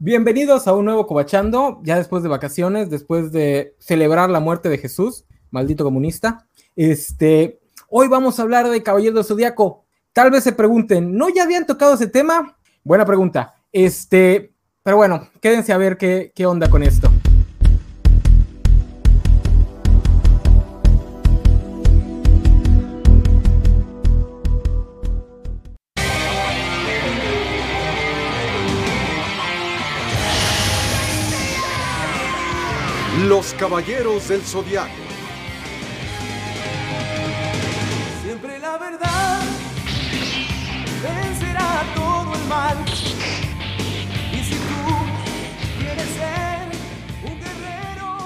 [0.00, 4.78] Bienvenidos a un nuevo Cobachando, ya después de vacaciones, después de celebrar la muerte de
[4.78, 6.46] Jesús, maldito comunista.
[6.76, 7.58] Este,
[7.88, 9.86] hoy vamos a hablar de Caballero del Zodíaco.
[10.12, 12.56] Tal vez se pregunten, ¿no ya habían tocado ese tema?
[12.84, 13.56] Buena pregunta.
[13.72, 14.52] Este,
[14.84, 17.10] pero bueno, quédense a ver qué, qué onda con esto.
[33.38, 34.90] Los Caballeros del Zodiaco.
[38.24, 39.42] Siempre la verdad
[41.00, 42.76] vencerá todo el mal.
[44.32, 46.66] Y si tú quieres ser
[47.30, 48.16] un guerrero,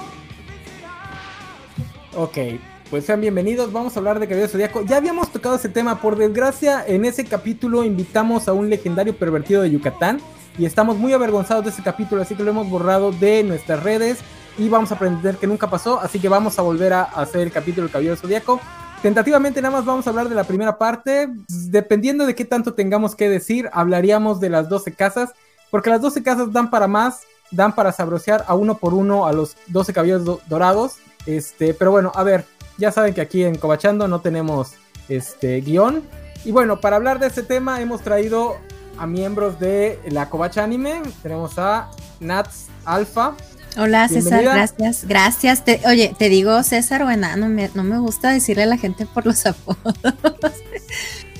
[0.47, 2.15] vencerás.
[2.15, 4.83] Ok, pues sean bienvenidos, vamos a hablar de Caballero Zodíaco.
[4.83, 9.61] Ya habíamos tocado ese tema, por desgracia, en ese capítulo invitamos a un legendario pervertido
[9.61, 10.19] de Yucatán
[10.57, 14.17] y estamos muy avergonzados de ese capítulo, así que lo hemos borrado de nuestras redes
[14.57, 17.51] y vamos a aprender que nunca pasó, así que vamos a volver a hacer el
[17.51, 18.59] capítulo del Caballero Zodíaco.
[19.01, 23.15] Tentativamente nada más vamos a hablar de la primera parte, dependiendo de qué tanto tengamos
[23.15, 25.31] que decir, hablaríamos de las 12 casas,
[25.71, 29.33] porque las 12 casas dan para más, dan para sabrosear a uno por uno a
[29.33, 30.95] los 12 caballeros do- dorados.
[31.25, 32.45] Este, pero bueno, a ver,
[32.77, 34.73] ya saben que aquí en Cobachando no tenemos
[35.09, 36.01] este guion.
[36.45, 38.57] Y bueno, para hablar de este tema hemos traído
[38.97, 41.01] a miembros de la Covacha Anime.
[41.21, 43.35] Tenemos a Nats Alpha.
[43.77, 44.53] Hola César, Bienvenida.
[44.55, 45.65] gracias, gracias.
[45.65, 49.05] Te- oye, te digo César o enano, me- no me gusta decirle a la gente
[49.05, 49.95] por los apodos.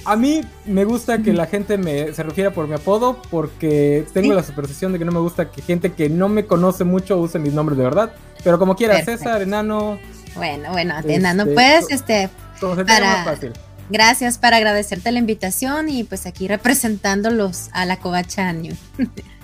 [0.06, 4.30] A mí me gusta que la gente me se refiera por mi apodo porque tengo
[4.31, 4.36] Sí.
[4.36, 7.39] la superstición de que no me gusta que gente que no me conoce mucho use
[7.39, 8.14] mis nombres de verdad.
[8.44, 9.23] Pero como quiera, Perfecto.
[9.26, 10.00] César, enano,
[10.36, 13.54] Bueno, bueno, Este, enano, pues, este, Para- más fácil.
[13.89, 18.54] gracias para agradecerte la invitación y pues aquí representándolos a la Covacha.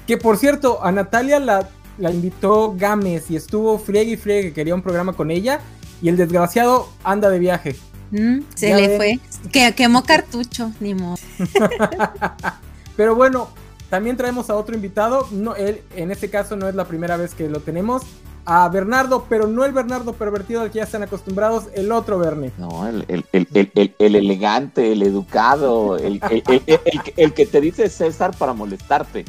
[0.08, 4.54] Que por cierto, a Natalia la, la invitó Gámez y estuvo friegue y friegue que
[4.54, 5.60] quería un programa con ella.
[6.02, 7.76] Y el desgraciado anda de viaje.
[8.12, 8.98] Mm, se Ya le ven.
[8.98, 9.20] fue,
[9.52, 11.18] que quemó cartucho, ni modo.
[12.96, 13.50] Pero bueno,
[13.90, 15.28] también traemos a otro invitado.
[15.32, 18.04] No, él en este caso no es la primera vez que lo tenemos.
[18.46, 22.52] A Bernardo, pero no el Bernardo pervertido al que ya están acostumbrados, el otro Bernie.
[22.58, 27.04] No, el, el, el, el, el- el elegante, el educado, el, el, el- el- el
[27.04, 29.26] que- el que te dice César para molestarte.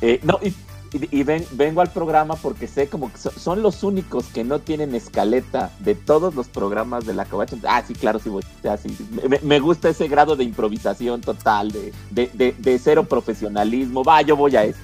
[0.00, 0.54] Eh, no, y,
[0.96, 4.44] y- y ven- vengo al programa porque sé como que so- son los únicos que
[4.44, 7.56] no tienen escaleta de todos los programas de la covacha.
[7.68, 8.42] Ah, sí, claro, sí voy.
[8.68, 8.96] Ah, sí.
[9.28, 14.02] Me, me gusta ese grado de improvisación total, de, de, de, de cero profesionalismo.
[14.04, 14.80] Va, yo voy a ese.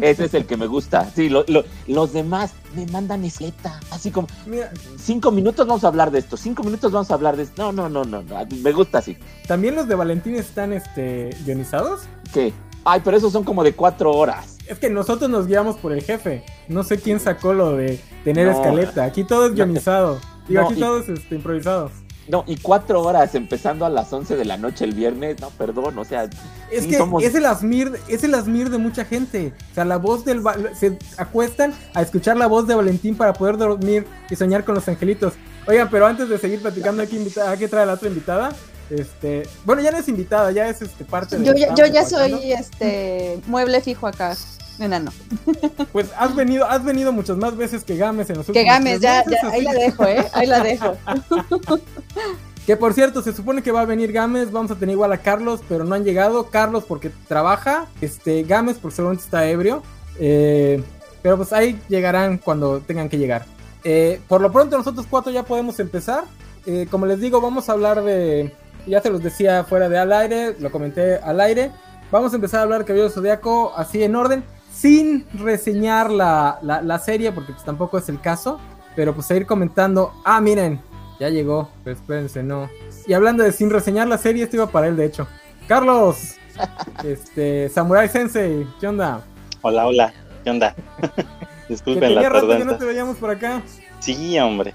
[0.00, 1.10] Ese es el que me gusta.
[1.14, 3.80] Sí, lo- lo- los demás me mandan escaleta.
[3.90, 7.36] Así como, Mira, cinco minutos vamos a hablar de esto, cinco minutos vamos a hablar
[7.36, 7.62] de esto.
[7.62, 8.46] No, no, no, no, no.
[8.62, 9.16] me gusta así.
[9.46, 12.02] también los de Valentín están este, guionizados.
[12.32, 12.52] ¿Qué?
[12.84, 14.57] Ay, pero esos son como de cuatro horas.
[14.68, 16.44] Es que nosotros nos guiamos por el jefe.
[16.68, 18.52] No sé quién sacó lo de tener No.
[18.52, 19.04] escaleta.
[19.04, 20.20] Aquí todo es guionizado.
[20.46, 21.90] Digo, No, aquí y- todo es este, improvisado.
[22.28, 25.40] No, y cuatro horas empezando a las once de la noche el viernes.
[25.40, 26.24] No, perdón, o sea,
[26.70, 29.54] Es Sí, que somos- es el asmir, es el asmir de mucha gente.
[29.72, 30.42] O sea, la voz del
[30.78, 34.86] se acuestan a escuchar la voz de Valentín para poder dormir y soñar con los
[34.86, 35.32] angelitos.
[35.66, 38.50] Oigan, pero antes de seguir platicando aquí invita- aquí trae la otra invitada.
[38.90, 42.06] Este, bueno, ya no es invitada, ya es este parte de Yo, ya- yo ya
[42.06, 44.34] soy este mueble fijo acá,
[44.78, 45.12] enano.
[45.92, 49.00] Pues has venido, has venido muchas más veces que Games en los Que últimos games,
[49.00, 50.26] tres ya, meses, ya, ahí la que- dejo, ¿eh?
[50.32, 50.96] Ahí la dejo.
[52.66, 55.16] Que por cierto, se supone que va a venir Games, vamos a tener igual a
[55.18, 56.50] Carlos, pero no han llegado.
[56.50, 59.82] Carlos porque trabaja, este Games porque seguramente está ebrio.
[60.20, 60.82] Eh,
[61.22, 63.46] pero pues ahí llegarán cuando tengan que llegar.
[63.84, 66.24] Eh, por lo pronto nosotros cuatro ya podemos empezar.
[66.66, 68.54] Eh, como les digo, vamos a hablar de...
[68.88, 71.70] Ya se los decía fuera de al aire, lo comenté al aire.
[72.10, 76.80] Vamos a empezar a hablar de Caballero Zodíaco así en orden, sin reseñar la, la-
[76.82, 78.58] la serie, porque pues tampoco es el caso.
[78.96, 80.12] Pero pues a ir comentando.
[80.24, 80.80] Ah, miren,
[81.20, 82.68] ya llegó, pero espérense, no.
[83.06, 85.28] Y hablando de sin reseñar la serie, esto iba para él, de hecho.
[85.68, 86.34] Carlos,
[87.04, 89.20] este, Samurai Sensei, ¿qué onda?
[89.62, 90.12] Hola, hola,
[90.44, 90.74] ¿qué onda?
[91.68, 92.78] Disculpen la que no tardanza.
[92.78, 93.62] te veíamos por acá.
[94.00, 94.74] Sí, hombre.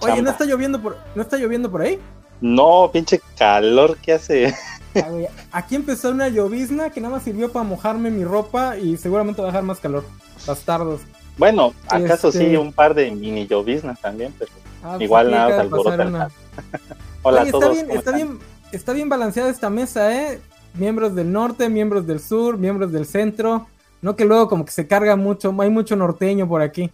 [0.00, 2.00] Oye, ¿no está lloviendo por, ¿no está lloviendo por ahí?
[2.44, 4.54] No, pinche calor que hace.
[5.50, 9.48] Aquí empezó una llovizna que nada más sirvió para mojarme mi ropa y seguramente va
[9.48, 10.04] a dejar más calor.
[10.46, 11.00] Bastardos.
[11.38, 14.50] Bueno, acaso Este- sí, un par de mini lloviznas también, pero
[14.82, 16.28] Ah, pues igual nada alborota una.
[17.22, 17.64] Hola Oye, a todos.
[17.64, 18.38] está bien, ¿cómo está bien,
[18.72, 20.38] está bien balanceada esta mesa, ¿eh?
[20.74, 23.68] Miembros del norte, miembros del sur, miembros del centro.
[24.02, 26.90] No que luego como que se carga mucho, hay mucho norteño por aquí.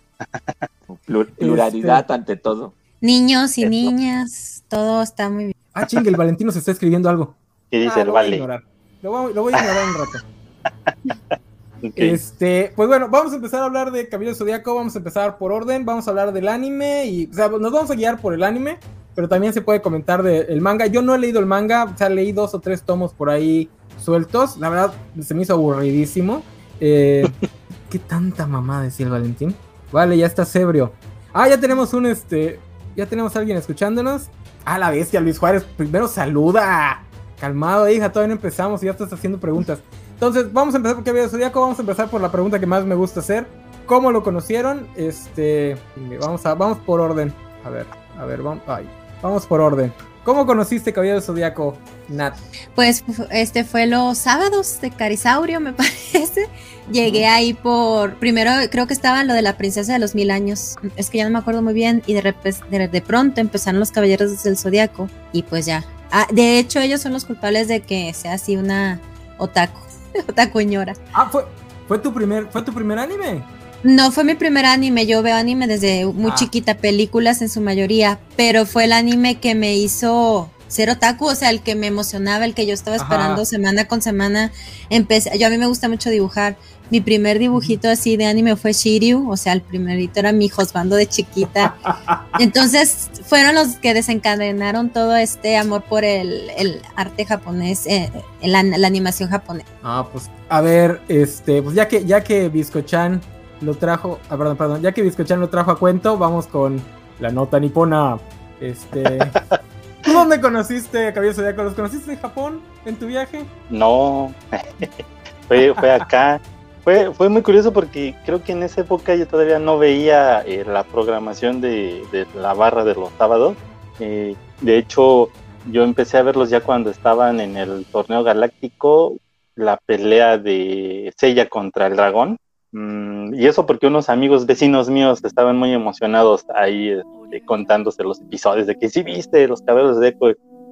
[1.08, 2.72] plur- Este- pluralidad ante todo.
[3.00, 5.56] Niños y niñas, todo está muy bien.
[5.72, 7.34] Ah, chingue, el Valentino se está escribiendo algo.
[7.70, 8.62] ¿Qué dice Ah, el lo voy a.
[9.02, 11.40] Lo voy, lo voy a ignorar un rato.
[11.82, 11.94] Ok.
[11.96, 15.50] Este, pues bueno, vamos a empezar a hablar de Cabello Zodíaco, vamos a empezar por
[15.50, 18.42] orden, vamos a hablar del anime y, o sea, nos vamos a guiar por el
[18.42, 18.76] anime,
[19.14, 20.86] pero también se puede comentar del manga.
[20.88, 23.70] Yo no he leído el manga, o sea, leí dos o tres tomos por ahí
[23.98, 24.92] sueltos, la verdad
[25.22, 26.42] se me hizo aburridísimo.
[26.80, 27.26] Eh,
[27.88, 29.54] ¿Qué tanta mamá decía el Valentín?
[29.90, 30.92] Vale, ya está ebrio.
[31.32, 32.60] Ah, ya tenemos un, este,
[33.00, 34.28] ya tenemos a alguien escuchándonos.
[34.64, 37.02] Ah, la bestia, Luis Juárez, primero saluda.
[37.40, 39.78] Calmado, hija, todavía no empezamos y ya estás haciendo preguntas.
[40.12, 41.60] Entonces, vamos a empezar por Cabello Zodíaco.
[41.60, 43.46] Vamos a empezar por la pregunta que más me gusta hacer.
[43.86, 44.86] ¿Cómo lo conocieron?
[44.94, 45.78] Este.
[46.20, 47.32] Vamos, a, vamos por orden.
[47.64, 47.86] A ver,
[48.18, 48.86] a ver, vamos, ay,
[49.22, 49.92] vamos por orden.
[50.24, 51.76] ¿Cómo conociste Cabello Zodíaco,
[52.08, 52.36] Nat?
[52.74, 56.48] Pues este fue los sábados de Carisaurio, me parece.
[56.92, 58.16] Llegué ahí por.
[58.16, 60.76] Primero creo que estaba lo de la princesa de los mil años.
[60.96, 62.02] Es que ya no me acuerdo muy bien.
[62.06, 62.34] Y de,
[62.70, 65.08] de, de pronto empezaron los caballeros del zodiaco.
[65.32, 65.84] Y pues ya.
[66.10, 69.00] Ah, de hecho, ellos son los culpables de que sea así una
[69.38, 69.80] otaku.
[70.28, 70.94] Otakuñora.
[71.12, 71.46] Ah, fue,
[71.86, 73.42] fue tu primer, fue tu primer anime.
[73.82, 76.34] No fue mi primer anime, yo veo anime desde muy Ah.
[76.36, 81.34] chiquita, películas en su mayoría, pero fue el anime que me hizo ser otaku, o
[81.34, 83.04] sea, el que me emocionaba, el que yo estaba Ajá.
[83.06, 84.52] esperando semana con semana.
[84.90, 86.56] Empecé, yo a mí me gusta mucho dibujar.
[86.90, 90.96] Mi primer dibujito así de anime fue Shiryu, o sea, el primerito era mi josbando
[90.96, 91.76] de chiquita.
[92.38, 98.10] Entonces fueron los que desencadenaron todo este amor por el, el arte japonés, eh,
[98.42, 99.68] la, la animación japonesa.
[99.82, 103.20] Ah, pues a ver, este, pues ya que ya que Biscochan
[103.60, 106.80] lo trajo, ah, perdón, perdón, ya que Biscochan lo trajo a cuento, vamos con
[107.18, 108.18] la nota nipona.
[108.60, 109.18] Este,
[110.02, 111.62] ¿tú dónde conociste Cabello Zodíaco?
[111.62, 113.44] ¿Los conociste en Japón en tu viaje?
[113.68, 114.32] No,
[115.48, 116.40] fue, fue acá.
[116.82, 120.64] Fue, fue muy curioso porque creo que en esa época yo todavía no veía eh,
[120.66, 123.54] la programación de, de la barra de los sábados.
[123.98, 125.28] Eh, de hecho,
[125.70, 129.16] yo empecé a verlos ya cuando estaban en el torneo galáctico,
[129.54, 132.38] la pelea de Seiya contra el dragón.
[132.72, 138.20] Mm, y eso porque unos amigos vecinos míos estaban muy emocionados ahí este, contándose los
[138.20, 140.26] episodios de que sí viste los cabellos de Echo.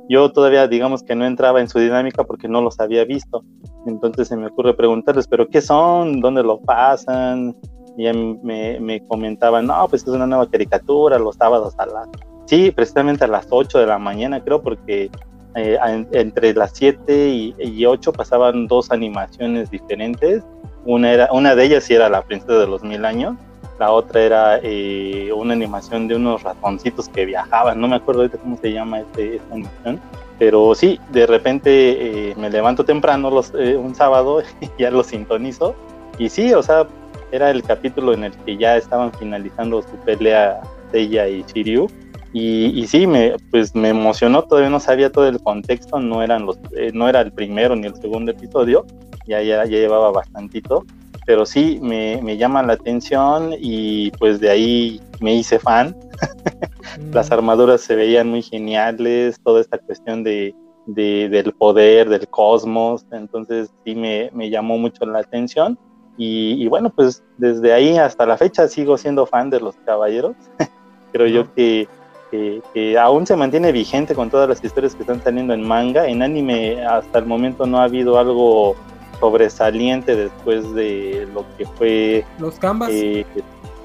[0.09, 3.45] Yo todavía digamos que no entraba en su dinámica porque no los había visto.
[3.87, 6.21] Entonces se me ocurre preguntarles, ¿pero qué son?
[6.21, 7.57] ¿Dónde lo pasan?
[7.97, 8.05] Y
[8.43, 12.09] me, me comentaban, no, pues es una nueva caricatura, los sábados a las...
[12.47, 15.11] Sí, precisamente a las 8 de la mañana creo, porque
[15.59, 20.43] eh, en- entre las 7 y, y 8 pasaban dos animaciones diferentes.
[20.85, 23.35] Una, era, una de ellas sí era La Princesa de los Mil Años,
[23.79, 28.39] la otra era eh, una animación de unos ratoncitos que viajaban, no me acuerdo ahorita
[28.39, 30.01] cómo se llama este, esta animación,
[30.39, 35.05] pero sí, de repente eh, me levanto temprano los, eh, un sábado y ya lo
[35.05, 35.75] sintonizo,
[36.19, 36.87] y sí, o sea,
[37.31, 40.61] era el capítulo en el que ya estaban finalizando su pelea
[40.91, 41.89] Seiya y Shiryu,
[42.33, 46.45] y, y sí, me, pues me emocionó, todavía no sabía todo el contexto, no, eran
[46.47, 48.85] los, eh, no era el primero ni el segundo episodio,
[49.27, 50.85] ya, ya, ya llevaba bastantito,
[51.27, 55.95] pero sí me, me llama la atención y pues de ahí me hice fan.
[57.13, 60.55] Las armaduras se veían muy geniales, toda esta cuestión de,
[60.87, 65.79] de- del poder, del cosmos, entonces sí me, me llamó mucho la atención.
[66.17, 70.35] Y, y bueno, pues desde ahí hasta la fecha sigo siendo fan de los caballeros.
[71.13, 71.87] Creo yo que,
[72.31, 76.07] que, que aún se mantiene vigente con todas las historias que están saliendo en manga.
[76.07, 78.77] En anime hasta el momento no ha habido algo
[79.21, 82.91] sobresaliente después de lo que fue Los Canvas.
[82.93, 83.27] eh,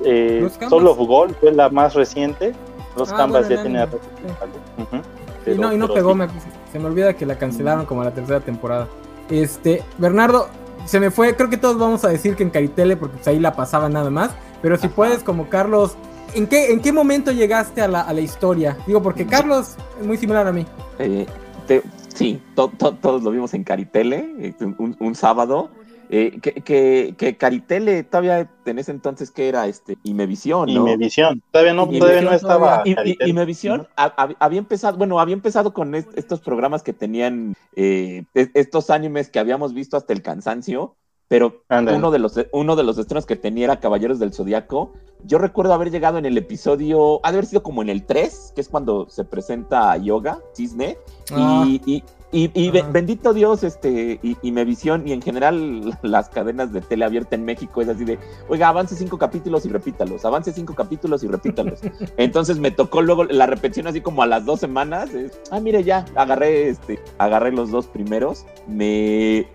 [0.05, 0.69] eh, Los Canvas.
[0.69, 2.53] Soul of Gold fue la más reciente.
[2.95, 4.81] Los Ah, Canvas bueno, ya rato sí.
[4.83, 5.51] Ujú.
[5.51, 6.17] y no, y no pegó, sí.
[6.19, 6.27] me-
[6.71, 8.87] se me olvida que la cancelaron como a la tercera temporada.
[9.29, 10.47] Este, Bernardo,
[10.85, 13.39] se me fue, creo que todos vamos a decir que en Caritele, porque pues ahí
[13.39, 14.95] la pasaba nada más, pero si Ajá.
[14.95, 15.95] puedes, como Carlos,
[16.35, 18.77] ¿en qué, ¿en qué momento llegaste a la, a la historia?
[18.87, 20.65] Digo, porque Carlos es muy similar a mí.
[20.99, 21.25] Eh,
[21.67, 25.69] te- sí, to- to- todos lo vimos en Caritele, eh, un, un sábado.
[26.09, 30.83] Eh, que, que, que Caritele todavía en ese entonces que era este Imevisión, Y ¿no?
[30.83, 31.41] Mevisión.
[31.49, 32.83] Todavía no, Y todavía no estaba.
[32.83, 32.83] todavía.
[32.85, 33.27] Y, y, Caritel.
[33.29, 37.55] y Mevisión ha- hab- había empezado, bueno, había empezado con est- estos programas que tenían
[37.75, 40.95] eh, estos animes que habíamos visto hasta el cansancio,
[41.33, 41.63] pero
[41.95, 44.93] uno de los uno de los estrenos que tenía era Caballeros del Zodiaco.
[45.25, 48.51] Yo recuerdo haber llegado en el episodio, ha de haber sido como en el 3,
[48.53, 50.97] que es cuando se presenta Yoga, Cisne,
[51.31, 52.89] Ah, y, y, y- y Ajá.
[52.91, 57.45] bendito Dios, este, y, y Mevisión, y en general las cadenas de tele abierta en
[57.45, 61.79] México es así de, oiga, avance cinco capítulos y repítalos, avance cinco capítulos y repítalos.
[62.17, 65.11] Entonces me tocó luego la repetición así como a las dos semanas.
[65.15, 68.45] es, ah, mire, ya, agarré este, agarré los dos primeros.
[68.67, 69.47] Me.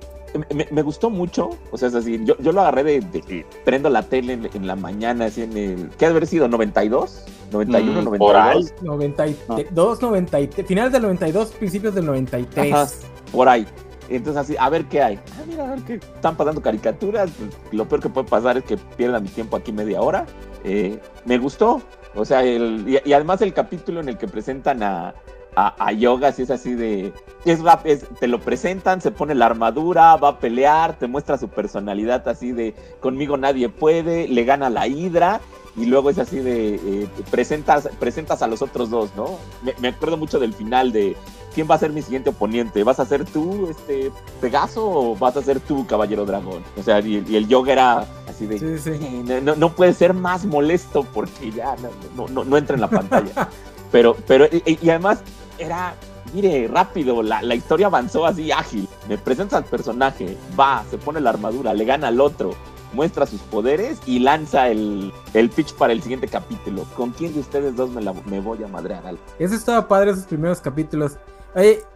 [0.54, 4.02] Me, me gustó mucho, o sea, es así, yo, yo lo agarré de, prendo la
[4.02, 6.48] tele en, en la mañana, así en el, ¿qué ha de haber sido?
[6.48, 7.24] ¿92?
[7.50, 8.18] ¿91, Mm, 92?
[8.18, 8.66] por ahí.
[8.82, 12.72] 92, 93, finales del 92, principios del 93.
[12.72, 12.88] Ajá,
[13.32, 13.66] por ahí.
[14.10, 15.16] Entonces así, a ver qué hay.
[15.16, 17.30] Ah, mira, a ver qué están pasando caricaturas.
[17.72, 20.24] Lo peor que puede pasar es que pierda mi tiempo aquí media hora.
[20.64, 21.82] Eh, me gustó.
[22.14, 25.14] O sea, el, y, y además el capítulo en el que presentan a,
[25.66, 27.12] a, a Yoga, si es así de.
[27.44, 27.60] Es,
[28.20, 32.52] te lo presentan, se pone la armadura, va a pelear, te muestra su personalidad así
[32.52, 35.40] de conmigo nadie puede, le gana la hidra.
[35.76, 39.38] Y luego es así de eh, presentas, presentas a los otros dos, ¿no?
[39.62, 41.16] Me, me acuerdo mucho del final de
[41.54, 42.82] quién va a ser mi siguiente oponente.
[42.82, 44.10] ¿Vas a ser tú, este
[44.40, 46.64] Pegaso, o vas a ser tú, Caballero Dragón?
[46.76, 48.90] O sea, y, y el yoga era así de Sí, sí.
[49.28, 52.80] "Eh, no, no- puede ser más molesto porque ya no, no, no- no entra en
[52.80, 53.48] la pantalla.
[53.90, 55.22] Pero, pero, y, y además
[55.58, 55.94] era,
[56.32, 58.88] mire, rápido, la, la historia avanzó así ágil.
[59.08, 62.50] Me presenta al personaje, va, se pone la armadura, le gana al otro,
[62.92, 66.84] muestra sus poderes y lanza el, el pitch para el siguiente capítulo.
[66.96, 69.06] ¿Con quién de ustedes dos me, la, me voy a madrear?
[69.06, 71.18] Al- Eso estaba padre, esos primeros capítulos.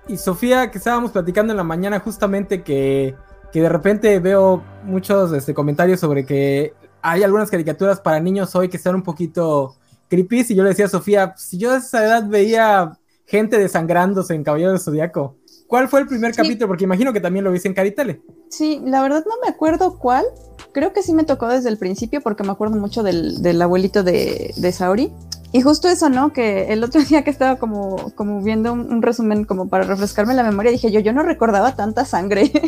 [0.08, 3.14] Y Sofía, que estábamos platicando en la mañana justamente que,
[3.52, 8.68] que de repente veo muchos este, comentarios sobre que hay algunas caricaturas para niños hoy
[8.68, 9.76] que están un poquito
[10.08, 10.46] creepy.
[10.48, 12.98] Y yo le decía a Sofía, si yo a esa edad veía
[13.32, 15.36] gente desangrándose en Caballero del Zodíaco,
[15.66, 16.42] ¿cuál fue el primer Sí.
[16.42, 16.68] capítulo?
[16.68, 18.20] Porque imagino que también lo viste en Caritele.
[18.50, 20.26] Sí, la verdad no me acuerdo cuál.
[20.72, 24.02] Creo que sí me tocó desde el principio porque me acuerdo mucho del, del abuelito
[24.02, 25.10] de, de Saori.
[25.54, 26.32] Y justo eso, ¿no?
[26.34, 30.34] Que el otro día que estaba como, como viendo un, un resumen como para refrescarme
[30.34, 32.52] la memoria, dije yo, yo no recordaba tanta sangre.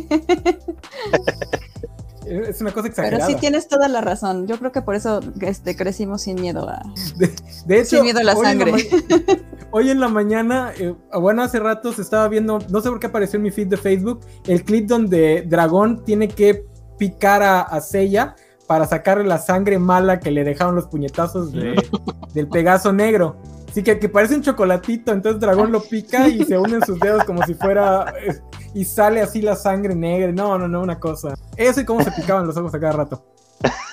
[2.27, 3.27] Es una cosa Pero exagerada.
[3.27, 4.47] sí tienes toda la razón.
[4.47, 6.83] Yo creo que por eso este, crecimos sin miedo a...
[7.67, 8.89] De hecho, Sin miedo a la hoy en sangre.
[9.71, 13.07] hoy en la mañana, eh, bueno, hace rato se estaba viendo, no sé por qué
[13.07, 16.65] apareció en mi feed de Facebook, el clip donde Dragón tiene que
[16.99, 17.81] picar a, a
[18.67, 21.75] para sacarle la sangre mala que le dejaron los puñetazos de-
[22.33, 23.37] del Pegaso negro.
[23.75, 27.25] Así que, que parece un chocolatito, entonces Dragón lo pica y se unen sus dedos
[27.25, 28.15] como si fuera...
[28.73, 30.31] y sale así la sangre negra.
[30.31, 31.35] No, no, no, una cosa.
[31.57, 33.25] Eso y cómo se picaban los ojos a cada rato.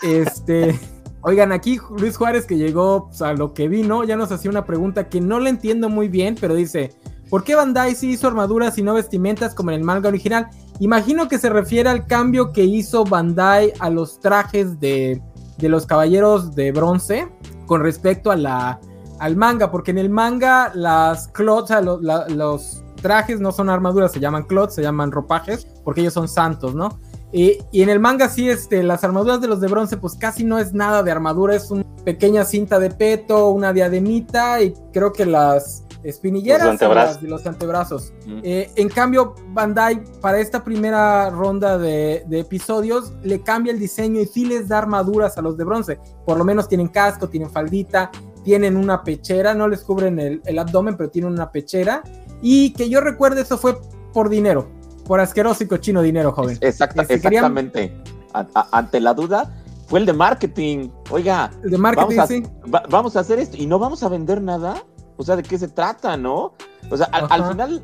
[0.04, 0.80] Este...
[1.22, 4.66] Oigan, aquí Luis Juárez que llegó pues, a lo que vino, ya nos hacía una
[4.66, 6.94] pregunta que no le entiendo muy bien, pero dice,
[7.32, 10.48] ¿por qué Bandai sí hizo armaduras y no vestimentas como en el manga original?
[10.80, 15.20] Imagino que se refiere al cambio que hizo Bandai a los trajes de,
[15.58, 17.28] de los caballeros de bronce
[17.66, 18.80] con respecto a la,
[19.22, 21.70] al manga, porque en el manga las clots,
[22.02, 26.28] la- los trajes no son armaduras, se llaman clots, se llaman ropajes, porque ellos son
[26.28, 27.00] santos, ¿no?
[27.32, 30.44] Y, y en el manga sí, este, las armaduras de los de bronce, pues casi
[30.44, 35.14] no es nada de armadura, es una pequeña cinta de peto, una diademita y creo
[35.14, 37.22] que las espinilleras Los antebrazos.
[37.22, 38.14] las los antebrazos.
[38.26, 38.40] Mm.
[38.44, 44.20] Eh, en cambio, Bandai, para esta primera ronda de, de episodios, le cambia el diseño
[44.20, 46.00] y sí les da armaduras a los de bronce.
[46.26, 48.10] Por lo menos tienen casco, tienen faldita,
[48.44, 52.04] tienen una pechera, no les cubren el, el abdomen, pero tienen una pechera.
[52.42, 53.78] Y que yo recuerde, eso fue
[54.14, 54.68] por dinero,
[55.06, 56.58] por asqueroso y cochino dinero, joven.
[56.62, 57.94] Exacta- Este, querían- exactamente.
[58.34, 59.54] A- a- ante la duda,
[59.88, 60.90] fue el de marketing.
[61.10, 62.44] Oiga, El de marketing, vamos a, sí.
[62.74, 64.84] va- vamos a hacer esto y no vamos a vender nada.
[65.18, 66.54] O sea, ¿de qué se trata, no?
[66.90, 67.84] O sea, al, final,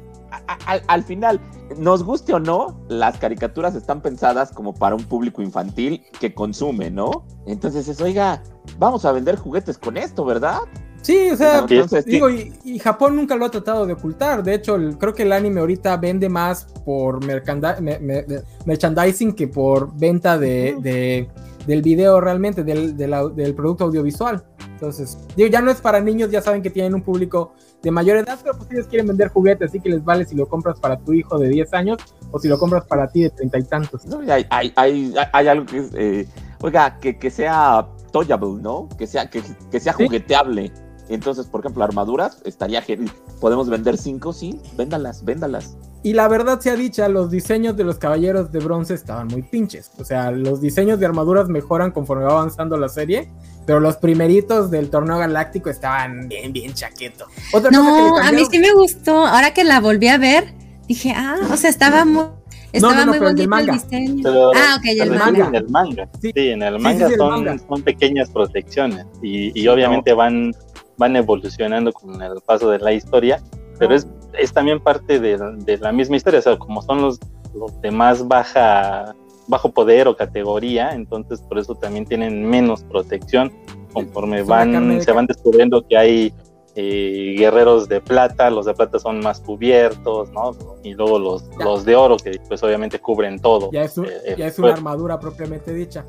[0.65, 1.39] al, al final,
[1.77, 6.89] nos guste o no, las caricaturas están pensadas como para un público infantil que consume,
[6.89, 7.25] ¿no?
[7.45, 8.41] Entonces es, oiga,
[8.77, 10.59] vamos a vender juguetes con esto, ¿verdad?
[11.01, 14.43] Sí, o sea, Entonces, digo, y, y Japón nunca lo ha tratado de ocultar.
[14.43, 18.25] De hecho, el- creo que el anime ahorita vende más por me- me-
[18.65, 21.29] merchandising que por venta de, de-
[21.65, 24.43] del video realmente, del, del producto audiovisual.
[24.74, 28.17] Entonces, digo, ya no es para niños, ya saben que tienen un público de mayor
[28.17, 30.97] edad, pero pues ellos quieren vender juguetes, así que les vale si lo compras para
[31.00, 31.97] tu hijo de 10 años
[32.31, 34.05] o si lo compras para ti de treinta y tantos.
[34.05, 34.24] ¿no?
[34.24, 36.27] Y Hay, hay, hay, hay algo que es, eh,
[36.62, 37.88] oiga, que, que sea
[38.24, 38.88] toyable, ¿no?
[38.97, 40.05] Que sea, que, que sea Sí.
[40.05, 40.71] jugueteable.
[41.09, 43.13] Entonces, por ejemplo, armaduras, estaría genial.
[43.39, 45.77] Podemos vender cinco, sí, véndalas, véndalas.
[46.03, 49.89] Y la verdad sea dicha, los diseños de los caballeros de bronce estaban muy pinches.
[50.00, 53.29] O sea, los diseños de armaduras mejoran conforme va avanzando la serie.
[53.65, 57.25] Pero los primeritos del torneo galáctico estaban bien, bien chaqueto.
[57.53, 59.25] Otra cosa que le No, a mí sí me gustó.
[59.25, 60.53] Ahora que la volví a ver,
[60.88, 62.25] dije, ah, o sea, estaba muy,
[62.74, 63.74] estaba no, no, muy el bonito el manga.
[63.74, 64.21] diseño.
[64.24, 65.47] Pero Ah, ok, y el manga.
[65.47, 66.09] en el manga.
[66.21, 66.31] Sí.
[66.36, 67.57] Sí, en el manga sí, sí, el son, manga.
[67.67, 70.53] son pequeñas protecciones y, y Sí, obviamente van,
[70.97, 73.41] van evolucionando con el paso de la historia,
[73.79, 74.07] pero es,
[74.38, 77.19] es también parte de, de la misma historia, o sea, como son los,
[77.55, 79.15] los de más baja,
[79.47, 83.51] bajo poder o categoría, entonces por eso también tienen menos protección
[83.93, 86.33] conforme van, se van descubriendo que hay
[86.79, 90.55] eh, guerreros de plata, los de plata son más cubiertos, ¿no?
[90.84, 93.72] Y luego los, los de oro, que pues obviamente cubren todo.
[93.72, 96.05] Ya es, un- Eh, eh, ya es una armadura propiamente dicha.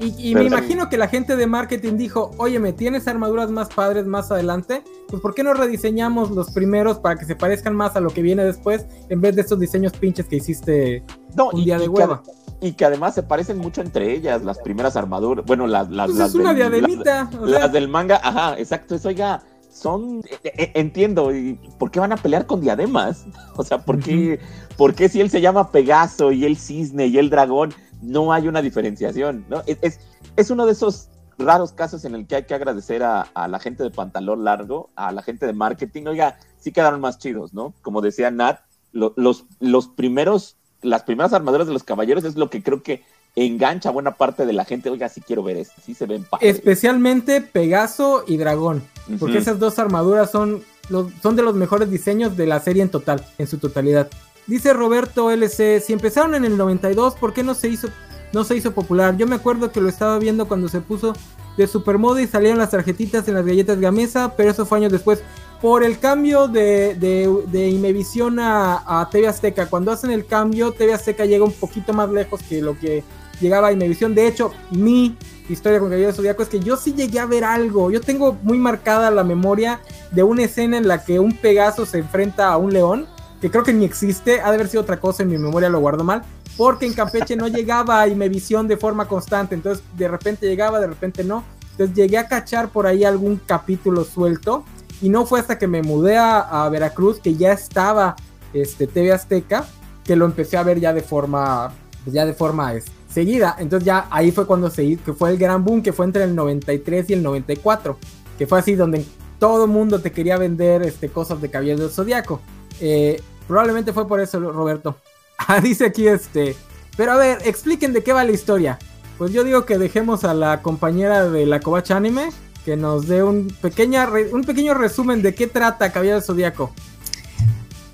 [0.00, 3.68] Y, y me imagino que la gente de marketing dijo, oye, ¿me tienes armaduras más
[3.68, 4.82] padres más adelante?
[5.08, 8.20] Pues ¿por qué no rediseñamos los primeros para que se parezcan más a lo que
[8.20, 11.04] viene después en vez de estos diseños pinches que hiciste
[11.36, 12.22] No, un y- día y de hueva?
[12.60, 15.44] y que además se parecen mucho entre ellas, las primeras armaduras.
[15.46, 17.30] Bueno, las, las, Pues las es una del- diademita.
[17.40, 19.40] o sea, Las del manga, ajá, exacto, eso, oiga,
[19.78, 23.24] son, eh, eh, entiendo, ¿y ¿por qué van a pelear con diademas?
[23.56, 24.40] O sea, ¿por qué,
[24.76, 28.48] por qué si él se llama Pegaso y el cisne y el dragón, no hay
[28.48, 29.44] una diferenciación?
[29.48, 29.62] ¿no?
[29.66, 30.00] Es, es,
[30.36, 31.08] es uno de esos
[31.38, 34.90] raros casos en el que hay que agradecer a, a la gente de pantalón largo,
[34.96, 37.74] a la gente de marketing, oiga, sí quedaron más chidos, ¿no?
[37.82, 38.58] Como decía Nat,
[38.92, 43.04] lo- los, los primeros, las primeras armaduras de los caballeros es lo que creo que
[43.36, 46.24] engancha a buena parte de la gente, oiga, sí quiero ver esto, sí se ven
[46.24, 46.56] padres.
[46.56, 48.82] especialmente Pegaso y Dragón.
[49.18, 52.90] Porque esas dos armaduras son, los, son de los mejores diseños de la serie en
[52.90, 54.08] total, en su totalidad.
[54.46, 57.88] Dice Roberto LC, si empezaron en el 92, ¿por qué no se hizo,
[58.32, 59.16] no se hizo popular?
[59.16, 61.12] Yo me acuerdo que lo estaba viendo cuando se puso
[61.56, 65.22] de supermoda y salieron las tarjetitas en las galletas Gamesa, pero eso fue años después.
[65.60, 70.72] Por el cambio de, de, de Imevisión a, a TV Azteca, cuando hacen el cambio,
[70.72, 73.02] TV Azteca llega un poquito más lejos que lo que
[73.40, 74.14] llegaba a Imevisión.
[74.14, 75.16] De hecho, mi
[75.48, 77.90] historia con Caballero Zodíaco es que yo sí llegué a ver algo.
[77.90, 79.80] Yo tengo muy marcada la memoria
[80.10, 83.06] de una escena en la que un Pegaso se enfrenta a un león,
[83.40, 85.80] que creo que ni existe, ha de haber sido otra cosa, en mi memoria lo
[85.80, 86.22] guardo mal,
[86.56, 90.88] porque en Campeche no llegaba a Imevisión de forma constante, entonces de repente llegaba, de
[90.88, 91.44] repente no.
[91.72, 94.64] Entonces llegué a cachar por ahí algún capítulo suelto
[95.00, 98.16] y no fue hasta que me mudé a, Veracruz que ya estaba
[98.52, 99.66] este TV Azteca
[100.04, 102.86] que lo empecé a ver ya de forma pues ya de forma es,
[103.18, 103.56] seguida.
[103.58, 106.22] Entonces ya ahí fue cuando se hizo, que fue el gran boom que fue entre
[106.22, 107.98] el 93 y el 94,
[108.38, 109.04] que fue así donde
[109.40, 112.40] todo el mundo te quería vender este cosas de Caballero del Zodiaco.
[112.80, 114.96] Eh, probablemente fue por eso, Roberto.
[115.40, 116.56] Ah, dice aquí este,
[116.96, 118.76] pero a ver, expliquen de qué va la historia.
[119.18, 122.30] Pues yo digo que dejemos a la compañera de la Covacha Anime
[122.64, 126.72] que nos dé un, pequeña un pequeño resumen de qué trata Caballero del Zodíaco.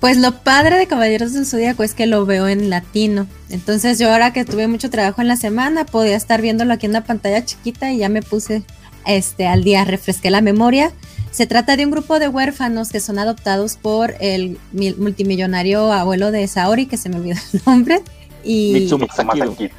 [0.05, 3.25] Pues lo padre de Caballeros del Zodíaco es que lo veo en latino.
[3.49, 6.91] Entonces yo ahora que tuve mucho trabajo en la semana, podía estar viéndolo aquí en
[6.91, 8.61] una pantalla chiquita y ya me puse
[9.07, 10.91] este al día, refresqué la memoria.
[11.31, 16.29] Se trata de un grupo de huérfanos que son adoptados por el mil- multimillonario abuelo
[16.29, 18.03] de Saori, que se me olvidó el nombre.
[18.45, 18.73] Y.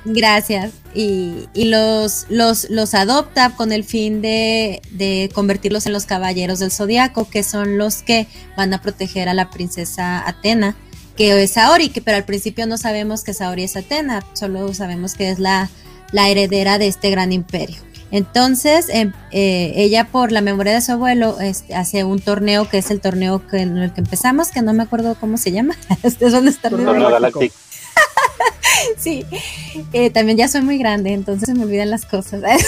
[0.04, 0.72] Gracias.
[0.94, 6.58] Y, y los, los, los adopta con el fin de, de convertirlos en los caballeros
[6.58, 8.26] del zodiaco, que son los que
[8.56, 10.76] van a proteger a la princesa Atena,
[11.16, 15.14] que es Saori, que, pero al principio no sabemos que Saori es Atena, solo sabemos
[15.14, 15.70] que es la,
[16.12, 17.86] la heredera de este gran imperio.
[18.10, 22.78] Entonces, em, eh, ella por la memoria de su abuelo este, hace un torneo que
[22.78, 25.76] es el torneo que, en el que empezamos, que no me acuerdo cómo se llama.
[26.02, 27.54] Ustedes van a estar Torneo Torneo Galáctico.
[28.98, 29.24] Sí,
[29.92, 32.42] eh, también ya soy muy grande, entonces se me olvidan las cosas.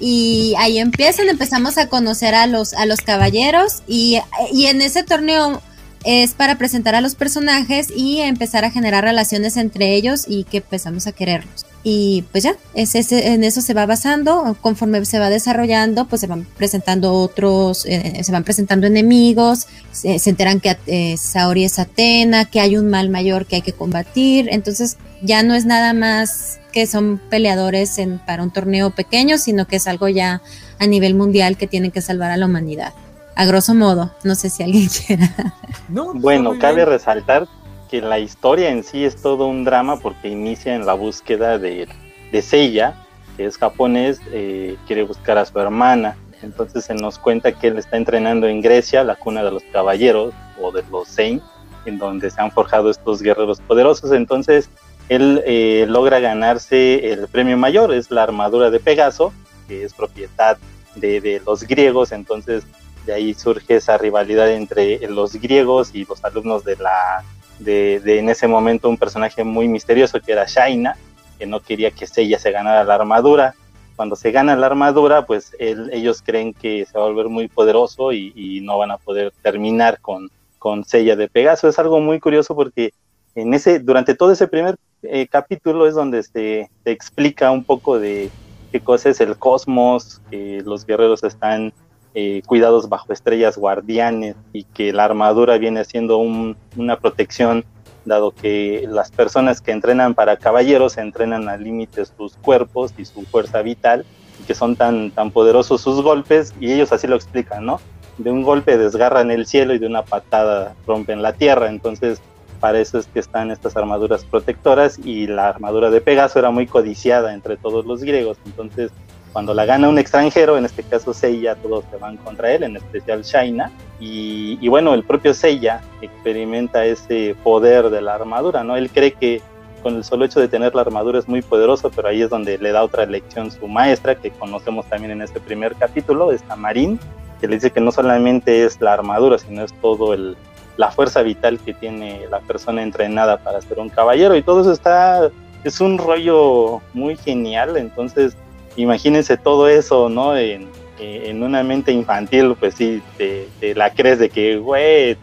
[0.00, 4.20] Y ahí empiezan, empezamos a conocer a los, a los caballeros y,
[4.52, 5.60] y en ese torneo
[6.04, 10.58] es para presentar a los personajes y empezar a generar relaciones entre ellos y que
[10.58, 11.66] empezamos a quererlos.
[11.90, 16.20] Y pues ya, es, ese- en eso se va basando, conforme se va desarrollando, pues
[16.20, 21.64] se van presentando otros, eh, se van presentando enemigos, se, se enteran que eh, Saori
[21.64, 25.64] es Atena, que hay un mal mayor que hay que combatir, entonces ya no es
[25.64, 30.42] nada más que son peleadores en, para un torneo pequeño, sino que es algo ya
[30.78, 32.92] a nivel mundial que tienen que salvar a la humanidad.
[33.34, 35.54] A grosso modo, no sé si alguien quiera.
[35.88, 36.88] No, Bueno, cabe bien.
[36.88, 37.48] resaltar
[37.88, 41.88] que la historia en sí es todo un drama porque inicia en la búsqueda de,
[42.30, 42.94] de Seiya,
[43.36, 46.16] que es japonés, eh, quiere buscar a su hermana.
[46.42, 50.34] Entonces se nos cuenta que él está entrenando en Grecia, la cuna de los caballeros
[50.60, 51.42] o de los Sein,
[51.84, 54.12] en donde se han forjado estos guerreros poderosos.
[54.12, 54.68] Entonces
[55.08, 59.32] él eh, logra ganarse el premio mayor, es la armadura de Pegaso,
[59.66, 60.58] que es propiedad
[60.94, 62.12] de, de los griegos.
[62.12, 62.64] Entonces
[63.06, 67.24] de ahí surge esa rivalidad entre los griegos y los alumnos de la
[67.58, 70.96] de, de en ese momento un personaje muy misterioso que era Shaina,
[71.38, 73.54] que no quería que Seiya se ganara la armadura.
[73.96, 77.48] Cuando se gana la armadura, pues él- ellos creen que se va a volver muy
[77.48, 81.68] poderoso y, no van a poder terminar con, con de Pegaso.
[81.68, 82.92] Es algo muy curioso porque
[83.34, 87.98] en ese, durante todo ese primer eh, capítulo es donde se, se explica un poco
[87.98, 88.30] de
[88.70, 91.72] qué cosa es el cosmos, que los guerreros están
[92.14, 97.64] eh, cuidados bajo estrellas guardianes y que la armadura viene siendo un- una protección,
[98.04, 103.22] dado que las personas que entrenan para caballeros entrenan al límite sus cuerpos y su
[103.24, 104.04] fuerza vital,
[104.40, 107.80] y que son tan, tan poderosos sus golpes, y ellos así lo explican, ¿no?
[108.18, 111.68] de un golpe desgarran el cielo y de una patada rompen la tierra.
[111.68, 112.20] Entonces,
[112.58, 116.66] para eso es que están estas armaduras protectoras y la armadura de Pegaso era muy
[116.66, 118.36] codiciada entre todos los griegos.
[118.44, 118.90] Entonces,
[119.32, 122.76] cuando la gana un extranjero, en este caso Seiya, todos se van contra él, en
[122.76, 123.70] especial Shaina.
[124.00, 128.76] Y, y bueno, el propio Seiya experimenta ese poder de la armadura, ¿no?
[128.76, 129.42] Él cree que
[129.82, 132.58] con el solo hecho de tener la armadura es muy poderoso, pero ahí es donde
[132.58, 136.98] le da otra lección su maestra, que conocemos también en este primer capítulo, esta Marín,
[137.40, 140.36] que le dice que no solamente es la armadura, sino es todo el,
[140.76, 144.36] la fuerza vital que tiene la persona entrenada para ser un caballero.
[144.36, 145.30] Y todo eso está,
[145.64, 148.36] es un rollo muy genial, entonces
[148.82, 150.36] imagínense todo eso, ¿no?
[150.36, 150.68] En,
[151.00, 155.16] en una mente infantil, pues sí, te, la crees de que, güey,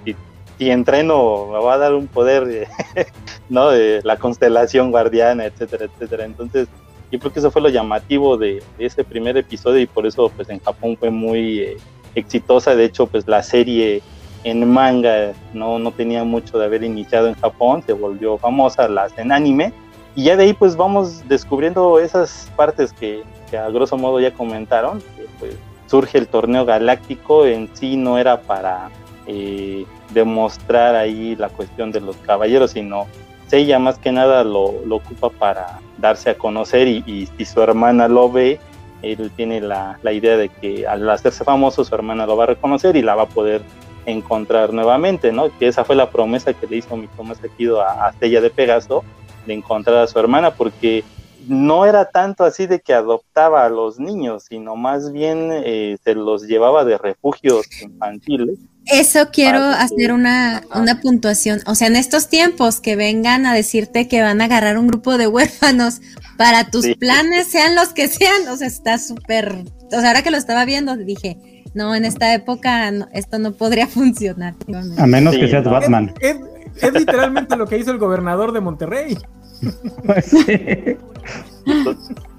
[0.58, 2.68] si, entreno me va a dar un poder,
[3.50, 3.70] ¿no?
[3.70, 6.26] De la constelación guardiana, etcétera, etcétera.
[6.26, 6.68] Entonces,
[7.12, 10.32] yo creo que eso fue lo llamativo de, de ese primer episodio y por eso,
[10.36, 11.78] pues en Japón fue muy eh,
[12.16, 12.76] exitosa.
[12.76, 14.02] De hecho, pues la serie
[14.44, 19.18] en manga no, no tenía mucho de haber iniciado en Japón, se volvió famosa, las
[19.18, 19.74] en anime.
[20.16, 24.32] Y ya de ahí pues vamos descubriendo esas partes que, que a grosso modo ya
[24.32, 28.90] comentaron, que pues surge el torneo galáctico, en sí no era para
[29.28, 33.08] eh, demostrar ahí la cuestión de los caballeros, sino
[33.48, 37.62] Seiya más que nada lo, lo ocupa para darse a conocer y, y si su
[37.62, 38.60] hermana lo ve,
[39.02, 42.48] él tiene la, la, idea de que al hacerse famoso su hermana lo va a
[42.48, 43.62] reconocer y la va a poder
[44.06, 45.56] encontrar nuevamente, ¿no?
[45.58, 49.04] Que esa fue la promesa que le hizo mi Tomás Equido a, a de Pegaso,
[49.46, 51.04] de encontrar a su hermana, porque
[51.48, 56.16] no era tanto así de que adoptaba a los niños, sino más bien eh, se
[56.16, 58.58] los llevaba de refugios infantiles.
[58.86, 61.62] Eso quiero hacer una, una, puntuación.
[61.66, 65.18] O sea, en estos tiempos que vengan a decirte que van a agarrar un grupo
[65.18, 66.02] de huérfanos
[66.38, 66.96] para tus sí.
[66.96, 69.64] planes, sean los que sean, o sea, está súper.
[69.88, 73.54] O sea, ahora que lo estaba viendo, dije, no, en esta época no, esto no
[73.54, 74.54] podría funcionar.
[74.98, 75.72] A menos sí, que seas no.
[75.72, 76.14] Batman.
[76.20, 76.38] Es,
[76.76, 79.18] es, es literalmente lo que hizo el gobernador de Monterrey.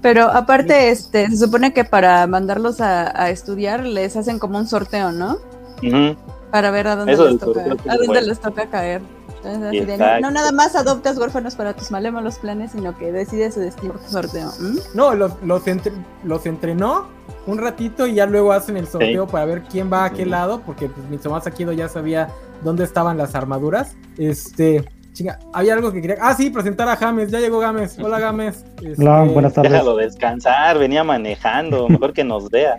[0.01, 4.67] Pero aparte, este, se supone que para mandarlos a, a estudiar les hacen como un
[4.67, 5.37] sorteo, ¿no?
[5.81, 6.17] Uh -huh.
[6.51, 9.01] Para ver a dónde, Eso les toca, a dónde les toca caer.
[9.43, 13.53] Entonces, de, no, no, nada más adoptas huérfanos para tus malévolos planes, sino que decides
[13.53, 14.51] su destino por tu sorteo.
[14.59, 14.77] ¿Mm?
[14.93, 17.07] No, los, los, entre, los, entrenó
[17.45, 19.31] un ratito y ya luego hacen el sorteo sí.
[19.31, 22.29] para ver quién va a qué lado, porque pues Mitsumasa Kido ya sabía
[22.63, 23.95] dónde estaban las armaduras.
[24.17, 26.17] Este, Chinga, había algo que quería.
[26.21, 27.31] Ah, sí, presentar a James.
[27.31, 27.97] Ya llegó James.
[27.97, 28.63] Hola, James.
[28.83, 29.01] Este...
[29.01, 29.71] Hola, buenas tardes.
[29.71, 30.77] Déjalo descansar.
[30.77, 31.89] Venía manejando.
[31.89, 32.75] Mejor que nos vea.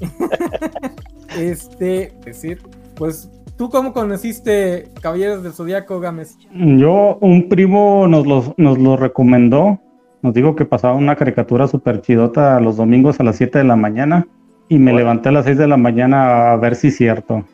[1.38, 2.62] este, decir,
[2.94, 6.38] pues, ¿tú cómo conociste Caballeros del Zodíaco, Gámez?
[6.54, 9.78] Yo, un primo nos lo, nos lo recomendó.
[10.22, 13.76] Nos dijo que pasaba una caricatura súper chidota los domingos a las 7 de la
[13.76, 14.26] mañana.
[14.70, 15.00] Y me bueno.
[15.00, 17.44] levanté a las 6 de la mañana a ver si es cierto.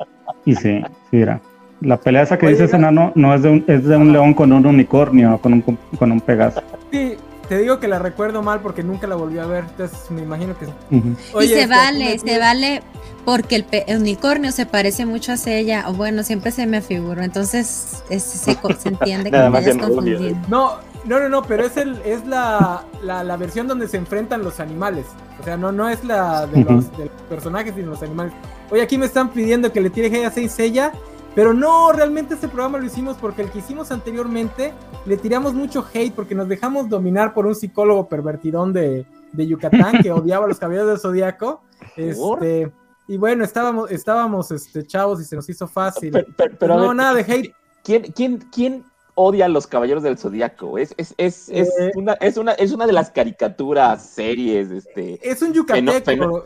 [0.45, 1.41] Y sí, sí era.
[1.83, 4.35] La pelea esa que Oye, dices, enano, no es de un, es de un león
[4.35, 6.63] con un unicornio, con un, con un pegaso.
[6.91, 7.17] Sí,
[7.49, 10.57] te digo que la recuerdo mal porque nunca la volví a ver, entonces me imagino
[10.57, 10.67] que...
[10.67, 11.17] Uh -huh.
[11.35, 12.83] Oye, y se este, vale, se vale
[13.25, 17.23] porque el, el, unicornio se parece mucho a ella, o bueno, siempre se me figuró,
[17.23, 20.21] entonces es, se, se, entiende que me hayas confundido.
[20.49, 24.43] No, no, no, no, pero es, el, es la, la, la, versión donde se enfrentan
[24.43, 25.07] los animales.
[25.41, 26.97] O sea, no, no es la de los, uh -huh.
[26.97, 28.33] de los personajes, sino los animales.
[28.71, 30.93] Oye, aquí me están pidiendo que le tire a 6 ella
[31.35, 34.73] pero no, realmente este programa lo hicimos porque el que hicimos anteriormente
[35.07, 40.03] le tiramos mucho hate porque nos dejamos dominar por un psicólogo pervertidón de, de Yucatán
[40.03, 41.63] que odiaba a los caballeros del zodiaco.
[41.97, 42.71] Este,
[43.09, 46.13] y bueno, estábamos, estábamos este, chavos y se nos hizo fácil.
[46.13, 47.55] Pero, pero, pero no, ver, nada de hate.
[47.83, 50.79] ¿Quién, quién, quién odia a los caballeros del zodiaco?
[50.79, 55.19] Es, es, es, es, eh, una, es, una, es una de las caricaturas, series, este.
[55.29, 56.05] Es un yucateco.
[56.05, 56.43] Fenó,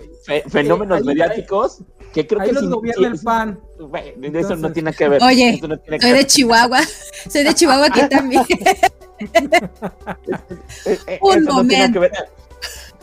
[0.48, 1.80] fenómenos eh, mediáticos.
[1.80, 3.60] Ahí, que creo Ahí que los gobierna el pan.
[3.78, 5.22] Bueno, Entonces, eso no tiene que ver.
[5.22, 6.26] Oye, no soy de ver.
[6.26, 6.80] Chihuahua.
[7.30, 8.42] soy de Chihuahua aquí también.
[11.20, 12.00] Un eso momento.
[12.00, 12.06] No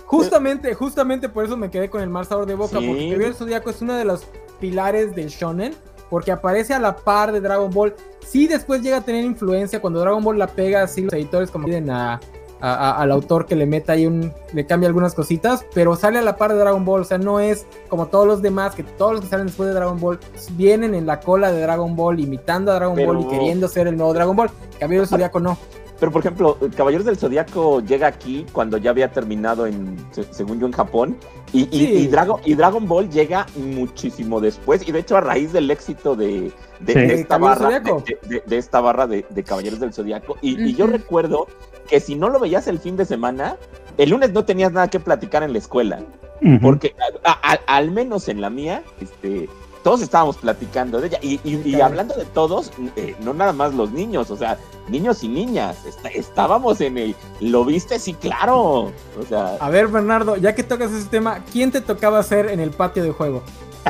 [0.05, 2.87] justamente, justamente por eso me quedé con el mal sabor de boca, sí.
[2.87, 4.25] porque el Zodíaco es uno de los
[4.59, 5.73] pilares del shonen,
[6.09, 7.95] porque aparece a la par de Dragon Ball.
[8.25, 11.65] Sí, después llega a tener influencia cuando Dragon Ball la pega, así los editores como
[11.65, 12.19] piden a,
[12.63, 16.19] a, a, al autor que le meta ahí un, le cambia algunas cositas, pero sale
[16.19, 18.83] a la par de Dragon Ball, o sea, no es como todos los demás, que
[18.83, 20.17] todos los que salen después de Dragon Ball
[20.51, 23.13] vienen en la cola de Dragon Ball, imitando a Dragon pero...
[23.13, 24.49] Ball y queriendo ser el nuevo Dragon Ball,
[24.79, 25.57] Caballero del Zodíaco no.
[25.99, 29.95] Pero por ejemplo, Caballeros del Zodíaco llega aquí cuando ya había terminado en,
[30.31, 31.17] según yo, en Japón.
[31.53, 31.69] Y, sí.
[31.71, 34.85] y, y, Dragon, y Dragon Ball llega muchísimo después.
[34.85, 36.99] Y de hecho, a raíz del éxito de, de, sí.
[36.99, 40.35] de esta, barra, de, de, esta barra de, Caballeros del Zodíaco.
[40.41, 40.67] Y, uh -huh.
[40.67, 41.47] y yo recuerdo
[41.89, 43.57] que si no lo veías el fin de semana,
[43.97, 45.99] el lunes no tenías nada que platicar en la escuela.
[46.41, 46.61] Uh -huh.
[46.61, 49.47] Porque a, a, al menos en la mía, este,
[49.83, 51.19] todos estábamos platicando de ella.
[51.21, 54.57] Y, y- hablando de todos, eh, no nada más los niños, o sea,
[54.89, 55.85] niños y niñas.
[55.85, 57.15] Está- estábamos en el.
[57.39, 57.99] ¿Lo viste?
[57.99, 58.91] Sí, claro.
[59.19, 62.59] O sea, A ver, Bernardo, ya que tocas ese tema, ¿quién te tocaba hacer en
[62.59, 63.41] el patio de juego?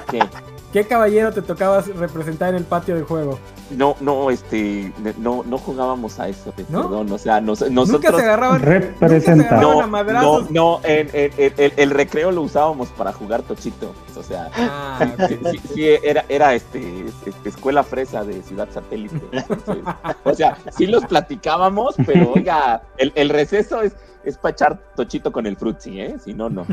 [0.09, 0.19] que
[0.73, 3.37] ¿Qué caballero te tocaba representar en el patio de juego?
[3.69, 6.81] no, no, este, no, no jugábamos a eso, ¿No?
[6.83, 7.11] perdón.
[7.11, 8.15] O sea, nos- Nunca nosotros.
[8.17, 8.61] se agarraban.
[8.61, 9.55] Representa.
[9.57, 10.51] No, No, a no, madrazos.
[10.51, 13.93] no, en, en- en- el, el recreo lo usábamos para jugar tochito.
[14.17, 19.19] O sea, Ah, sí, sí, sí, era, era este, este, escuela fresa de Ciudad Satélite.
[19.31, 19.77] Entonces,
[20.23, 25.31] o sea, sí los platicábamos, pero oiga, el, el receso es, es para echar tochito
[25.31, 26.15] con el frutzi, ¿eh?
[26.23, 26.65] Si no, no.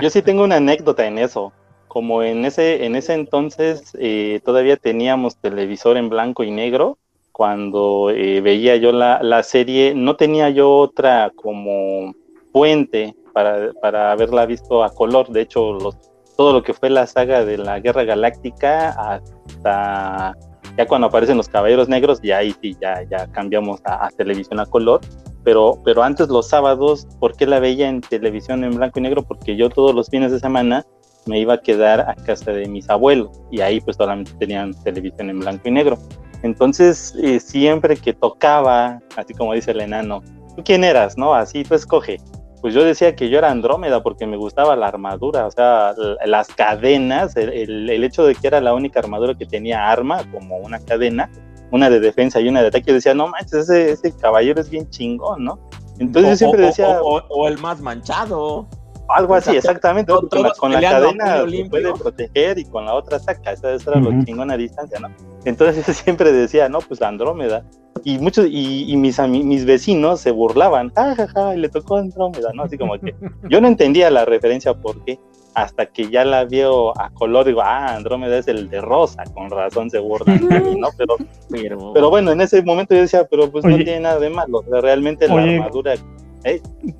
[0.00, 1.52] Yo sí tengo una anécdota en eso.
[1.98, 6.96] Como en ese, en ese entonces eh, todavía teníamos televisor en blanco y negro,
[7.32, 12.14] cuando eh, veía yo la, la serie, no tenía yo otra como
[12.52, 15.26] fuente para, para haberla visto a color.
[15.30, 15.96] De hecho, los,
[16.36, 20.36] todo lo que fue la saga de la Guerra Galáctica hasta
[20.76, 24.60] ya cuando aparecen los Caballeros Negros, ya ahí sí, ya, ya cambiamos a, a televisión
[24.60, 25.00] a color
[25.48, 29.22] pero, pero antes los sábados, ¿por qué la veía en televisión en blanco y negro?
[29.22, 30.84] Porque yo todos los fines de semana
[31.28, 35.30] me iba a quedar a casa de mis abuelos y ahí pues solamente tenían televisión
[35.30, 35.98] en blanco y negro.
[36.42, 40.22] Entonces, eh, siempre que tocaba, así como dice el enano,
[40.56, 41.18] ¿tú quién eras?
[41.18, 41.34] ¿No?
[41.34, 42.16] Así tú escoge.
[42.60, 45.94] Pues yo decía que yo era Andrómeda porque me gustaba la armadura, o sea,
[46.26, 50.22] las cadenas, el, el- el hecho de que era la única armadura que tenía arma,
[50.32, 51.30] como una cadena,
[51.70, 54.70] una de defensa y una de ataque, yo decía, no manches, ese, ese caballero es
[54.70, 55.58] bien chingón, ¿no?
[56.00, 58.66] Entonces yo O- siempre o- decía, O, o- o el más manchado.
[59.08, 63.52] Algo así, exactamente, porque con con la cadena puede proteger y con la otra saca,
[63.52, 64.10] eso, eso era Ujú.
[64.10, 65.08] lo chingón a distancia, ¿no?
[65.44, 67.64] Entonces yo siempre decía, no, pues Andrómeda.
[68.04, 71.96] Y muchos, y, y mis, mis vecinos se burlaban, ja, ja, ja, y le tocó
[71.96, 72.62] Andrómeda, ¿no?
[72.64, 73.14] Así como que
[73.50, 75.18] yo no entendía la referencia por qué,
[75.54, 79.50] hasta que ya la veo a color, digo, ah, Andrómeda es el de rosa, con
[79.50, 80.88] razón se burlan de mí, ¿no?
[80.96, 81.16] Pero,
[81.50, 83.84] Pero, pero bueno, en ese momento yo decía, pero pues no Oye.
[83.84, 85.60] tiene nada de malo, realmente la Oye.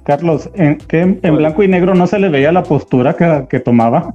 [0.05, 3.46] Carlos, ¿en, que en, en blanco y negro no se le veía la postura que,
[3.48, 4.14] que tomaba?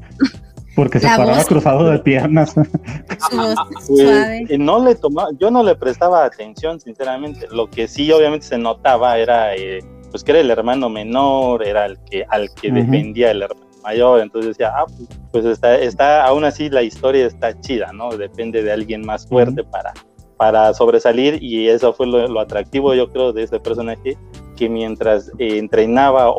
[0.75, 1.45] Porque se La paraba voz.
[1.47, 2.51] cruzado de piernas.
[2.53, 4.45] Su voz Pues, suave.
[4.49, 7.47] eh, no le tomaba, yo no le prestaba atención, sinceramente.
[7.51, 11.86] Lo que sí, obviamente, se notaba era, eh, pues, que era el hermano menor, era
[11.86, 14.21] el que al que defendía el hermano mayor.
[14.21, 18.09] Entonces decía, ah, pues, pues está, está, aún así la historia está chida, ¿no?
[18.17, 19.93] Depende de alguien más fuerte para,
[20.38, 24.17] para sobresalir y eso fue lo, lo atractivo, yo creo, de ese personaje,
[24.56, 26.36] que mientras eh, entrenaba o,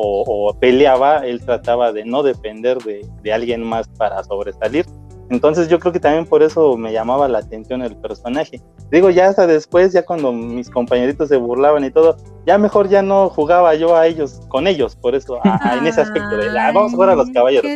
[0.48, 4.86] o peleaba, él trataba de no depender de, de alguien más para sobresalir.
[5.30, 8.60] Entonces yo creo que también por eso me llamaba la atención el personaje.
[8.90, 13.00] Digo, ya hasta después, ya cuando mis compañeritos se burlaban y todo, ya mejor ya
[13.00, 16.50] no jugaba yo a ellos, con ellos, por eso, a- a- en ese aspecto de,
[16.50, 17.70] "Ah, vamos a jugar a los caballeros.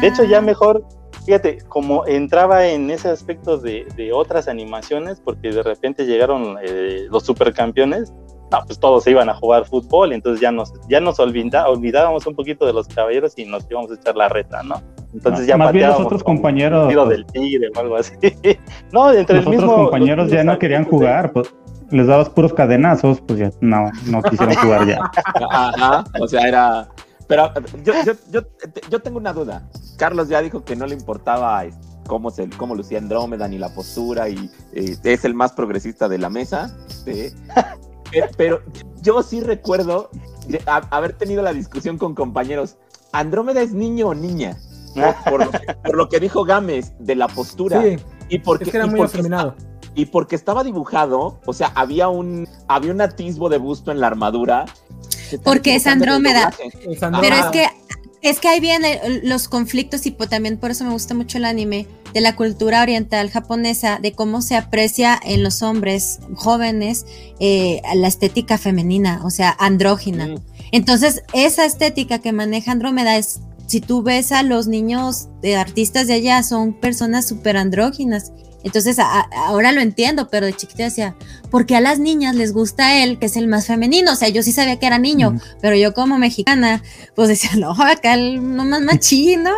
[0.00, 0.82] De hecho, ya mejor,
[1.26, 7.06] fíjate, como entraba en ese aspecto de, de otras animaciones, porque de repente llegaron eh,
[7.10, 8.12] los supercampeones,
[8.52, 12.26] ah, pues todos se iban a jugar fútbol, entonces ya nos, ya nos olvida- olvidábamos
[12.26, 14.80] un poquito de los caballeros y nos íbamos a echar la reta, ¿no?
[15.12, 18.12] Entonces ya Más bien los otros compañeros, tiro del tigre o algo así.
[18.92, 19.74] no, entre los el otros mismo.
[19.76, 21.52] compañeros los ya no querían jugar, pues
[21.90, 24.98] les dabas puros cadenazos, pues ya no, no quisieron jugar ya.
[25.50, 26.88] Ajá, o sea, era.
[27.26, 27.52] Pero
[27.84, 28.40] yo, yo, yo,
[28.90, 29.68] yo tengo una duda.
[29.96, 31.64] Carlos ya dijo que no le importaba
[32.06, 36.18] cómo, se, cómo lucía Andrómeda ni la postura y eh, es el más progresista de
[36.18, 36.76] la mesa.
[37.06, 37.32] eh,
[38.36, 38.62] pero
[39.02, 40.10] yo sí recuerdo
[40.48, 42.76] de haber tenido la discusión con compañeros.
[43.12, 44.56] ¿Andrómeda es niño o niña?
[44.94, 47.82] Por, por lo, que, por lo que dijo Gámez de la postura.
[47.82, 47.96] Sí,
[48.28, 49.54] y porque, es que era y muy porque afeminado.
[49.94, 54.06] y porque estaba dibujado, o sea, había un, había un atisbo de busto en la
[54.06, 54.64] armadura.
[55.42, 56.50] Porque es Andrómeda.
[56.50, 56.92] doblaje.
[56.92, 57.20] Es Andrómeda.
[57.20, 57.86] Pero es que
[58.22, 61.86] es que ahí vienen los conflictos y también por eso me gusta mucho el anime
[62.12, 67.06] de la cultura oriental japonesa, de cómo se aprecia en los hombres jóvenes
[67.38, 70.26] eh, la estética femenina, o sea, andrógina.
[70.26, 70.36] Mm.
[70.72, 76.08] Entonces, esa estética que maneja Andrómeda es, si tú ves a los niños de artistas
[76.08, 78.32] de allá, son personas súper andróginas.
[78.66, 81.14] Entonces, a- ahora lo entiendo, pero de chiquita decía,
[81.50, 84.12] ¿por qué a las niñas les gusta él, que es el más femenino?
[84.12, 86.82] O sea, yo sí sabía que era niño, pero yo como mexicana,
[87.14, 89.52] pues decía, no, acá el no más machino.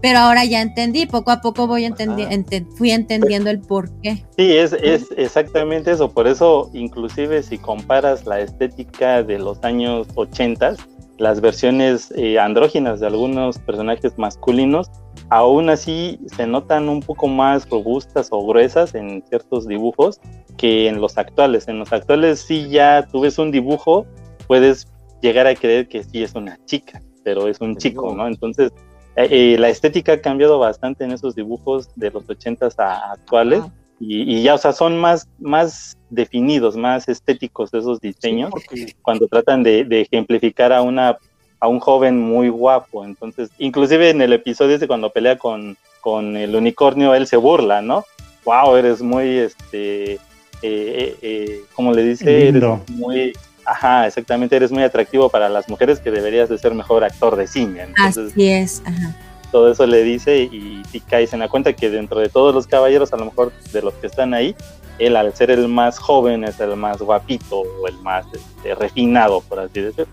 [0.00, 2.32] Pero ahora ya entendí, poco a poco voy entendi- Ah.
[2.32, 4.24] ente- fui entendiendo el por qué.
[4.36, 6.10] Sí, es, es exactamente eso.
[6.10, 10.74] Por eso, inclusive si comparas la estética de los años 80,
[11.22, 14.90] las versiones eh, andróginas de algunos personajes masculinos,
[15.28, 20.20] aún así se notan un poco más robustas o gruesas en ciertos dibujos
[20.56, 21.68] que en los actuales.
[21.68, 24.04] En los actuales sí ya tú ves un dibujo,
[24.48, 24.88] puedes
[25.20, 28.12] llegar a creer que sí es una chica, pero es un chico.
[28.16, 28.26] ¿no?
[28.26, 28.72] Entonces
[29.14, 33.62] eh, eh, la estética ha cambiado bastante en esos dibujos de los 80s a actuales.
[34.00, 39.26] Y, y ya, o sea, son más, más definidos, más estéticos esos diseños porque- cuando
[39.26, 41.16] tratan de, de ejemplificar a una
[41.58, 43.04] a un joven muy guapo.
[43.04, 47.80] Entonces, inclusive en el episodio ese cuando pelea con, con el unicornio, él se burla,
[47.80, 48.04] ¿no?
[48.44, 50.18] Wow, eres muy, este, eh,
[50.62, 52.50] eh, eh, ¿cómo le dice?
[52.50, 52.82] Lindo.
[52.88, 53.32] Eres muy,
[53.64, 57.46] ajá, exactamente, eres muy atractivo para las mujeres que deberías de ser mejor actor de
[57.46, 57.82] cine.
[57.82, 58.82] Entonces, Así es.
[58.84, 59.14] Ajá.
[59.52, 62.66] Todo eso le dice y, y caes en la cuenta que dentro de todos los
[62.66, 64.56] caballeros, a lo mejor de los que están ahí,
[64.98, 69.40] él al ser el más joven es el más guapito o el más este, refinado,
[69.42, 70.06] por así decirlo.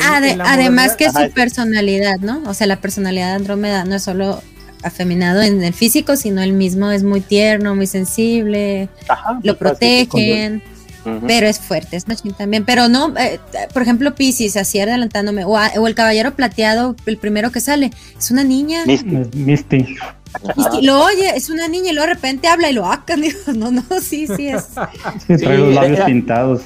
[0.00, 2.42] Ade- además que Ajá, su personalidad, ¿no?
[2.46, 4.40] O sea, la personalidad de Andrómeda no es solo
[4.82, 9.78] afeminado en el físico, sino él mismo es muy tierno, muy sensible, Ajá, lo pues,
[11.26, 12.64] pero es fuerte, es machín también.
[12.64, 13.38] Pero no, eh,
[13.72, 17.90] por ejemplo, Pisces, así adelantándome, o, a- o el caballero plateado, el primero que sale,
[18.18, 18.84] es una niña.
[18.86, 19.16] Misty.
[19.38, 19.86] Misty.
[20.80, 23.20] Y lo oye, es una niña y luego de repente habla y lo acan.
[23.22, 24.64] Digo, no, no, sí, sí es.
[25.26, 26.62] Sí, trae Sí, los labios era- pintados.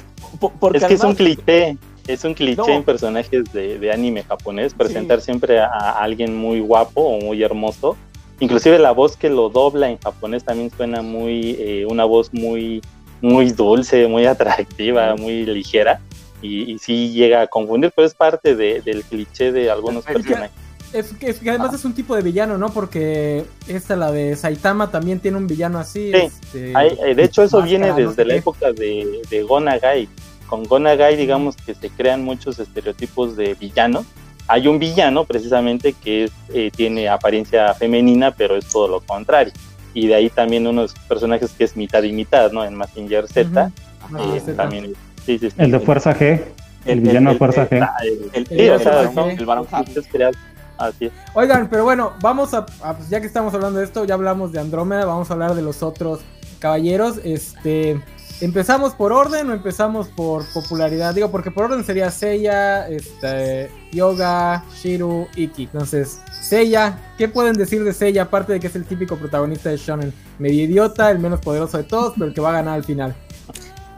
[0.59, 2.69] Porque Es que es un cliché, es un cliché No.
[2.69, 7.43] en personajes de, de anime japonés, presentar siempre a, a alguien muy guapo o muy
[7.43, 7.97] hermoso.
[8.39, 12.81] Inclusive la voz que lo dobla en japonés también suena muy, eh, una voz muy,
[13.21, 15.99] muy dulce, muy atractiva, muy ligera.
[16.41, 20.07] Y, y sí llega a confundir, pero es parte de- del cliché de algunos Es
[20.07, 20.51] que- personajes.
[20.91, 22.69] Es que, es que además es un tipo de villano, ¿no?
[22.73, 26.11] Porque esta, la de Saitama, también tiene un villano así.
[26.11, 26.17] Sí.
[26.17, 28.39] este, Hay- eh, de hecho, eso viene no desde sé la qué.
[28.39, 30.09] época de, de Gonagai.
[30.47, 34.03] Con Gonagai, digamos que se crean muchos estereotipos de villano.
[34.47, 39.53] Hay un villano, precisamente, que es, eh, tiene apariencia femenina, pero es todo lo contrario.
[39.93, 42.63] Y de ahí también unos personajes que es mitad y mitad, ¿no?
[42.63, 43.67] En Mazinger Z.
[43.67, 43.71] Eh,
[44.01, 44.93] Ah, también,
[45.25, 45.55] sí, sí, sí.
[45.57, 46.41] El de Fuerza G.
[46.85, 47.81] El villano de Fuerza G.
[47.83, 50.31] Ah, el- El, el o sea, varón el
[50.77, 51.11] Así es.
[51.33, 54.53] Oigan, pero bueno, vamos a, a- pues ya que estamos hablando de esto, ya hablamos
[54.53, 56.21] de Andrómeda, vamos a hablar de los otros
[56.59, 57.19] caballeros.
[57.23, 58.01] Este,
[58.41, 61.13] ¿empezamos por orden o empezamos por popularidad?
[61.13, 65.63] Digo, porque por orden sería Seiya, este, Yoga, Shiru, Iki.
[65.63, 69.77] Entonces, Seiya, ¿qué pueden decir de Seiya aparte de que es el típico protagonista de
[69.77, 70.13] Shonen?
[70.37, 73.15] Medio idiota, el menos poderoso de todos, pero el que va a ganar al final.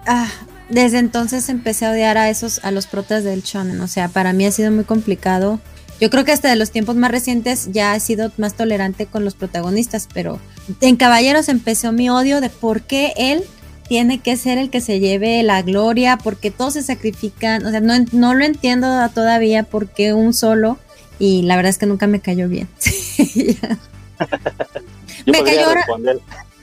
[0.08, 0.30] Ah,
[0.70, 3.80] desde entonces empecé a odiar a esos, a los protas del shonen.
[3.82, 5.60] O sea, para mí ha sido muy complicado.
[6.00, 9.24] Yo creo que hasta de los tiempos más recientes ya he sido más tolerante con
[9.24, 10.40] los protagonistas, pero
[10.80, 13.44] en Caballeros empezó mi odio de por qué él
[13.92, 17.66] tiene que ser el que se lleve la gloria, porque todos se sacrifican.
[17.66, 20.78] O sea, no, no lo entiendo todavía por qué un solo.
[21.20, 22.70] Y la verdad es que nunca me cayó bien.
[25.26, 25.86] Me cayó ahora-.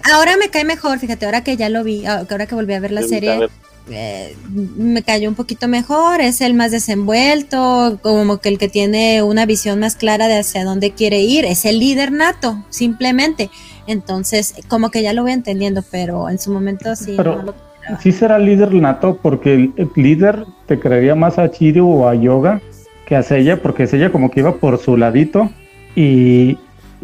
[0.04, 2.92] Ahora me cae mejor, fíjate, ahora que ya lo vi, ahora que volví a ver
[2.92, 3.50] la serie.
[3.90, 9.22] eh, me cayó un poquito mejor, es el más desenvuelto, como que el que tiene
[9.22, 13.50] una visión más clara de hacia dónde quiere ir, es el líder nato, simplemente.
[13.88, 17.14] Entonces, como que ya lo voy entendiendo, pero en su momento sí.
[17.16, 17.54] Pero- no lo-
[18.02, 22.14] Sí será líder nato porque el, el líder te creería más a Chiryu o a
[22.14, 22.60] Yoga
[23.06, 25.48] que a Seiya porque Seiya como que iba por su ladito
[25.96, 26.58] y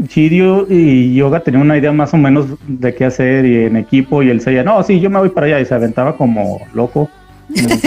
[0.09, 4.23] Chiryu y Yoga tenían una idea más o menos de qué hacer y en equipo
[4.23, 7.09] y el Seiya, no, sí, yo me voy para allá y se aventaba como loco,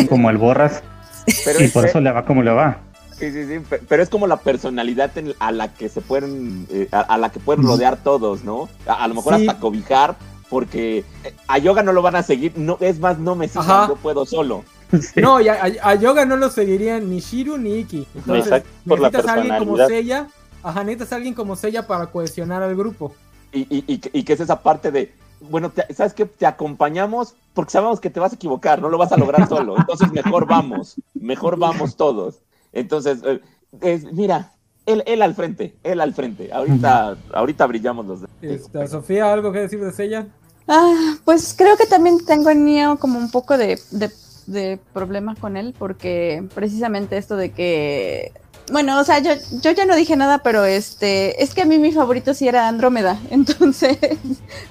[0.09, 0.81] como el borras
[1.45, 2.79] Pero y por eso le va como le va.
[3.19, 6.67] Sí, sí, sí, pe- pero es como la personalidad en- a la que se pueden,
[6.69, 8.69] eh, a, a la que pueden rodear todos, ¿no?
[8.85, 9.47] A, a lo mejor Sí.
[9.47, 10.15] hasta cobijar,
[10.49, 11.03] porque
[11.47, 14.25] a Yoga no lo van a seguir, no, es más, no me sigan, yo puedo
[14.25, 14.63] solo.
[14.91, 15.19] Sí.
[15.21, 18.07] No, y a, Yoga no lo seguirían ni Shiru ni Iki.
[18.15, 19.77] Entonces, Exacto, por la necesitas a alguien como.
[19.87, 20.27] Seiya.
[20.63, 23.13] Ajá, necesitas a alguien como Seiya para cohesionar al grupo.
[23.51, 26.25] Y, y, y, que- y que es esa parte de, bueno, te- ¿sabes qué?
[26.25, 29.75] Te acompañamos porque sabemos que te vas a equivocar, no lo vas a lograr solo.
[29.77, 32.35] Entonces mejor vamos, mejor vamos todos.
[32.77, 33.41] Entonces, eh,
[33.81, 34.51] es- mira,
[34.85, 36.51] él, él al frente, él al frente.
[36.53, 38.29] Ahorita, ahorita brillamos los dos.
[38.41, 40.27] Esta, Sofía, ¿algo que decir de Seiya?
[40.67, 44.11] Ah, pues creo que también tengo en Neo como un poco de, de,
[44.45, 48.31] de problema con él, porque precisamente esto de que.
[48.71, 51.41] Bueno, o sea, yo, yo ya no dije nada, pero este.
[51.41, 53.17] Es que a mí mi favorito sí era Andrómeda.
[53.31, 53.97] Entonces,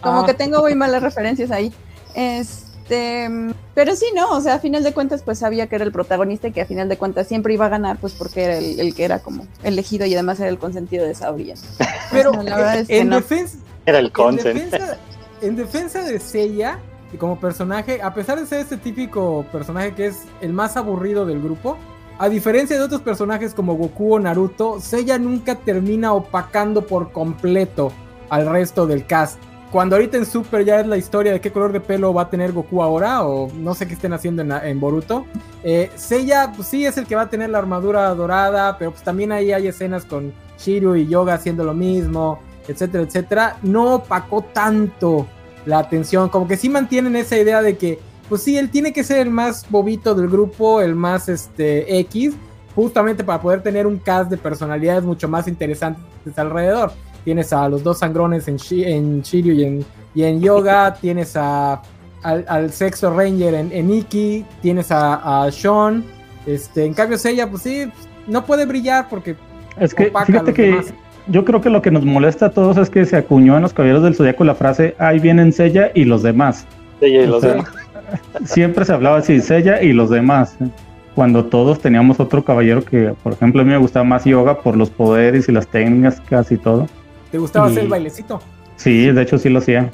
[0.00, 0.26] como Ah.
[0.26, 1.72] que tengo muy malas referencias ahí.
[2.14, 2.65] Este.
[2.88, 4.30] Pero sí, ¿no?
[4.30, 6.66] O sea, a final de cuentas, pues sabía que era el protagonista y que a
[6.66, 9.46] final de cuentas siempre iba a ganar, pues porque era el, el que era como
[9.62, 11.52] elegido y además era el consentido de Saori.
[12.10, 13.16] Pero sea, la verdad es que en, no.
[13.16, 14.54] defensa, Era el en, consen.
[14.56, 14.96] defensa,
[15.40, 16.78] en defensa de Seiya,
[17.12, 21.24] y como personaje, a pesar de ser este típico personaje que es el más aburrido
[21.26, 21.76] del grupo,
[22.18, 27.92] a diferencia de otros personajes como Goku o Naruto, Seiya nunca termina opacando por completo
[28.30, 29.38] al resto del cast.
[29.70, 32.30] Cuando ahorita en Super ya es la historia de qué color de pelo va a
[32.30, 35.26] tener Goku ahora, o no sé qué estén haciendo en, Boruto.
[35.64, 39.02] Eh, Seiya, pues sí, es el que va a tener la armadura dorada, pero pues
[39.02, 44.42] también ahí hay escenas con, Shiryu y Yoga haciendo lo mismo, etcétera, etcétera, no opacó
[44.42, 45.26] tanto
[45.64, 47.98] la atención, como que sí mantienen esa idea de que,
[48.28, 52.34] pues sí, él tiene que ser el más bobito del grupo, el más este X,
[52.74, 56.04] justamente para poder tener un cast de personalidades mucho más interesantes
[56.36, 56.92] alrededor.
[57.26, 61.36] Tienes a los dos sangrones en, Shi- en Shiryu y en, y en Yoga, tienes
[61.36, 61.82] a,
[62.22, 66.04] al, al sexto ranger en, en Iki, tienes a, a Sean,
[66.46, 67.90] este, en cambio Seiya, pues sí,
[68.28, 69.34] no puede brillar porque
[69.78, 70.94] Es que opaca a fíjate los que demás.
[71.26, 73.72] yo creo que lo que nos molesta a todos es que se acuñó en los
[73.74, 76.64] Caballeros del Zodiaco la frase ahí vienen Sella y los demás.
[77.00, 77.68] Ella y los O sea, demás.
[78.44, 80.56] Siempre se hablaba así, Sella y los demás.
[80.62, 80.68] ¿eh?
[81.16, 84.76] Cuando todos teníamos otro caballero que, por ejemplo, a mí me gustaba más yoga por
[84.76, 86.86] los poderes y las técnicas y todo.
[87.30, 88.40] Te gustaba y- hacer el bailecito.
[88.76, 89.90] Sí, de hecho sí lo hacía.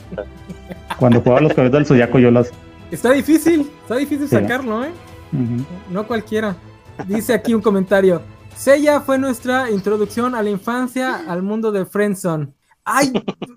[0.98, 2.50] Cuando jugaba los Caballeros del Zodiaco yo las...
[2.90, 4.36] Está difícil, está difícil Sí.
[4.36, 4.90] sacarlo, ¿eh?
[5.90, 6.56] No cualquiera.
[7.06, 8.20] Dice aquí un comentario.
[8.54, 12.48] Seiya fue nuestra introducción a la infancia, al mundo de Friendzone.
[12.84, 13.12] Ay,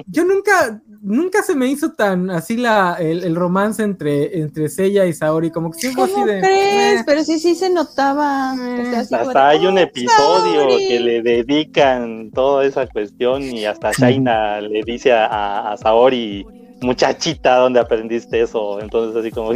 [0.08, 5.06] yo nunca, nunca se me hizo tan así la, el, el romance entre, entre Seiya
[5.08, 6.40] y Saori, como que siempre ¿Cómo así de...
[6.42, 7.00] crees?
[7.00, 8.54] eh, Pero sí, sí se notaba.
[8.54, 10.88] O sea, así como de, Hasta hay un "Oh, episodio Saori".
[10.88, 16.46] que le dedican toda esa cuestión y hasta Shaina le dice a, a- a Saori,
[16.82, 18.80] muchachita, ¿dónde aprendiste eso?
[18.80, 19.54] Entonces así como...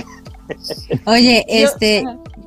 [1.05, 2.03] Oye, este,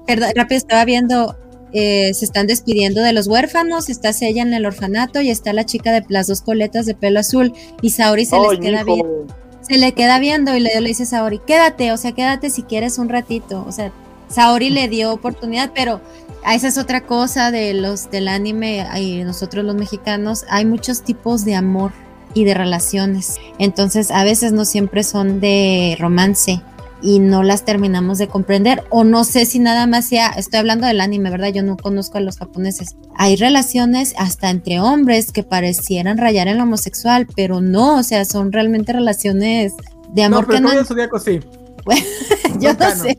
[0.08, 1.36] perdón, rápido estaba viendo,
[1.72, 5.64] eh, se están despidiendo de los huérfanos, está ella en el orfanato y está la
[5.64, 7.52] chica de las dos coletas de pelo azul.
[7.80, 8.94] Y Saori se les "Ay, queda mijo".
[8.96, 12.50] viendo, se le queda viendo y le, le dice a Saori, quédate, o sea, quédate
[12.50, 13.92] si quieres un ratito, o sea,
[14.28, 16.00] Saori le dio oportunidad, pero
[16.44, 21.02] a esa es otra cosa de los del anime y nosotros los mexicanos, hay muchos
[21.02, 21.92] tipos de amor
[22.34, 26.60] y de relaciones, entonces a veces no siempre son de romance
[27.02, 30.86] y no las terminamos de comprender o no sé si nada más sea, estoy hablando
[30.86, 31.48] del anime, ¿verdad?
[31.52, 32.96] Yo no conozco a los japoneses.
[33.16, 38.24] Hay relaciones hasta entre hombres que parecieran rayar en lo homosexual, pero no, o sea,
[38.24, 39.74] son realmente relaciones
[40.12, 41.40] de No, amor pero que no, Zodíaco sí.
[42.60, 43.18] yo no sé.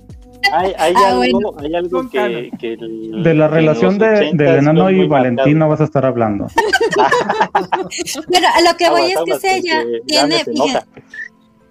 [0.51, 1.39] Hay, hay Ah, algo, bueno.
[1.57, 2.49] hay algo Son que, canon.
[2.59, 5.85] que el- De la relación de, 80s del enano y muy Valentín no vas a
[5.85, 6.47] estar hablando.
[8.31, 10.85] Pero a lo que voy Aguas, es que ella tiene, fíjate,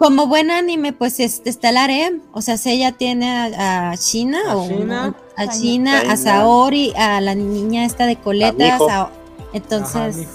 [0.02, 4.38] como buen anime, pues es- está el harem, o sea, ella tiene a, a China,
[4.48, 5.14] A o China.
[5.36, 8.90] a China, a Saori, a la niña esta de coletas, Mijo.
[8.90, 9.10] a- Ajá,
[9.52, 10.26] entonces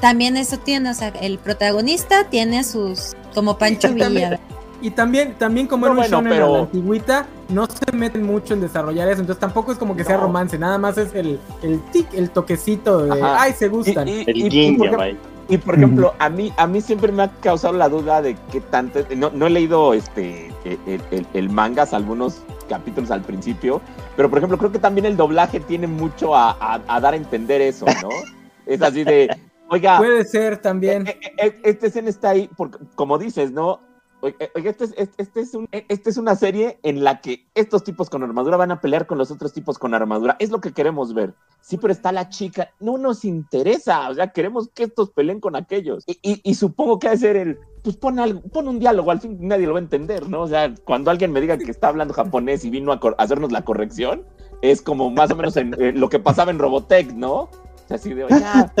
[0.00, 4.40] también eso tiene, o sea, el protagonista tiene sus, como Pancho Villa.
[4.80, 7.92] Y también, también como No, era un bueno, shonen a pero- la antigüita, no se
[7.94, 10.22] meten mucho en desarrollar eso, entonces tampoco es como que sea No.
[10.22, 13.42] romance, nada más es el, el tic, el toquecito de, Ajá.
[13.42, 14.08] ay, se gustan.
[14.08, 14.90] Y, y- El y- guiño.
[15.54, 18.60] Y por ejemplo, a mí, a mí siempre me ha causado la duda de qué
[18.60, 19.00] tanto.
[19.16, 23.80] No, no he leído este el, el- el manga, algunos capítulos al principio,
[24.16, 27.16] pero por ejemplo, creo que también el doblaje tiene mucho a, a- a dar a
[27.16, 28.08] entender eso, ¿no?
[28.66, 29.28] es así de,
[29.68, 31.06] oiga, Puede ser también.
[31.06, 33.80] eh, eh, eh, esta escena está ahí, porque, como dices, ¿no?
[34.24, 37.20] Oiga, oiga, este es, este- este es un- eh, esta es una serie en la
[37.20, 40.36] que estos tipos con armadura van a pelear con los otros tipos con armadura.
[40.38, 41.34] Es lo que queremos ver.
[41.60, 42.70] Sí, pero está la chica.
[42.78, 44.08] No nos interesa.
[44.08, 46.04] O sea, queremos que estos peleen con aquellos.
[46.06, 47.58] Y, supongo que ha de ser el.
[47.82, 50.42] Pues pon, un diálogo, al fin nadie lo va a entender, ¿no?
[50.42, 53.64] O sea, cuando alguien me diga que está hablando japonés y vino a, hacernos la
[53.64, 54.24] corrección,
[54.60, 57.50] es como más o menos en, eh, lo que pasaba en Robotech, ¿no?
[57.94, 58.72] Así de, oiga,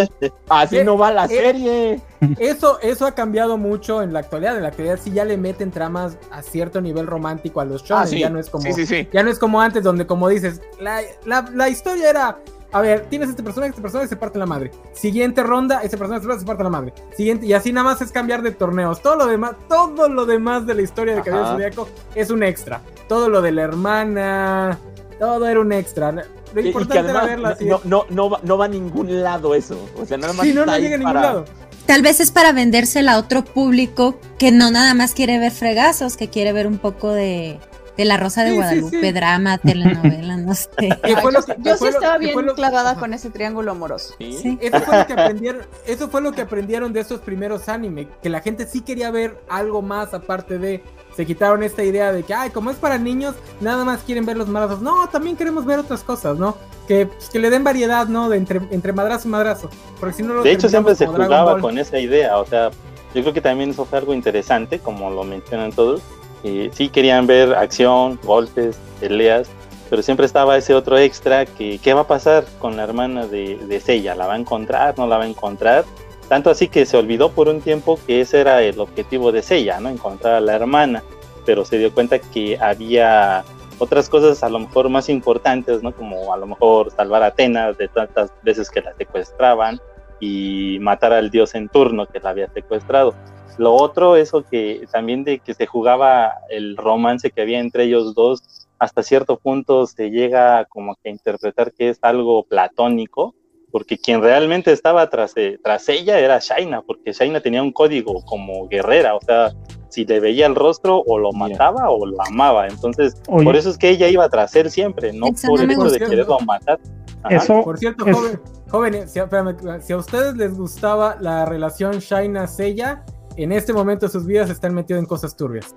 [0.48, 2.00] así no va la Eh, serie.
[2.38, 4.56] Eso, eso ha cambiado mucho en la actualidad.
[4.56, 8.04] En la actualidad sí ya le meten tramas a cierto nivel romántico a los shonen.
[8.04, 8.18] Ah, sí.
[8.20, 9.08] Ya no es como, Sí, sí, sí.
[9.12, 12.38] ya no es como antes, donde como dices, la, la- la historia era.
[12.74, 14.70] A ver, tienes este personaje, este personaje se parte la madre.
[14.94, 16.94] Siguiente ronda, este personaje se parte la madre.
[17.14, 19.02] Siguiente, y así nada más es cambiar de torneos.
[19.02, 21.20] Todo lo demás, todo lo demás de la historia de.
[21.20, 22.80] Caballero Zodíaco es un extra.
[23.08, 24.78] Todo lo de la hermana,
[25.26, 26.10] todo era un extra.
[26.12, 26.24] Lo Y-
[26.58, 27.64] y que importante era además verla así.
[27.64, 29.78] no, no, no, va, no va a ningún lado eso.
[30.00, 30.44] O sea, nada más.
[30.44, 31.44] sí, no, no llega a ningún para- lado.
[31.86, 36.16] Tal vez es para vendérsela a otro público que no nada más quiere ver fregazos,
[36.16, 37.58] que quiere ver un poco de,
[37.96, 39.12] de La Rosa de Sí, Guadalupe, sí.
[39.12, 40.68] drama, telenovela, no sé.
[40.78, 44.14] ¿Qué Ah, fue yo, que- sí estaba bien lo- clavada con ese triángulo amoroso.
[44.18, 44.32] Sí.
[44.42, 44.58] Sí.
[44.60, 48.28] Eso fue, lo que aprendieron, eso fue lo que aprendieron de esos primeros anime, que
[48.30, 50.82] la gente sí quería ver algo más aparte de...
[51.16, 54.38] Se quitaron esta idea de que, ay, como es para niños, nada más quieren ver
[54.38, 54.80] los madrazos.
[54.80, 56.56] No, también queremos ver otras cosas, ¿no?
[56.88, 58.30] Que, pues, que le den variedad, ¿no?
[58.30, 59.68] De entre, entre madrazo y madrazo.
[60.00, 62.38] Porque si no lo De hecho, siempre se jugaba con esa idea.
[62.38, 62.70] O sea,
[63.14, 66.00] yo creo que también eso fue algo interesante, como lo mencionan todos.
[66.42, 69.48] Y sí querían ver acción, golpes, peleas,
[69.90, 73.56] pero siempre estaba ese otro extra que qué va a pasar con la hermana de,
[73.56, 74.14] de Seiya.
[74.14, 74.96] ¿La va a encontrar?
[74.96, 75.84] ¿No la va a encontrar?
[76.28, 79.80] Tanto así que se olvidó por un tiempo que ese era el objetivo de Seiya,
[79.80, 79.90] ¿no?
[79.90, 81.02] Encontrar a la hermana.
[81.44, 83.44] Pero se dio cuenta que había
[83.78, 85.92] otras cosas a lo mejor más importantes, ¿no?
[85.92, 89.80] Como a lo mejor salvar a Atenas de tantas veces que la secuestraban
[90.20, 93.14] y matar al dios en turno que la había secuestrado.
[93.58, 98.14] Lo otro, eso que también de que se jugaba el romance que había entre ellos
[98.14, 103.34] dos, hasta cierto punto se llega como que a interpretar que es algo platónico,
[103.70, 108.24] porque quien realmente estaba tras, eh, tras ella era Shaina, porque Shaina tenía un código
[108.24, 109.52] como guerrera, o sea,
[109.88, 113.44] si le veía el rostro o lo mataba o lo amaba, entonces Oye.
[113.44, 115.90] por eso es que ella iba tras él siempre, no Eso por no el hecho
[115.90, 116.80] de quererlo matar.
[117.22, 117.36] Ajá.
[117.36, 121.98] Eso Por cierto, es- joven, jóvenes, si, espérame, si a ustedes les gustaba la relación
[122.00, 123.04] Shaina-Seiya,
[123.36, 125.74] en este momento de sus vidas están metidos en cosas turbias.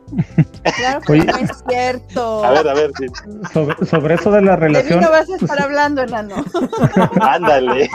[0.78, 1.26] Claro que Oye.
[1.26, 2.44] no es cierto.
[2.44, 3.06] A ver, a ver, sí,
[3.54, 6.36] sobre, sobre eso de la De mí relación, no vas a estar hablando, enano.
[7.22, 7.90] ándale.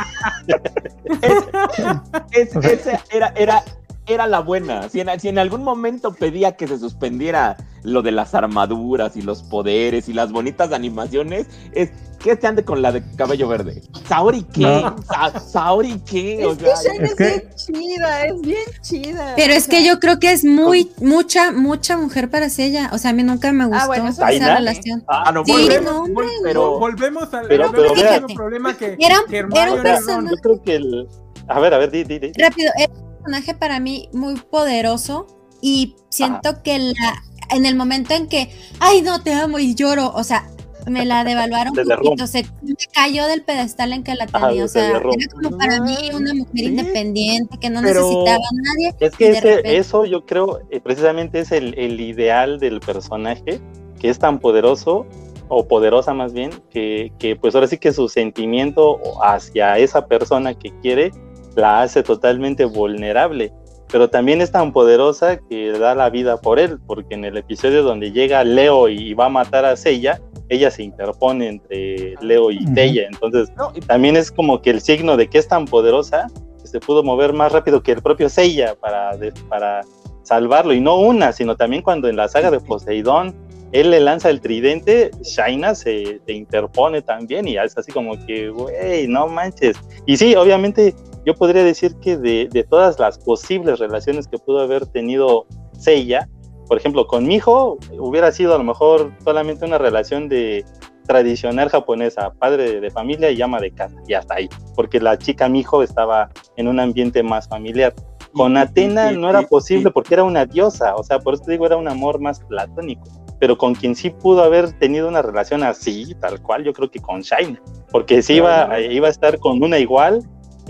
[1.22, 3.62] Es- O sea- esa era, era,
[4.06, 4.88] era la buena.
[4.88, 9.22] Si en, si en algún momento pedía que se suspendiera lo de las armaduras y
[9.22, 13.80] los poderes y las bonitas animaciones, es que este ande con la de cabello verde.
[14.06, 14.60] ¿Saori qué?
[14.60, 14.96] No.
[15.04, 16.44] Sa- ¿Saori qué?
[16.44, 19.32] O Es que sea, es es, que- bien chida, es bien chida.
[19.36, 22.90] Pero es que yo creo que es muy, mucha, mucha mujer para ella.
[22.92, 25.02] O sea, a mí nunca me gustó bueno, eso esa relación.
[25.08, 29.38] ah, no, Sí, volvemos, no, vol- pero Volvemos al, Pero- vea- problema que, Era- que
[29.38, 31.08] era un yo creo que el...
[31.48, 32.32] A ver, a ver, di, di, di.
[32.38, 35.26] Rápido, es un personaje para mí muy poderoso
[35.60, 38.50] y siento que la, en el momento en que,
[38.80, 40.48] ay, no, te amo y lloro, o sea,
[40.86, 44.64] me la devaluaron un poquito, se me cayó del pedestal en que la Ajá, tenía,
[44.64, 45.02] o se sea, era
[45.32, 46.64] como para mí una mujer Sí.
[46.64, 48.94] independiente que no Pero- necesitaba a nadie.
[49.00, 53.60] Es que ese- repente- eso yo creo eh, precisamente es el, el ideal del personaje,
[54.00, 55.04] que es tan poderoso,
[55.52, 60.54] o poderosa más bien, que, que pues ahora sí que su sentimiento hacia esa persona
[60.54, 61.10] que quiere
[61.56, 63.52] la hace totalmente vulnerable.
[63.92, 67.82] Pero también es tan poderosa que da la vida por él, porque en el episodio
[67.82, 72.64] donde llega Leo y va a matar a Seiya, ella se interpone entre Leo y.
[72.74, 73.06] Seiya.
[73.10, 76.28] Entonces no, y- también es como que el signo de que es tan poderosa
[76.60, 79.80] que se pudo mover más rápido que el propio Seiya para, de- para
[80.22, 80.72] salvarlo.
[80.72, 83.34] Y no una, sino también cuando en la saga de Poseidón
[83.72, 88.50] él le lanza el tridente, Shaina se, se interpone también y es así como que,
[88.50, 89.76] güey, no manches.
[90.06, 90.94] Y sí, obviamente
[91.26, 95.46] yo podría decir que de, de todas las posibles relaciones que pudo haber tenido
[95.78, 96.28] Seiya,
[96.70, 100.64] por ejemplo, con mi hijo hubiera sido a lo mejor solamente una relación de
[101.04, 105.48] tradicional japonesa, padre de familia y ama de casa, y hasta ahí, porque la chica
[105.48, 107.92] Mijo estaba en un ambiente más familiar.
[108.32, 111.66] Con Atena no era posible porque era una diosa, o sea, por eso te digo,
[111.66, 113.02] era un amor más platónico.
[113.40, 117.00] Pero con quien sí pudo haber tenido una relación así, tal cual, yo creo que
[117.00, 117.60] con Shaina,
[117.90, 120.22] porque sí iba, iba a estar con una igual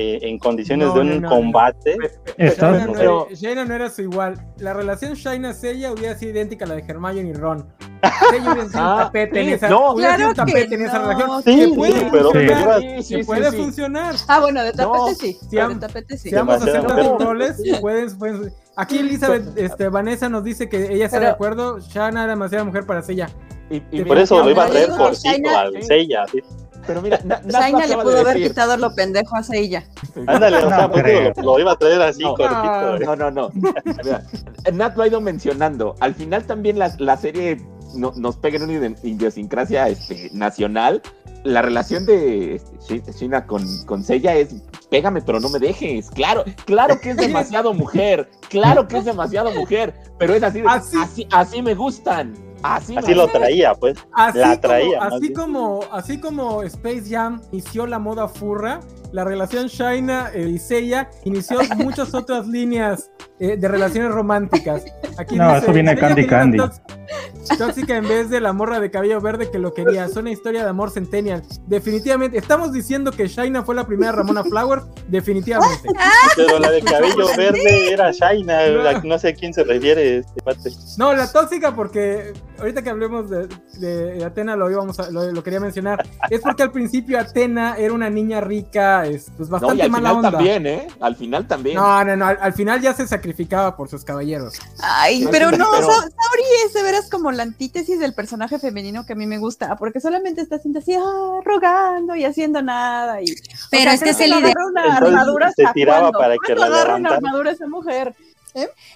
[0.02, 1.28] eh, en condiciones No, de un no, no.
[1.28, 1.94] combate.
[2.38, 4.34] Shaina no, Pero- era, Shaina no era su igual.
[4.56, 7.66] La relación Shaina-Seiya hubiera sido idéntica a la de Hermione y Ron.
[8.30, 9.92] Seiya hubiera sido un Ah, tapete en sí, esa, no.
[9.92, 11.42] hubiera sido un Claro que tapete en esa relación.
[11.42, 13.56] Sí, que sí, puede pero- funcionar, Sí, sí, que sí, puede sí.
[13.58, 14.14] funcionar.
[14.26, 15.38] Ah, bueno, de tapete No, sí.
[15.50, 16.28] si de am- tapete sí.
[16.30, 21.04] Si vamos a hacer roles, pueden, pueden- Aquí Elizabeth este, Vanessa nos dice que ella
[21.06, 21.78] está de acuerdo.
[21.78, 23.28] Shaina era demasiada mujer para Seiya.
[23.68, 26.24] y- y Por eso lo iba a traer por que Shaina- Cito al Seiya.
[26.32, 26.40] sí.
[26.86, 29.84] Pero mira, Na- Shaina le pudo de haber decir- quitado lo pendejo a Seiya.
[30.26, 31.20] Ándale, o No sea, pues, creo.
[31.20, 32.34] digo, lo, lo iba a traer así No.
[32.34, 32.96] cortito.
[32.96, 33.00] eh.
[33.04, 33.50] No, no, no.
[33.54, 34.24] Mira,
[34.72, 35.94] Nat lo ha ido mencionando.
[36.00, 37.60] Al final también la, la serie
[37.94, 41.02] no- nos pega en una idiosincrasia este, nacional.
[41.42, 44.54] La relación de este, Shi- Shina con, con Seiya es
[44.90, 46.10] pégame pero no me dejes.
[46.10, 48.28] Claro, claro que es demasiado mujer.
[48.48, 49.94] Claro que es demasiado mujer.
[50.18, 52.34] Pero es así, de, Así- así, así me gustan.
[52.62, 53.96] Así, lo traía, pues.
[54.12, 55.32] Así, La traía, como, así, bien.
[55.34, 58.80] como, así como Space Jam inició la moda furra,
[59.12, 64.84] la relación Shaina eh, y Seiya inició muchas otras líneas eh, de relaciones románticas.
[65.18, 66.58] Aquí No, eso viene Candy Candy.
[66.58, 66.80] tóx-
[67.58, 70.04] Tóxica en vez de la morra de cabello verde que lo quería.
[70.04, 71.42] Es una historia de amor centennial.
[71.66, 72.38] Definitivamente.
[72.38, 74.84] Estamos diciendo que Shaina fue la primera Ramona Flowers.
[75.08, 75.88] Definitivamente.
[76.36, 80.70] Pero la de cabello verde era Shaina, no sé a quién se refiere este pate.
[80.98, 83.48] No, la tóxica porque ahorita que hablemos de,
[83.78, 86.06] de Atena lo íbamos a- lo, lo quería mencionar.
[86.30, 89.90] Es porque al principio Atena era una niña rica, es, pues No, y bastante al
[89.90, 90.30] mala final onda.
[90.30, 90.88] también, ¿eh?
[91.00, 91.76] Al final también.
[91.76, 94.54] No, no, no, al, al final ya se sacrificaba por sus caballeros.
[94.82, 98.58] Ay, No, pero no, pero- Sa- Saori es de veras como la antítesis del personaje
[98.58, 102.62] femenino que a mí me gusta, porque solamente está haciendo así, ah, rogando y haciendo
[102.62, 103.20] nada.
[103.22, 103.26] Y,
[103.70, 106.54] Pero es que es el no ide- agarra una Entonces, armadura se tiraba para que
[106.54, 108.14] ¿Cuándo la una armadura esa mujer?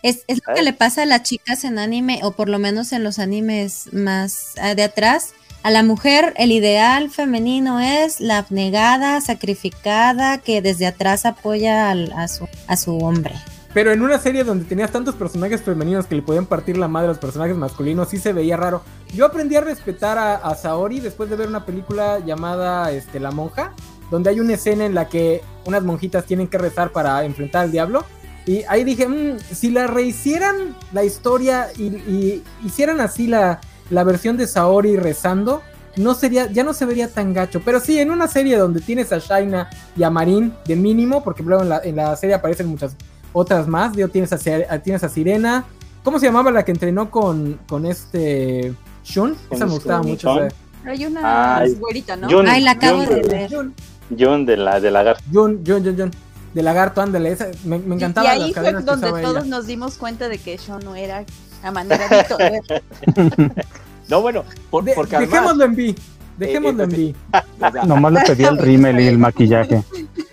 [0.02, 2.92] Es, es lo que le pasa a las chicas en anime, o por lo menos
[2.92, 5.32] en los animes más ah, de atrás.
[5.62, 12.12] A la mujer, el ideal femenino es la abnegada, sacrificada, que desde atrás apoya al-
[12.12, 13.34] a, su, a su hombre.
[13.72, 17.06] Pero en una serie donde tenías tantos personajes femeninos que le podían partir la madre
[17.06, 18.82] a los personajes masculinos, sí se veía raro.
[19.14, 23.30] Yo aprendí a respetar a, a Saori después de ver una película llamada este, La
[23.32, 23.72] Monja,
[24.10, 27.72] donde hay una escena en la que unas monjitas tienen que rezar para enfrentar al
[27.72, 28.04] diablo.
[28.46, 34.04] Y ahí dije, "Mm, si la rehicieran la historia y, y hicieran así la, la
[34.04, 35.62] versión de Saori rezando,
[35.96, 37.62] no sería, ya no se vería tan gacho.
[37.64, 41.42] Pero sí, en una serie donde tienes a Shaina y a Marin de mínimo, porque
[41.42, 42.96] luego en la, en la serie aparecen muchas
[43.32, 43.92] otras más.
[43.94, 45.64] Digo, tienes a, tienes a Sirena.
[46.02, 48.74] ¿Cómo se llamaba la que entrenó con, con este
[49.04, 49.36] Shun?
[49.48, 50.10] Con Esa me gustaba Shun.
[50.10, 50.34] mucho.
[50.34, 51.74] Pero hay una Ay.
[51.76, 52.28] güerita, ¿no?
[52.28, 53.50] Jun, Ay, la acabo Jun, de ver.
[53.54, 53.74] Jun,
[54.18, 55.22] Jun de la de lagarto.
[55.32, 56.10] Jun, Jun, Jun, Jun.
[56.54, 57.32] De lagarto, ándale.
[57.32, 59.44] Esa, me, me Y- encantaba y ahí las fue donde todos ella.
[59.44, 61.24] nos dimos cuenta de que Sean no era.
[61.62, 61.86] A ver,
[64.08, 65.94] No, bueno, por- De- porque además, dejémoslo en B.
[66.36, 67.14] Dejémoslo en B.
[67.60, 69.82] o sea, Nomás le pedí el rímel y el maquillaje.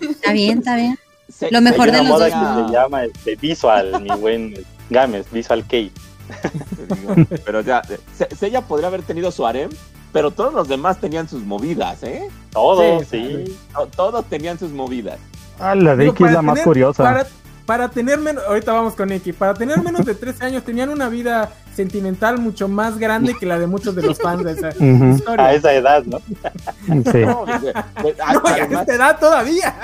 [0.00, 0.98] Está bien, está bien.
[1.28, 2.34] se- Lo mejor de los moda dos.
[2.66, 4.54] que se llama este, visual, mi buen
[4.90, 7.14] Games, visual digo,
[7.44, 7.82] Pero ya,
[8.16, 9.70] Se- Seiya podría haber tenido su harem,
[10.12, 12.28] pero todos los demás tenían sus movidas, ¿eh?
[12.52, 13.44] Todo, Sí, sí.
[13.46, 13.58] sí.
[13.72, 15.18] To- Todos tenían sus movidas.
[15.62, 17.02] Ah, la de Iki es para la más tener- curiosa.
[17.02, 17.26] Para,
[17.66, 21.08] para tener menos, ahorita vamos con Iki, para tener menos de 13 años tenían una
[21.08, 25.04] vida sentimental mucho más grande que la de muchos de los fans de esa Ujú,
[25.16, 25.46] historia.
[25.46, 26.18] A esa edad, ¿no?
[27.12, 27.18] sí.
[27.24, 28.32] No, a-
[28.68, 29.74] No, a edad todavía.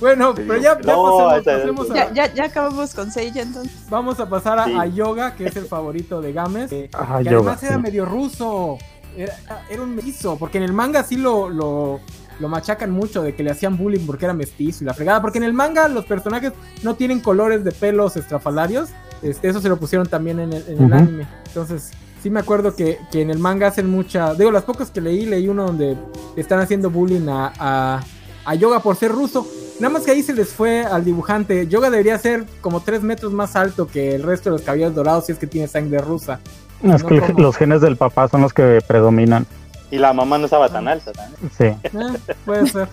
[0.00, 3.72] bueno, Sí, pero ya, ya no, pasemos, a- ya, ya, ya acabamos con Seiya entonces.
[3.88, 4.74] vamos a pasar a, Sí.
[4.78, 6.70] a Yoga, que es el favorito de Games.
[6.70, 7.82] Que, Ah, que Yoga, además era sí.
[7.82, 8.78] medio ruso.
[9.16, 9.36] Era,
[9.70, 12.00] era un mestizo, porque en el manga sí lo, lo,
[12.40, 15.20] lo machacan mucho de que le hacían bullying porque era mestizo y la fregada.
[15.22, 18.90] Porque en el manga los personajes no tienen colores de pelos estrafalarios.
[19.22, 21.26] Este, eso se lo pusieron también en el, en el anime.
[21.46, 21.90] Entonces,
[22.22, 24.34] sí me acuerdo que, que en el manga hacen mucha.
[24.34, 25.96] Digo, las pocas que leí, leí uno donde
[26.36, 28.00] están haciendo bullying a, a,
[28.44, 29.46] a Yoga por ser ruso.
[29.80, 31.66] Nada más que ahí se les fue al dibujante.
[31.66, 35.26] Yoga debería ser como 3 metros más alto que el resto de los caballeros dorados
[35.26, 36.38] si es que tiene sangre rusa.
[36.82, 39.46] Es No que como- los genes del papá son los que predominan.
[39.90, 41.50] Y la mamá no estaba tan alta también.
[41.56, 41.64] Sí.
[41.64, 42.88] Eh, puede ser.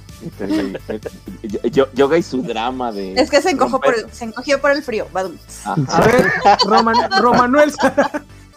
[1.43, 3.13] yo- yo- Yoga y su drama de.
[3.13, 5.07] Es que se, encojó por el, se encogió por el frío.
[5.13, 5.75] Ajá.
[5.89, 6.27] A ver,
[6.65, 7.71] Roman, Romanuel,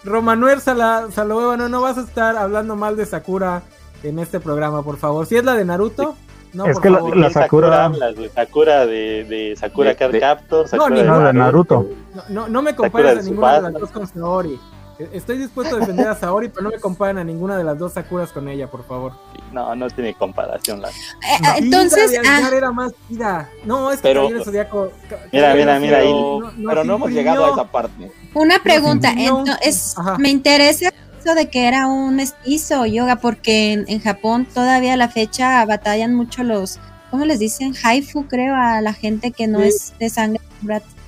[0.04, 3.62] Romanuel Sala, Salahueva, no, no vas a estar hablando mal de Sakura
[4.02, 5.26] en este programa, por favor.
[5.26, 6.14] Si es la de Naruto,
[6.52, 8.28] no, Es que la- la ¿Quién Sakura- hablas, güey?
[8.28, 11.86] Sakura de, de Sakura De- Card de- Captor, Sakura ni- no, de Naruto.
[12.14, 14.60] No, no, no me compares de a ninguna de las dos con Saori.
[14.98, 17.78] Eh, Estoy dispuesto a defender a Saori, pero no me comparen a ninguna de las
[17.78, 19.12] dos Sakuras con ella, por favor.
[19.52, 20.80] No, no tiene comparación.
[20.82, 20.88] La...
[20.90, 20.92] Eh,
[21.40, 23.48] Vida entonces, de ah, era más vida.
[23.64, 26.06] No, es que Pero- Zodiaco- Ca- Mira, mira, mira, ahí.
[26.06, 28.10] Pero, no- pero nos no hemos llegado a esa parte.
[28.34, 29.10] una pregunta.
[29.10, 30.18] imprimió- ento- es- Ajá.
[30.18, 30.90] me interesa
[31.20, 35.64] eso de que era un mestizo yoga, porque en, en Japón todavía a la fecha
[35.64, 36.78] batallan mucho los,
[37.10, 37.74] ¿cómo les dicen?
[37.82, 39.68] Haifu, creo, a la gente que no Sí.
[39.68, 40.40] es de sangre.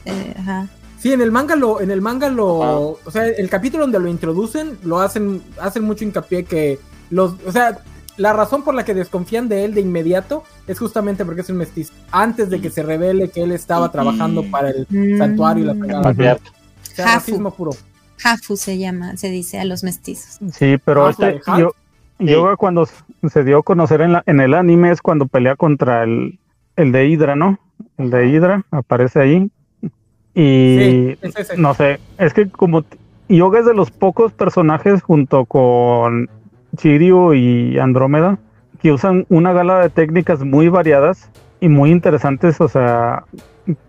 [0.04, 0.68] eh, ajá.
[0.98, 2.46] Sí, en el manga lo, en el manga lo,
[3.04, 6.78] o sea, el capítulo donde lo introducen, lo hacen, hacen mucho hincapié que
[7.10, 7.78] los, o sea,
[8.16, 11.58] la razón por la que desconfían de él de inmediato es justamente porque es un
[11.58, 11.92] mestizo.
[12.10, 15.18] Antes de que se revele que él estaba trabajando para el Mm.
[15.18, 16.02] santuario y la.
[16.02, 16.50] Patriarca.
[16.50, 17.72] O sea, racismo puro.
[18.24, 20.38] Hafu se llama, se dice a los mestizos.
[20.54, 21.72] Sí, pero Ah, este, yo,
[22.18, 22.88] Yoga cuando
[23.30, 26.38] se dio a conocer en, la- en el anime es cuando pelea contra el,
[26.76, 27.58] el de Hydra, ¿no?
[27.98, 29.50] El de Hydra aparece ahí.
[30.36, 31.56] Y Sí, es ese.
[31.56, 32.84] no sé, es que como
[33.28, 36.28] Yoga es de los pocos personajes junto con
[36.76, 38.38] Chiryu y Andrómeda
[38.80, 41.30] que usan una gala de técnicas muy variadas
[41.60, 43.24] y muy interesantes, o sea,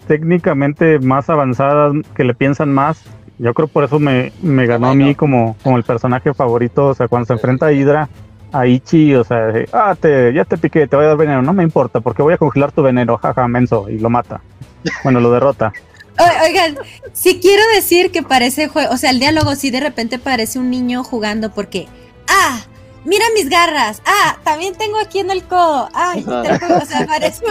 [0.08, 3.04] técnicamente más avanzadas, que le piensan más.
[3.38, 6.94] Yo creo por eso me, me ganó a mí como, como el personaje favorito, o
[6.94, 8.10] sea, cuando se enfrenta a Hydra,
[8.52, 11.54] a Ichi, o sea, ah, te, ya te piqué, te voy a dar veneno, no
[11.54, 14.42] me importa, porque voy a congelar tu veneno, jaja, menso, y lo mata.
[15.04, 15.74] Bueno, lo derrota.
[16.44, 16.78] Oigan,
[17.14, 20.70] sí quiero decir que parece juego, o sea, el diálogo sí de repente parece un
[20.70, 21.88] niño jugando porque,
[22.28, 22.60] ah,
[23.06, 27.44] mira mis garras, ah, también tengo aquí en el codo, ay, tengo- o sea, parece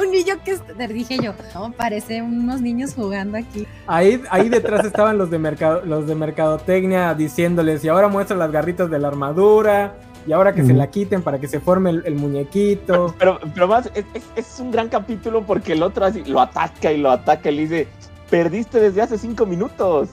[0.00, 0.62] un, niño que, es-
[0.94, 3.66] dije yo, no, parece unos niños jugando aquí.
[3.86, 8.50] Ahí, ahí detrás estaban los de mercado, los de mercadotecnia diciéndoles, y ahora muestra las
[8.50, 9.94] garritas de la armadura,
[10.26, 13.14] y ahora que se la quiten para que se forme el, el muñequito.
[13.18, 16.92] Pero, pero más, es, es- es un gran capítulo porque el otro así lo ataca
[16.92, 17.88] y lo ataca y le dice,
[18.30, 20.08] perdiste desde hace cinco minutos.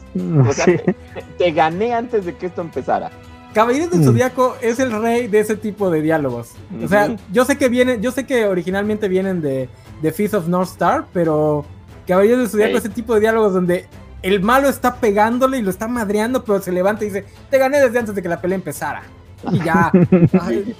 [0.47, 0.77] O sea, Sí.
[0.77, 0.95] te,
[1.37, 3.11] te gané antes de que esto empezara.
[3.53, 4.05] Caballeros del Mm.
[4.05, 6.51] Zodíaco es el rey de ese tipo de diálogos.
[6.83, 9.69] O sea, yo sé que vienen, yo sé que originalmente vienen de,
[10.01, 11.65] de Feast of North Star, pero
[12.07, 13.87] Caballeros del Zodíaco es ese tipo de diálogos donde
[14.23, 17.79] el malo está pegándole y lo está madreando, pero se levanta y dice, te gané
[17.79, 19.03] desde antes de que la pelea empezara.
[19.51, 19.91] Y ya.
[20.41, 20.75] Ay.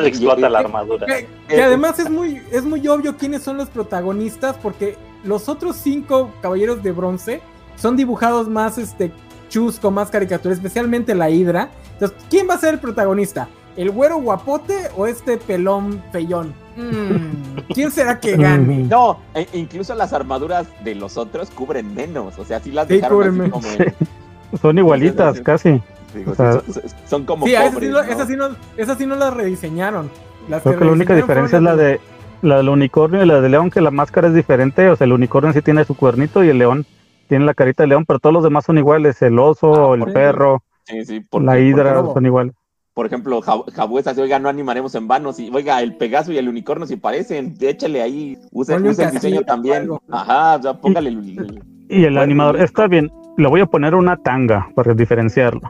[0.00, 1.06] Le explota la armadura.
[1.06, 4.96] que, que además es muy, es muy obvio quiénes son los protagonistas, porque
[5.26, 7.40] los otros cinco caballeros de bronce
[7.76, 9.12] son dibujados más este
[9.48, 11.70] chusco, más caricatura, especialmente la Hidra.
[11.94, 13.48] Entonces, ¿quién va a ser el protagonista?
[13.76, 16.54] ¿El güero guapote o este pelón feyón?
[16.76, 18.78] Mm, ¿Quién será que gane?
[18.84, 22.38] No, e- incluso las armaduras de los otros cubren menos.
[22.38, 23.68] O sea, sí las Sí, dejaron así como
[24.62, 25.82] Son igualitas, casi.
[26.14, 26.62] digo, O sea,
[27.08, 28.10] son, como Sí, esas pobres, sí, lo- ¿no?
[28.10, 30.10] esas sí no, esas sí no las rediseñaron.
[30.48, 32.00] Las Creo que la única diferencia es la de
[32.42, 34.88] la del unicornio y la del león, que la máscara es diferente.
[34.88, 36.86] O sea, el unicornio sí tiene su cuernito y el león
[37.28, 39.20] tiene la carita de león, pero todos los demás son iguales.
[39.22, 42.54] El oso, Ah, el perro, Sí, sí, porque, la hidra son iguales.
[42.94, 45.32] Por ejemplo, Jab- Jabu es así, oiga, no animaremos en vano.
[45.32, 49.90] Si, oiga, el Pegaso y el unicornio si parecen, échale ahí, use el diseño también.
[50.10, 53.94] Ajá, o sea, póngale el, el- Y el animador, está bien, le voy a poner
[53.94, 55.60] una tanga para diferenciarlo.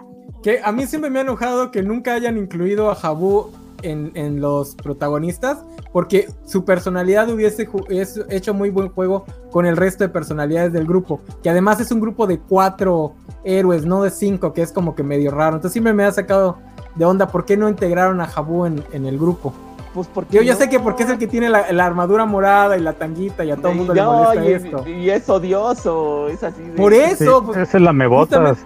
[0.43, 3.51] Que a mí siempre me ha enojado que nunca hayan incluido a Jabu
[3.83, 5.59] en, los protagonistas,
[5.93, 10.87] porque su personalidad hubiese es- hecho muy buen juego con el resto de personalidades del
[10.87, 13.15] grupo, que además es un grupo de cuatro
[13.45, 15.57] héroes, no de cinco, que es como que medio raro.
[15.57, 16.59] Entonces siempre me ha sacado
[16.95, 19.53] de onda por qué no integraron a Jabu en el grupo.
[19.97, 20.59] Pues porque Yo ya no.
[20.59, 23.51] sé que porque es el que tiene la, la armadura morada y la tanguita y
[23.51, 24.87] a todo el mundo le molesta y, esto.
[24.87, 26.61] y es odioso, es así.
[26.63, 28.59] de- Por eso, Sí, pues, es la mebotas.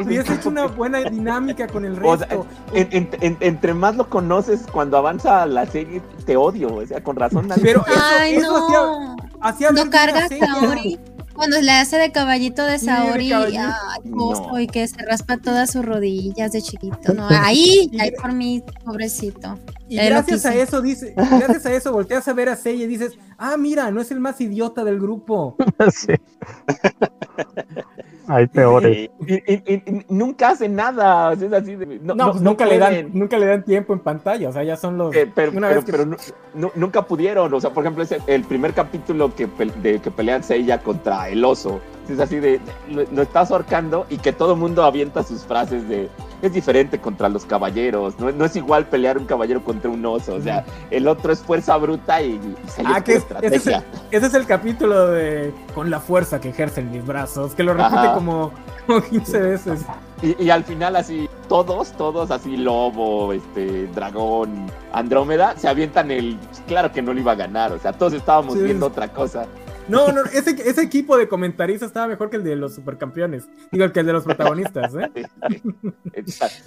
[0.00, 2.46] hubiese hecho una buena dinámica con el O sea, resto.
[2.72, 6.72] en- en- en- entre más lo conoces, cuando avanza la serie, te odio.
[6.76, 7.48] O sea, con razón.
[7.60, 9.16] Pero eso, Ay, eso hacía, no.
[9.40, 11.00] hacía ver No cargas serie.
[11.36, 13.60] Cuando le hace de caballito de Saori, caballito.
[13.62, 14.58] ay, No.
[14.60, 17.14] y que se raspa todas sus rodillas de chiquito.
[17.14, 19.58] No, ahí, ahí por mí, pobrecito.
[19.88, 23.12] Y gracias a eso dice, gracias a eso volteas a ver a Seiya y dices,
[23.38, 25.56] ah, mira, no es el más idiota del grupo.
[25.92, 26.12] Sí.
[28.28, 29.08] Hay peores.
[29.26, 31.30] Y, y- y- y nunca hace nada.
[31.30, 33.46] o sea, es así de- no, No, no- pues no nunca le dan, nunca le
[33.46, 35.92] dan tiempo en pantalla, o sea, ya son los Eh, pero, una pero- vez que
[35.92, 36.16] pero nu-
[36.54, 37.52] nu- nunca pudieron.
[37.54, 41.28] O sea, por ejemplo, ese, el primer capítulo que, pe- de, que pelean Seiya contra
[41.28, 41.80] el oso.
[42.08, 45.88] Es así de, lo, lo estás ahorcando y que todo el mundo avienta sus frases
[45.88, 46.08] de
[46.42, 48.18] es diferente contra los caballeros.
[48.20, 50.34] No, no es igual pelear un caballero contra un oso.
[50.34, 53.56] O sea, el otro es fuerza bruta y, y Seiya Ah, que es- pura ese,
[53.56, 54.06] es el, estrategia.
[54.10, 57.96] ese es el capítulo de con la fuerza que ejercen mis brazos, que lo repite
[57.96, 58.14] Ajá.
[58.14, 58.52] como,
[58.86, 59.80] como 15 veces.
[60.22, 66.38] Y, y al final así, todos, todos así, Lobo, este, Dragón, Andrómeda, se avientan el...
[66.66, 68.62] Claro que no lo iba a ganar, o sea, todos estábamos Sí.
[68.62, 69.46] viendo otra cosa.
[69.88, 73.44] No, no, ese, ese equipo de comentaristas estaba mejor que el de los supercampeones.
[73.70, 75.10] Digo, que el de los protagonistas, ¿eh?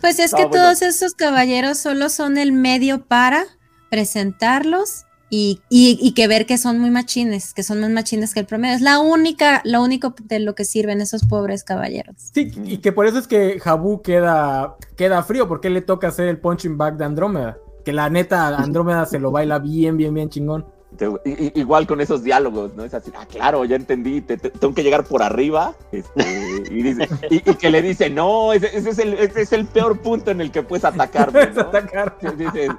[0.02, 0.64] Pues es No, que bueno.
[0.64, 3.44] todos esos caballeros solo son el medio para
[3.90, 8.40] presentarlos y, y- y que ver que son muy machines, que son más machines que
[8.40, 8.76] el promedio.
[8.76, 12.16] Es la única, lo único de lo que sirven esos pobres caballeros.
[12.34, 16.08] Sí, y que por eso es que Jabu queda, queda frío, porque él le toca
[16.08, 17.58] hacer el punching back de Andrómeda.
[17.86, 20.66] Que la neta, Andrómeda se lo baila bien, bien, bien chingón.
[21.56, 22.84] Igual con esos diálogos, ¿no?
[22.84, 25.76] Es así, ah, claro, ya entendí, te- te- tengo que llegar por arriba.
[25.92, 29.54] este, y, dice- y- y que le dice, no, ese, ese es el, ese es
[29.54, 31.48] el peor punto en el que puedes atacarme.
[31.56, 32.32] ¿no?
[32.38, 32.72] dices-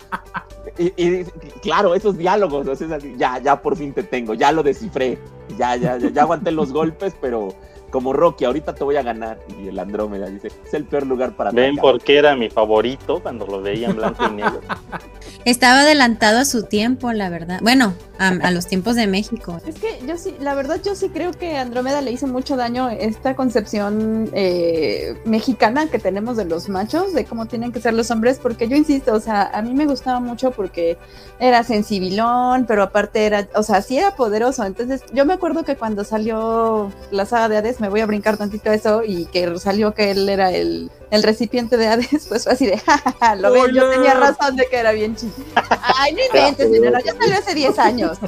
[0.78, 1.32] y, y dice,
[1.62, 4.62] claro, esos diálogos, o sea, es así, ya, ya por fin te tengo, ya lo
[4.62, 5.18] descifré,
[5.56, 7.54] ya, ya, ya, ya aguanté los golpes, pero
[7.90, 9.38] como Rocky, ahorita te voy a ganar.
[9.62, 11.82] Y el Andrómeda dice, es el peor lugar para Ven atacar.
[11.82, 14.60] por qué era mi favorito cuando lo veía en blanco y negro.
[15.44, 17.60] Estaba adelantado a su tiempo, la verdad.
[17.62, 19.58] Bueno, a, a los tiempos de México.
[19.66, 22.90] Es que yo sí, la verdad yo sí creo que Andrómeda le hizo mucho daño
[22.90, 28.10] esta concepción eh, mexicana que tenemos de los machos, de cómo tienen que ser los
[28.10, 30.98] hombres, porque yo insisto, o sea, a mí me gustaba mucho porque
[31.38, 34.64] era sensibilón, pero aparte era, o sea, sí era poderoso.
[34.64, 38.36] Entonces yo me acuerdo que cuando salió la saga de Hades, me voy a brincar
[38.36, 42.52] tantito eso, y que salió que él era el, el recipiente de Hades, pues fue
[42.52, 45.32] así de, jajaja, lo ven, yo tenía razón de que era bien chido.
[45.98, 48.18] Ay, no inventes, enano, ya salió hace 10 años.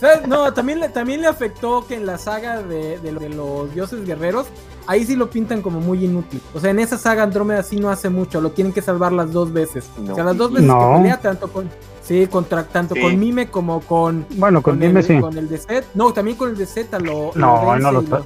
[0.00, 0.26] ¿Sabes?
[0.26, 3.72] No, también le, también le afectó que en la saga de, de lo- de los
[3.72, 4.46] dioses guerreros,
[4.88, 6.40] ahí sí lo pintan como muy inútil.
[6.54, 9.32] O sea, en esa saga Andrómeda sí no hace mucho, lo tienen que salvar las
[9.32, 9.84] dos veces.
[9.98, 10.12] No.
[10.12, 10.90] O sea, las dos veces No.
[10.90, 11.70] que pelea, tanto con.
[12.06, 13.00] Sí, contra, tanto Sí.
[13.00, 14.26] con Mime como con.
[14.36, 15.18] Bueno, con, el, dime sí.
[15.20, 15.82] con el de Z.
[15.94, 17.32] No, también con el de Z lo.
[17.34, 18.16] No, lo no lo está-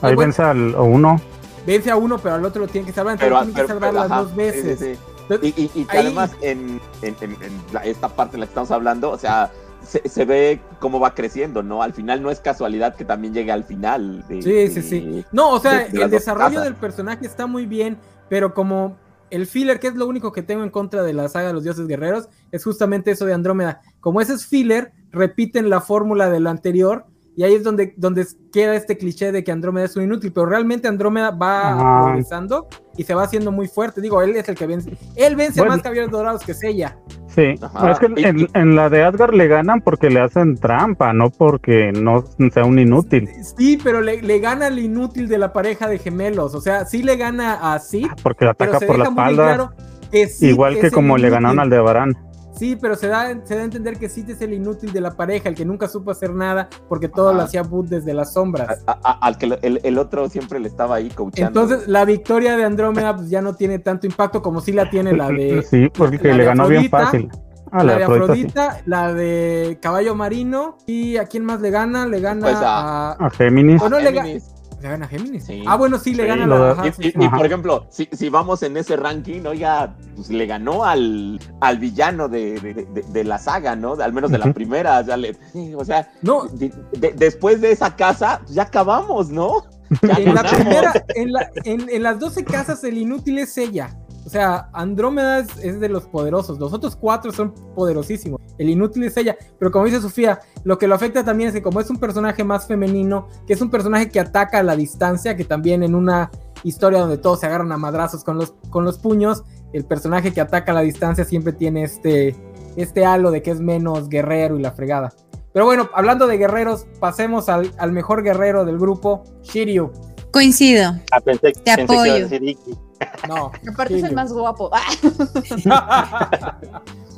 [0.00, 0.20] Ahí bueno.
[0.20, 1.20] vence al a uno.
[1.66, 3.14] Vence a uno, pero al otro lo tiene que salvar.
[3.14, 4.78] Entonces Pero, lo tiene pero- que salvar pero, las ajá, dos veces.
[4.78, 5.00] sí, sí, sí.
[5.22, 8.40] Entonces, Y, y- y que Ahí- además en, en- en- en la- esta parte en
[8.40, 9.50] la que estamos hablando, o sea,
[9.82, 11.82] se, se ve cómo va creciendo, ¿no?
[11.82, 14.24] Al final no es casualidad que también llegue al final.
[14.28, 15.24] de- Sí, sí, sí.
[15.32, 16.64] No, o sea, de- de las el desarrollo casas.
[16.64, 17.98] del personaje está muy bien,
[18.28, 18.96] pero como
[19.30, 21.64] el filler, que es lo único que tengo en contra de la saga de los
[21.64, 23.80] dioses guerreros, es justamente eso de Andrómeda.
[24.00, 27.06] Como ese es filler, repiten la fórmula de lo anterior,
[27.36, 30.46] y ahí es donde, donde queda este cliché de que Andrómeda es un inútil, pero
[30.46, 32.66] realmente Andrómeda va progresando
[32.96, 34.00] y se va haciendo muy fuerte.
[34.00, 34.98] Digo, él es el que vence.
[35.14, 35.74] Él vence Bueno.
[35.74, 36.98] más caballeros dorados que Sella.
[37.38, 37.92] Sí, Ajá.
[37.92, 41.30] es que Y- en, en la de Asgard le ganan porque le hacen trampa, no
[41.30, 43.28] porque no sea un inútil.
[43.56, 46.56] Sí, pero le, le gana el inútil de la pareja de gemelos.
[46.56, 49.10] O sea, sí le gana a Sid, Porque le pero ataca se por la deja
[49.12, 49.44] espalda.
[49.44, 49.72] claro
[50.10, 52.16] Que sí Igual que como le ganaron al de Barán.
[52.58, 55.12] Sí, pero se da, se da a entender que Sid es el inútil de la
[55.12, 58.82] pareja, el que nunca supo hacer nada porque todo lo hacía Boot desde las sombras.
[58.86, 61.62] A- a- al que el, el otro siempre le estaba ahí coachando.
[61.62, 65.12] Entonces, la victoria de Andrómeda pues, ya no tiene tanto impacto como sí la tiene
[65.12, 67.30] la de, Sí, porque la le ganó bien Afrodita, fácil.
[67.70, 68.82] Ah, la de Afrodita, sí.
[68.86, 70.78] La de Caballo Marino.
[70.86, 72.06] ¿Y a quién más le gana?
[72.06, 73.12] Le gana Pues a.
[73.12, 73.82] A Géminis.
[73.82, 74.54] ¿O no Géminis.
[74.80, 75.44] Le gana a Géminis?
[75.44, 75.64] Sí.
[75.66, 76.70] Ah, bueno, sí, le Sí, gana la.
[76.72, 77.18] ajá, Y, sí, y- sí.
[77.18, 77.36] y, Ajá.
[77.36, 82.28] por ejemplo, si, si vamos en ese ranking, oiga, pues le ganó al, al villano
[82.28, 83.94] de, de- de- de la saga, ¿no?
[83.94, 84.54] Al menos de la Ujú.
[84.54, 84.98] primera.
[85.00, 85.36] O sea, le-
[85.76, 89.64] o sea, No, de- de- después de esa casa, pues ya acabamos, ¿no?
[90.02, 93.96] Ya en la primera, en, la- en- en las 12 casas, el inútil es ella.
[94.28, 96.58] O sea, Andrómeda es, es de los poderosos.
[96.58, 98.38] Los otros cuatro son poderosísimos.
[98.58, 99.38] El inútil es ella.
[99.58, 102.44] Pero como dice Sofía, lo que lo afecta también es que como es un personaje
[102.44, 106.30] más femenino, que es un personaje que ataca a la distancia, que también en una
[106.62, 110.42] historia donde todos se agarran a madrazos con los, con los puños, el personaje que
[110.42, 112.36] ataca a la distancia siempre tiene este,
[112.76, 115.10] este halo de que es menos guerrero y la fregada.
[115.54, 119.90] Pero bueno, hablando de guerreros, pasemos al, al mejor guerrero del grupo, Shiryu.
[120.32, 120.92] Coincido.
[121.12, 122.28] Ah, pensé, Te pensé que iba a apoyo.
[122.28, 122.87] decir Iki.
[123.26, 123.50] No.
[123.70, 124.70] Aparte es el más guapo.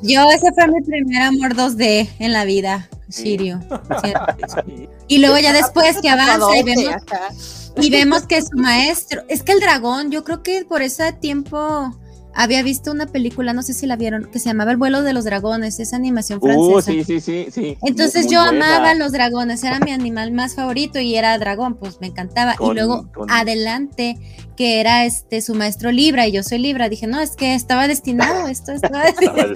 [0.03, 2.89] Yo, ese fue mi primer amor 2D en la vida.
[3.09, 3.37] Sí.
[5.09, 6.95] Y luego ya después que avanza y vemos,
[7.81, 11.93] y vemos que su maestro, es que el dragón, yo creo que por ese tiempo
[12.35, 15.13] había visto una película, no sé si la vieron, que se llamaba El vuelo de
[15.13, 16.75] los dragones, esa animación francesa.
[16.77, 17.79] Uh, sí, sí, sí, sí.
[17.83, 18.77] Entonces Muy yo buena.
[18.79, 22.55] amaba los dragones, era mi animal más favorito y era dragón, pues me encantaba.
[22.57, 24.17] Con- y luego con- adelante,
[24.57, 27.89] que era este su maestro Libra y yo soy Libra, dije, no, es que estaba
[27.89, 29.53] destinado, esto estaba destinado.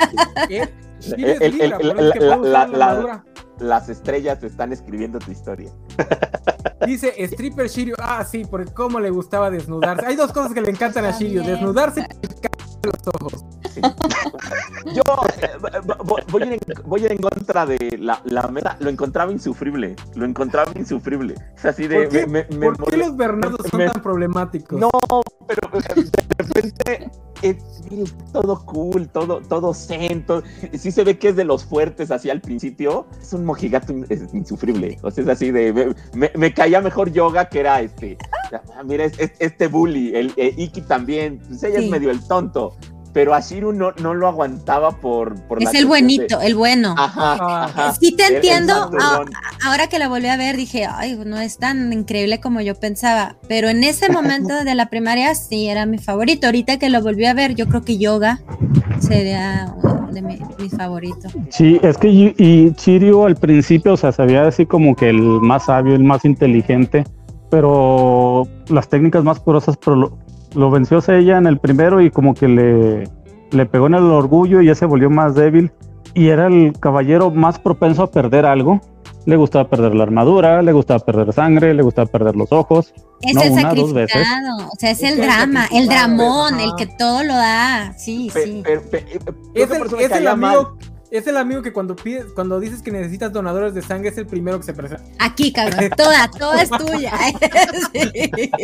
[3.60, 5.70] Las estrellas están escribiendo tu historia.
[6.86, 7.94] Dice Stripper Shiryu.
[7.98, 10.04] Ah, sí, porque cómo le gustaba desnudarse.
[10.06, 11.56] Hay dos cosas que le encantan a Shiryu: También.
[11.56, 12.26] desnudarse y
[12.86, 13.44] los ojos.
[14.94, 15.02] Yo
[15.40, 15.50] eh,
[16.30, 18.76] voy, en, voy contra de la, la meta.
[18.80, 19.96] Lo encontraba insufrible.
[20.14, 21.34] Lo encontraba insufrible.
[21.56, 21.96] Es así de.
[22.04, 24.78] ¿Por qué, me- me- ¿por me qué mole- los Bernardos son tan problemáticos?
[24.78, 24.90] No,
[25.46, 27.10] pero de repente
[27.42, 27.56] es
[28.32, 32.30] todo cool, todo, todo zen, todo- sí se ve que es de los fuertes así
[32.30, 33.06] al principio.
[33.20, 33.92] Es un mojigato
[34.32, 34.98] insufrible.
[35.02, 35.72] O sea, es así de.
[35.72, 38.16] me- Me, me caía mejor yoga que era este.
[38.76, 41.40] ah, Mira, es- es- este bully, el eh, Iki también.
[41.48, 41.84] Pues ella Sí.
[41.86, 42.76] es medio el tonto.
[43.14, 45.34] Pero a Shiru no, no lo aguantaba por.
[45.46, 46.94] por la Es el buenito, de- el bueno.
[46.98, 47.64] Ajá, Ah.
[47.64, 47.92] ajá.
[47.94, 49.30] Sí te entiendo, santurrón.
[49.62, 52.74] a- ahora que la volví a ver dije, ay, no es tan increíble como yo
[52.74, 57.00] pensaba, pero en ese momento de la primaria sí era mi favorito, ahorita que lo
[57.02, 58.40] volví a ver yo creo que Yoga
[58.98, 61.32] sería uno de mi- mis favoritos.
[61.50, 65.10] Sí, es que y, y Chirio al principio, o sea, se veía así como que
[65.10, 67.04] el más sabio, el más inteligente,
[67.50, 70.18] pero las técnicas más porosas, pero
[70.54, 73.04] lo, venció ella en el primero y como que le,
[73.50, 75.70] le pegó en el orgullo y ya se volvió más débil
[76.14, 78.80] y era el caballero más propenso a perder algo.
[79.26, 82.92] Le gustaba perder la armadura, le gustaba perder sangre, le gustaba perder los ojos.
[83.22, 84.22] Es No, el una, dos veces.
[84.70, 88.30] o sea, es Es el el drama, el dramón, el que todo lo da, sí,
[88.34, 88.62] Pe- sí.
[88.62, 89.06] pe- pe-
[89.54, 90.58] Es el, es el mal.
[91.14, 94.26] Es el amigo que cuando pides, cuando dices que necesitas donadores de sangre es el
[94.26, 95.04] primero que se presenta.
[95.20, 97.12] Aquí, cabrón, toda, toda es tuya.
[97.92, 98.60] Sí.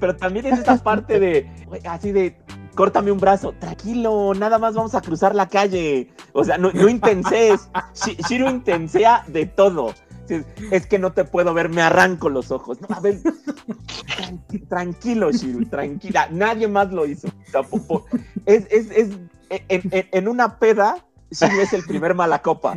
[0.00, 1.48] Pero también es esa parte de,
[1.88, 2.36] así de,
[2.74, 6.10] córtame un brazo, tranquilo, nada más vamos a cruzar la calle.
[6.32, 7.68] O sea, no, no intenses.
[7.94, 9.94] Shi- Shiro intensea de todo.
[10.72, 12.78] Es- que no te puedo ver, me arranco los ojos.
[12.80, 16.28] No, a ver, tranqui- tranquilo, Shiro, tranquila.
[16.32, 17.28] Nadie más lo hizo.
[17.52, 18.04] Tampoco-
[18.44, 19.08] Es, es, es,
[19.50, 22.76] en, en- en una peda, Shiro es el primer malacopa.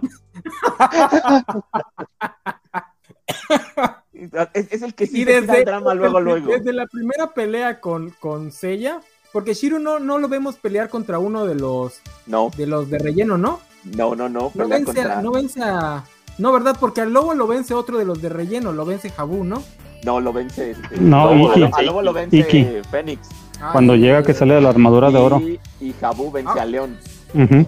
[4.54, 6.52] Es, es el que sí desde, el drama luego, luego.
[6.52, 9.02] desde la primera pelea con, con Seiya,
[9.34, 13.00] porque Shiro no, no lo vemos pelear contra uno de los No, de los de
[13.00, 13.60] relleno, ¿no?
[13.84, 14.52] no, no, no.
[14.54, 16.04] No vence, contra- a, no vence a.
[16.38, 16.76] No, ¿verdad?
[16.80, 19.64] Porque al lobo lo vence otro de los de relleno, lo vence Jabu, ¿no?
[20.04, 20.72] No, lo vence.
[20.72, 21.70] Este, No, Lobo, Iki.
[21.74, 22.68] a Lobo lo vence Iki.
[22.90, 23.28] Fénix.
[23.62, 25.40] Ah, Cuando llega que sale de la armadura de oro.
[25.40, 26.64] Y, y Jabu vence Ah.
[26.64, 26.98] a León.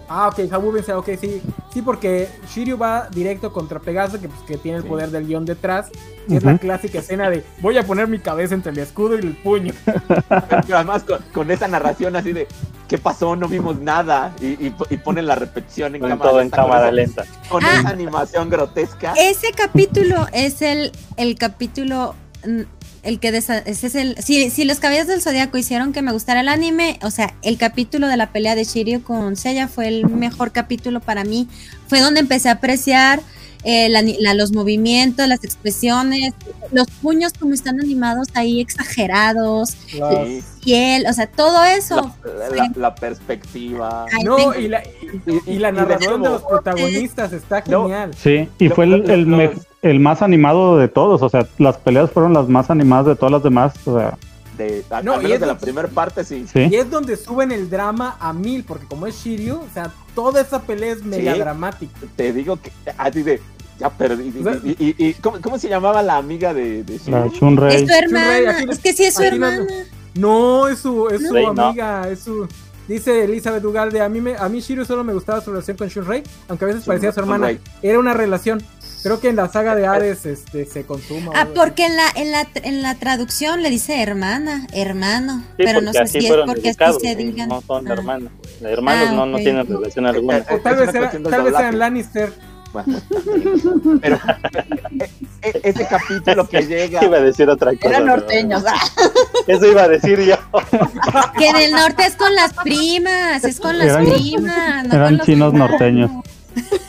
[0.09, 1.41] Ah, ok, Jabu vence, ok, sí.
[1.73, 4.89] Sí, porque Shiryu va directo contra Pegaso, que, pues, que tiene el Sí.
[4.89, 5.89] poder del guion detrás.
[6.27, 9.19] Que es la clásica escena de voy a poner mi cabeza entre el escudo y
[9.19, 9.73] el puño.
[10.67, 12.47] Pero además con, con esa narración así de
[12.89, 13.35] ¿qué pasó?
[13.37, 14.33] No vimos nada.
[14.41, 16.91] Y, y, y ponen la repetición en Con cámara todo en lenta, con cámara esa-
[16.95, 17.23] lenta.
[17.49, 17.77] Con Ah.
[17.79, 19.13] esa animación grotesca.
[19.17, 22.15] Ese capítulo es el, el capítulo,
[23.03, 26.11] el que desa- ese es el, si, si los caballeros del zodiaco hicieron que me
[26.13, 29.87] gustara el anime, o sea, el capítulo de la pelea de Shiryu con Seiya fue
[29.89, 31.47] el mejor capítulo para mí,
[31.87, 33.21] fue donde empecé a apreciar
[33.65, 36.33] eh, la los movimientos, las expresiones,
[36.73, 42.13] los puños como están animados ahí exagerados, Sí, piel, o sea, todo eso.
[42.25, 44.05] la, la- la perspectiva.
[44.11, 47.63] Ay, No, y la, y, y la Y de narración de nuevo, los protagonistas está
[47.67, 47.83] No.
[47.83, 48.11] genial.
[48.21, 51.77] Sí, y fue el, el, los- me- el más animado de todos, o sea, las
[51.77, 54.17] peleas fueron las más animadas de todas las demás, o sea,
[54.57, 56.45] De, No, al y menos es de la primera parte, sí.
[56.51, 56.67] sí.
[56.71, 60.41] Y es donde suben el drama a mil, porque como es Shiryu, o sea, toda
[60.41, 61.39] esa pelea es mega Sí.
[61.39, 61.99] dramática.
[62.15, 63.41] Te digo que así de
[63.79, 64.25] ya perdí.
[64.63, 67.39] Y, y- y- y- ¿cómo, cómo se llamaba la amiga de, de La Shiryu?
[67.39, 67.75] Shunrei.
[67.83, 69.65] Es su hermana, es que sí es su hermana.
[70.13, 71.65] No, es su, es su Rey, no.
[71.69, 72.47] amiga, es su.
[72.87, 75.87] Dice Elizabeth Ugalde, a mí, me, a mí Shiryu solo me gustaba su relación con
[75.87, 77.47] Shunrei, aunque a veces Shun- parecía su hermana.
[77.51, 77.59] Shunrei.
[77.81, 78.61] Era una relación.
[79.03, 81.31] Creo que en la saga de Hades este, se consuma.
[81.35, 85.81] Ah, porque en la, en la, en la traducción le dice hermana, hermano, Sí, pero
[85.81, 87.17] no sé así si es porque así se ¿no?
[87.17, 87.49] digan.
[87.49, 87.93] no son Ah.
[87.93, 88.31] hermanos.
[88.61, 90.37] Hermanos Ah, no, no tienen relación alguna.
[90.37, 92.33] Eh, O tal vez, una era- tal vez eran Lannister.
[92.73, 92.99] Bueno,
[94.01, 94.19] pero
[95.61, 97.03] ese capítulo que llega.
[97.05, 97.87] Iba a decir otra cosa.
[97.87, 98.63] Eran norteños.
[99.45, 100.35] Eso iba a decir yo.
[101.37, 104.83] Que en el norte es con las primas, es con las Eran- primas.
[104.85, 105.69] no con eran los chinos hermanos.
[105.71, 106.11] norteños.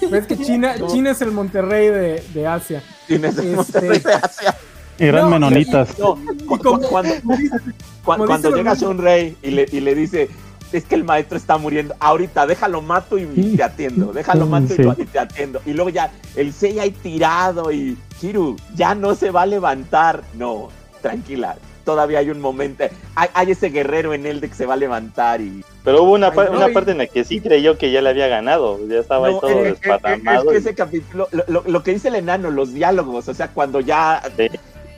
[0.00, 2.82] Pero es que China, China es el Monterrey de, de Asia.
[3.06, 4.02] Tienes Este-
[4.98, 5.98] Eran No, y- menonitas.
[5.98, 7.72] No, Y cu- como- cu- cuando, como dice- cu-
[8.04, 10.28] como cuando dice llega los- Shunrei y le, y le dice,
[10.72, 14.76] es que el maestro está muriendo, ahorita déjalo mato y, te atiendo, déjalo mato y,
[14.76, 14.82] Sí.
[14.98, 15.60] y te atiendo.
[15.66, 20.22] Y luego ya el Seiya ahí tirado y Kiru, ya no se va a levantar.
[20.34, 20.68] No,
[21.02, 24.74] tranquila, todavía hay un momento, hay, hay ese guerrero en él de que se va
[24.74, 25.64] a levantar y...
[25.84, 27.90] Pero hubo una, Ay, pa- no, una y- parte en la que sí creyó que
[27.92, 28.78] ya le había ganado.
[28.88, 30.42] Ya estaba ahí todo eh, desparramado.
[30.44, 33.34] es que y- ese capítulo, lo, lo- lo que dice el enano, los diálogos, o
[33.34, 34.48] sea, cuando ya Sí.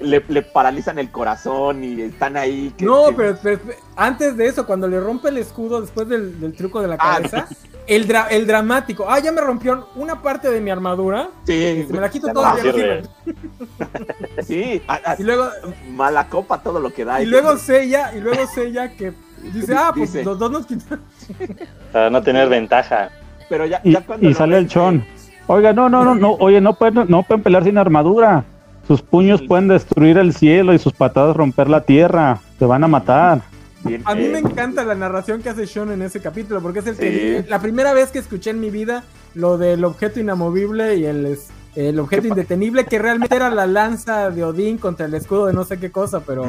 [0.00, 2.72] le, le paralizan el corazón y están ahí...
[2.76, 3.60] que- No, que- pero,
[3.96, 7.16] antes de eso, cuando le rompe el escudo después del, del truco de la Ah,
[7.16, 7.48] cabeza,
[7.86, 11.92] el, dra- el dramático, ah, ya me rompió una parte de mi armadura, Sí, se
[11.92, 12.54] me la quito toda.
[12.54, 12.62] no,
[14.42, 15.48] sí, a- a- Y luego,
[15.92, 17.20] mala copa todo lo que da.
[17.22, 19.12] y luego Sella, y luego Sella que
[19.52, 20.24] dice, ah, pues Dice.
[20.24, 21.00] los dos nos quitan.
[21.92, 23.10] Para no tener ventaja.
[23.48, 25.04] pero ya, cuando y sale el chon.
[25.48, 28.44] Oiga, no, no, no, no, oye, no pueden, no pueden pelear sin armadura.
[28.88, 32.38] Sus puños pueden destruir el cielo y sus patadas romper la tierra.
[32.58, 33.42] Te van a matar.
[33.84, 36.80] Bien, A mí eh, me encanta la narración que hace Sean en ese capítulo, porque
[36.80, 37.00] es el Sí.
[37.02, 39.04] que, la primera vez que escuché en mi vida
[39.34, 43.50] lo del objeto inamovible y el, es- el objeto ¿Qué pa- indetenible, que realmente era
[43.50, 46.46] la lanza de Odín contra el escudo de no sé qué cosa, pero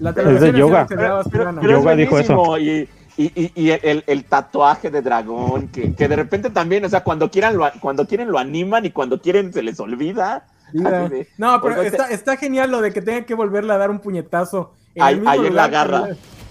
[0.00, 0.86] la Es televisión de yoga.
[0.86, 5.68] Pero- pero es Yoga dijo buenísimo, Y, y, y, y el, el tatuaje de dragón,
[5.68, 8.90] que, que de repente también, o sea, cuando quieran lo, cuando quieren lo animan y
[8.90, 10.44] cuando quieren se les olvida.
[10.72, 13.90] De- No, pero Oiga, está, está genial lo de que tenga que volverle a dar
[13.90, 14.74] un puñetazo.
[14.94, 16.08] El mismo en la garra.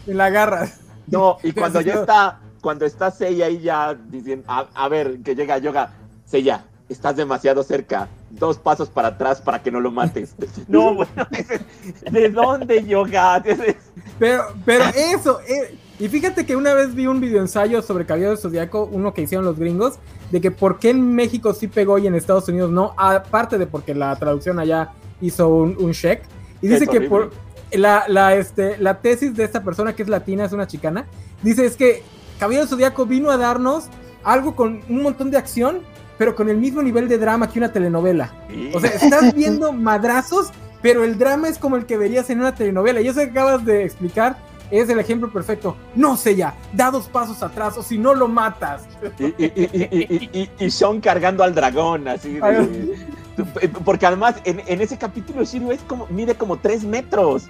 [0.08, 0.70] En la, garra.
[1.08, 5.36] No, y cuando ya está, cuando está Seiya ahí ya diciendo, a, a ver, que
[5.36, 5.94] llega Yoga,
[6.26, 10.36] Seiya, estás demasiado cerca, dos pasos para atrás para que no lo mates.
[10.68, 11.28] no, bueno,
[12.12, 13.44] ¿de dónde Yoga?
[14.20, 18.32] Pero, pero eso, eh, y fíjate que una vez vi un video ensayo sobre Caballero
[18.32, 20.00] del Zodíaco, uno que hicieron los gringos,
[20.32, 23.68] de que por qué en México sí pegó y en Estados Unidos no, aparte de
[23.68, 24.92] porque la traducción allá
[25.22, 26.24] hizo un, un check.
[26.62, 27.10] Y dice Es que horrible.
[27.10, 27.32] por
[27.72, 31.06] la, la, este, la tesis de esta persona que es latina, es una chicana,
[31.44, 32.04] dice es que
[32.40, 33.86] Caballero del Zodíaco vino a darnos
[34.24, 35.80] algo con un montón de acción,
[36.18, 38.34] pero con el mismo nivel de drama que una telenovela.
[38.74, 40.50] O sea, estás viendo madrazos,
[40.82, 43.02] pero el drama es como el que verías en una telenovela.
[43.02, 44.38] Y eso que acabas de explicar
[44.70, 45.76] es el ejemplo perfecto.
[45.96, 48.84] No sé ya, da dos pasos atrás o si no lo matas.
[49.20, 52.98] y, y, y, y, y, y- y Sean cargando al dragón, así de-
[53.86, 57.44] Porque además en, en ese capítulo Shiryu es como, mide como tres metros.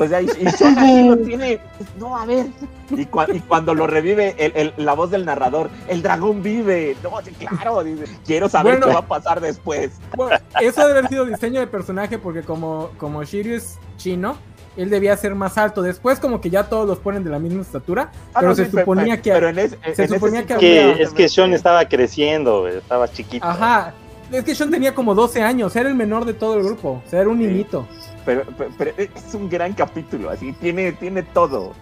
[0.00, 1.60] O sea, y, y lo tiene.
[1.98, 2.46] No, a ver.
[2.90, 6.96] Y, cua- y cuando lo revive el- el- la voz del narrador, el dragón vive.
[7.02, 7.10] No,
[7.48, 7.84] claro.
[7.84, 8.86] dice, Quiero saber Bueno.
[8.88, 9.92] qué va a pasar después.
[10.16, 14.36] Bueno, eso debe haber sido diseño de personaje porque como, como Shiryu es chino,
[14.76, 15.82] él debía ser más alto.
[15.82, 18.64] Después como que ya todos los ponen de la misma estatura, Ah, pero no, se
[18.64, 19.32] sí, suponía que...
[19.32, 21.84] Pero en ese, en se ese suponía sí que Que había- es que Sean estaba
[21.86, 23.46] creciendo, estaba chiquito.
[23.46, 23.92] Ajá.
[24.30, 27.10] Es que Sean tenía como 12 años, era el menor de todo el grupo, o
[27.10, 27.86] sea, era un niñito.
[28.26, 31.72] Pero, pero- pero es un gran capítulo, así tiene, tiene todo.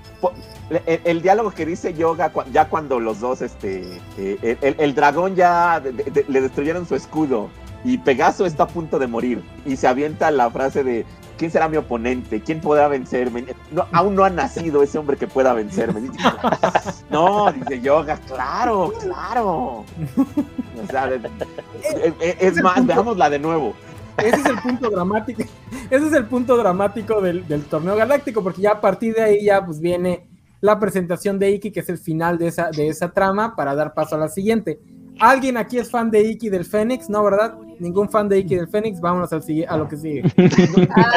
[0.87, 3.83] El, el diálogo que dice Yoga, ya cuando los dos, este,
[4.17, 7.49] eh, el, el- el dragón ya de- de- le destruyeron su escudo
[7.85, 11.05] y Pegaso está a punto de morir y se avienta la frase de
[11.37, 12.41] ¿quién será mi oponente?
[12.41, 13.45] ¿Quién podrá vencerme?
[13.71, 16.03] No, aún no ha nacido ese hombre que pueda vencerme.
[17.11, 19.85] No, dice Yoga, claro, claro.
[20.83, 23.75] O sea, de- de- es más, veámosla de nuevo.
[24.19, 25.43] Ese es el punto dramático.
[25.91, 29.45] Ese es el punto dramático del, del torneo galáctico, porque ya a partir de ahí
[29.45, 30.27] ya pues viene
[30.61, 33.93] la presentación de Iki, que es el final de esa, de esa trama, para dar
[33.95, 34.81] paso a la siguiente.
[35.21, 37.09] ¿Alguien aquí es fan de Iki del Fénix?
[37.09, 37.55] No, ¿verdad?
[37.79, 39.01] Ningún fan de Iki del Fénix.
[39.01, 40.23] Vámonos al a lo que sigue.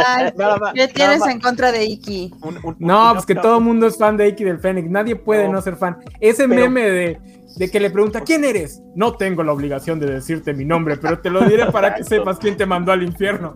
[0.08, 2.34] Ay, Nada más- ¿Qué tienes en contra de Iki?
[2.42, 4.90] un- un- No, pues que todo el mundo es fan de Iki del Fénix.
[4.90, 5.62] Nadie puede no, No.
[5.62, 5.98] ser fan.
[6.20, 7.20] Ese Pero- meme de,
[7.58, 8.82] de que le pregunta, ¿quién eres?
[8.96, 12.38] No tengo la obligación de decirte mi nombre, pero te lo diré para que sepas
[12.40, 13.54] quién te mandó al infierno.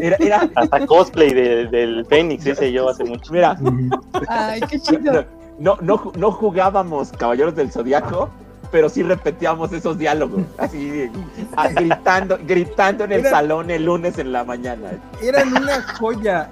[0.00, 3.32] Era, era- Hasta cosplay de- del Fénix hice yo hace mucho.
[3.32, 3.56] mira,
[4.28, 5.24] Ay, qué chido.
[5.58, 8.30] no, no, no jugábamos Caballeros del Zodiaco,
[8.76, 11.08] pero sí repetíamos esos diálogos, así
[11.74, 14.90] gritando, gritando en el Era- salón el lunes en la mañana.
[15.22, 16.50] Eran una joya.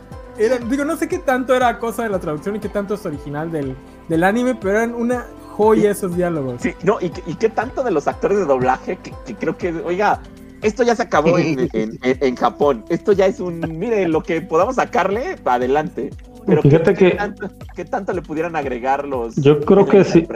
[0.70, 3.52] Digo, no sé qué tanto era cosa de la traducción y qué tanto es original
[3.52, 3.76] del,
[4.08, 6.62] del anime, pero eran una joya esos diálogos.
[6.62, 9.58] Sí, no, y, qué- y qué tanto de los actores de doblaje que, que creo
[9.58, 10.20] que, oiga,
[10.62, 12.86] esto ya se acabó en, en- en- en Japón.
[12.88, 16.08] Esto ya es un, mire, lo que podamos sacarle, para adelante.
[16.47, 19.36] Pero Fíjate ¿qué, que- tanto, qué tanto le pudieran agregar los...
[19.36, 20.26] Yo creo que sí.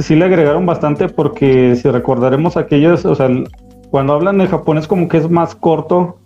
[0.00, 3.48] Sí le agregaron bastante porque si recordaremos aquellos, o sea, el-
[3.90, 6.18] cuando hablan en japonés como que es más corto,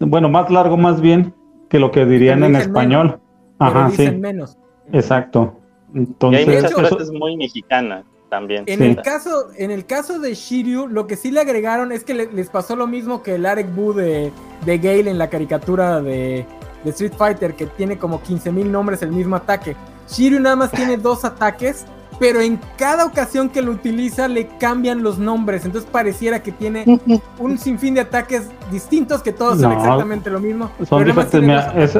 [0.00, 1.34] bueno, más largo más bien
[1.68, 3.20] que lo que dirían Pero en español.
[3.58, 4.58] Ajá, dicen sí, menos.
[4.92, 5.54] exacto.
[5.94, 8.64] Y hay Entonces, muchas hecho- eso- frases muy mexicanas también.
[8.66, 8.84] En Sí.
[8.84, 12.32] el caso, en el caso de Shiryu, lo que sí le agregaron es que le-
[12.32, 14.32] les pasó lo mismo que el Arek Buu de,
[14.66, 16.44] de Gale en la caricatura de,
[16.84, 19.74] de Street Fighter, que tiene como 15.000 nombres el mismo ataque.
[20.08, 21.86] Shiryu nada más tiene dos ataques,
[22.20, 25.64] pero en cada ocasión que lo utiliza le cambian los nombres.
[25.64, 26.84] Entonces pareciera que tiene
[27.38, 30.70] un sinfín de ataques distintos que todos son exactamente lo mismo.
[30.88, 31.40] son diferentes.
[31.40, 31.98] Mira, es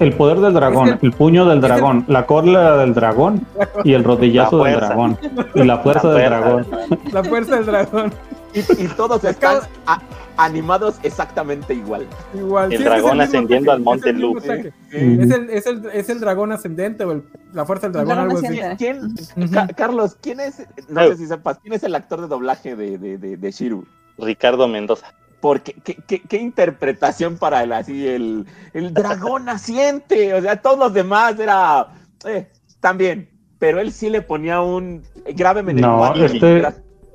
[0.00, 3.46] el poder del dragón, el, puño del el- dragón, la cola del dragón
[3.84, 5.18] y el rodillazo La del dragón
[5.54, 6.66] y la fuerza La del dragón.
[7.12, 8.12] La fuerza del dragón.
[8.54, 10.00] Y, y todos están a-
[10.36, 12.06] animados exactamente igual.
[12.34, 12.72] Igual.
[12.72, 14.38] El Sí, es dragón ascendiendo ataque, al monte es el mismo Lu.
[14.40, 14.68] ataque.
[14.68, 15.22] Ujú.
[15.22, 18.28] Es el, es, el, es el dragón ascendente o el- la fuerza del El dragón,
[18.28, 18.76] dragón algo así.
[18.78, 19.50] ¿Quién.
[19.50, 22.96] Ca- Carlos, quién es, no sé si sepas, quién es el actor de doblaje de,
[22.98, 23.86] de, de, de Shiru?
[24.18, 25.12] Ricardo Mendoza.
[25.40, 30.78] Porque qué, qué, qué interpretación para él, así el, el dragón naciente, o sea, todos
[30.78, 31.88] los demás era
[32.24, 32.48] eh,
[32.80, 33.28] también,
[33.58, 35.02] pero él sí le ponía un
[35.34, 36.66] grábeme en No, este-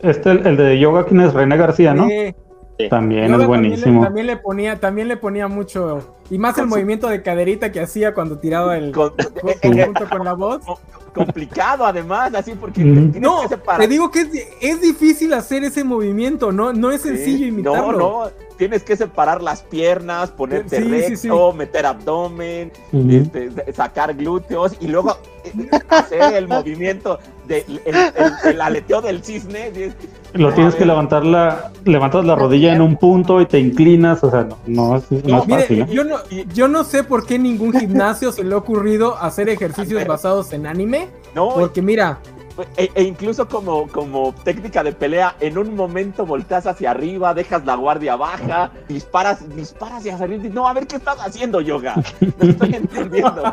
[0.02, 1.34] Este, el, el de yoga, ¿quién es?
[1.34, 2.08] René García, ¿no?
[2.08, 2.34] Sí.
[2.88, 4.02] También Yoda es buenísimo.
[4.02, 6.16] También le, también le ponía, también le ponía mucho.
[6.30, 8.92] Y más el movimiento de caderita que hacía cuando tiraba el.
[8.94, 9.10] con-
[9.42, 10.62] con- eh, junto con la voz.
[11.14, 12.94] complicado además, así porque Ujú.
[12.94, 13.82] tienes No, que separar.
[13.82, 14.30] te digo que es,
[14.62, 17.92] es difícil hacer ese movimiento, no, no es Sí, sencillo imitarlo.
[17.98, 21.58] No, no, tienes que separar las piernas, ponerte recto, sí.
[21.58, 22.72] meter abdomen,
[23.10, 29.24] este, sacar glúteos y luego eh, hacer el movimiento del el, el- el aleteo del
[29.24, 29.72] cisne.
[30.34, 34.24] Y Lo tienes que levantar la, levantas la rodilla en un punto y te inclinas,
[34.24, 35.82] o sea, no, no es, no No, es Mire, fácil.
[35.82, 35.88] ¿eh?
[35.92, 36.18] yo no,
[36.54, 40.68] yo no sé por qué ningún gimnasio se le ha ocurrido hacer ejercicios basados en
[40.68, 41.08] anime.
[41.34, 42.20] No, Porque mira,
[42.78, 47.66] e, e incluso como, como técnica de pelea, en un momento volteas hacia arriba, dejas
[47.66, 50.46] la guardia baja, disparas, disparas hacia arriba.
[50.46, 51.96] y No, a ver qué estás haciendo, yoga.
[52.22, 53.44] No estoy entendiendo.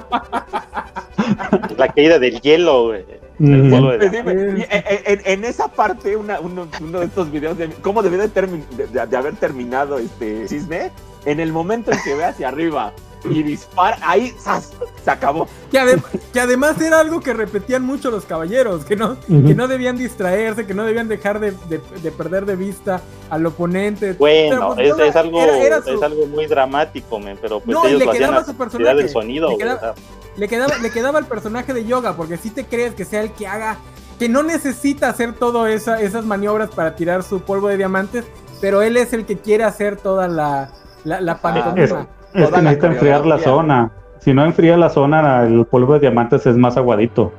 [1.77, 3.05] La caída del hielo, güey.
[3.39, 3.71] El Ujú.
[3.71, 7.31] polvo de la- dime, y en, en- en esa parte, una- uno, uno de estos
[7.31, 10.91] videos de cómo debe de, termi- de- de- haber terminado este cisne,
[11.27, 12.93] en el momento en que ve hacia arriba
[13.29, 14.73] y dispara, ahí ¡zas!
[15.05, 15.49] se acabó.
[15.71, 16.01] que, ade-
[16.33, 20.65] que además era algo que repetían mucho los caballeros, que no, que no debían distraerse,
[20.65, 24.13] que no debían dejar de, de- de perder de vista al oponente.
[24.15, 27.59] Bueno, Pero, es, pues, es algo, era- era su- es algo muy dramático, men, pero
[27.61, 29.91] pues No, ellos le lo hacían quedaba a su personaje, del sonido, le güey, quedaba-
[29.91, 30.05] o sea,
[30.37, 33.33] Le quedaba, le quedaba el personaje de yoga, porque si te crees que sea el
[33.33, 33.77] que haga,
[34.19, 38.25] que no necesita hacer todas esa, esas maniobras para tirar su polvo de diamantes,
[38.61, 40.71] pero él es el que quiere hacer toda la,
[41.05, 42.07] la, la pantomima.
[42.35, 43.93] Es que la necesita enfriar la zona.
[44.21, 47.33] Si no enfría la zona, el polvo de diamantes es más aguadito.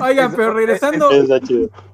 [0.00, 1.08] Oigan, es- pero es- regresando.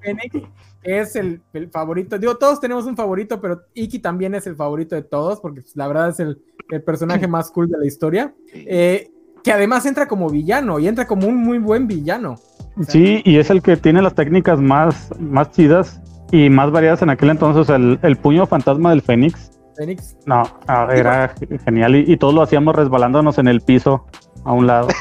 [0.01, 0.47] Fennec
[0.83, 2.19] es el, el favorito.
[2.19, 5.77] Digo, todos tenemos un favorito, pero Iki también es el favorito de todos, porque pues,
[5.77, 8.35] la verdad es el, el personaje más cool de la historia.
[8.53, 9.11] Eh,
[9.43, 12.37] que además entra como villano y entra como un muy buen villano.
[12.89, 16.01] Sí, y es el que tiene las técnicas más, más chidas
[16.31, 17.69] y más variadas en aquel entonces.
[17.69, 19.51] El, el puño fantasma del Fénix.
[19.77, 20.17] Fénix.
[20.27, 21.35] No, ah, era
[21.65, 24.07] genial y, y todos lo hacíamos resbalándonos en el piso
[24.45, 24.89] a un lado.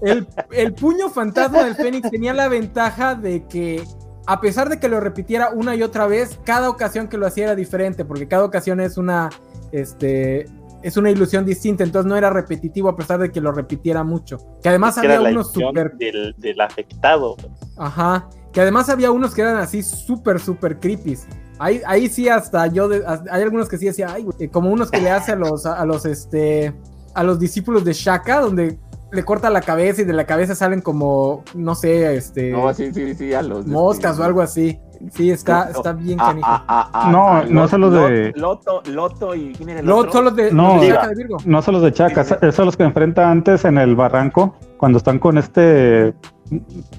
[0.00, 3.82] El, el puño fantasma del Fénix tenía la ventaja de que,
[4.26, 7.44] a pesar de que lo repitiera una y otra vez, cada ocasión que lo hacía
[7.44, 9.30] era diferente, porque cada ocasión es una,
[9.72, 10.46] este,
[10.82, 14.38] es una ilusión distinta, entonces no era repetitivo a pesar de que lo repitiera mucho.
[14.62, 17.36] Que además Que era había la unos super, del, del afectado.
[17.76, 21.26] ajá, que además había unos que eran así súper, súper creepies.
[21.58, 24.70] Ahí, ahí sí hasta yo, de- hasta- hay algunos que sí decía, ay, güey", como
[24.70, 26.74] unos que le hace a los, a, los, este,
[27.14, 28.78] a los discípulos de Shaka, donde
[29.12, 32.92] le corta la cabeza y de la cabeza salen como, no sé, este, No, sí,
[32.92, 33.66] sí, sí, a los.
[33.66, 34.80] moscas este, o algo así.
[35.10, 36.46] Sí, está, No, está bien ah, canijo.
[36.48, 39.52] ah, ah, ah, No, no son los de- Loto, Loto y.
[39.52, 40.12] ¿Quién era el No, otro?
[40.12, 40.96] son los de, No, los de Diva.
[40.96, 41.36] Chaca de Virgo.
[41.44, 42.36] No son los de Chaca, Sí, sí.
[42.40, 46.14] esos son los que enfrenta antes en el barranco, cuando están con este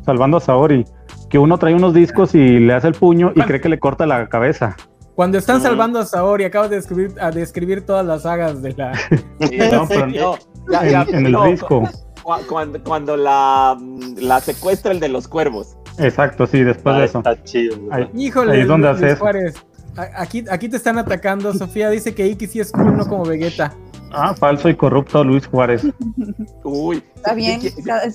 [0.06, 0.85] salvando a Saori,
[1.30, 4.06] que uno trae unos discos y le hace el puño y cree que le corta
[4.06, 4.76] la cabeza.
[5.15, 5.65] Cuando están Ujú.
[5.65, 8.94] salvando a Saori, acabas de describir, a describir todas las sagas de la.
[8.98, 10.35] Sí, No, pero
[10.72, 11.81] ya, ya, En, en el no, disco.
[12.23, 13.77] cu- Cuando, cuando la,
[14.18, 15.76] la secuestra el de los cuervos.
[15.98, 17.18] Exacto, sí, después de Ah, eso.
[17.19, 17.77] Está chido.
[17.91, 18.10] Ahí.
[18.15, 19.60] Híjole, Ahí es donde Luis hace eso.
[20.18, 21.53] Aquí, aquí te están atacando.
[21.53, 23.73] Sofía dice que Iki sí es cool, no como Vegeta.
[24.11, 25.84] Ah, falso y corrupto Luis Juárez.
[26.64, 27.03] Uy.
[27.15, 27.60] Está bien,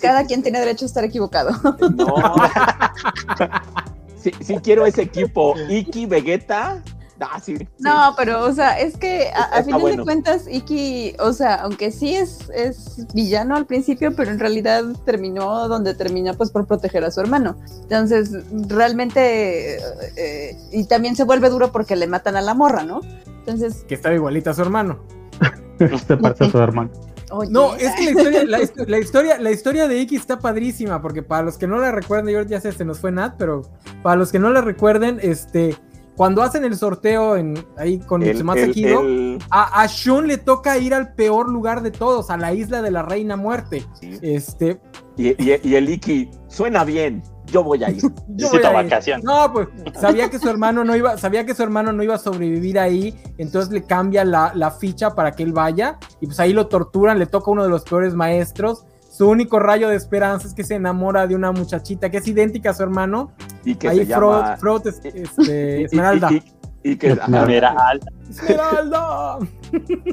[0.01, 1.51] cada, quien tiene derecho a estar equivocado.
[1.97, 2.15] No.
[4.17, 5.55] sí, sí quiero ese equipo.
[5.69, 6.83] Iki, Vegeta.
[7.31, 7.57] Ah, sí.
[7.57, 7.67] sí.
[7.81, 9.97] No, pero, o sea, es que a, a final bueno.
[9.99, 14.85] de cuentas, Iki, o sea, aunque sí es, es villano al principio, pero en realidad
[15.05, 17.57] terminó donde terminó, pues por proteger a su hermano.
[17.83, 18.31] Entonces,
[18.69, 19.81] realmente, eh,
[20.17, 23.01] eh, y también se vuelve duro porque le matan a la morra, ¿no?
[23.41, 25.01] Entonces, Que estaba igualita a su hermano.
[26.07, 26.91] Se parece a su hermano.
[27.31, 31.01] oye, No, es que la historia, la, la historia, la historia de Iki está padrísima,
[31.01, 33.63] porque para los que no la recuerden, yo ya sé, se nos fue Nat, pero
[34.03, 35.77] para los que no la recuerden, este,
[36.19, 40.27] cuando hacen el sorteo en, ahí con El- Mitsumasa el- Kido, el- a, a Shun
[40.27, 43.87] le toca ir al peor lugar de todos, a la isla de la Reina Muerte.
[44.01, 44.19] sí.
[44.21, 44.81] Este,
[45.17, 47.23] Y, y- y el Iki, suena bien.
[47.47, 48.03] Yo voy a ir.
[48.29, 48.91] yo voy a ir.
[49.25, 49.69] No, pues
[49.99, 53.15] sabía que su hermano no iba, sabía que su hermano no iba a sobrevivir ahí,
[53.39, 57.19] entonces le cambia la, la ficha para que él vaya, y pues ahí lo torturan,
[57.19, 58.85] le toca uno de los peores maestros.
[59.19, 62.71] Su único rayo de esperanza es que se enamora de una muchachita que es idéntica
[62.71, 63.33] a su hermano.
[63.65, 64.57] Y que ahí se llama.
[64.85, 66.29] Es- y- este, y- y- Esmeralda.
[66.31, 66.43] Y,
[66.85, 67.09] y que.
[67.09, 67.99] Esmeralda.
[68.31, 69.39] Esmeralda.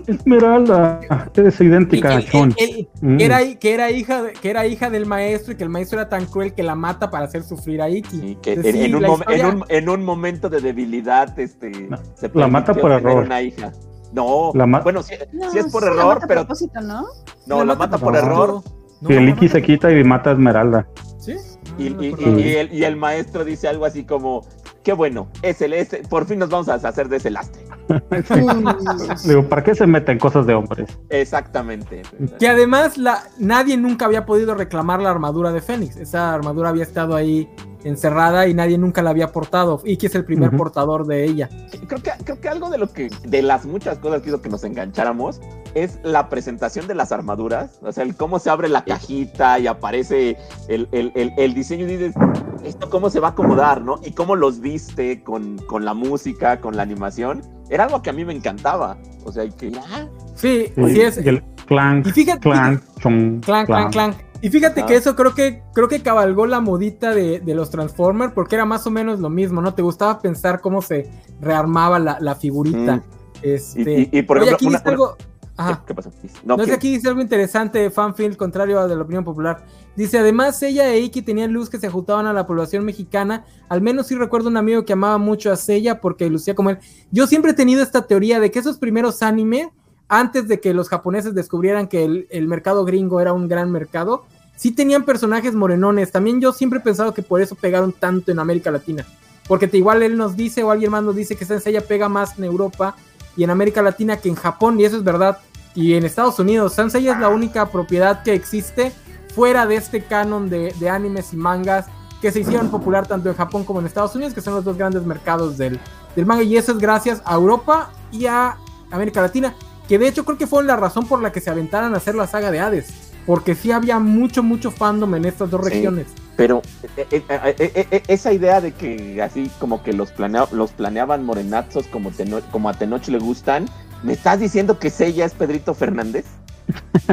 [0.08, 1.00] Esmeralda,
[1.36, 2.56] eres idéntica a Y- y- Sean.
[2.58, 3.18] y- Mm.
[3.18, 6.00] que, era, que, era hija de- que era hija del maestro y que el maestro
[6.00, 8.20] era tan cruel que la mata para hacer sufrir a Iki.
[8.20, 11.38] Sí, que Entonces, en, sí, en un historia- en, un, en un momento de debilidad,
[11.40, 13.24] este, No, se la mata por error.
[13.24, 13.72] Una hija.
[14.14, 16.46] No, La bueno, sí, no, sí es por sí error, pero
[16.82, 17.06] ¿no?
[17.48, 18.64] no, La la mata mata por por error.
[19.02, 20.88] No, Y el Iki se quita y mata a Esmeralda.
[21.20, 21.36] ¿Sí?
[21.78, 22.40] Y, No, no me y- acordaba.
[22.40, 24.46] y- y el, y el maestro dice algo así como,
[24.84, 27.65] qué bueno, es el, ese, por fin nos vamos a deshacer de ese lastre.
[29.26, 30.98] Digo, ¿para qué se meten cosas de hombres?
[31.10, 32.02] Exactamente.
[32.40, 35.96] Que además la, nadie nunca había podido reclamar la armadura de Fénix.
[35.98, 37.50] Esa armadura había estado ahí
[37.84, 39.80] encerrada y nadie nunca la había portado.
[39.86, 41.50] Iki es el primer portador de ella.
[41.88, 44.50] Creo que, creo que algo de lo que, de las muchas cosas que hizo que
[44.50, 45.40] nos engancháramos,
[45.76, 47.80] es la presentación de las armaduras.
[47.84, 50.38] O sea, el cómo se abre la cajita y aparece
[50.68, 52.16] el, el- el- el diseño y dices,
[52.64, 54.00] ¿esto cómo se va a acomodar, no?
[54.04, 57.44] Y cómo los viste con, con la música, con la animación.
[57.70, 58.98] Era algo que a mí me encantaba.
[59.24, 61.18] O sea, y que ah, Sí, sí es.
[61.24, 64.16] y el clank, Y fíjate, clank, chum, clan, clan, clan.
[64.42, 64.88] Y fíjate Ajá.
[64.88, 68.66] que eso creo que creo que cabalgó la modita de, de los Transformers porque era
[68.66, 69.74] más o menos lo mismo, ¿no?
[69.74, 71.10] Te gustaba pensar cómo se
[71.42, 72.98] rearmaba la, la figurita.
[72.98, 73.02] Mm.
[73.42, 75.18] Este, Y- y- y por oye, ejemplo, aquí una- dice algo.
[75.58, 75.82] Ajá.
[75.82, 76.12] ¿qué, qué pasó?
[76.44, 79.64] No, No, es que- aquí dice algo interesante, fanfield, contrario a de la opinión popular.
[79.96, 83.46] Dice, además, ella e Iki tenían luz que se ajustaban a la población mexicana.
[83.70, 86.80] Al menos sí recuerdo un amigo que amaba mucho a Seiya porque lucía como él.
[87.12, 89.72] Yo siempre he tenido esta teoría de que esos primeros anime,
[90.10, 94.26] antes de que los japoneses descubrieran que el, el mercado gringo era un gran mercado,
[94.58, 96.12] sí tenían personajes morenones.
[96.12, 99.06] También yo siempre he pensado que por eso pegaron tanto en América Latina.
[99.48, 102.38] Porque te, igual él nos dice, o alguien más nos dice que Senseiya pega más
[102.38, 102.96] en Europa
[103.38, 105.38] y en América Latina que en Japón, y eso es verdad.
[105.74, 108.94] Y en Estados Unidos, Sansei es la única propiedad que existe
[109.34, 111.88] fuera de este canon de, de animes y mangas
[112.22, 114.78] que se hicieron popular tanto en Japón como en Estados Unidos, que son los dos
[114.78, 115.80] grandes mercados del,
[116.16, 116.44] del manga.
[116.44, 118.56] Y eso es gracias a Europa y a
[118.90, 119.54] América Latina,
[119.88, 122.16] que de hecho creo que fue la razón por la que se aventaran a hacer
[122.16, 122.88] la saga de Hades.
[123.26, 125.70] Porque sí había mucho, mucho fandom en estas dos Sí.
[125.72, 126.08] regiones.
[126.38, 126.62] Pero
[126.98, 131.88] eh, eh, eh, esa idea de que así como que los, planea, los planeaban morenazos
[131.88, 133.70] como, Teno- como a Tenoch le gustan,
[134.04, 136.26] ¿me estás diciendo que Sella es Pedrito Fernández?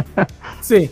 [0.62, 0.90] Sí.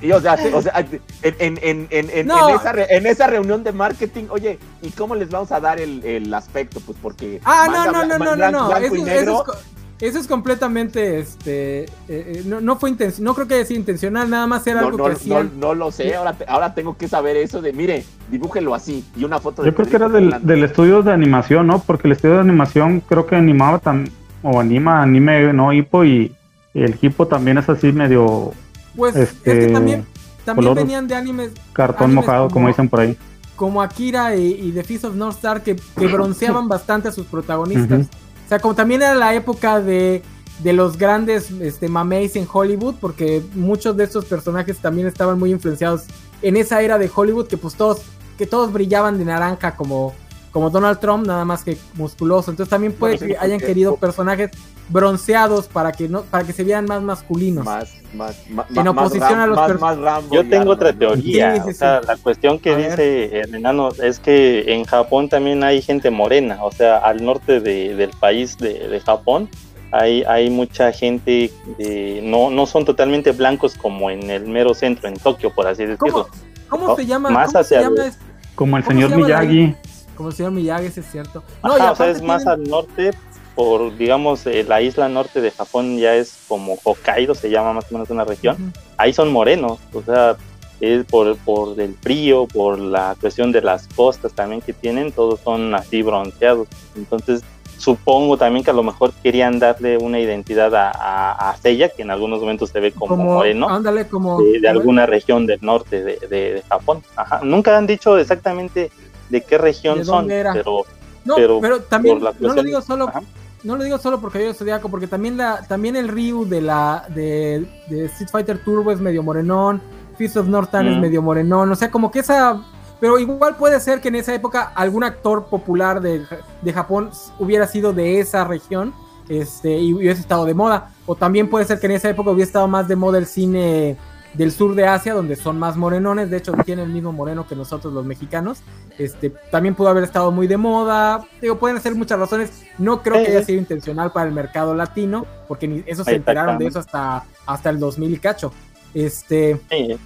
[0.00, 0.86] Y, o sea, o sea,
[1.22, 2.48] en, en, en, No.
[2.48, 6.04] esa re- en esa reunión de marketing, oye, ¿y cómo les vamos a dar el,
[6.04, 6.80] el aspecto?
[6.80, 7.40] Pues porque...
[7.44, 8.68] Ah, manga no, no, no, no, no, blanco- no.
[8.68, 9.56] blanco Eso, y eso negro, es, co-
[10.00, 13.80] eso es completamente, este, eh, eh, no, no fue intencional, no creo que haya sido
[13.80, 15.50] intencional, nada más era no, algo no, que no, hacían.
[15.60, 19.24] no lo sé, ahora, te- ahora tengo que saber eso de, mire, dibújelo así, y
[19.24, 21.78] una foto de Yo creo que era del, del estudio de animación, ¿no?
[21.80, 24.10] Porque el estudio de animación creo que animaba tan,
[24.42, 25.72] o anima anime, ¿no?
[25.72, 26.34] Hippo y
[26.74, 28.52] el Hippo también es así medio
[28.96, 30.04] Pues este, es que también,
[30.44, 33.16] también color- venían de animes cartón Animes mojado, como- como dicen por ahí.
[33.56, 37.26] como Akira y, y The Fist of North Star que, que bronceaban bastante a sus
[37.26, 38.08] protagonistas.
[38.44, 40.22] O sea, como también era la época de
[40.60, 45.50] de los grandes este, mameis en Hollywood, porque muchos de estos personajes también estaban muy
[45.50, 46.04] influenciados
[46.42, 48.02] en esa era de Hollywood, que pues todos,
[48.38, 50.14] que todos brillaban de naranja como,
[50.52, 52.50] como Donald Trump, nada más que musculoso.
[52.50, 54.50] Entonces también puede que hayan querido personajes
[54.88, 57.64] bronceados para que no, para que se vieran más masculinos.
[57.64, 60.70] Más, más, más, En más oposición Ram- a los más, más Rambo Yo tengo Arnold,
[60.76, 60.98] otra ¿no?
[60.98, 61.54] teoría.
[61.56, 62.06] Sí, sí, o sea, sí.
[62.08, 62.90] la cuestión que A ver.
[62.90, 66.58] dice el enano es que en Japón también hay gente morena.
[66.62, 69.48] O sea, al norte de- del país de, de Japón
[69.90, 75.08] hay, hay mucha gente de, no, no son totalmente blancos como en el mero centro,
[75.08, 75.98] en Tokio, por así decirlo.
[76.12, 76.28] ¿Cómo,
[76.68, 77.30] cómo No, se llama?
[77.30, 78.02] más ¿Cómo se hacia llama?
[78.02, 78.18] el- es-
[78.54, 79.76] Como el ¿Cómo señor se llama la- Miyagi.
[80.16, 81.42] Como el señor Miyagi, ese es cierto.
[81.62, 83.10] Ajá, y o sea, es más tienen- al norte,
[83.54, 87.84] por, digamos, eh, la isla norte de Japón ya es como Hokkaido, se llama más
[87.90, 88.56] o menos una región.
[88.56, 88.80] Ujú.
[88.96, 90.36] ahí son morenos, o sea,
[90.80, 95.40] es por, por el frío, por la cuestión de las costas también que tienen, todos
[95.40, 96.66] son así bronceados.
[96.96, 97.42] Entonces,
[97.78, 102.10] supongo también que a lo mejor querían darle una identidad a, a, a que en
[102.10, 106.18] algunos momentos se ve como, moreno, ándale, como de, de alguna región del norte de,
[106.28, 107.02] de- de Japón.
[107.16, 107.40] Ajá.
[107.42, 108.90] Nunca han dicho exactamente
[109.30, 110.52] de qué región ¿De son, era?
[110.52, 110.84] pero
[111.24, 113.22] No, pero, pero también no lo digo solo, Ajá.
[113.64, 117.06] No lo digo solo porque yo zodiaco, porque también la, también el Ryu de la
[117.08, 119.80] de, de Street Fighter Turbo es medio morenón,
[120.16, 121.00] Fist of Northern es Mm.
[121.00, 122.62] medio morenón, o sea, como que esa,
[123.00, 126.22] pero igual puede ser que en esa época algún actor popular de,
[126.62, 128.94] de Japón hubiera sido de esa región,
[129.28, 132.46] este, y hubiese estado de moda, o también puede ser que en esa época hubiera
[132.46, 133.96] estado más de moda el cine
[134.34, 137.54] del sur de Asia, donde son más morenones, de hecho tienen el mismo moreno que
[137.54, 138.62] nosotros los mexicanos,
[138.98, 141.24] este, también pudo haber estado muy de moda.
[141.40, 142.50] Digo, pueden ser muchas razones.
[142.78, 146.58] No creo que haya sido intencional para el mercado latino, porque ni eso se enteraron
[146.58, 148.52] de eso hasta, hasta el 2000 y cacho.
[148.92, 149.96] Este, sí,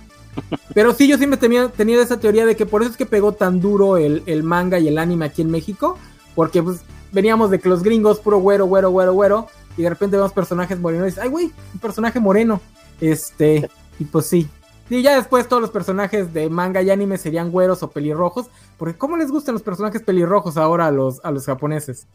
[0.75, 3.33] pero sí, yo siempre tenía, tenía esa teoría de que por eso es que pegó
[3.33, 5.99] tan duro el, el manga y el anime aquí en México,
[6.35, 6.81] porque pues
[7.13, 10.79] veníamos de que los gringos, puro güero, güero, güero, güero, y de repente vemos personajes
[10.79, 12.61] morenos y dices, ay, güey, un personaje moreno.
[13.01, 13.69] Este,
[13.99, 14.49] y pues sí.
[14.91, 18.47] Y ya después todos los personajes de manga y anime serían güeros o pelirrojos,
[18.79, 22.07] porque ¿cómo les gustan los personajes pelirrojos ahora a los, a los japoneses?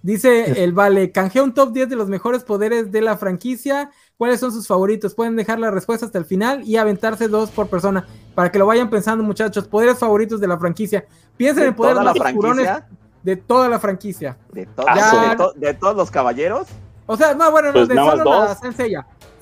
[0.00, 3.90] Dice el Vale, canjea un top 10 de los mejores poderes de la franquicia.
[4.16, 5.12] ¿Cuáles son sus favoritos?
[5.14, 8.06] Pueden dejar la respuesta hasta el final y aventarse dos por persona.
[8.34, 9.66] Para que lo vayan pensando, muchachos.
[9.66, 11.04] Poderes favoritos de la franquicia.
[11.36, 12.86] Piensen ¿De en poderes más franquicia?
[13.24, 14.38] de toda la franquicia.
[14.52, 16.68] ¿De, to- Ah, de to- de todos los caballeros?
[17.06, 18.50] O sea, no, bueno, no, Pues de solo la dos.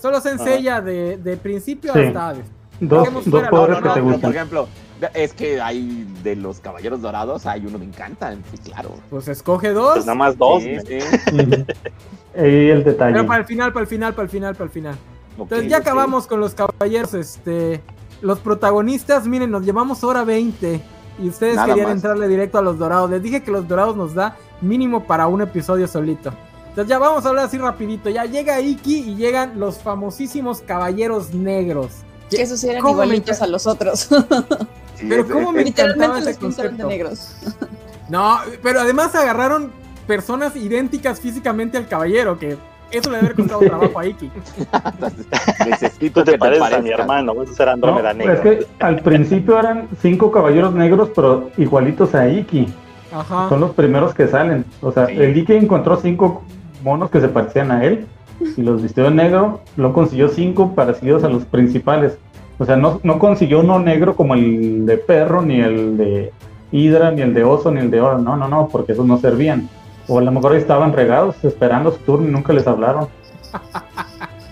[0.06, 1.98] Solo Senseiya de, de principio Sí.
[1.98, 2.34] hasta.
[2.78, 4.68] Dos, dos poderes que te Por ejemplo,
[5.14, 8.90] es que hay de los caballeros dorados, hay uno me encanta, sí, claro.
[9.10, 9.94] Pues escoge dos.
[9.94, 10.62] pues nada más dos.
[10.62, 10.98] Sí, sí.
[11.34, 11.64] Ujú.
[12.38, 13.14] Ahí el detalle.
[13.14, 14.94] pero para el final, para el final, para el final, para el final.
[15.38, 17.80] Entonces ya acabamos con los caballeros, este,
[18.22, 20.80] los protagonistas, miren, nos llevamos hora 20
[21.18, 21.96] y ustedes Nada querían más.
[21.96, 23.10] entrarle directo a los dorados.
[23.10, 26.30] Les dije que los dorados nos da mínimo para un episodio solito.
[26.76, 28.10] Entonces ya vamos a hablar así rapidito.
[28.10, 31.88] Ya llega Iki y llegan los famosísimos caballeros negros.
[32.28, 34.00] Que esos eran ¿Cómo me igualitos a los otros.
[34.96, 36.88] Sí, Pero es- cómo es- me Literalmente encantaba los ese pintaron de concepto.
[36.88, 37.36] negros.
[38.10, 39.72] No, pero además agarraron
[40.06, 42.58] personas idénticas físicamente al caballero, que
[42.90, 44.30] eso le debe haber costado trabajo a Iki.
[45.68, 48.40] Necesito que te pareces a mi hermano, vas a ser No, Andrómeda es Negra.
[48.42, 52.68] que al principio eran cinco caballeros negros, pero igualitos a Iki.
[53.12, 53.48] Ajá.
[53.48, 54.64] Son los primeros que salen.
[54.82, 55.12] O sea, Sí.
[55.16, 56.42] el Iki encontró cinco
[56.86, 58.06] monos que se parecían a él
[58.56, 59.60] y los vistió de negro.
[59.76, 62.16] Lo consiguió cinco parecidos a los principales.
[62.58, 66.32] O sea, no, no consiguió uno negro como el de perro, ni el de
[66.70, 68.18] hidra, ni el de oso, ni el de oro.
[68.18, 69.68] No, no, no, porque esos no servían.
[70.08, 73.08] O a lo mejor estaban regados esperando su turno y nunca les hablaron.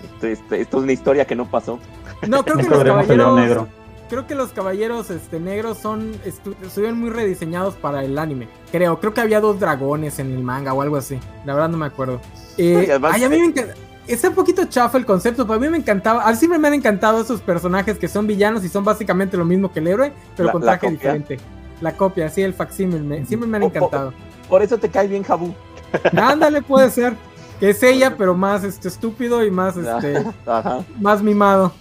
[0.03, 1.79] Esto, esto- esto es una historia que no pasó.
[2.27, 3.67] No, creo que Nunca los veremos el caballeros león negro.
[4.09, 8.47] Creo que los caballeros este, negros son estu- estuvieron muy rediseñados para el anime.
[8.71, 11.19] Creo, creo que había dos dragones en el manga o algo así.
[11.45, 12.19] La verdad no me acuerdo.
[12.57, 13.73] Eh, Y además- ay, a mí me encanta.
[14.07, 16.23] Está un poquito chafa el concepto, pero a mí me encantaba.
[16.27, 19.45] A mí siempre me han encantado esos personajes que son villanos y son básicamente lo
[19.45, 21.39] mismo que el héroe, pero La- con traje diferente.
[21.81, 23.03] La copia, sí, el facsímil.
[23.03, 24.13] me- siempre me han encantado.
[24.47, 25.53] Por eso te cae bien Jabu.
[26.15, 27.15] Ándale, puede ser.
[27.59, 30.83] Que es ella, pero más este, estúpido y más, este, Ajá.
[30.99, 31.73] más mimado.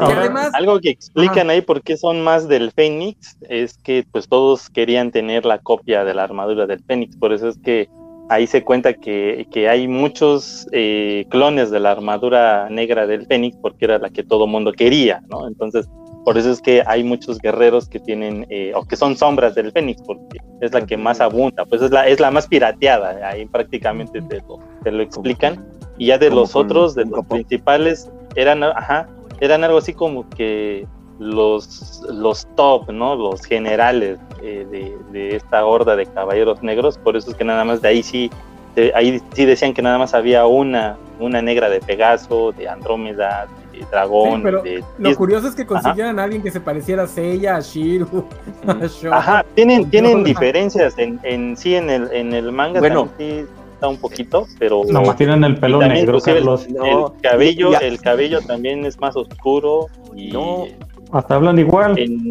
[0.00, 4.28] Ahora- además, Algo que explican ahí por qué son más del Fénix es que pues
[4.28, 7.88] todos querían tener la copia de la armadura del Fénix, por eso es que
[8.30, 13.56] ahí se cuenta que, que hay muchos eh, clones de la armadura negra del Fénix
[13.56, 15.48] porque era la que todo mundo quería, ¿no?
[15.48, 15.88] Entonces,
[16.24, 19.72] por eso es que hay muchos guerreros que tienen, eh, o que son sombras del
[19.72, 23.46] Fénix, porque es la que más abunda, pues es la, es la más pirateada, ahí
[23.46, 25.64] prácticamente te lo, te lo explican.
[25.96, 29.08] Y ya de los otros, de los principales, eran, ajá,
[29.40, 30.86] eran algo así como que
[31.18, 33.16] los, los top, ¿no?
[33.16, 37.64] Los generales eh, de, de esta horda de caballeros negros, por eso es que nada
[37.64, 38.30] más de ahí sí
[38.76, 43.48] de- ahí sí decían que nada más había una, una negra de Pegaso, de Andrómeda,
[43.72, 44.84] de Dragón, Sí, pero de...
[44.98, 48.24] Lo curioso es que consiguieran a alguien que se pareciera a Seiya, a Shiru,
[48.68, 49.12] a Shou.
[49.12, 50.24] Ajá, tienen, tienen No.
[50.24, 53.06] diferencias en, en sí en el, en el manga Bueno.
[53.06, 53.52] también sí
[53.86, 56.68] un poquito, pero Nomás tienen el pelo también negro, el- Carlos.
[56.70, 59.86] No, el cabello, ya- el cabello también es más oscuro
[60.16, 60.64] y No.
[61.12, 61.98] Hasta hablan igual.
[61.98, 62.30] en-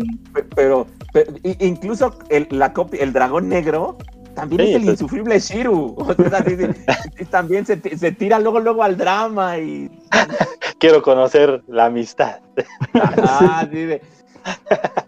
[0.55, 0.85] Pero,
[1.59, 3.97] incluso el, la copia, el dragón negro
[4.35, 4.91] también Sí, es el pues.
[5.01, 5.95] insufrible Shiru.
[5.97, 6.43] O sea,
[7.31, 9.89] también se, ti- se tira luego luego al drama y
[10.79, 12.39] quiero conocer la amistad.
[13.03, 14.01] así de,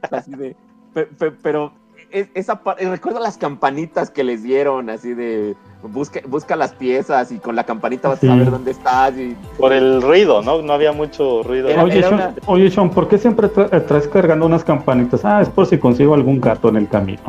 [0.09, 0.31] así
[1.43, 1.73] pero
[2.09, 7.39] es- esa recuerdo las campanitas que les dieron así de busca, busca las piezas y
[7.39, 8.27] con la campanita vas Sí.
[8.27, 10.61] a saber dónde estás y Por el ruido, ¿no?
[10.61, 11.69] No había mucho ruido.
[11.69, 14.64] Era- Oye, era Sean, una- oye, Sean, ¿por qué siempre tra- eh, traes cargando unas
[14.64, 15.23] campanitas?
[15.26, 17.22] Ah, es por si consigo algún gato en el camino.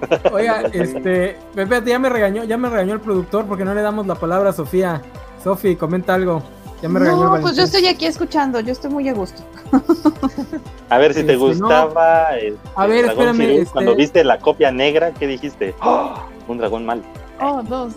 [0.32, 4.06] Oiga, este, espérate, ya me regañó, ya me regañó el productor porque no le damos
[4.06, 5.00] la palabra a Sofía.
[5.42, 6.42] Sofi, comenta algo.
[6.82, 9.42] Ya me regañó el No, pues yo estoy aquí escuchando, yo estoy muy a gusto.
[10.90, 11.46] A ver si te Este, no.
[11.46, 15.74] gustaba el, A el ver, dragón espérame, este- Cuando viste la copia negra, ¿qué dijiste?
[15.80, 16.26] ¡Ah!
[16.48, 17.02] Un dragón mal.
[17.42, 17.94] Oh, dos.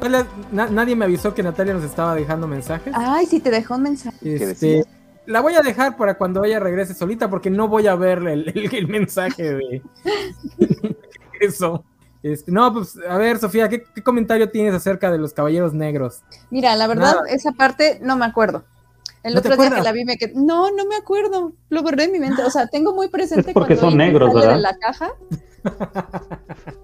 [0.00, 2.92] Hola, na- nadie me avisó que Natalia nos estaba dejando mensajes.
[2.96, 4.16] Ay, sí te dejó un mensaje.
[4.22, 4.84] Este,
[5.26, 8.48] la voy a dejar para cuando ella regrese solita porque no voy a ver el,
[8.48, 9.82] el- el mensaje de
[11.40, 11.84] eso.
[12.22, 16.22] Este, no, pues a ver, Sofía, ¿qué, qué comentario tienes acerca de los caballeros negros?
[16.50, 17.28] Mira, la verdad, Nada.
[17.28, 18.64] esa parte no me acuerdo.
[19.24, 20.34] El ¿No otro día que la vi me quedé.
[20.34, 21.54] No, no me acuerdo.
[21.70, 22.42] Lo borré de mi mente.
[22.42, 24.56] O sea, tengo muy presente Es porque cuando son negros, sale ¿verdad?
[24.56, 25.12] de la caja.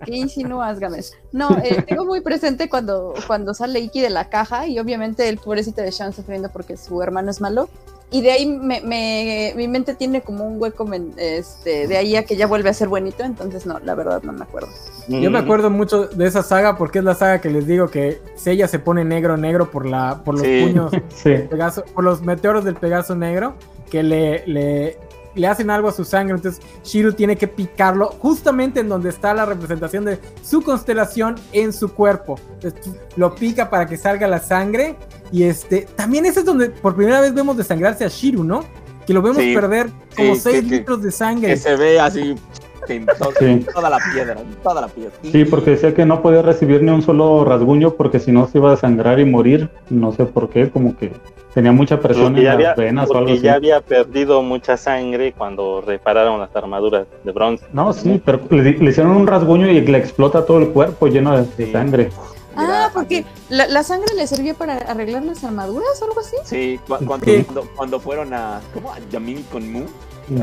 [0.07, 1.13] ¿Qué insinúas, Games?
[1.33, 5.37] No, eh, tengo muy presente cuando, cuando sale Iki de la caja y obviamente el
[5.37, 7.69] pobrecito de Sean sufriendo porque su hermano es malo.
[8.13, 12.17] Y de ahí me, me- mi mente tiene como un hueco men- este, de ahí
[12.17, 13.23] a que ya vuelve a ser buenito.
[13.23, 14.69] Entonces, no, la verdad no me acuerdo.
[15.07, 18.21] Yo me acuerdo mucho de esa saga porque es la saga que les digo que
[18.37, 20.63] Sella se pone negro negro por la por los Sí.
[20.65, 21.35] puños Sí.
[21.49, 23.55] Pegaso, por los meteoros del Pegaso negro
[23.91, 24.99] que le, le,
[25.35, 26.35] le hacen algo a su sangre.
[26.37, 31.73] Entonces Shiru tiene que picarlo justamente en donde está la representación de su constelación en
[31.73, 32.39] su cuerpo.
[32.63, 34.97] Entonces, lo pica para que salga la sangre.
[35.33, 38.65] Y este también ese es donde por primera vez vemos desangrarse a Shiru, ¿no?
[39.07, 41.49] Que lo vemos Sí, perder como sí, 6 que- que- litros de sangre.
[41.49, 42.35] que se ve así
[42.89, 43.67] en to- Sí.
[43.75, 45.13] toda la piedra, en toda la piedra.
[45.23, 48.47] Y- Sí, porque decía que no podía recibir ni un solo rasguño porque si no
[48.49, 49.69] se iba a desangrar y morir.
[49.91, 51.13] No sé por qué, como que
[51.55, 53.41] tenía mucha presión Porque en las había, venas o algo así.
[53.41, 57.65] ya había perdido mucha sangre cuando repararon las armaduras de bronce.
[57.73, 61.37] No, sí, pero le, le hicieron un rasguño y le explota todo el cuerpo lleno
[61.45, 62.11] de, sangre.
[62.57, 66.37] Ah, porque la, la sangre le servía para arreglar las armaduras o algo así.
[66.45, 67.45] Sí, cu- cuando, Sí.
[67.45, 68.61] cuando, cuando fueron a.
[68.75, 68.93] ¿Cómo?
[68.93, 69.85] A Yamil con Mu.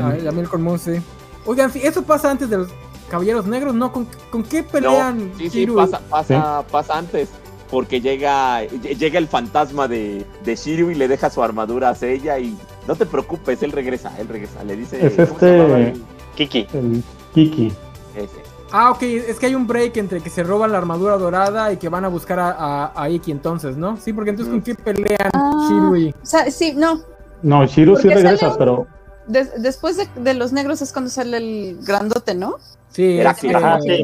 [0.02, 1.00] Ay, la miel con Moon, sí.
[1.48, 2.68] Oigan, sí, eso pasa antes de los
[3.10, 3.90] Caballeros Negros, ¿no?
[3.92, 5.74] ¿Con, con qué pelean No, sí, sí, Shiru?
[5.76, 7.28] pasa, pasa, pasa antes.
[7.70, 12.06] Porque llega, ll- llega el fantasma de, de Shiryu y le deja su armadura a
[12.06, 12.56] ella y
[12.86, 14.62] no te preocupes, él regresa, él regresa.
[14.64, 15.06] Le dice.
[15.06, 16.00] Es ¿cómo se este-
[16.36, 16.66] Kiki.
[16.72, 17.02] El
[17.34, 17.72] Kiki.
[18.14, 18.42] Ese.
[18.72, 21.76] Ah, ok, es que hay un break entre que se roban la armadura dorada y
[21.78, 23.96] que van a buscar a, a, a Iki entonces, ¿no?
[23.98, 25.66] Sí, porque entonces ¿con qué pelean Ah.
[25.68, 26.10] Shiru y...
[26.10, 27.00] O sea, sí, no.
[27.42, 28.86] No, Shiro sí regresa, un- pero
[29.28, 32.56] Des- después de, de los negros es cuando sale el grandote, ¿no?
[32.90, 33.54] Sí, Heracles.
[33.54, 34.02] Ajá, sí.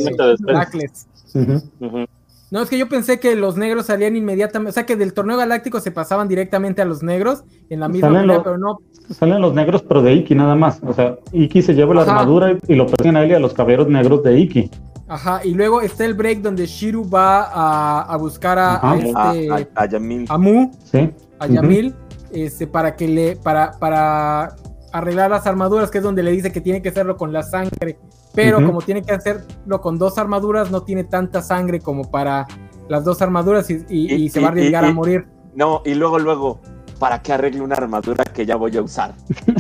[2.51, 5.37] No, es que yo pensé que los negros salían inmediatamente, o sea que del torneo
[5.37, 8.79] galáctico se pasaban directamente a los negros en la misma los- pero no,
[9.11, 10.79] salen los negros, pero de Iki nada más.
[10.87, 12.13] O sea, Iki se lleva la Ajá.
[12.13, 14.71] armadura y, y lo persiguen a él y a los caballeros negros de Iki.
[15.09, 19.51] ajá, y luego está el break donde Shiru va a, a buscar a, a este,
[19.51, 20.27] A, a- a Yamil.
[20.29, 21.11] a Mu, Sí.
[21.41, 21.47] a.
[21.49, 21.95] Yamil,
[22.33, 24.55] este, para que le, para, para
[24.95, 27.99] arreglar las armaduras, que es donde le dice que tiene que hacerlo con la sangre.
[28.35, 32.47] Pero como tiene que hacerlo con dos armaduras, no tiene tanta sangre como para
[32.89, 35.27] las dos armaduras y, y- Y- y se va a arriesgar a morir.
[35.55, 36.61] No, y luego, luego,
[36.99, 39.15] ¿para qué arregle una armadura que ya voy a usar?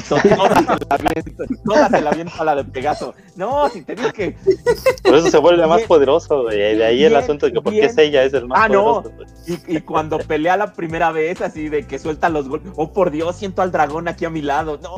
[0.08, 0.16] To-
[1.64, 3.14] Todas se la avienta, a la de Pegaso.
[3.36, 4.36] No, si te dije,
[5.02, 5.88] Por eso se vuelve más Bien.
[5.88, 6.44] poderoso.
[6.44, 7.90] De, de ahí el Bien, asunto de que por qué bien.
[7.90, 9.02] es ella es el más Ah, no.
[9.02, 9.12] poderoso.
[9.16, 9.34] pues.
[9.68, 13.10] Y, y cuando pelea la primera vez, así de que suelta los golpes, oh por
[13.10, 14.78] Dios, siento al dragón aquí a mi lado.
[14.82, 14.94] No,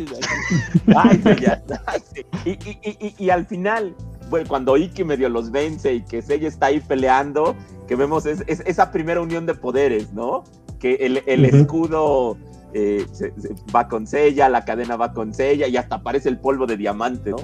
[0.96, 2.00] ay, ya, ay,
[2.44, 3.94] y, y, y al final,
[4.30, 7.54] bueno, cuando Iki medio los vence y que Seiya está ahí peleando,
[7.88, 10.44] que vemos es, es- esa primera unión de poderes, ¿no?
[10.78, 12.36] Que el, escudo
[12.74, 16.38] eh, se- se- va con Seiya, la cadena va con Seiya y hasta aparece el
[16.38, 17.38] polvo de diamante, ¿no?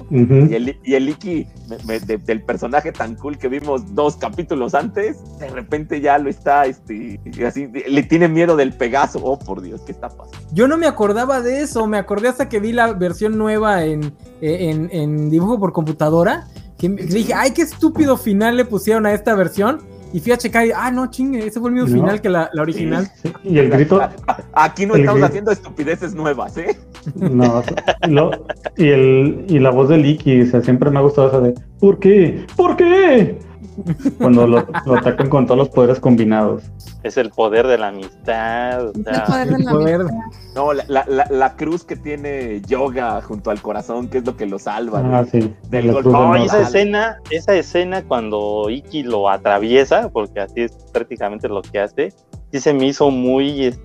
[0.51, 4.15] Y el, y el Iki, me- me- de- del personaje tan cool que vimos dos
[4.17, 9.19] capítulos antes, de repente ya lo está, este, así, le tiene miedo del Pegaso.
[9.23, 10.37] Oh, por Dios, ¿qué está pasando?
[10.51, 14.13] Yo no me acordaba de eso, me acordé hasta que vi la versión nueva en,
[14.41, 16.45] en, en dibujo por computadora,
[16.77, 19.81] que dije, ay, qué estúpido final le pusieron a esta versión.
[20.13, 21.95] Y fui a checar y, ah, no, chingue, ese fue el mismo No.
[22.03, 23.09] final que la, la original.
[23.21, 23.99] Sí, Y el grito,
[24.53, 25.25] Aquí no estamos grito.
[25.27, 26.77] haciendo estupideces nuevas, ¿eh?
[27.15, 27.61] no,
[28.07, 28.45] lo-
[28.77, 31.53] y el, y la voz de Licky, o sea, siempre me ha gustado esa de,
[31.79, 32.45] ¿por qué?
[32.55, 33.39] ¿Por qué?
[34.17, 36.63] Cuando lo, lo atacan con todos los poderes combinados.
[37.03, 38.87] Es el poder de la amistad.
[38.87, 40.01] o el poder de la Poder.
[40.01, 40.17] amistad.
[40.55, 44.37] No, la, la, la, la cruz que tiene yoga junto al corazón, que es lo
[44.37, 45.01] que lo salva.
[45.03, 45.53] Ah, de- sí.
[45.69, 46.09] del golpe.
[46.09, 51.61] No, No, esa escena, esa escena cuando Iki lo atraviesa, porque así es prácticamente lo
[51.61, 52.13] que hace,
[52.51, 53.83] sí se me hizo muy este,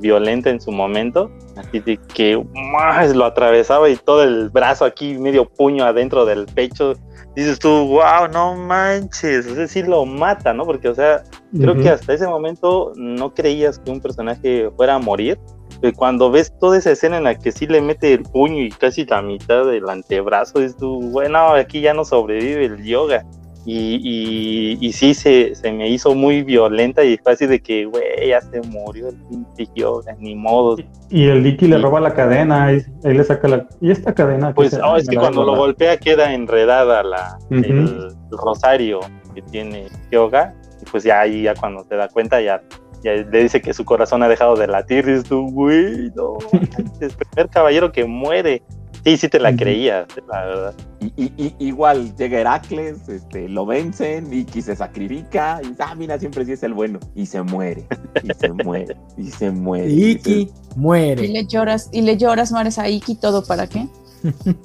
[0.00, 2.42] violenta en su momento, así de que
[2.72, 6.94] más lo atravesaba y todo el brazo aquí, medio puño adentro del pecho.
[7.34, 10.64] Dices tú, wow, no manches, sea, sí lo mata, ¿no?
[10.64, 11.24] Porque, o sea,
[11.58, 11.82] creo Ujú.
[11.82, 15.38] que hasta ese momento no creías que un personaje fuera a morir.
[15.82, 18.70] Y cuando ves toda esa escena en la que sí le mete el puño y
[18.70, 23.24] casi la mitad del antebrazo, dices tú, bueno, aquí ya no sobrevive el yoga.
[23.66, 27.86] Y, y, y sí, se, se me hizo muy violenta y fue así de que,
[27.86, 30.76] güey, ya se murió el pinche yoga, ni modo.
[31.08, 33.66] Y el Licky le roba la cadena, ahí, ahí le saca la...
[33.80, 34.52] ¿Y esta cadena?
[34.52, 34.90] Pues será?
[34.90, 39.00] oh, es que cuando lo golpea queda enredada la, el, el rosario
[39.34, 40.54] que tiene yoga.
[40.80, 42.62] Y pues ya ahí, ya cuando se da cuenta, ya,
[43.02, 45.06] ya le dice que su corazón ha dejado de latir.
[45.06, 48.62] Dices tú, güey, no, manches, el primer caballero que muere.
[49.04, 49.58] Sí, sí te la Ujú.
[49.58, 50.74] creías, la verdad.
[51.00, 55.94] Y, y- y- igual llega Heracles, este, lo vencen, Iki se sacrifica, y dice, ah,
[55.94, 56.98] mira, siempre sí es el bueno.
[57.14, 57.86] Y se muere,
[58.22, 59.88] y se muere, y se muere.
[59.90, 61.28] Y y se- Iki Y muere.
[61.28, 63.86] le lloras, y le lloras, Mares, a Iki todo para qué?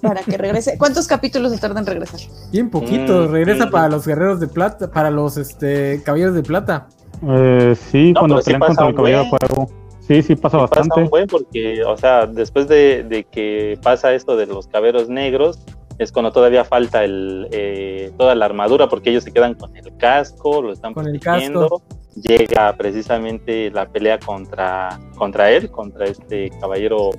[0.02, 0.78] Para que regrese.
[0.78, 2.22] ¿Cuántos capítulos se tarda en regresar?
[2.50, 3.70] Bien poquito, Mm, regresa sí.
[3.72, 6.88] para los guerreros de plata, para los este caballeros de plata.
[7.28, 9.70] Eh, sí, No, cuando sí pelean pasa contra el caballero de fuego.
[10.10, 11.02] Sí, sí, pasa Pasa bastante.
[11.04, 15.60] un buen porque, o sea, después de, de que pasa esto de los caberos negros,
[16.00, 19.96] es cuando todavía falta el, eh, toda la armadura, porque ellos se quedan con el
[19.98, 21.82] casco, lo están Con el protegiendo.
[22.16, 27.12] Llega precisamente la pelea contra, contra él, contra este caballero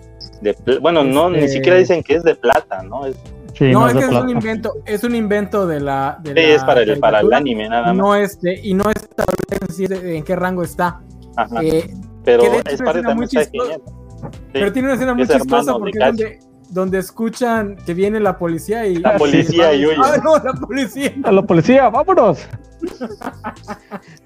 [0.42, 3.06] de Bueno, no, ni Este- siquiera dicen que es de plata, ¿no?
[3.06, 3.16] Es,
[3.54, 6.18] Sí, no, no es es que es un invento, es un invento de la.
[6.22, 7.96] De sí, la es para el, para el anime nada más.
[7.96, 11.00] No este, y no establece si es- en qué rango está.
[11.36, 11.62] Ajá.
[11.62, 11.88] Eh,
[12.24, 13.82] Pero es parte también está genial.
[13.86, 14.28] Sí.
[14.52, 16.38] Pero tiene una escena muy chistosa porque es donde,
[16.68, 18.96] donde escuchan que viene la policía y.
[18.96, 19.96] La policía y huye.
[20.02, 21.12] Ah, no, la policía.
[21.24, 22.46] A la policía, vámonos.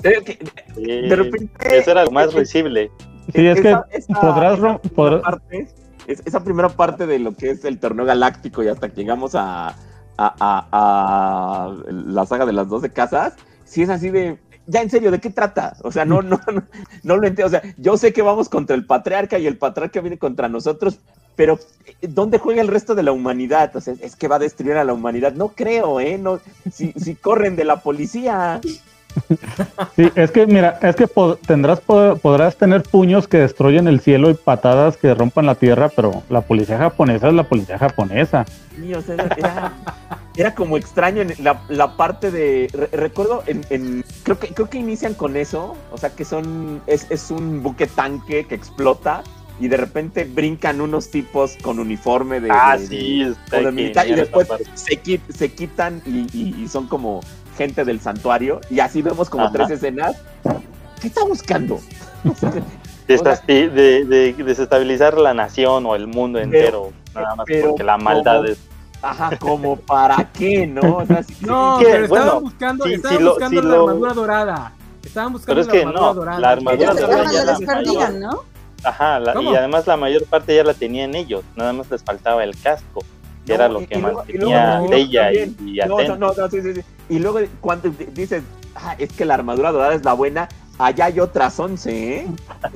[0.02, 1.78] Sí, De repente.
[1.78, 2.90] Eso era lo más risible.
[3.34, 3.74] Sí, es que
[4.20, 5.68] podrás esa primera podrás- parte-
[6.06, 9.34] es- esa primera parte de lo que es el torneo galáctico y hasta que llegamos
[9.34, 9.74] a, a,
[10.18, 13.34] a- a la saga de las 12 casas,
[13.64, 14.38] si es así de.
[14.66, 15.76] Ya en serio, ¿de qué trata?
[15.82, 16.62] O sea, no, no, no,
[17.02, 17.46] no lo entiendo.
[17.46, 20.98] O sea, yo sé que vamos contra el patriarca y el patriarca viene contra nosotros,
[21.36, 23.76] pero eh, ¿dónde juega el resto de la humanidad?
[23.76, 25.34] O sea, es que va a destruir a la humanidad.
[25.34, 26.16] No creo, ¿eh?
[26.16, 26.40] No,
[26.72, 28.60] si, si corren de la policía.
[29.94, 31.06] Sí, es que mira, es que
[31.46, 35.88] tendrás po- podrás tener puños que destruyen el cielo y patadas que rompan la tierra,
[35.94, 38.44] pero la policía japonesa es la policía japonesa.
[38.74, 39.72] Sí, o sea, era,
[40.36, 42.68] era- como extraño en la, la parte de.
[42.72, 45.76] re- recuerdo, en, en- creo que creo que inician con eso.
[45.92, 46.80] O sea que son.
[46.86, 49.22] Es, es un buque tanque que explota.
[49.60, 52.48] Y de repente brincan unos tipos con uniforme de.
[52.50, 56.88] Ah, de- sí, de- de militar, y después se, se quitan y, y- y son
[56.88, 57.20] como
[57.56, 58.60] gente del santuario.
[58.68, 59.52] Y así vemos como Ajá.
[59.52, 60.16] tres escenas.
[61.00, 61.78] ¿Qué está buscando?
[63.06, 68.46] De, de- desestabilizar la nación o el mundo entero, nada más pero porque la maldad
[68.46, 68.58] es...
[69.04, 70.96] Ajá, como para qué, ¿no?
[70.96, 73.66] O sea, sí- No, que, pero estaban bueno, buscando, si- estaban si lo- buscando si
[73.68, 74.72] la lo- armadura dorada.
[75.04, 76.40] Estaban buscando Pero es la que armadura no, dorada.
[76.40, 78.40] la armadura dorada ya la la desperdían, ¿no?
[78.82, 82.42] Ajá, la- y además la mayor parte ya la tenían ellos, nada más les faltaba
[82.44, 83.00] el casco,
[83.44, 86.32] que No, era lo y- que y mantenía luego Seiya y, y No, no, no,
[86.34, 86.80] no, sí, sí, sí.
[87.10, 88.42] Y luego cuando di- dices,
[88.74, 90.48] ah, es que la armadura dorada es la buena,
[90.78, 92.26] allá hay otras 11, ¿eh?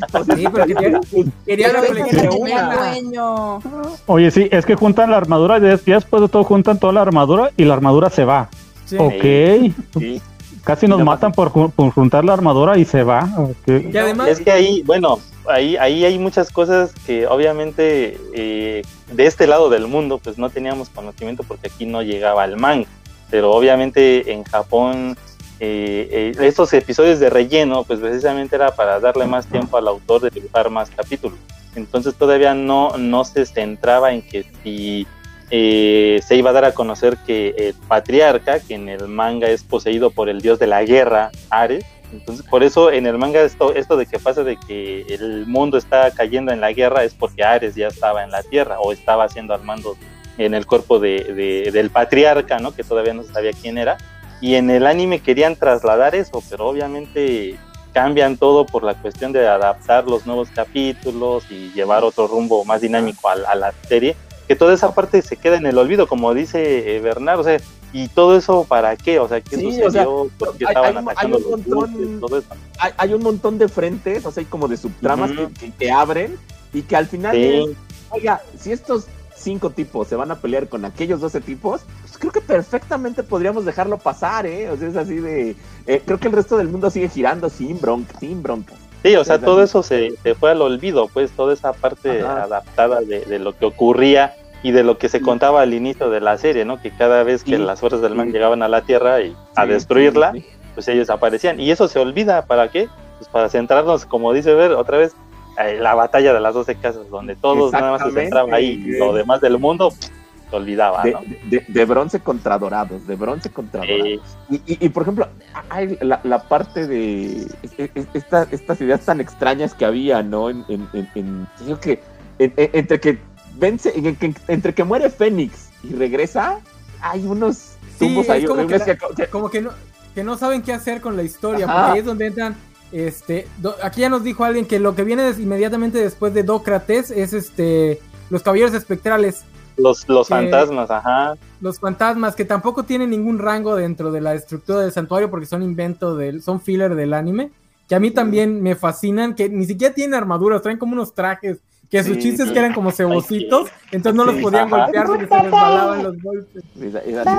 [0.00, 1.00] Entonces, Sí, pero quería,
[1.46, 2.74] quería Pero de el una.
[2.76, 3.58] dueño.
[4.06, 7.50] Oye, sí, es que juntan la armadura y después de todo juntan toda la armadura
[7.56, 8.48] y la armadura se va.
[8.84, 8.96] Sí.
[8.98, 10.22] Ok, sí.
[10.64, 13.28] casi nos matan por, por juntar la armadura y se va.
[13.36, 13.84] ok.
[13.92, 15.18] Y además, Es que ahí, bueno,
[15.48, 20.48] ahí, ahí hay muchas cosas que obviamente eh, de este lado del mundo pues no
[20.50, 22.86] teníamos conocimiento porque aquí no llegaba el manga,
[23.30, 25.16] pero obviamente en Japón
[25.60, 30.22] eh, eh, estos episodios de relleno pues precisamente era para darle más tiempo al autor
[30.22, 31.38] de dibujar más capítulos.
[31.74, 35.06] Entonces todavía no, no se centraba en que si
[35.50, 39.62] eh, se iba a dar a conocer que el patriarca, que en el manga es
[39.62, 43.74] poseído por el dios de la guerra, Ares, entonces, por eso en el manga esto,
[43.74, 47.44] esto de que pasa de que el mundo está cayendo en la guerra es porque
[47.44, 49.94] Ares ya estaba en la tierra o estaba haciendo al mando
[50.38, 52.72] en el cuerpo de, de- del patriarca, ¿no?
[52.74, 53.98] Que todavía no sabía quién era.
[54.40, 57.58] Y en el anime querían trasladar eso, pero obviamente
[57.92, 62.80] cambian todo por la cuestión de adaptar los nuevos capítulos y llevar otro rumbo más
[62.80, 64.14] dinámico a, a la serie,
[64.46, 67.58] que toda esa parte se queda en el olvido, como dice eh, Bernard, o sea,
[67.92, 69.18] ¿y todo eso para qué?
[69.18, 69.86] O sea, ¿qué Sí, sucedió?
[69.86, 70.04] o sea,
[70.38, 72.20] ¿Por qué hay- estaban hay hay un montón- buques?
[72.20, 72.48] Todo eso.
[72.78, 75.48] hay, hay un montón de frentes, o sea, hay como de subtramas Ujú.
[75.48, 76.36] que, que- que abren
[76.72, 77.44] y que al final Sí.
[77.70, 77.76] es,
[78.10, 79.06] oiga, si estos
[79.38, 83.64] cinco tipos se van a pelear con aquellos 12 tipos, pues creo que perfectamente podríamos
[83.64, 84.70] dejarlo pasar, ¿eh?
[84.70, 85.56] O sea, es así de...
[85.86, 88.76] eh, creo que el resto del mundo sigue girando sin bronca, sin broncas.
[89.04, 92.42] Sí, o sea, todo eso se, se fue al olvido, pues toda esa parte Ajá.
[92.42, 94.34] adaptada de, de lo que ocurría
[94.64, 96.82] y de lo que se contaba al inicio de la serie, ¿no?
[96.82, 97.62] Que cada vez que Sí.
[97.62, 98.32] las fuerzas del mal Sí.
[98.32, 100.32] llegaban a la Tierra y a Sí, destruirla,
[100.74, 101.60] pues ellos aparecían.
[101.60, 102.88] Y eso se olvida, ¿para qué?
[103.18, 105.14] Pues para centrarnos, como dice Ver, otra vez,
[105.58, 108.20] en la batalla de las 12 casas, donde todos nada más se Exactamente.
[108.22, 111.20] centraba ahí y lo demás del mundo se olvidaba, De, ¿no?
[111.50, 114.06] de- de bronce contra dorados, de bronce contra dorados.
[114.06, 114.20] Eh,
[114.50, 115.28] Y, y- y, por ejemplo,
[115.68, 117.42] hay la, la parte de
[117.76, 120.48] e- e- esta- estas ideas tan extrañas que había, ¿no?
[120.48, 122.00] En, en- en- en- que
[122.38, 123.18] en- en- entre que
[123.56, 126.60] vence, en- en- entre que muere Fénix y regresa,
[127.02, 127.56] hay unos
[127.98, 129.70] Sí, tumbos ahí como que que, que- como que no,
[130.14, 131.74] que no saben qué hacer con la historia, Ajá.
[131.74, 132.56] porque ahí es donde entran,
[132.92, 136.42] este, do- aquí ya nos dijo alguien que lo que viene des- inmediatamente después de
[136.42, 138.00] Dócrates es este,
[138.30, 139.44] los caballeros espectrales,
[139.76, 141.34] los los que- fantasmas, ajá.
[141.60, 145.62] los fantasmas, que tampoco tienen ningún rango dentro de la estructura del santuario porque son
[145.62, 147.50] invento del, son filler del anime,
[147.88, 151.58] que a mí también me fascinan, que ni siquiera tienen armaduras, traen como unos trajes,
[151.90, 152.52] que sus Sí, chistes sí.
[152.52, 154.82] que eran como cebocitos, entonces no los podían ajá.
[154.84, 156.64] golpear porque se resbalaban los golpes.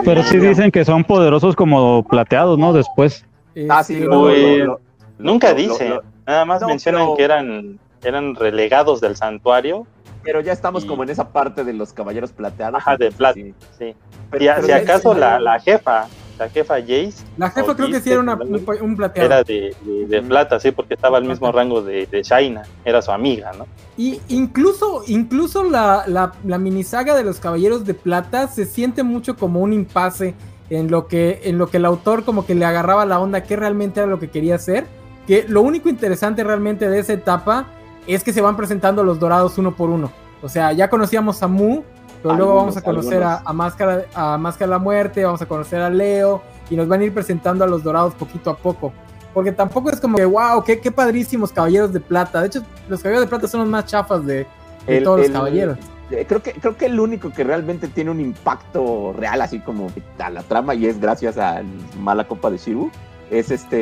[0.06, 2.74] Pero sí dicen que son poderosos como plateados, ¿no?
[2.74, 3.26] Después.
[3.70, 4.80] Ah, sí, lo- lo-
[5.20, 9.16] Nunca lo- lo- dicen, lo- nada más No, mencionan pero- que eran, eran relegados del
[9.16, 9.86] santuario,
[10.24, 12.80] pero ya estamos Y- como en esa parte de los caballeros plateados.
[12.82, 13.34] Ajá, de plata.
[13.36, 13.54] sí.
[13.78, 13.96] sí.
[14.32, 18.00] Pero- Y pero si acaso la, la jefa, la jefa Jace, La jefa creo que
[18.00, 19.26] sí era una- un, plateado.
[19.28, 23.02] era de, de- de plata, sí, porque estaba al mismo rango de, de Shaina, era
[23.02, 23.66] su amiga, ¿no?
[23.98, 29.36] Y incluso, incluso la, la, la minisaga de los Caballeros de Plata se siente mucho
[29.36, 30.34] como un impasse
[30.70, 33.56] en lo que, en lo que el autor como que le agarraba la onda, que
[33.56, 34.86] realmente era lo que quería hacer.
[35.30, 37.68] Que lo único interesante realmente de esa etapa
[38.08, 40.12] es que se van presentando los dorados uno por uno.
[40.42, 41.84] O sea, ya conocíamos a Mu,
[42.24, 45.40] pero luego Algunos, vamos a conocer a, a Máscara, a Máscara de la Muerte, vamos
[45.44, 46.42] a conocer a Leo,
[46.72, 48.92] y nos van a ir presentando a los dorados poquito a poco.
[49.32, 52.42] Porque tampoco es como que, wow, qué, qué padrísimos caballeros de plata.
[52.42, 54.48] De hecho, los caballeros de plata son los más chafas de,
[54.88, 55.78] de El- todos el- los caballeros.
[56.10, 59.92] eh, Creo que, creo que el único que realmente tiene un impacto real, así como
[60.18, 61.62] a la trama, y es gracias a
[62.02, 62.90] mala copa de Shiru,
[63.32, 63.82] es este.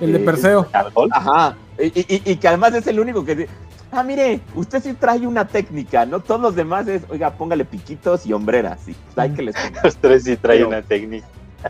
[0.00, 0.66] El de eh, Perseo.
[1.10, 1.56] Ajá.
[1.78, 3.34] Y, y- y que además es el único que.
[3.36, 3.50] dice,
[3.94, 6.20] Ah, mire, usted sí trae una técnica, ¿no?
[6.20, 8.80] Todos los demás es, oiga, póngale piquitos y hombreras.
[8.86, 9.80] Sí, hay que les ponga.
[9.84, 11.26] Los tres sí traen Pero- una técnica.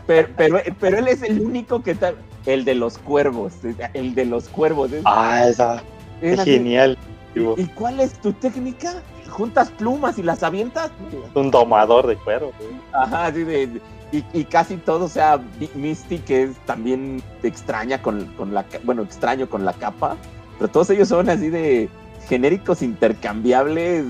[0.07, 2.13] Pero, pero, pero él es el único que está.
[2.45, 3.53] El de los cuervos.
[3.93, 4.91] El de los cuervos.
[4.91, 5.83] Es, Ah, esa,
[6.21, 6.97] es genial.
[7.35, 8.93] ¿Y, y cuál es tu técnica?
[9.29, 10.91] ¿Juntas plumas y las avientas?
[11.35, 12.51] un domador de cuero.
[12.57, 12.71] güey.
[12.93, 13.81] Ajá, así de.
[14.13, 18.63] Y, y casi todo, o sea, Mi- Misty, que es también extraña con, con la.
[18.83, 20.15] Bueno, extraño con la capa.
[20.59, 21.89] Pero todos ellos son así de
[22.29, 24.05] genéricos intercambiables.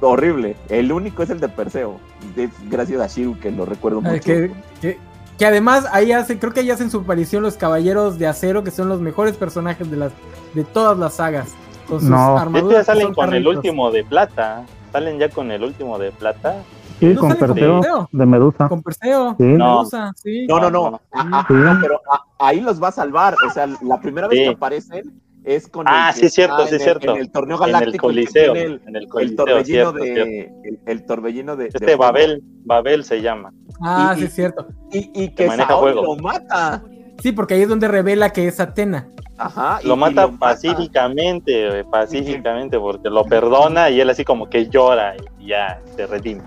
[0.00, 0.56] horrible.
[0.68, 1.98] El único es el de Perseo.
[2.36, 4.20] Es gracias a Shiru que lo recuerdo mucho.
[4.22, 4.98] que, que-
[5.36, 8.70] que además ahí hacen, creo que ahí hacen su aparición los caballeros de acero, que
[8.70, 10.12] son los mejores personajes de las
[10.54, 11.48] de todas las sagas.
[11.88, 12.16] Con sus No.
[12.16, 12.72] De hecho, armaduras.
[12.72, 13.56] ya que salen con el carritos.
[13.56, 14.64] último de plata.
[14.92, 16.56] Salen ya con el último de plata.
[17.00, 18.08] Sí, ¿No con Perseo Perseo?
[18.12, 18.68] de Medusa.
[18.68, 19.44] Con Perseo, Sí.
[19.44, 19.78] No.
[19.78, 20.46] Medusa, sí.
[20.46, 21.00] No, no, No.
[21.12, 21.54] Ah, ah, Sí.
[21.54, 23.34] no, pero ah, ahí los va a salvar.
[23.46, 24.44] O sea, la primera vez Sí.
[24.44, 25.86] que aparecen es con.
[25.88, 27.10] Ah, el sí, es cierto, sí, en es el- cierto.
[27.14, 28.06] En el torneo En el galáctico.
[28.08, 28.54] Coliseo.
[28.54, 30.14] el, En el el Coliseo, torbellino cierto, de.
[30.14, 30.54] cierto.
[30.64, 31.66] El, el torbellino de.
[31.68, 31.96] Este.
[31.96, 33.52] Babel, Babel se llama.
[33.82, 34.66] Ah, y- sí, es cierto.
[34.92, 36.82] Y, y Que que maneja lo mata.
[37.22, 39.08] Sí, porque ahí es donde revela que es Atena.
[39.38, 39.78] Ajá.
[39.82, 44.68] y- Lo y mata pacíficamente, güey, pacíficamente, porque lo perdona y él así como que
[44.68, 46.42] llora y ya se redime.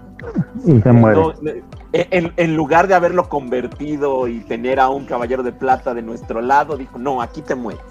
[0.65, 1.19] Y se muere.
[1.19, 1.51] No, no,
[1.93, 6.41] en, en lugar de haberlo convertido y tener a un caballero de plata de nuestro
[6.41, 7.83] lado, dijo, no, aquí te mueres.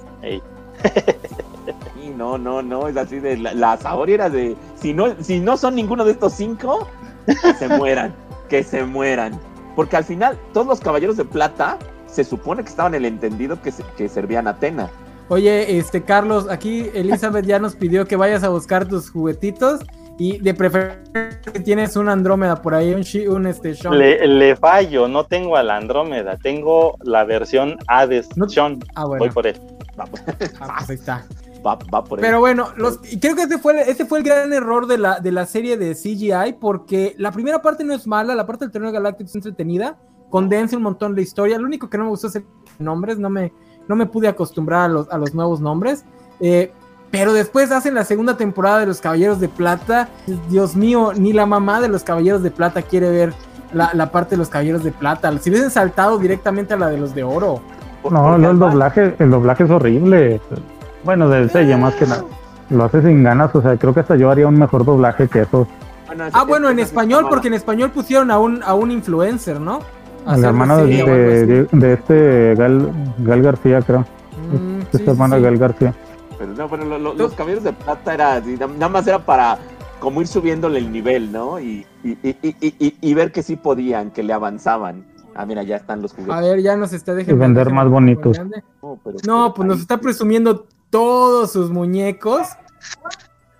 [2.02, 5.38] Y no, no, no, es así de la, la Saori era de si no, si
[5.40, 6.88] no son ninguno de estos cinco,
[7.26, 8.14] que se mueran,
[8.48, 9.38] que se mueran.
[9.76, 13.60] Porque al final, todos los caballeros de plata se supone que estaban en el entendido
[13.62, 14.90] que, se- que servían a Atena.
[15.28, 19.80] Oye, este Carlos, aquí Elizabeth ya nos pidió que vayas a buscar tus juguetitos
[20.18, 23.02] y de preferencia tienes un Andrómeda por ahí, un,
[23.34, 23.98] un este Sean.
[23.98, 28.78] Le, le fallo, no tengo a la Andrómeda, tengo la versión Hades No- Sean.
[28.94, 29.56] Ah, Voy por él.
[29.98, 30.04] Va,
[30.60, 31.26] Ah, pues ahí está.
[31.66, 32.20] va, va por.
[32.20, 34.98] Pero bueno, los, y creo que ese fue, el- ese fue el gran error de
[34.98, 38.64] la, de la serie de CGI, porque la primera parte no es mala, la parte
[38.64, 39.98] del torneo galáctico es entretenida,
[40.30, 41.58] condense un montón de historia.
[41.58, 42.44] Lo único que no me gustó es el
[42.78, 43.52] nombres, no me,
[43.88, 46.04] no me pude acostumbrar a los, a los nuevos nombres.
[46.40, 46.72] Eh,
[47.12, 50.08] pero después hacen la segunda temporada de los Caballeros de Plata.
[50.48, 53.32] Dios mío, ni la mamá de los Caballeros de Plata quiere ver
[53.72, 55.30] la, la parte de los Caballeros de Plata.
[55.38, 57.60] Si hubiesen saltado directamente a la de los de Oro.
[58.10, 60.40] No, no, el doblaje, el doblaje es horrible.
[61.04, 62.24] Bueno, del sello más que nada.
[62.70, 65.42] Lo hace sin ganas, o sea, creo que hasta yo haría un mejor doblaje que
[65.42, 65.68] eso.
[66.06, 69.60] Bueno, Ah, bueno, en es- español, porque en español pusieron a un, a un influencer,
[69.60, 69.80] ¿no?
[70.24, 74.00] A El hacer hermano de, de, de este Gal, Gal García, creo.
[74.00, 75.42] Mm, Este sí, sí, hermano sí.
[75.42, 75.94] de Gal García.
[76.42, 79.58] Pero no, bueno, lo- lo- los caballeros de plata era nada más era para
[80.00, 81.60] como ir subiéndole el nivel, ¿no?
[81.60, 85.04] Y, y, y, y, y- y ver que sí podían, que le avanzaban.
[85.36, 86.34] Ah, mira, ya están los juguetes.
[86.34, 87.36] A ver, ya nos está dejando.
[87.36, 88.36] Y vender más bonitos.
[88.82, 92.48] No, pero- No, pues nos está presumiendo todos sus muñecos.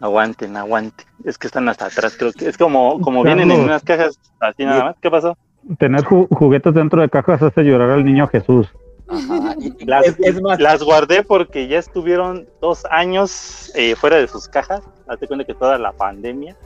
[0.01, 1.07] Aguanten, aguanten.
[1.25, 4.65] Es que están hasta atrás, creo que es como, como vienen en unas cajas así
[4.65, 4.97] nada más.
[5.01, 5.37] ¿Qué pasó?
[5.79, 8.67] Tener ju- juguetes dentro de cajas hace llorar al niño Jesús.
[9.13, 13.95] Ajá, y- y Las, es, es más, las guardé porque ya estuvieron dos años eh,
[13.95, 14.83] fuera de sus cajas.
[15.07, 16.57] Hazte cuenta que toda la pandemia.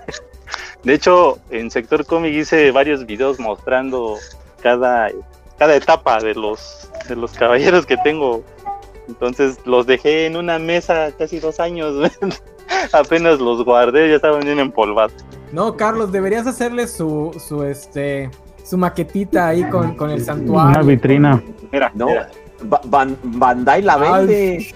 [0.85, 4.17] De hecho, en sector cómic hice varios videos mostrando
[4.63, 5.09] cada,
[5.59, 8.45] cada etapa de los, de los caballeros que tengo.
[9.09, 12.11] Entonces los dejé en una mesa casi dos años.
[12.93, 15.13] Apenas los guardé, ya estaban bien empolvados.
[15.53, 18.31] No, Carlos, deberías hacerle su, su, este,
[18.69, 20.85] su maquetita ahí con, con el Una santuario.
[20.85, 21.43] vitrina.
[21.73, 22.29] Mira, no, mira.
[22.65, 24.67] Ba- Ban- Bandai la vende.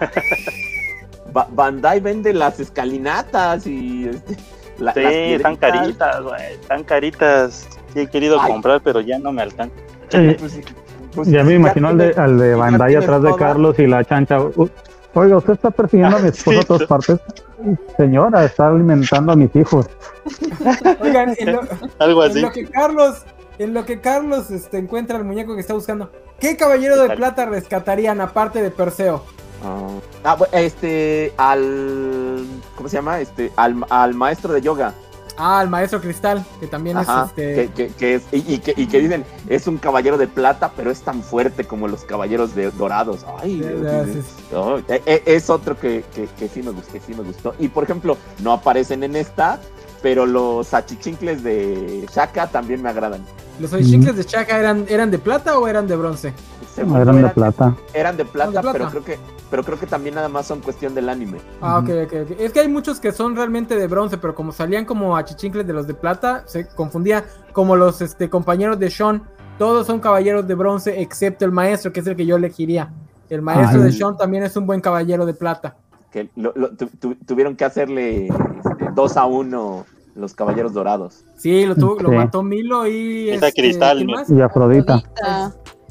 [1.32, 4.36] Ba- Bandai vende las escalinatas y este,
[4.78, 6.52] la- Sí, las están caritas, güey.
[6.54, 7.68] Están caritas.
[7.92, 8.52] Sí, he querido Ay.
[8.52, 9.74] comprar, pero ya no me alcanza.
[10.12, 10.60] Eh, Pues sí,
[11.14, 13.34] pues ya me imagino al de, al de Bandai atrás de.
[13.36, 14.38] Carlos y la chancha.
[15.14, 17.18] Oiga, usted está persiguiendo a mi esposa a todas partes.
[17.96, 19.86] Señora, está alimentando a mis hijos.
[21.00, 21.60] Oigan, en lo,
[21.98, 22.40] Algo en así.
[22.40, 23.24] lo que Carlos,
[23.58, 26.10] en lo que Carlos este, encuentra el muñeco que está buscando,
[26.40, 29.22] ¿qué caballero de plata rescatarían aparte de Perseo?
[29.64, 29.88] Ah,
[30.24, 32.44] ah, este, al,
[32.76, 33.20] ¿cómo se llama?
[33.20, 34.92] Este, al, al maestro de yoga.
[35.38, 37.54] Ah, el maestro Cristal, que también Ajá, es este.
[37.54, 40.72] que, que- que es, y, y que, y que dicen, es un caballero de plata,
[40.76, 43.24] pero es tan fuerte como los caballeros de dorados.
[43.42, 44.16] Ay, Dios,
[44.52, 47.54] no, e- e- es otro que, que, que sí me gustó, sí me gustó.
[47.58, 49.60] Y por ejemplo, no aparecen en esta,
[50.02, 53.22] pero los achichincles de Shaka también me agradan.
[53.58, 56.34] ¿Los oichincles de Chaka eran, eran de plata o eran de bronce?
[56.84, 57.74] No, eran de plata.
[57.94, 58.72] eran de plata, de plata.
[58.78, 59.18] pero creo que
[59.50, 61.38] pero creo que también nada más son cuestión del anime.
[61.60, 62.40] Ah, ok, ok, ok.
[62.40, 65.72] Es que hay muchos que son realmente de bronce, pero como salían como achichincles de
[65.72, 69.22] los de plata, se confundía como los este, compañeros de Sean.
[69.56, 72.90] Todos son caballeros de bronce, excepto el maestro, que es el que yo elegiría.
[73.30, 75.76] El maestro de Sean también es un buen caballero de plata.
[76.10, 79.84] Que lo- lo- tu- tu- tuvieron que hacerle este, dos a uno
[80.16, 81.24] los caballeros dorados.
[81.36, 83.28] Sí, lo, tuvo- lo mató Milo y.
[83.30, 84.06] Este, Cristal.
[84.28, 85.02] Y Afrodita.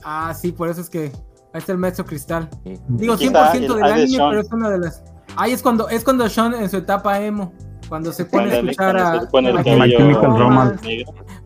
[0.06, 1.11] Ah, sí, por eso es que.
[1.53, 2.48] Ahí está el maestro Cristal.
[2.64, 2.80] Sí.
[2.90, 4.30] Digo, Aquí 100% está el del Eye de anime, Sean.
[4.30, 5.03] pero es una de las.
[5.36, 7.52] Ahí es cuando, es cuando Sean en su etapa emo.
[7.90, 9.27] Cuando se pone a escuchar a.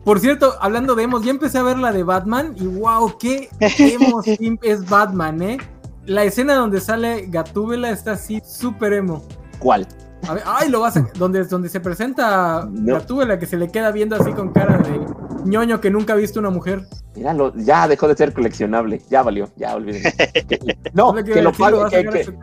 [0.04, 3.48] Por cierto, hablando de emos, ya empecé a ver la de Batman y wow, qué
[3.60, 4.22] emo
[4.62, 5.58] es Batman, ¿eh?
[6.06, 9.22] La escena donde sale Gatúbela está así, súper emo.
[9.58, 9.86] ¿Cuál?
[10.28, 11.06] A ver, ay, lo vas a...
[11.14, 12.94] Donde, donde se presenta No.
[12.94, 15.00] Gatúbela, que se le queda viendo así con cara de
[15.44, 16.86] ñoño que nunca ha visto una mujer.
[17.16, 19.00] Míralo, ya dejó de ser coleccionable.
[19.10, 20.10] Ya valió, ya olvídenlo.
[20.92, 22.34] No, lo que a lo pague, que, que-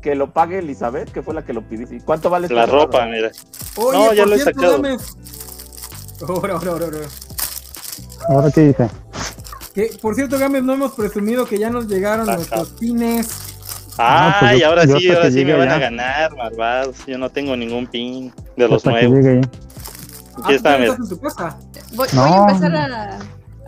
[0.00, 1.86] que lo pague Elizabeth, que fue la que lo pidió.
[1.94, 3.30] ¿Y ¿Cuánto vale La ropa, mira.
[3.76, 4.98] Oye, No, ya por lo he cierto, sacado.
[6.28, 6.98] Ahora, ahora, ahora, ahora.
[8.28, 8.88] Ahora qué dice.
[9.74, 12.36] Que, por cierto, Gámez, no hemos presumido que ya nos llegaron Ajá.
[12.38, 13.28] nuestros pines.
[14.02, 16.96] Ah, pues yo- ahora yo sí, ahora sí me van a ganar, malvados.
[17.06, 19.18] Yo no tengo ningún pin de los Hasta nuevos.
[19.26, 19.40] Ah,
[20.36, 20.92] Aquí ¿tú está, ya mira.
[20.92, 21.58] estás en tu casa?
[21.94, 22.22] voy, No.
[22.28, 23.18] voy a empezar a,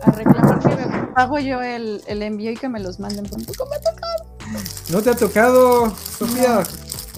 [0.03, 3.53] a reclamar que me pago yo el, el envío y que me los manden pronto.
[3.57, 3.71] ¿Cómo
[4.89, 6.63] ¿No te ha tocado, Sofía?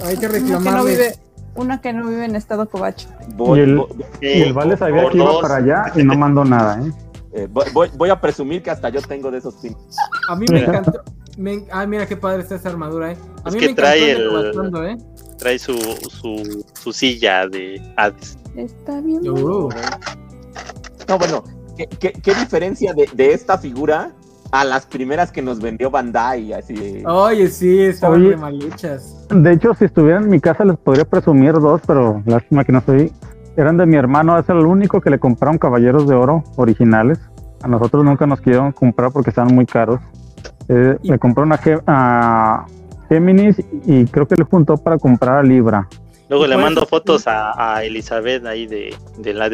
[0.05, 1.15] Hay que no vive,
[1.55, 3.07] una que no vive en estado covacho.
[3.35, 3.87] Voy, Y el- voy-
[4.21, 5.41] Y el Vale sabía que iba dos.
[5.41, 6.91] para allá y no mandó nada, ¿eh?
[7.33, 9.75] eh, voy- voy- voy a presumir que hasta yo tengo de esos pins.
[10.29, 11.01] A mí me encantó.
[11.37, 13.17] Me- ay, mira qué padre está esa armadura, eh.
[13.43, 14.97] A Es mí que me trae el de eh.
[15.37, 18.37] Trae su, su, su silla de Hades.
[18.55, 19.27] Está bien.
[19.29, 19.69] Uh,
[21.07, 21.43] No, bueno,
[21.77, 24.11] ¿qué, qué- qué diferencia de, de esta figura
[24.51, 26.53] a las primeras que nos vendió Bandai?
[26.53, 28.29] Así de- Oye, sí, estaban Oye.
[28.31, 29.27] re mal hechas.
[29.29, 32.79] De hecho, si estuviera en mi casa les podría presumir dos, pero lástima que no
[32.79, 33.11] estoy.
[33.57, 37.19] Eran de mi hermano, es el único que le compraron caballeros de oro originales.
[37.61, 39.99] A nosotros nunca nos quisieron comprar porque estaban muy caros.
[40.69, 42.65] Eh, Y- Le compró una a
[43.09, 45.87] Géminis y creo que le juntó para comprar a Libra.
[46.29, 49.49] Luego le mando eso- fotos a, a Elizabeth ahí de, de la.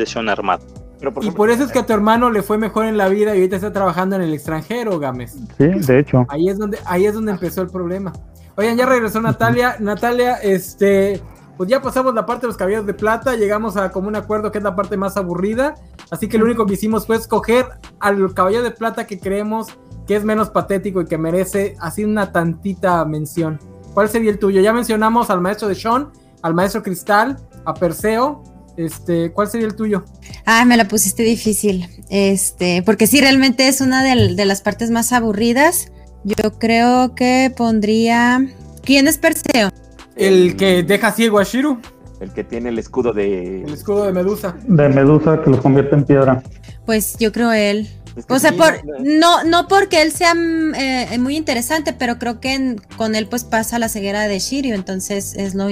[0.99, 3.09] Pero, por Y por eso es que a tu hermano le fue mejor en la
[3.09, 5.35] vida y ahorita está trabajando en el extranjero, Gámez.
[5.57, 6.25] Sí, de hecho.
[6.29, 8.13] Ahí es donde, ahí es donde empezó el problema.
[8.55, 9.77] Oigan, ya regresó Natalia.
[9.79, 11.19] Natalia, este,
[11.57, 14.51] pues ya pasamos la parte de los caballeros de plata, llegamos a como un acuerdo
[14.51, 15.73] que es la parte más aburrida.
[16.11, 17.65] Así que lo único que hicimos fue escoger
[17.99, 19.69] al caballero de plata que creemos
[20.11, 23.61] que es menos patético y que merece así una tantita mención.
[23.93, 24.59] ¿Cuál sería el tuyo?
[24.59, 26.09] Ya mencionamos al maestro de Sean,
[26.41, 28.43] al maestro Cristal, a Perseo.
[28.75, 30.03] Este, ¿cuál sería el tuyo?
[30.45, 31.87] Ah, me la pusiste difícil.
[32.09, 35.93] Este, porque sí, realmente es una de, de las partes más aburridas.
[36.25, 38.45] Yo creo que pondría.
[38.83, 39.69] ¿Quién es Perseo?
[40.17, 41.79] El que deja ciego a Shiru,
[42.19, 43.63] el que tiene el escudo de.
[43.63, 44.57] el escudo de Medusa.
[44.67, 46.43] De Medusa que los convierte en piedra.
[46.85, 47.87] Pues yo creo él.
[48.15, 51.93] Es que O sea, sí, por, no- no, porque él sea mm, eh, muy interesante,
[51.93, 55.67] pero creo que en- con él pues pasa la ceguera de Shiryu, entonces es lo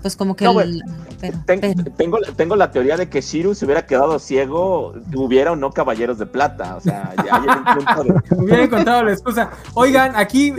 [0.00, 0.82] pues como que No, el-
[1.20, 5.52] pero- Ten- pero- tengo, tengo la teoría de que Shiru se hubiera quedado ciego, hubiera
[5.52, 6.74] o no caballeros de plata.
[6.76, 8.36] O sea, ya hay un punto de.
[8.36, 9.50] Me hubiera encontrado la excusa.
[9.74, 10.52] Oigan, aquí,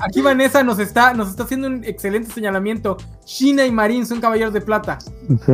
[0.00, 2.96] aquí Vanessa nos está, nos está haciendo un excelente señalamiento.
[3.24, 4.98] Shina y Marin son caballeros de plata.
[5.46, 5.52] Sí.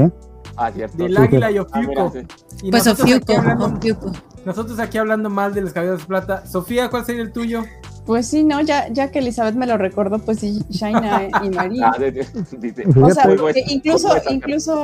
[0.56, 0.96] Ah, cierto.
[0.96, 2.12] Del Sí, águila y Ah, mira, Ofiuco.
[2.12, 2.58] sí.
[2.62, 4.12] Y pues hablando, Ofiuco.
[4.44, 6.46] Nosotros aquí hablando mal de los caballeros de plata.
[6.46, 7.62] Sofía, ¿cuál sería el tuyo?
[8.06, 11.90] Pues sí, no, ya, ya que Elizabeth me lo recordó, pues sí, Shaina y María.
[11.94, 11.98] Ah,
[12.58, 14.32] dice, O sea, que incluso, juego es acá.
[14.34, 14.74] incluso,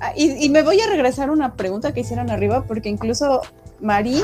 [0.00, 3.42] ah, y, y me voy a regresar a una pregunta que hicieron arriba, porque incluso
[3.80, 4.22] Marín,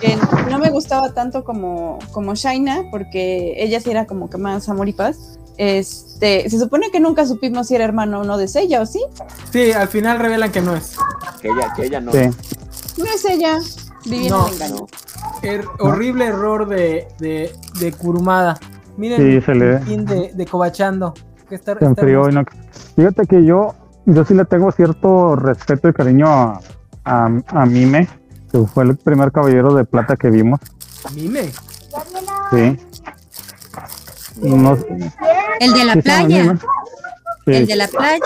[0.00, 0.16] que
[0.50, 4.88] no me gustaba tanto como, como Shaina, porque ella sí era como que más amor
[4.88, 5.38] y paz.
[5.56, 9.00] Este, se supone que nunca supimos si era hermano o no de ella, ¿o sí?
[9.52, 10.96] Sí, al final revelan que no es.
[11.40, 12.10] que ella, que ella no.
[12.10, 12.18] Sí.
[12.96, 13.58] No es ella,
[14.04, 14.74] viviendo No, en engaño.
[14.76, 14.86] no.
[15.42, 18.58] Er- horrible error de, de, de Kurumada.
[18.96, 21.14] Miren, Sí, se le- el de, de Cobachando.
[21.48, 22.44] Que está, Se está y no.
[22.96, 23.74] Fíjate que yo,
[24.06, 26.60] yo sí le tengo cierto respeto y cariño a,
[27.04, 28.08] a, a Mime,
[28.50, 30.60] que fue el primer caballero de plata que vimos.
[31.14, 31.50] Mime.
[32.50, 32.78] Sí.
[34.40, 34.76] No,
[35.60, 36.58] El de la playa,
[37.46, 38.18] el de la playa.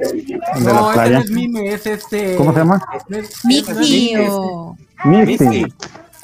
[0.00, 1.18] el de no, la ese playa.
[1.18, 2.36] no es Mime, es este.
[2.36, 2.82] ¿Cómo se llama?
[3.44, 5.44] Mixi o Misty.
[5.44, 5.74] Misty.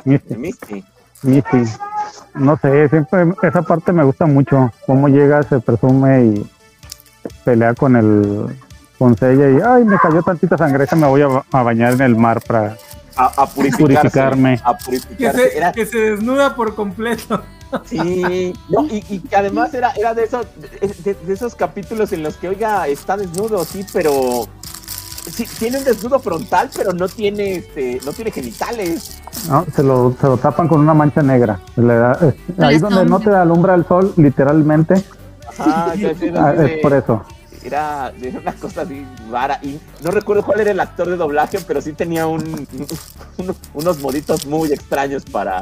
[0.04, 0.34] Misty.
[0.36, 0.84] Misty.
[1.22, 1.72] Misty.
[2.34, 4.72] No sé, siempre esa parte me gusta mucho.
[4.86, 6.50] Cómo llega, se presume y
[7.44, 8.56] pelea con el
[8.98, 12.16] con Seiya y ay, me cayó tantita sangre, me voy a, a bañar en el
[12.16, 12.76] mar para
[13.16, 14.60] A, a Purificarme.
[14.64, 14.76] A
[15.16, 17.42] Que se, Era, que se desnuda por completo.
[17.84, 20.46] sí, no, y, y que además era, era de, esos,
[21.04, 24.46] de, de esos capítulos en los que, oiga, está desnudo, sí, pero.
[25.30, 29.20] Sí, tiene un desnudo frontal, pero no tiene este, no tiene genitales.
[29.50, 31.60] No, se lo, se lo tapan con una mancha negra.
[31.76, 35.04] Da- es- ahí donde no te alumbra el sol, literalmente,
[35.58, 37.22] Ajá, sí, sí, ah, es por eso.
[37.62, 39.58] Era, era una cosa así rara.
[39.62, 42.66] Y no recuerdo cuál era el actor de doblaje, pero sí tenía un,
[43.36, 45.60] un- unos moditos muy extraños para.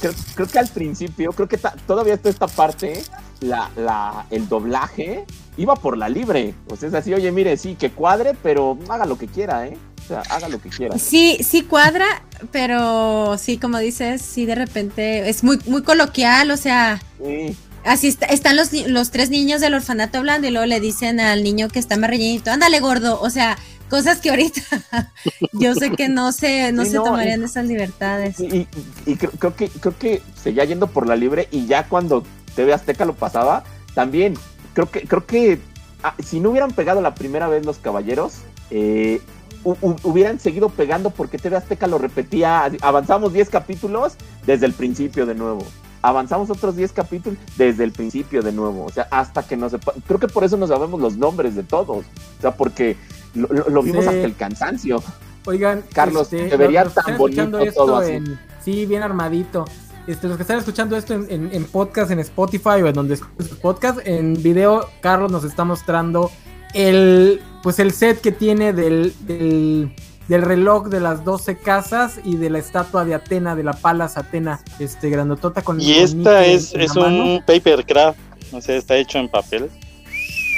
[0.00, 3.02] Creo, creo que al principio, creo que ta- todavía está esta parte,
[3.40, 5.24] la, la, el doblaje
[5.56, 6.54] iba por la libre.
[6.68, 9.76] O sea, es así, oye, mire, sí, que cuadre, pero haga lo que quiera, ¿eh?
[10.04, 10.98] O sea, haga lo que quiera.
[10.98, 12.04] Sí, sí cuadra,
[12.52, 17.56] pero sí, como dices, sí de repente es muy, muy coloquial, o sea, Sí.
[17.84, 21.42] así está- están los, los tres niños del orfanato hablando y luego le dicen al
[21.42, 23.56] niño que está más rellenito, ándale gordo, o sea,
[23.96, 24.60] cosas que ahorita
[25.52, 28.40] yo sé que no se, no Sí, se no, tomarían y- esas libertades.
[28.40, 28.68] Y, y-
[29.06, 32.24] y creo, creo que creo que seguía yendo por la libre y ya cuando
[32.56, 33.64] TV Azteca lo pasaba,
[33.94, 34.34] también
[34.74, 35.60] creo que creo que
[36.02, 38.38] ah, si no hubieran pegado la primera vez los caballeros,
[38.70, 39.20] eh,
[39.64, 42.70] hu- hu- hubieran seguido pegando porque TV Azteca lo repetía.
[42.82, 44.14] Avanzamos 10 capítulos
[44.46, 45.64] desde el principio de nuevo.
[46.02, 48.84] Avanzamos otros 10 capítulos desde el principio de nuevo.
[48.84, 51.62] O sea, hasta que nos sepa- Creo que por eso no sabemos los nombres de
[51.62, 52.04] todos.
[52.04, 52.96] O sea, porque
[53.34, 54.08] lo, lo- lo vimos Sí.
[54.10, 55.02] hasta el cansancio.
[55.46, 58.12] Oigan, Carlos, este, se vería tan bonito todo así.
[58.12, 59.64] en- sí, bien armadito.
[60.06, 63.14] Este, los que están escuchando esto en, en- en podcast, en Spotify o en donde
[63.14, 66.30] escuchen sus podcast, en video, Carlos nos está mostrando
[66.74, 69.94] el, pues el set que tiene del, del,
[70.28, 74.16] del reloj de las 12 casas y de la estatua de Atena, de la Palas
[74.18, 78.18] Atena, este, grandotota con Y esta es, es un papercraft,
[78.52, 79.70] o sea, está hecho en papel.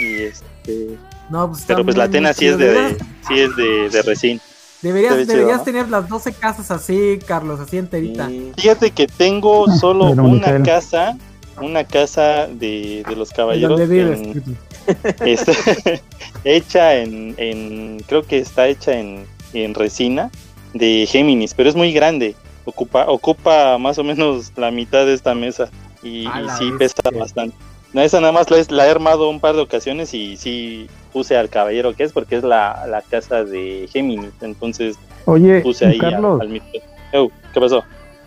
[0.01, 0.97] Y este,
[1.31, 2.97] No, pues pero pues la Atena muy sí es de, Deberías-
[3.27, 4.40] sí es de, de resina.
[4.82, 8.28] Deberías, deberías tener las 12 casas así, Carlos, así enterita.
[8.28, 8.53] Sí.
[8.57, 11.16] Fíjate que tengo solo Pero una casa,
[11.61, 14.20] una casa de, de los ¿En caballeros dónde vives?
[14.20, 14.59] en-
[15.27, 15.53] está
[16.44, 20.31] hecha en, en- creo que está hecha en, en resina
[20.74, 22.36] de Géminis, pero es muy grande.
[22.65, 25.69] Ocupa, ocupa más o menos la mitad de esta mesa
[26.03, 26.27] y,
[26.59, 27.57] sí pesa bastante.
[27.93, 30.89] No, esa nada más la, es- la he armado un par de ocasiones y sí
[31.16, 34.32] puse al caballero que es porque es la, la casa de Géminis.
[34.43, 36.68] Entonces Oye, puse ahí Carlos, al micro.
[37.14, 37.82] Ew, ¿Qué pasó?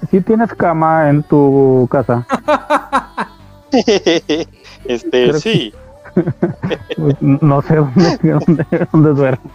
[0.09, 2.25] ¿sí tienes cama en tu casa?
[4.85, 5.71] este, Creo sí.
[6.97, 9.51] Pues, no sé dónde, dónde, dónde duermo.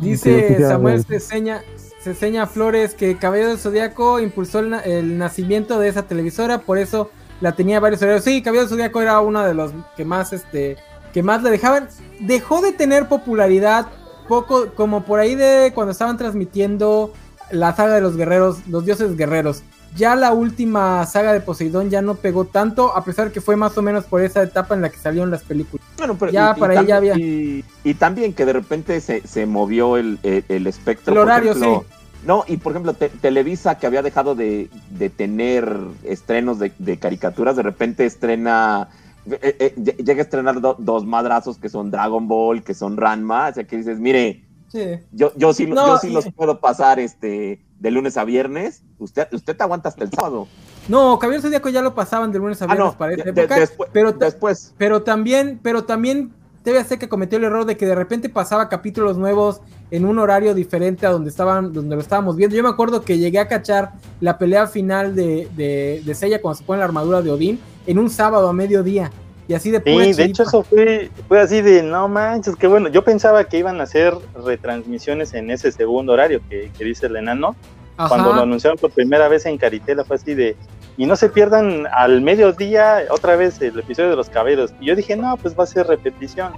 [0.00, 1.04] Dice Samuel.
[1.04, 1.62] Ceseña,
[2.00, 6.78] Ceseña Flores que Caballero del Zodíaco impulsó el, na- el nacimiento de esa televisora, por
[6.78, 8.24] eso la tenía varios horarios.
[8.24, 10.76] Sí, Caballero del Zodíaco era uno de los que más, este,
[11.16, 11.88] que más le dejaban.
[12.20, 13.86] Dejó de tener popularidad
[14.28, 17.10] poco, como por ahí de cuando estaban transmitiendo
[17.50, 19.62] la saga de los guerreros, los dioses guerreros.
[19.96, 23.78] Ya la última saga de Poseidón ya no pegó tanto, a pesar que fue más
[23.78, 25.86] o menos por esa etapa en la que salieron las películas.
[25.96, 27.16] Bueno, pero Ya, para ahí ya había.
[27.16, 31.14] Y, y también que de repente se, se movió el, el, el espectro.
[31.14, 31.86] El horario, ejemplo,
[32.26, 36.98] No, y por ejemplo, Te- Televisa, que había dejado de, de tener estrenos de, de
[36.98, 38.88] caricaturas, de repente estrena.
[39.30, 42.96] Eh, eh, lle- llega a estrenar do- dos madrazos que son Dragon Ball, que son
[42.96, 43.48] Ranma.
[43.48, 44.84] O sea, que dices, mire, Sí.
[45.12, 48.82] yo, yo sí, No, yo sí los puedo pasar este de lunes a viernes.
[48.98, 50.46] Usted, usted te aguanta hasta el sábado.
[50.88, 53.46] No, Caballero Zodíaco ya lo pasaban de lunes a Ah, viernes no, para esa de-
[53.60, 54.74] después, pero, después.
[54.78, 56.32] pero también, pero también
[56.62, 59.60] TV Azteca cometió el error de que de repente pasaba capítulos nuevos
[59.92, 62.56] en un horario diferente a donde estaban, donde lo estábamos viendo.
[62.56, 66.56] Yo me acuerdo que llegué a cachar la pelea final de, de, de Seiya cuando
[66.58, 69.10] se pone la armadura de Odín en un sábado a mediodía.
[69.48, 72.88] Y así de Sí, de hecho eso fue, fue así de, no manches, qué bueno.
[72.88, 74.12] Yo pensaba que iban a hacer
[74.44, 77.54] retransmisiones en ese segundo horario que, que dice el enano.
[77.96, 78.08] Ajá.
[78.08, 80.56] Cuando lo anunciaron por primera vez en Caritela fue así de,
[80.96, 84.72] y no se pierdan al mediodía otra vez el episodio de los caballeros.
[84.80, 86.52] Y yo dije, no, pues va a ser repetición.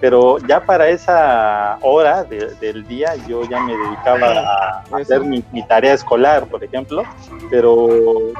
[0.00, 5.42] Pero ya para esa hora de- del día yo ya me dedicaba a hacer mi,
[5.52, 7.02] mi tarea escolar, por ejemplo.
[7.50, 7.88] Pero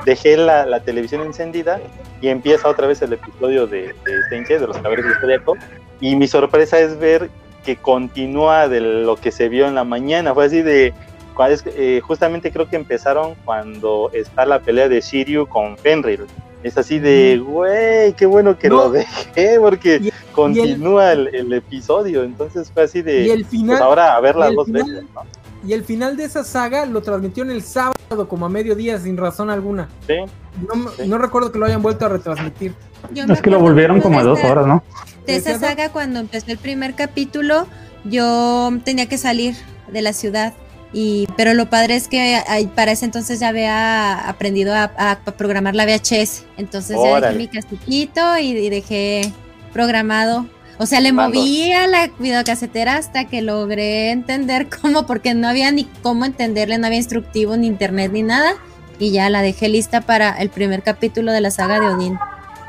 [0.04, 1.80] dejé la, la televisión encendida
[2.20, 5.56] y empieza otra vez el episodio de, de Senche, de los caballeros del Zodiaco.
[6.00, 7.30] Y mi sorpresa es ver
[7.64, 10.34] que continúa de lo que se vio en la mañana.
[10.34, 10.92] Fue así de.
[11.34, 16.26] Cuál es- eh, justamente creo que empezaron cuando está la pelea de Shiryu con Fenrir.
[16.62, 18.76] Es así de, güey, qué bueno que No.
[18.76, 22.22] lo dejé porque Y- continúa el, el episodio.
[22.22, 24.82] Entonces fue así de, Y el final, pues ahora a verla y el dos final-
[24.84, 25.22] veces, ¿no?
[25.68, 29.16] y el final de esa saga lo transmitió en el sábado como a mediodía sin
[29.16, 29.88] razón alguna.
[30.06, 30.14] Sí.
[30.68, 31.02] No, Sí.
[31.08, 32.74] no recuerdo que lo hayan vuelto a retransmitir.
[33.12, 34.84] Yo Es que lo volvieron como a dos esta- horas, ¿no?
[35.26, 37.66] De esa ¿Decías, saga, cuando empezó el primer capítulo,
[38.04, 39.56] yo tenía que salir
[39.90, 40.52] de la ciudad.
[40.92, 45.18] Y, pero lo padre es que ay, para ese entonces ya había aprendido a, a
[45.36, 46.44] programar la VHS.
[46.58, 49.32] Entonces ya dejé mi casillito y, y dejé
[49.72, 50.46] programado.
[50.78, 51.38] O sea, le Mando.
[51.38, 56.78] moví a la videocasetera hasta que logré entender cómo, porque no había ni cómo entenderle,
[56.78, 58.54] no había instructivo, ni internet, ni nada.
[58.98, 62.18] Y ya la dejé lista para el primer capítulo de la saga de Odín.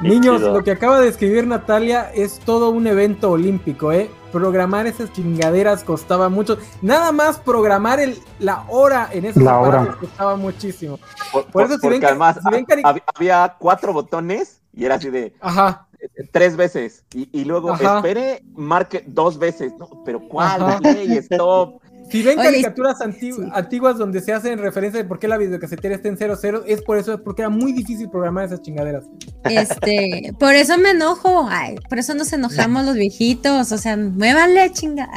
[0.02, 4.10] Niños, lo que acaba de escribir Natalia es todo un evento olímpico, ¿eh?
[4.34, 6.58] Programar esas chingaderas costaba mucho.
[6.82, 9.96] Nada más programar el, la hora en esos La hora.
[10.00, 10.98] costaba muchísimo.
[11.32, 14.86] Por, Por eso, si porque ven además si ven cari- hab- había cuatro botones y
[14.86, 15.86] era así de Ajá.
[16.00, 17.04] eh, tres veces.
[17.14, 17.98] Y, y luego Ajá.
[17.98, 19.72] espere, marque dos veces.
[19.78, 20.64] No, pero ¿cuál?
[20.64, 20.80] Ajá.
[20.80, 21.80] Play, stop.
[22.10, 23.50] Si ven Oye, caricaturas antigu- sí.
[23.54, 26.98] antiguas donde se hacen referencia de por qué la videocasetera está en 00, es por
[26.98, 29.06] eso, es porque era muy difícil programar esas chingaderas.
[29.46, 34.72] Este, por eso me enojo, ay, por eso nos enojamos los viejitos, o sea, muévanle,
[34.72, 35.10] chinga.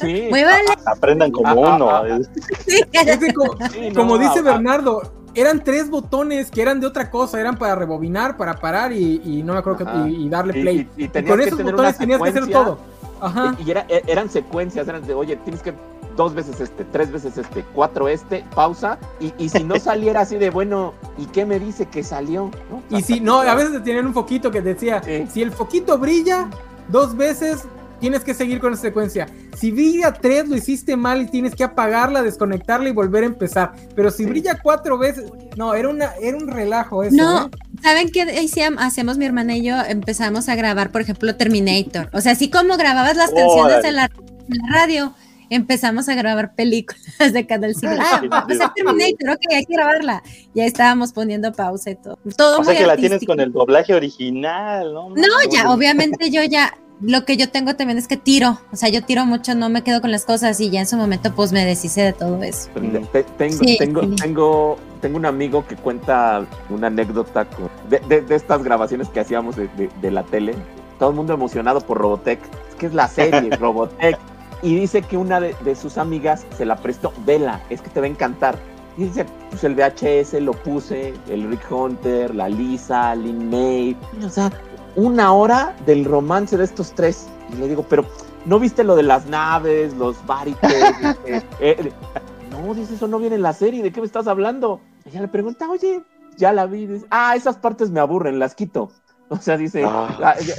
[0.00, 0.26] Sí.
[0.30, 0.72] Muévanle.
[0.86, 1.90] Aprendan como Ah, ah, uno.
[1.90, 2.06] ah,
[3.34, 7.40] como, Sí, no, como dice ah, Bernardo, eran tres botones que eran de otra cosa,
[7.40, 10.88] eran para rebobinar, para parar y, y no me acuerdo que, y, y darle play.
[10.96, 12.78] y- y Y tenías con esos botones tenías que hacer todo.
[13.20, 13.54] Ajá.
[13.64, 15.74] Y era- e- eran secuencias, eran de, oye, tienes que
[16.16, 18.98] dos veces este, tres veces este, cuatro este, pausa.
[19.20, 22.50] Y, y si no saliera así de, bueno, ¿y qué me dice que salió?
[22.70, 22.82] ¿No?
[22.96, 25.26] Y si no, a veces te tenían un foquito que decía, Sí.
[25.32, 26.48] si el foquito brilla
[26.88, 27.64] dos veces,
[28.00, 29.28] tienes que seguir con esa secuencia.
[29.56, 33.72] Si brilla tres, lo hiciste mal y tienes que apagarla, desconectarla y volver a empezar.
[33.94, 37.16] Pero si brilla cuatro veces, no, era una, era un relajo eso.
[37.16, 37.50] No, ¿eh?
[37.82, 39.76] ¿saben qué hacíamos, mi hermana y yo?
[39.86, 42.08] Empezamos a grabar, por ejemplo, Terminator.
[42.12, 43.88] O sea, así como grababas las canciones Órale.
[43.88, 45.14] en la, en la radio,
[45.50, 47.94] empezamos a grabar películas de Canal 5.
[47.98, 50.22] Ah, va a Terminator, ok, hay que grabarla.
[50.54, 52.18] Ya estábamos poniendo pausa y todo.
[52.36, 55.10] Todo O sea muy que la tienes con el doblaje original, ¿no?
[55.10, 58.88] No, ya, obviamente yo ya, lo que yo tengo también es que tiro, o sea,
[58.88, 61.52] yo tiro mucho, no me quedo con las cosas y ya en su momento pues
[61.52, 62.68] me deshice de todo eso.
[62.74, 64.16] Te- te- tengo, Sí, tengo, sí.
[64.16, 67.46] tengo, tengo un amigo que cuenta una anécdota
[67.88, 69.68] de, de- de estas grabaciones que hacíamos de,
[70.00, 70.54] de- la tele.
[70.98, 72.40] Todo el mundo emocionado por Robotech.
[72.70, 74.18] Es que es la serie, Robotech.
[74.62, 77.12] Y dice que una de, de sus amigas se la prestó.
[77.24, 78.58] Vela, es que te va a encantar.
[78.96, 83.96] Y dice, pues el VHS lo puse, el Rick Hunter, la Lisa, Lin May.
[84.24, 84.50] O sea,
[84.96, 87.26] una hora del romance de estos tres.
[87.52, 88.04] Y le digo, pero
[88.44, 90.72] ¿no viste lo de las naves, los varites?
[91.26, 91.92] Eh, eh,
[92.50, 94.80] no, dice, eso no viene en la serie, ¿de qué me estás hablando?
[95.04, 96.02] Ella le pregunta, oye,
[96.36, 98.90] ya la vi, dice, ah, esas partes me aburren, las quito.
[99.28, 100.08] O sea, dice, Ah.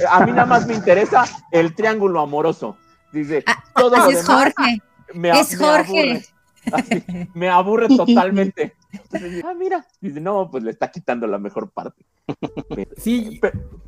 [0.08, 2.76] a, a mí nada más me interesa el triángulo amoroso.
[3.12, 4.82] Dice, Ah, todo lo es demás Jorge.
[5.14, 6.00] me, Es me Jorge.
[6.12, 6.24] aburre.
[6.72, 7.04] Así,
[7.34, 8.76] me aburre totalmente.
[8.92, 9.84] Entonces, dice, ah, mira.
[10.00, 12.04] Dice, no, pues le está quitando la mejor parte.
[12.96, 13.40] Sí,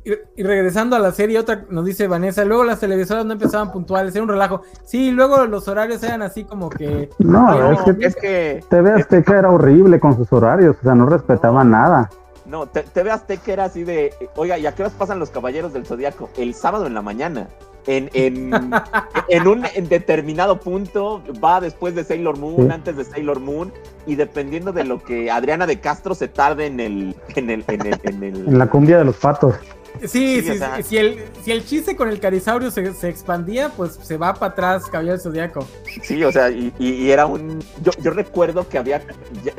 [0.03, 4.13] y, regresando a la serie, otra nos dice Vanessa, luego las televisoras no empezaban puntuales,
[4.15, 4.63] era un relajo.
[4.85, 7.09] Sí, luego los horarios eran así como que...
[7.19, 10.95] No, No, es que es que TV Azteca era horrible con sus horarios, o sea,
[10.95, 12.09] no respetaba nada.
[12.45, 15.73] No, te, TV Azteca era así de, oiga, ¿y a qué horas pasan los Caballeros
[15.73, 16.29] del Zodíaco?
[16.35, 17.47] El sábado en la mañana.
[17.87, 18.51] En, en,
[19.29, 23.71] en un en determinado punto va después de Sailor Moon, antes de Sailor Moon,
[24.05, 27.85] y dependiendo de lo que Adriana de Castro se tarde en el, en el, en
[27.85, 29.55] el, en el- En la cumbia de los patos.
[30.01, 32.93] Sí, Sí, sí, o sea- sí, si, el, si el chiste con el carisaurio se,
[32.93, 35.65] se expandía, pues se va para atrás Caballero del Zodíaco.
[36.01, 37.59] Sí, o sea, y, y- y era un.
[37.81, 39.01] Yo, yo recuerdo que había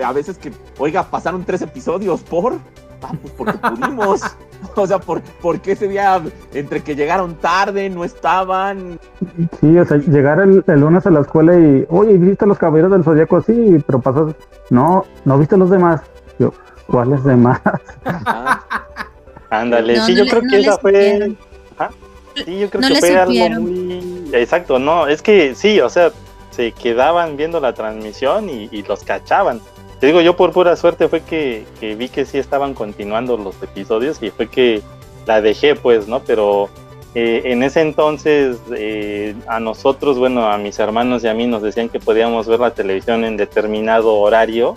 [0.04, 2.54] a veces que, oiga, pasaron tres episodios por.
[3.02, 4.22] Ah, pues porque pudimos.
[4.76, 6.22] O sea, por, porque ese día,
[6.54, 8.98] entre que llegaron tarde, no estaban.
[9.60, 12.90] Sí, o sea, llegar el, el lunes a la escuela y, oye, ¿viste los caballeros
[12.92, 13.40] del zodiaco?
[13.42, 14.34] Sí, pero pasas,
[14.70, 16.00] no, no viste los demás.
[16.38, 16.52] Yo,
[16.86, 17.60] ¿cuáles demás?
[19.60, 21.36] Ándale, No, sí, yo creo no que esa fue.
[21.76, 21.90] Ajá.
[22.34, 24.30] Sí, yo creo que fue algo muy.
[24.32, 26.12] Exacto, no, es que sí, o sea,
[26.50, 29.60] se quedaban viendo la transmisión y, y los cachaban.
[30.00, 33.54] Te digo, yo por pura suerte fue que, que vi que sí estaban continuando los
[33.62, 34.82] episodios y fue que
[35.26, 36.20] la dejé, pues, ¿no?
[36.20, 36.68] Pero
[37.14, 41.62] eh, en ese entonces eh, a nosotros, bueno, a mis hermanos y a mí nos
[41.62, 44.74] decían que podíamos ver la televisión en determinado horario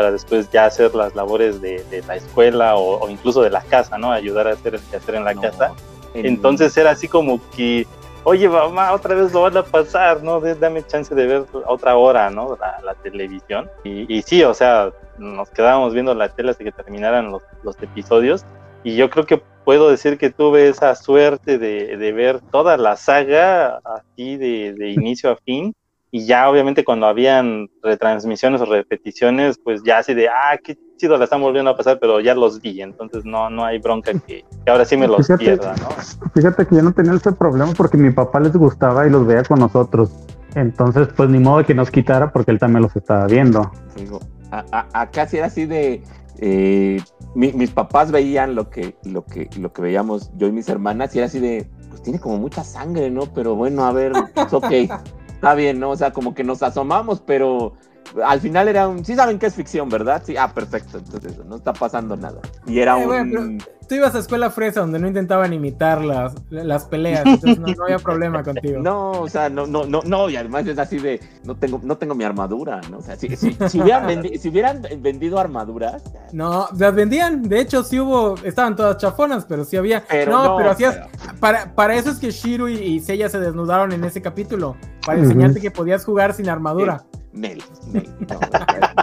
[0.00, 3.60] para después ya hacer las labores de, de la escuela o, o incluso de la
[3.60, 4.10] casa, ¿no?
[4.12, 5.42] Ayudar a hacer el quehacer en la no.
[5.42, 5.72] casa.
[6.14, 7.86] En- Entonces era así como que,
[8.24, 10.40] oye, mamá, otra vez lo van a pasar, ¿no?
[10.40, 12.56] Dame chance de ver otra hora, ¿no?
[12.58, 13.68] La, la televisión.
[13.84, 17.76] Y, y sí, o sea, nos quedábamos viendo la tele hasta que terminaran los, los
[17.82, 18.46] episodios.
[18.82, 22.96] Y yo creo que puedo decir que tuve esa suerte de, de ver toda la
[22.96, 25.74] saga así de, de inicio a fin.
[26.12, 31.16] Y ya obviamente cuando habían retransmisiones o repeticiones, pues ya así de, ah, qué chido
[31.16, 34.44] la están volviendo a pasar, pero ya los vi, entonces no, no hay bronca que,
[34.64, 35.44] que ahora sí me los Fíjate.
[35.44, 35.88] pierda, ¿no?
[36.34, 39.42] Fíjate que yo no tenía ese problema porque mi papá les gustaba y los veía
[39.44, 40.10] con nosotros.
[40.56, 43.70] Entonces, pues ni modo de que nos quitara porque él también los estaba viendo.
[43.96, 44.18] Digo,
[44.50, 46.02] a- a- acá sí era así de.
[46.42, 47.00] eh,
[47.34, 51.14] mi- mis papás veían lo que, lo, que, lo que veíamos yo y mis hermanas,
[51.14, 51.68] y era así de.
[51.88, 53.26] Pues tiene como mucha sangre, ¿no?
[53.26, 54.64] Pero bueno, a ver, es ok.
[55.40, 55.88] Está bien, ¿no?
[55.88, 57.72] O sea, como que nos asomamos, pero
[58.22, 59.06] al final era un.
[59.06, 60.22] Sí saben que es ficción, ¿verdad?
[60.22, 60.98] Sí, ah, perfecto.
[60.98, 62.42] Entonces, no está pasando nada.
[62.66, 63.62] Y era Eh, bueno, un.
[63.90, 67.84] Tú ibas a escuela fresa donde no intentaban imitar las, las peleas, entonces no, no
[67.84, 68.80] había problema contigo.
[68.80, 71.98] No, o sea, no, no, no, no, y además es así de, no tengo, no
[71.98, 72.98] tengo mi armadura, ¿no?
[72.98, 77.42] O sea, si, si, si hubieran, vendi- si hubieran vendido armaduras, No, las vendían.
[77.48, 78.36] De hecho, sí hubo.
[78.44, 80.04] Estaban todas chafonas, pero sí había.
[80.08, 80.94] pero no, no, pero hacías.
[81.18, 84.76] pero- Para, para eso es que Shiru y, y Seiya se desnudaron en ese capítulo.
[85.04, 87.02] Para enseñarte que podías jugar sin armadura.
[87.32, 87.62] Nel,
[87.92, 88.40] Nel, no,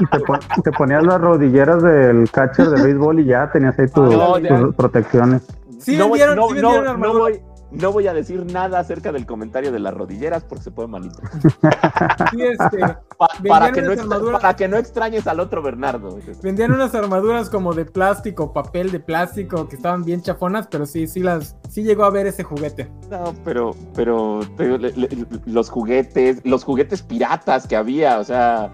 [0.01, 3.87] Y te, pon- te ponías las rodilleras del catcher de béisbol y ya tenías ahí
[3.87, 4.59] tus, No, ya.
[4.59, 5.43] tus protecciones.
[5.79, 7.19] Sí no, vendieron, no, sí no, vendieron no armadura.
[7.23, 7.41] voy,
[7.71, 12.29] no voy a decir nada acerca del comentario de las rodilleras porque se puede malinterpretar.
[12.31, 12.77] Sí, este,
[13.17, 14.41] Pa- para, que no unas extra- armaduras.
[14.41, 16.17] para que no extrañes al otro Bernardo.
[16.43, 21.07] vendían unas armaduras como de plástico, papel de plástico, que estaban bien chafonas, pero sí,
[21.07, 22.89] sí las, sí llegó a ver ese juguete.
[23.09, 25.09] No, pero, pero te digo, le- le-
[25.45, 28.71] los juguetes, los juguetes piratas que había, o sea,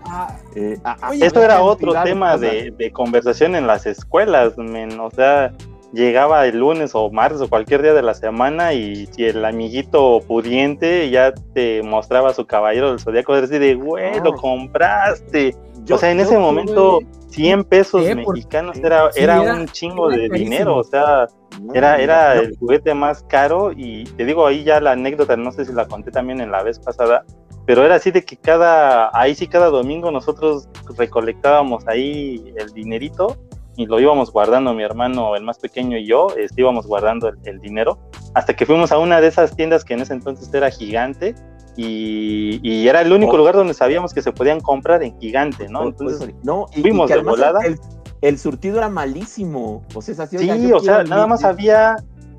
[0.55, 4.99] eh, a- a- Oye, Esto era otro tema de conversación en las escuelas, men.
[4.99, 5.53] O sea,
[5.93, 10.19] llegaba el lunes o martes o cualquier día de la semana y si el amiguito
[10.27, 15.55] pudiente ya te mostraba su caballero del zodiaco, así de, güey, lo compraste.
[15.85, 16.99] Yo- o sea, en ese momento,
[17.29, 20.49] 100 pesos mexicanos era, sí, era un chingo era de carísimo.
[20.51, 20.77] dinero.
[20.77, 21.27] O sea,
[21.73, 25.65] era, era el juguete más caro y te digo ahí ya la anécdota, no sé
[25.65, 27.23] si la conté también en la vez pasada,
[27.65, 30.67] pero era así de que cada, ahí sí cada domingo nosotros
[30.97, 33.37] recolectábamos ahí el dinerito
[33.75, 37.37] y lo íbamos guardando mi hermano, el más pequeño y yo, este, íbamos guardando el,
[37.45, 37.97] el dinero
[38.33, 41.35] hasta que fuimos a una de esas tiendas que en ese entonces era gigante
[41.75, 43.37] y, y era el único Oh.
[43.37, 45.81] lugar donde sabíamos que se podían comprar en gigante, ¿no?
[45.81, 47.59] Pues, Entonces, no, y, fuimos y de volada.
[47.65, 47.79] El,
[48.21, 49.83] el surtido era malísimo.
[49.95, 51.95] O sea, Sí, o sea, nada más había,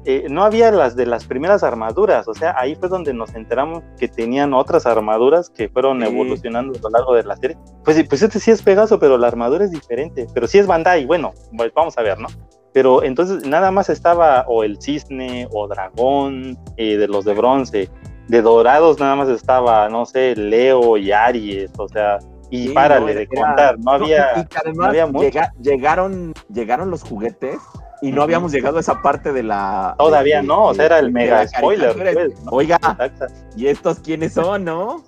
[0.06, 3.82] eh, no había las de las primeras armaduras, o sea, ahí fue donde nos enteramos
[3.98, 6.06] que tenían otras armaduras que fueron Sí.
[6.06, 7.56] evolucionando a lo largo de la serie.
[7.84, 10.66] Pues, sí, pues este sí es Pegaso, pero la armadura es diferente, pero sí es
[10.66, 12.28] Bandai, bueno, pues vamos a ver, ¿no?
[12.72, 17.88] Pero entonces nada más estaba o el cisne o dragón eh, de los de bronce.
[18.26, 22.18] de dorados nada más estaba, no sé, Leo y Aries, o sea,
[22.50, 25.06] y Sí, párale no, de era- contar, no No, había, y que además no había
[25.06, 25.24] mucho.
[25.24, 27.58] llega- llegaron, llegaron los juguetes
[28.04, 29.94] y no habíamos llegado a esa parte de la.
[29.98, 32.50] Todavía de- no, o sea, era el mega spoiler, pues, ¿no?
[32.50, 33.26] Oiga, Exacto.
[33.56, 35.02] ¿y estos quiénes son, no?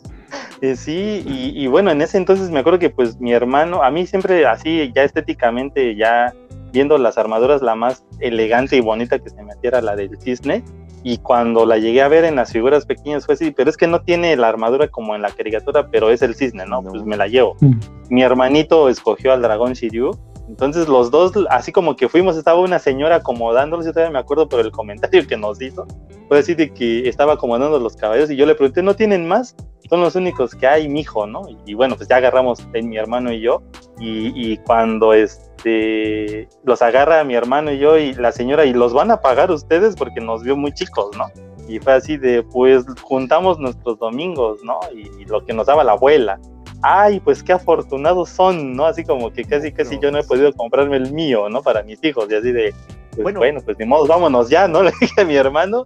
[0.60, 3.90] Eh, sí, y, y bueno, en ese entonces me acuerdo que pues mi hermano, a
[3.90, 6.34] mí siempre así, ya estéticamente, ya
[6.72, 10.18] viendo las armaduras, la más elegante y bonita que se me hacía era la del
[10.20, 10.64] cisne,
[11.02, 13.86] y cuando la llegué a ver en las figuras pequeñas fue así, pero es que
[13.86, 16.82] no tiene la armadura como en la caricatura, pero es el cisne, ¿no?
[16.82, 16.90] No.
[16.90, 17.56] Pues me la llevo.
[17.60, 17.74] Mm.
[18.10, 20.10] Mi hermanito escogió al dragón Shiryu,
[20.48, 24.48] entonces los dos, así como que fuimos, estaba una señora acomodándolos, yo todavía me acuerdo
[24.48, 25.86] por el comentario que nos hizo,
[26.28, 29.56] fue así de que estaba acomodando los caballos y yo le pregunté, ¿no tienen más?
[29.88, 31.42] Son los únicos que hay, mijo, ¿no?
[31.48, 33.62] Y, y bueno, pues ya agarramos en mi hermano y yo,
[34.00, 38.92] y, y cuando este los agarra mi hermano y yo y la señora, ¿y los
[38.92, 39.94] van a pagar ustedes?
[39.96, 41.26] Porque nos vio muy chicos, ¿no?
[41.68, 44.78] Y fue así de, pues juntamos nuestros domingos, ¿no?
[44.94, 46.38] Y, y lo que nos daba la abuela.
[46.82, 48.86] Ay, pues qué afortunados son, ¿no?
[48.86, 51.62] Así como que casi, casi yo no he podido comprarme el mío, ¿no?
[51.62, 52.74] Para mis hijos, y así de,
[53.12, 53.38] pues Bueno.
[53.40, 54.82] bueno, pues ni modo, vámonos ya, ¿no?
[54.84, 55.84] Le dije a mi hermano,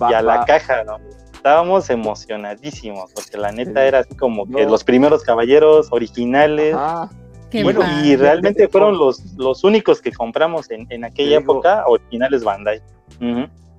[0.00, 0.98] Va- y a la va- caja, ¿no?
[1.32, 3.86] Estábamos emocionadísimos, porque la neta Sí.
[3.88, 4.70] era así como que No.
[4.70, 6.74] los primeros caballeros originales.
[6.74, 7.08] Ajá.
[7.50, 11.84] Qué Bueno, y realmente fueron los, los únicos que compramos en, en aquella digo- época,
[11.86, 12.82] originales Bandai.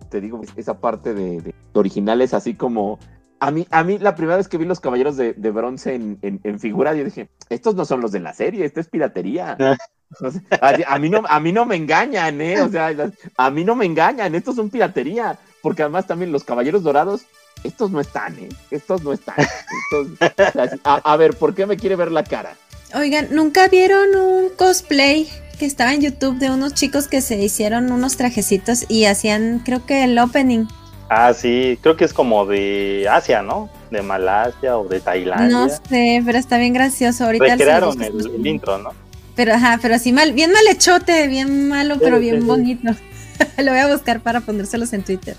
[0.09, 2.97] Te digo, esa parte de, de originales, así como.
[3.39, 6.17] A mí, a mí, la primera vez que vi los caballeros de, de bronce en,
[6.23, 9.57] en, en figura, yo dije, estos no son los de la serie, esto es piratería.
[10.21, 12.61] O sea, a, a mí no, a mí no me engañan, ¿eh?
[12.61, 12.95] O sea,
[13.35, 15.37] a mí no me engañan, estos son piratería.
[15.61, 17.23] Porque además también los caballeros dorados,
[17.65, 18.47] estos no están, ¿eh?
[18.71, 19.35] Estos no están.
[19.37, 22.55] Estos- o a, a ver, ¿por qué me quiere ver la cara?
[22.95, 25.27] Oigan, ¿nunca vieron un cosplay
[25.59, 29.85] que estaba en YouTube de unos chicos que se hicieron unos trajecitos y hacían, creo
[29.85, 30.67] que el opening?
[31.09, 33.69] Ah, sí, creo que es como de Asia, ¿no?
[33.91, 35.47] De Malasia o de Tailandia.
[35.47, 37.25] No sé, pero está bien gracioso.
[37.25, 38.91] Ahorita Recrearon el, el intro, ¿no?
[39.35, 42.47] Pero ajá, pero así mal, bien malhechote, bien malo, pero bien sí, sí.
[42.47, 42.91] bonito.
[43.57, 45.37] Lo voy a buscar para ponérselos en Twitter.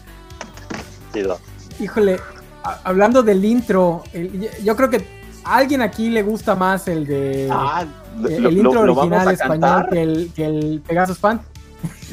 [1.13, 1.39] Chido.
[1.81, 2.19] Híjole,
[2.65, 5.05] a- hablando del intro, el- yo- creo que
[5.45, 7.85] a alguien aquí le gusta más el de Ah,
[8.25, 11.41] el, lo- el intro lo original español que el, que el Pegasus Fan.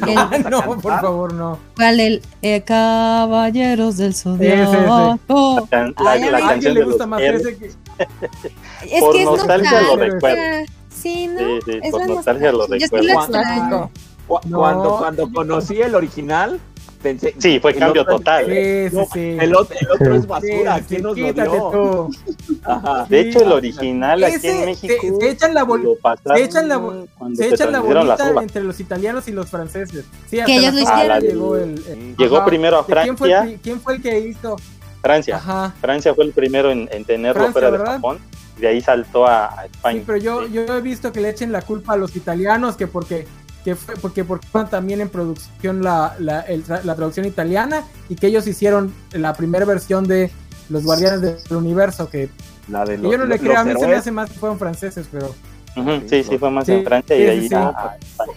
[0.05, 1.57] El- no, por favor, no.
[1.75, 1.99] ¿Cuál?
[1.99, 4.13] El eh, Caballeros del.
[4.13, 5.67] Zodiaco.
[5.69, 7.65] Can- La, Ay, a la mí- A alguien canción le gusta más ese que.
[7.67, 10.13] Es Por que es nostalgia lo nostalgia.
[10.13, 10.71] recuerdo.
[10.89, 11.39] Sí, ¿no?
[11.39, 12.87] Sí, sí, es por la nostalgia lo nostalgia.
[12.87, 13.31] Yo sí recuerdo.
[13.31, 13.89] lo extraño.
[14.27, 14.57] Cu- No.
[14.59, 16.59] Cuando, cuando conocí el original,
[17.05, 17.35] pensé.
[17.37, 18.45] Sí, fue el cambio otro- total.
[18.45, 19.37] Sí, sí, sí.
[19.39, 22.09] El otro, el otro es basura, sí, ¿quién nos lo dio?
[22.63, 23.05] Ajá.
[23.07, 24.93] De hecho, el original aquí Ese, en México.
[25.19, 28.31] se- echan la bol- lo pasaron se echan la bol- Se se echan la bolita
[28.41, 30.05] entre los italianos y los franceses.
[30.29, 31.19] Sí, hasta Que ellos lo hicieron.
[31.21, 33.59] llegó el, el- Llegó primero a ¿De ¿Quién fue, el, Francia.
[33.61, 34.55] quién fue el que hizo?
[35.01, 35.35] Francia.
[35.37, 35.73] Ajá.
[35.79, 37.93] Francia fue el primero en, en tenerlo Francia, fuera de ¿verdad?
[37.95, 38.17] Japón.
[38.57, 39.99] Y de ahí saltó a, a España.
[39.99, 40.53] Sí, pero yo, Sí.
[40.53, 43.27] yo he visto que le echen la culpa a los italianos que porque
[43.65, 44.23] que fue porque
[44.69, 49.65] también en producción la, la, el la traducción italiana y que ellos hicieron la primera
[49.65, 50.29] versión de
[50.69, 52.29] los Guardianes del Universo que,
[52.67, 54.37] La de que los, yo no le creo a mí se me hace más que
[54.37, 55.33] fueron franceses pero
[55.75, 57.55] Ujú, sí, sí, fue más Sí, en Francia y de ahí sí.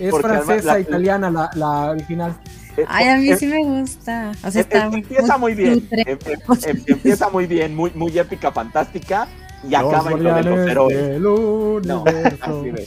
[0.00, 2.36] es francesa la- italiana la, la original
[2.86, 4.32] Ay, a mí sí me gusta.
[4.44, 5.88] O sea, está empieza muy bien.
[5.90, 6.18] em- em-
[6.64, 9.26] em- empieza muy bien, muy, muy épica, fantástica.
[9.66, 10.96] Y los Guardianes héroes.
[10.96, 11.30] del No,
[12.02, 12.36] Universo.
[12.40, 12.84] así de.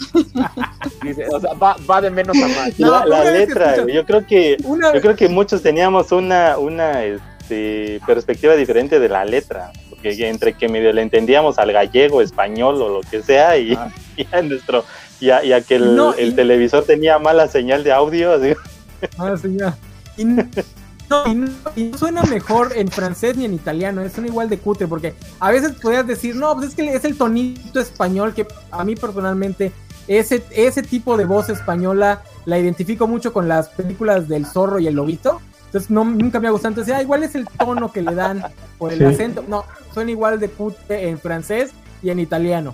[1.04, 2.80] Dice, o sea, va, va de menos a más.
[2.80, 8.00] No, la, letra, yo creo que Una yo creo que muchos teníamos una una este,
[8.06, 12.90] perspectiva diferente de la letra, porque entre que medio le entendíamos al gallego, español o
[12.90, 13.90] lo que sea y, Ah.
[14.18, 14.86] y a nuestro
[15.20, 18.34] y a, y a que el, No, el y- televisor tenía mala señal de audio,
[18.34, 18.54] así.
[19.42, 19.76] Sí, ya.
[20.18, 20.26] Y
[21.12, 24.50] no, y no- y no suena mejor en francés ni en italiano, es suena igual
[24.50, 28.34] de cutre, porque a veces podrías decir, no, pues es que es el tonito español
[28.34, 29.72] que a mí personalmente,
[30.08, 34.88] ese, ese tipo de voz española la identifico mucho con las películas del zorro y
[34.88, 35.40] el lobito.
[35.68, 36.70] Entonces no, nunca me ha gustado.
[36.72, 38.44] Entonces, ah, igual es el tono que le dan
[38.78, 39.06] por el Sí.
[39.06, 39.46] acento.
[39.48, 39.64] No,
[39.94, 41.72] suena igual de cutre en francés
[42.04, 42.74] y en italiano.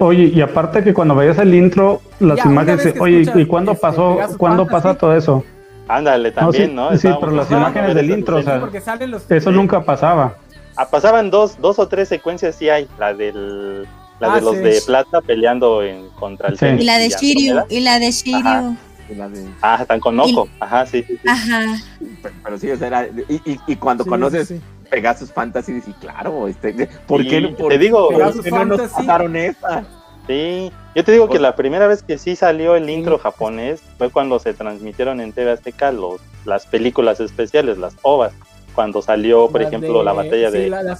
[0.00, 3.80] Oye, y aparte que cuando veías el intro, las Ya, imágenes, oye, ¿y cuándo este,
[3.80, 5.44] pasó, cuándo pasa todo eso?
[5.88, 6.96] Ándale, también, sí, ¿no?
[6.96, 8.60] sí, pero las imágenes del intro, o sea, escenas.
[8.60, 9.30] Porque salen los...
[9.30, 10.36] Eso nunca pasaba.
[10.76, 13.82] Ah, pasaban dos, dos o tres secuencias sí hay, la del
[14.20, 14.62] la Ah, de los sí.
[14.62, 16.66] de plata peleando en contra el Sí.
[16.66, 17.08] Y la de.
[17.08, 18.38] Shiryu, y la de Shiryu.
[18.38, 18.76] Ajá.
[19.10, 20.48] Y la de- Ah, están con Ojo.
[20.60, 21.28] Ajá, sí, sí, sí.
[21.28, 21.76] Ajá.
[22.22, 24.60] Pero, pero sí, o sea, era- y, y, y cuando Sí, conoces sí.
[24.88, 28.80] Pegasus Fantasy, dices, claro, este, ¿por Y qué, te por- digo, por qué no nos
[28.92, 29.82] pasaron esa?
[30.26, 31.42] Sí, yo te digo que Oye.
[31.42, 32.92] la primera vez que sí salió el Sí.
[32.92, 38.32] intro japonés fue cuando se transmitieron en TV Azteca los, las películas especiales, las OVAs.
[38.74, 40.96] cuando salió, por La ejemplo, de- la batalla sí, de la- la-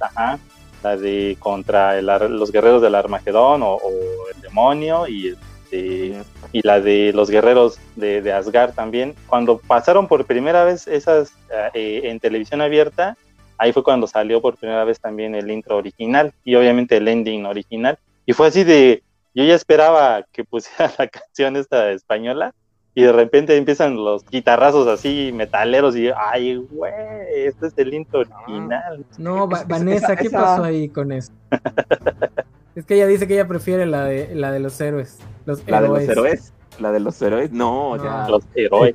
[0.00, 0.38] ajá,
[0.84, 3.90] la de contra el los guerreros del Armagedón o, o
[4.32, 6.22] el demonio y, este,
[6.52, 9.16] y la de los guerreros de, de Asgard también.
[9.26, 11.32] Cuando pasaron por primera vez esas
[11.74, 13.16] eh, en televisión abierta,
[13.58, 17.46] ahí fue cuando salió por primera vez también el intro original y obviamente el ending
[17.46, 17.98] original.
[18.26, 19.02] Y fue así de,
[19.34, 22.54] yo ya esperaba que pusiera la canción esta española
[22.94, 26.92] y de repente empiezan los guitarrazos así metaleros y ay, güey,
[27.34, 29.04] este es el intro original.
[29.18, 31.32] No, Vanessa, ¿qué pasó ahí con eso?
[32.74, 35.18] es que ella dice que ella prefiere la de la de los héroes.
[35.46, 36.52] Los La de los héroes.
[36.82, 37.52] La de los héroes.
[37.52, 38.02] No, No.
[38.04, 38.28] ya.
[38.28, 38.94] Los héroes.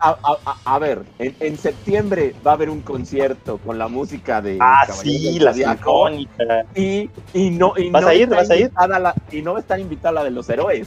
[0.00, 3.88] A, a- a- a ver, en, en septiembre va a haber un concierto con la
[3.88, 6.64] música de Ah, sí, la sinfónica.
[6.74, 8.22] y, y no y ¿Vas no a ir?
[8.22, 8.62] está ¿Vas a ir?
[8.62, 10.86] invitada la- y no va a estar invitada la de los héroes.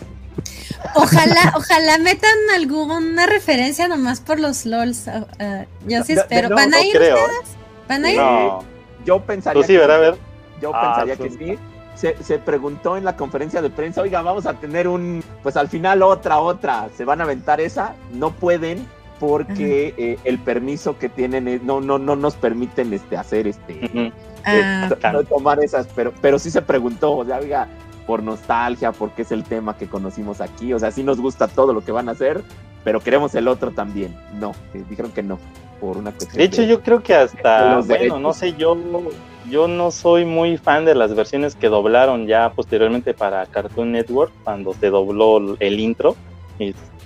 [0.95, 5.07] Ojalá, ojalá metan alguna referencia nomás por los LOLs.
[5.07, 6.49] ah, ah, yo sí No, espero.
[6.49, 7.15] no, ¿Van No a ir creo.
[7.15, 7.55] ustedes?
[7.87, 8.17] ¿Van a ir?
[8.17, 8.59] No,
[9.05, 9.83] Yo pensaría tú sí, que.
[9.83, 10.15] A ver.
[10.61, 11.59] Yo Ah, pensaría pues- que sí.
[12.03, 15.69] Se, se preguntó en la conferencia de prensa, oiga, vamos a tener un, pues al
[15.69, 17.95] final otra, otra, ¿se van a aventar esa?
[18.11, 18.85] No pueden
[19.21, 23.85] porque eh, el permiso que tienen es- no, no, no nos permiten este, hacer este,
[23.85, 24.11] Ujú.
[24.43, 27.69] Ah, eh, no tomar esas, pero, pero sí se preguntó, o sea, oiga,
[28.05, 31.71] por nostalgia, porque es el tema que conocimos aquí, o sea, sí nos gusta todo
[31.71, 32.43] lo que van a hacer,
[32.83, 34.13] pero queremos el otro también.
[34.41, 35.39] No, eh, dijeron que no,
[35.79, 36.35] por una cuestión.
[36.37, 38.19] De hecho, de- yo creo que hasta, bueno, derechos.
[38.19, 38.75] no sé, yo,
[39.49, 44.31] yo no soy muy fan de las versiones que doblaron ya posteriormente para Cartoon Network,
[44.43, 46.15] cuando se dobló el intro.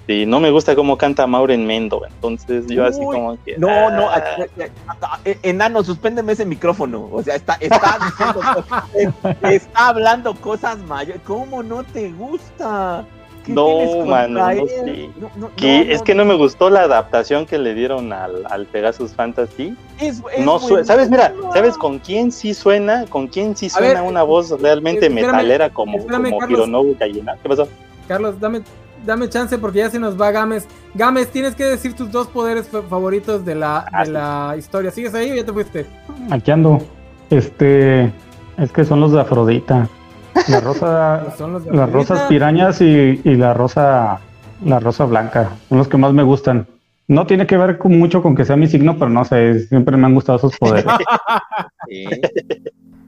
[0.07, 3.57] Y no me gusta cómo canta Maureen Mendo, entonces yo así Uy, como que...
[3.57, 4.21] No, no, ah,
[4.57, 4.71] eh,
[5.25, 7.09] eh, enano, suspéndeme ese micrófono.
[7.11, 11.21] O sea, está, está, diciendo está hablando cosas mayores.
[11.25, 13.05] ¿Cómo no te gusta?
[13.47, 15.09] ¿Qué No, mano, no sé.
[15.19, 18.45] No, no, que no, es que no me gustó la adaptación que le dieron al,
[18.49, 19.75] al Pegasus Fantasy.
[19.99, 21.09] es- es No sue- ¿Sabes?
[21.09, 21.33] Mira.
[21.53, 23.05] ¿sabes con quién sí suena?
[23.07, 26.47] ¿Con quién sí suena ver, una voz realmente espérame, metalera como, espérame, como.
[26.49, 27.35] Hironobu Kayena?
[27.41, 27.67] ¿Qué pasó?
[28.07, 28.61] Carlos, dame,
[29.05, 30.67] dame chance porque ya se nos va Games.
[30.93, 34.11] Games, tienes que decir tus dos poderes fa- favoritos de la, Ah, de sí.
[34.11, 34.91] la historia.
[34.91, 35.85] ¿Sigues ahí o ya te fuiste?
[36.31, 36.79] Aquí ando.
[37.29, 38.11] Este,
[38.57, 39.87] es que son los de Afrodita.
[40.49, 44.19] La rosa, Pues las rosas pirañas y, y la rosa,
[44.63, 45.49] la rosa blanca.
[45.69, 46.67] Son los que más me gustan.
[47.07, 49.95] No tiene que ver con, mucho con que sea mi signo, pero no sé, siempre
[49.97, 50.85] me han gustado esos poderes.
[51.89, 52.05] Sí.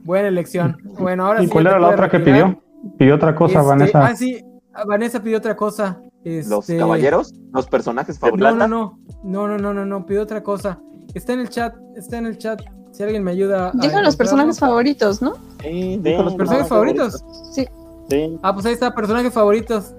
[0.06, 0.78] Buena elección.
[0.98, 1.52] Bueno, ahora ¿Y sí.
[1.52, 2.62] cuál era la otra que pidió?
[2.98, 4.06] Pidió otra cosa, Este, Vanessa.
[4.06, 4.42] Ah, sí.
[4.74, 6.00] ah, Vanessa pidió otra cosa.
[6.24, 8.56] Los Este, caballeros, los personajes No, favoritos.
[8.56, 9.00] no, no.
[9.24, 10.06] No, no, no, no, no.
[10.06, 10.80] Pidió otra cosa.
[11.14, 11.76] Está en el chat.
[11.98, 12.62] Está en el chat.
[13.00, 13.70] Si alguien me ayuda.
[13.70, 15.36] a Dijo los personajes favoritos, ¿no?
[15.62, 17.24] Sí, Sí, Los personajes favoritos.
[17.54, 17.66] Sí.
[18.10, 18.38] Sí.
[18.44, 19.94] Ah, pues ahí está, personajes favoritos.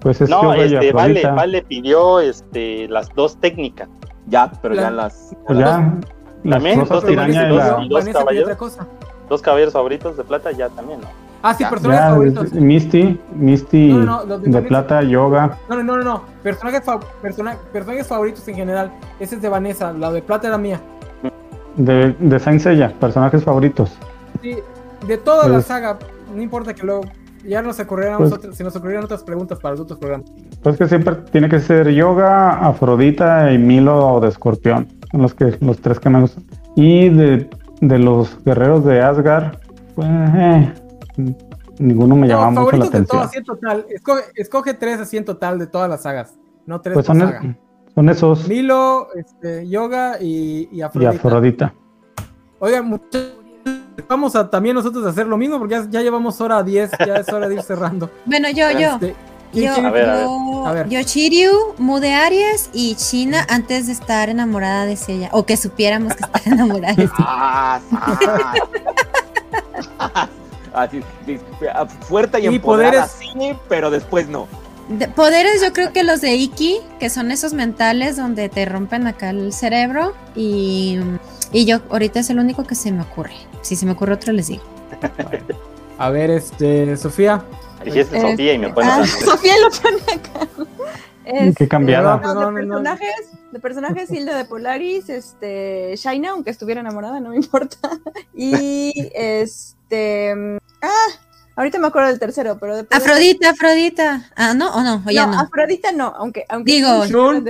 [0.00, 3.88] Pues es No, y este, vale, vale pidió este, las dos técnicas.
[4.26, 5.36] Ya, pero La- ya las.
[5.46, 6.00] Pues ya,
[6.42, 8.42] las También, dos- dos pidió caballeros.
[8.42, 8.88] otra cosa.
[9.28, 11.06] Dos caballeros favoritos de plata ya también, ¿no?
[11.44, 12.52] Ah, sí, personajes Ya, favoritos.
[12.54, 15.58] Misty, Misty No, no, no, los de de plata, yoga.
[15.68, 16.24] No, no, no, no, no.
[16.42, 18.90] Personajes, fa- persona- personajes favoritos en general.
[19.20, 19.92] Ese es de Vanessa.
[19.92, 20.80] La de plata era mía.
[21.76, 23.96] De, de Saint Seiya, personajes favoritos.
[24.42, 24.56] Sí,
[25.06, 25.98] de toda la Pues- saga.
[26.34, 27.02] No importa que luego.
[27.44, 30.30] Ya nos ocurrieran Pues- otras- si nos ocurrieran otras preguntas para los otros programas.
[30.62, 34.86] Pues que siempre tiene que ser yoga, Afrodita y Milo de Escorpión.
[35.10, 36.44] Son los que los tres que me gustan.
[36.76, 37.50] Y de,
[37.80, 39.56] de los guerreros de Asgard,
[39.96, 40.72] pues eh,
[41.80, 43.18] ninguno me llamaba No, mucho la favoritos de atención.
[43.18, 43.86] todas, así en total.
[43.90, 46.34] Escoge, escoge tres así en total de todas las sagas.
[46.66, 47.56] No tres Pues por son, saga.
[47.94, 51.10] Son esos Milo, este, Yoga y, y y Afrodita.
[51.10, 51.74] Afrodita.
[52.58, 53.32] Oigan, muchachos,
[54.08, 57.16] vamos a también nosotros a hacer lo mismo porque ya, ya llevamos hora 10, ya
[57.16, 58.10] es hora de ir cerrando.
[58.24, 58.90] Bueno, yo, yo.
[58.94, 59.14] Este,
[59.52, 60.24] ¿quién Yo, A ver, a ver.
[60.26, 60.88] yo, A ver.
[60.88, 65.28] yo Chiryu, Mu de Aries y China antes de estar enamorada de ella.
[65.32, 67.12] O que supiéramos que estaba enamorada de ella.
[67.18, 67.80] Ah,
[69.98, 70.28] ah.
[70.74, 71.38] Así, sí,
[72.08, 74.48] fuerte y, Y empoderada, poderes- sí, pero después no.
[74.88, 79.06] De- poderes, yo creo que los de Iki, que son esos mentales donde te rompen
[79.06, 80.14] acá el cerebro.
[80.34, 80.98] Y,
[81.52, 83.34] y yo, ahorita es el único que se me ocurre.
[83.62, 84.62] Si se me ocurre otro, les digo.
[85.98, 87.44] A ver, este, Sofía.
[87.84, 90.48] Dijiste Este, Sofía y me pones Ah, Sofía lo pone acá.
[91.24, 92.16] Es- Qué cambiada.
[92.18, 92.74] No, No, no, de no.
[92.74, 93.14] personajes,
[93.52, 97.78] de personajes Hilda de Polaris, este, Shaina, aunque estuviera enamorada, no me importa.
[98.34, 100.32] Y este,
[100.82, 101.06] ah,
[101.56, 104.30] ahorita me acuerdo del tercero, pero de Afrodita, Afrodita.
[104.36, 104.74] Ah, ¿no?
[104.74, 105.02] ¿O no?
[105.06, 105.40] O ya no, no.
[105.40, 107.44] Afrodita no, aunque, aunque Digo, eh, Shun.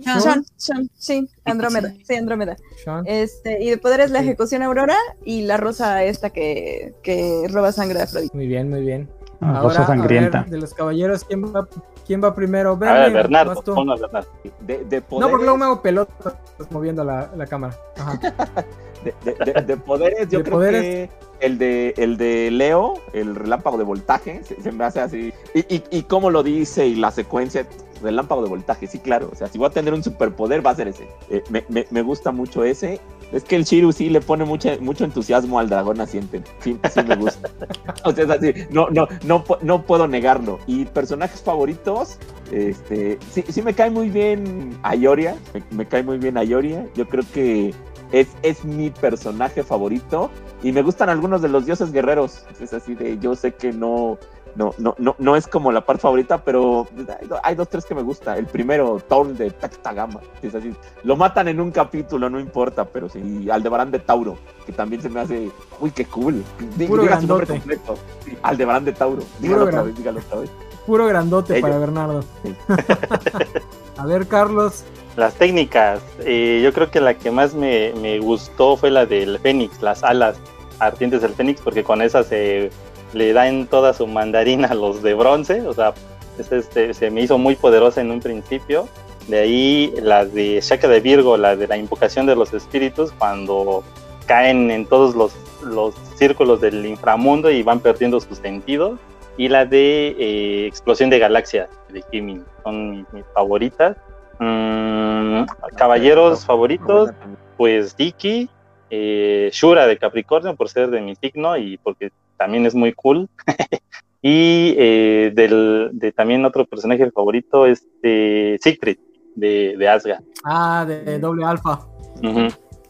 [0.00, 2.56] Shun, Shun, sí, Andrómeda, sí, Andrómeda.
[2.84, 3.04] Sean.
[3.06, 4.26] Este, y de poderes la Sí.
[4.26, 8.34] ejecución Aurora y la rosa esta que, que roba sangre de Afrodita.
[8.36, 9.08] Muy bien, muy bien.
[9.40, 10.40] Ah, Ahora, Rosa a sangrienta.
[10.42, 11.68] ver, de los caballeros, ¿quién va,
[12.04, 12.72] quién va primero?
[12.72, 13.72] A ver, Bernardo, vas tú.
[13.72, 14.28] ponlo a Bernardo.
[14.62, 16.34] De, de No, porque luego me hago pelotas
[16.70, 17.76] moviendo la, la cámara.
[17.96, 18.18] Ajá.
[19.04, 20.82] de, de- de- de poderes, yo De creo poderes.
[20.82, 25.32] que el de, el de Leo, el relámpago de voltaje, se, se me hace así.
[25.54, 27.66] Y, y, y cómo lo dice y la secuencia,
[28.02, 29.28] relámpago de voltaje, sí, claro.
[29.32, 31.08] O sea, si voy a tener un superpoder, va a ser ese.
[31.30, 33.00] Eh, me, me- me gusta mucho ese.
[33.32, 36.42] Es que el Shiru sí le pone mucho, mucho entusiasmo al dragón naciente.
[36.60, 37.50] Sí, sí me gusta.
[38.04, 40.58] o sea, es así, no, no, no, no puedo negarlo.
[40.66, 42.18] Y personajes favoritos,
[42.50, 45.36] este, sí, sí me cae muy bien Ayoria.
[45.52, 46.86] Me, me cae muy bien Ayoria.
[46.94, 47.74] Yo creo que
[48.12, 50.30] es, es mi personaje favorito.
[50.62, 52.44] Y me gustan algunos de los dioses guerreros.
[52.60, 54.18] Es así de, yo sé que no,
[54.56, 56.88] no, no, no, no es como la parte favorita, pero
[57.20, 58.36] hay, do- hay dos, tres que me gusta.
[58.36, 60.20] El primero, Thor de Tactagama.
[60.42, 60.74] Es así,
[61.04, 63.20] lo matan en un capítulo, no importa, pero sí.
[63.44, 64.36] Y Aldebarán de Tauro,
[64.66, 66.42] que también se me hace, uy, qué cool.
[66.88, 67.52] Puro Diga su nombre grandote.
[67.52, 67.94] completo.
[68.24, 69.22] Sí, Aldebarán de Tauro.
[69.38, 70.50] Dígalo otra gran- vez, dígalo otra vez.
[70.86, 72.24] Puro grandote para Bernardo.
[72.42, 72.54] Sí.
[73.96, 74.84] a ver, Carlos.
[75.18, 79.40] Las técnicas, eh, yo creo que la que más me, me gustó fue la del
[79.40, 80.38] Fénix, las alas
[80.78, 82.70] ardientes del Fénix, porque con esas se
[83.12, 85.92] le dan toda su mandarina a los de bronce, o sea,
[86.38, 88.88] es este, se me hizo muy poderosa en un principio.
[89.26, 93.82] De ahí la de Shaka de Virgo, la de la invocación de los espíritus, cuando
[94.26, 95.34] caen en todos los,
[95.64, 99.00] los círculos del inframundo y van perdiendo sus sentidos.
[99.36, 103.96] Y la de eh, Explosión de Galaxias de Kimi, son mis, mis favoritas.
[104.38, 105.44] Mm,
[105.76, 107.10] caballeros favoritos,
[107.56, 108.48] pues Dicky,
[108.90, 113.28] eh, Shura de Capricornio por ser de mi signo y porque también es muy cool.
[114.22, 118.98] y eh, del, de también otro personaje favorito, este Siegfried
[119.34, 120.22] de, de Asgard.
[120.44, 121.80] Ah, de doble alfa.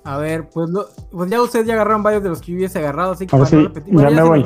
[0.05, 2.79] A ver, pues, lo- pues ya ustedes ya agarraron varios de los que yo hubiese
[2.79, 3.93] agarrado, así que A ver para no si- repetir.
[3.93, 4.39] ya Bueno, me ya voy.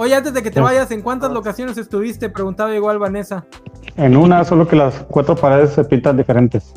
[0.00, 0.62] Oye, antes de que te Ya.
[0.62, 2.30] vayas, ¿en cuántas locaciones estuviste?
[2.30, 3.44] Preguntaba igual Vanessa.
[3.96, 6.72] En una, solo que las cuatro paredes se pintan diferentes.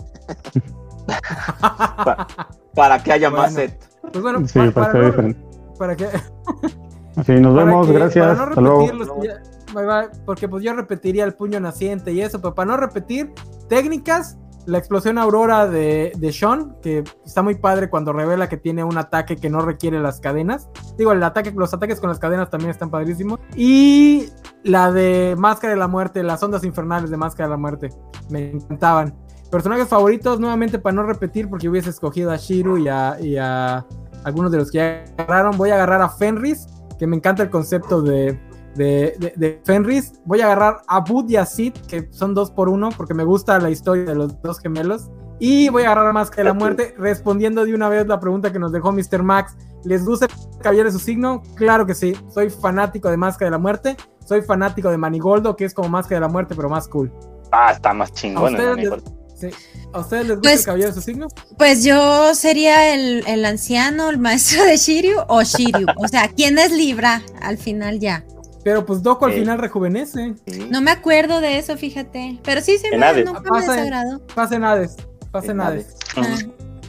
[2.75, 3.79] Para que haya más set.
[4.11, 5.39] Pues bueno, Sí, pa- para, para, ser no, diferente.
[5.77, 6.07] para que,
[7.25, 8.25] Sí, nos para vemos, que- gracias.
[8.25, 8.79] Para no Hasta luego.
[8.81, 9.41] repetir los que ya-
[9.73, 13.33] bye, bye, porque pues yo repetiría el puño naciente y eso, pero para no repetir
[13.69, 18.83] técnicas, la explosión aurora de, de Sean, que está muy padre cuando revela que tiene
[18.83, 20.69] un ataque que no requiere las cadenas.
[20.97, 23.39] Digo, el ataque, los ataques con las cadenas también están padrísimos.
[23.55, 24.29] Y
[24.63, 27.89] la de Máscara de la Muerte, las ondas infernales de Máscara de la Muerte,
[28.29, 29.15] me encantaban.
[29.49, 33.85] Personajes favoritos, nuevamente para no repetir, porque hubiese escogido a Shiru y a, y a
[34.23, 36.67] algunos de los que ya agarraron, voy a agarrar a Fenris,
[36.97, 38.39] que me encanta el concepto de,
[38.75, 40.13] de, de- de Fenris.
[40.25, 43.23] Voy a agarrar a Bud y a Sid, que son dos por uno, porque me
[43.23, 45.09] gusta la historia de los dos gemelos.
[45.39, 48.51] Y voy a agarrar a Máscara de la Muerte, respondiendo de una vez la pregunta
[48.51, 49.23] que nos dejó Mr.
[49.23, 49.55] Max.
[49.83, 51.41] ¿Les gusta el caballero de su signo?
[51.55, 52.13] Claro que sí.
[52.29, 53.97] Soy fanático de Máscara de la Muerte.
[54.23, 57.11] Soy fanático de Manigoldo, que es como Máscara de la Muerte, pero más cool.
[57.51, 58.53] Ah, está más ¿A chingón.
[58.53, 58.95] ustedes, amigo.
[58.97, 59.03] les,
[59.39, 59.49] sí.
[59.91, 61.27] ¿A ustedes les gusta Pues- el caballero de su signo?
[61.57, 65.87] Pues yo sería el, el anciano, el maestro de Shiryu o Shiryu.
[65.97, 68.23] O sea, ¿quién es Libra al final ya?
[68.63, 69.39] Pero pues Doku al Eh.
[69.39, 70.35] final rejuvenece.
[70.47, 70.67] Sí.
[70.69, 72.39] No me acuerdo de eso, fíjate.
[72.43, 73.25] Pero sí se En me, Hades.
[73.25, 74.95] nunca me Pasa en- Hades.
[75.31, 75.95] Pasen En Hades.
[76.17, 76.25] Ujú.
[76.27, 76.37] Ah.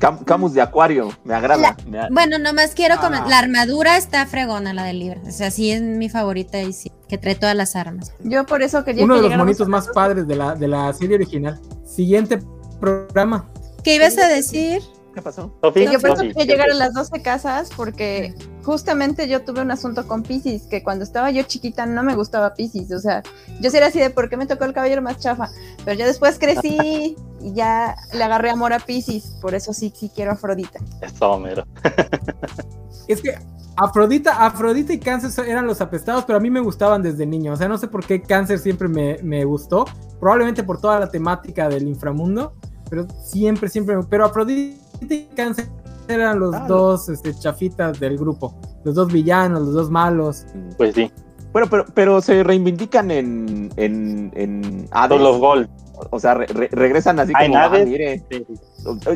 [0.00, 1.76] Cam- Camus de Acuario, me agrada.
[1.86, 3.00] me Bueno, nomás quiero Ah.
[3.00, 3.28] comentar.
[3.28, 5.20] La armadura está fregona, la de Libra.
[5.24, 8.12] O sea, sí es mi favorita y sí, que trae todas las armas.
[8.24, 10.92] Yo por eso quería Uno que de los monitos más padres de la, de la
[10.92, 11.60] serie original.
[11.86, 12.40] Siguiente
[12.80, 13.48] programa.
[13.84, 14.82] ¿Qué ibas a decir?
[15.14, 15.52] ¿Qué pasó?
[15.92, 18.34] Yo Sofi, quería llegar a las 12 casas porque
[18.64, 22.54] justamente yo tuve un asunto con Pisces, que cuando estaba yo chiquita no me gustaba
[22.54, 23.22] Pisces, o sea,
[23.60, 25.50] yo sí era así de por qué me tocó el caballero más chafa,
[25.84, 30.10] pero ya después crecí y ya le agarré amor a Pisces, por eso sí, sí
[30.14, 30.78] quiero a Afrodita.
[31.00, 31.64] Eso, mero.
[33.08, 33.34] Es que
[33.76, 37.52] Afrodita, Afrodita y Cáncer eran los apestados, pero a mí me gustaban desde niño.
[37.52, 39.86] O sea, no sé por qué Cáncer siempre me, me gustó.
[40.20, 42.54] Probablemente por toda la temática del inframundo.
[42.88, 43.96] Pero siempre, siempre.
[43.96, 44.80] me- Pero Afrodita
[45.10, 45.66] y Cáncer
[46.08, 48.54] eran los Ah, dos este, chafitas del grupo.
[48.84, 50.44] Los dos villanos, los dos malos.
[50.76, 51.10] Pues sí.
[51.52, 54.88] Bueno, pero, pero se reivindican en, en, en.
[55.08, 55.68] Todos los Gold.
[56.10, 58.22] O sea, re- re- regresan así Ah, como, ah, mire.
[58.30, 58.44] Sí.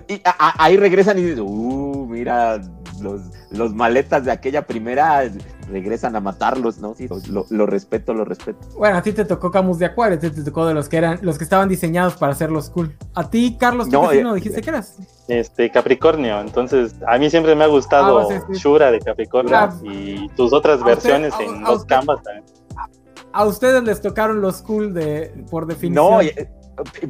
[0.08, 2.60] Y a- a- ahí regresan y dices, uh, mira,
[3.01, 3.20] los,
[3.51, 5.23] los maletas de aquella primera
[5.70, 6.94] regresan a matarlos, ¿no?
[6.94, 8.59] Sí, lo, lo respeto, lo respeto.
[8.77, 10.97] Bueno, a ti te tocó Camus de Acuario, a ti te tocó de los que
[10.98, 12.94] eran, los que estaban diseñados para hacerlos cool.
[13.14, 14.97] A ti, Carlos, ¿tú No, qué eh, signo dijiste que eras?
[15.28, 16.40] Este, Capricornio.
[16.40, 18.59] Entonces, a mí siempre me ha gustado Ah, sí, sí.
[18.60, 19.74] Shura de Capricornio Ah.
[19.82, 22.44] y tus otras A versiones usted- a- en a dos usted- canvas también.
[23.32, 26.10] A ustedes les tocaron los cool de, por definición.
[26.10, 26.31] No, y,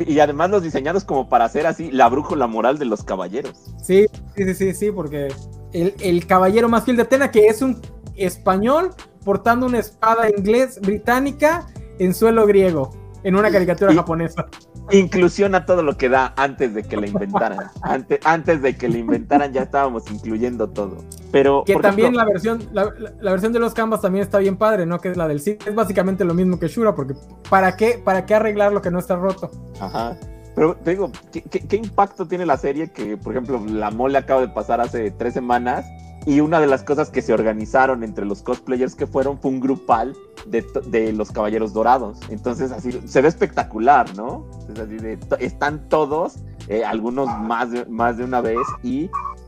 [0.07, 3.53] y además los diseñados como para hacer así la brújula moral de los caballeros.
[3.83, 5.29] Sí, sí, sí, sí, sí, porque
[5.73, 7.81] el, el caballero más fiel de Atena, que es un
[8.17, 8.91] español
[9.25, 11.67] portando una espada inglés británica
[11.99, 12.91] en suelo griego,
[13.25, 14.47] en una caricatura Y- japonesa.
[14.93, 17.59] Inclusión a todo lo que da antes de que la inventaran.
[17.83, 20.99] Antes, antes de que la inventaran ya estábamos incluyendo todo.
[21.33, 24.39] Pero Que también ejemplo, la versión, la, la- la versión de los canvas también está
[24.39, 25.01] bien padre, ¿no?
[25.01, 25.57] Que es la del Cid.
[25.67, 27.15] Es básicamente lo mismo que Shura, porque
[27.51, 29.51] ¿para qué, para qué arreglar lo que no está roto?
[29.81, 30.17] Ajá.
[30.57, 32.91] Pero te digo, ¿qué, qué, qué impacto tiene la serie?
[32.91, 35.85] Que, por ejemplo, la mole acaba de pasar hace tres semanas
[36.25, 39.61] y una de las cosas que se organizaron entre los cosplayers que fueron fue un
[39.61, 40.17] grupal
[40.47, 42.19] de, de los Caballeros Dorados.
[42.31, 44.47] Entonces, así se ve espectacular, ¿no?
[44.73, 46.37] Es así de, están todos,
[46.69, 49.05] eh, algunos más de, más de una vez y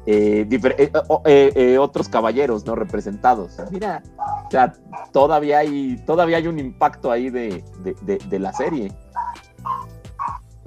[0.07, 0.93] eh, eh,
[1.25, 2.75] eh, eh, otros caballeros, ¿no?
[2.77, 3.57] Representados.
[3.73, 4.03] Mira,
[4.47, 4.73] o sea,
[5.13, 8.93] todavía hay, todavía hay un impacto ahí de, de, de- de la serie.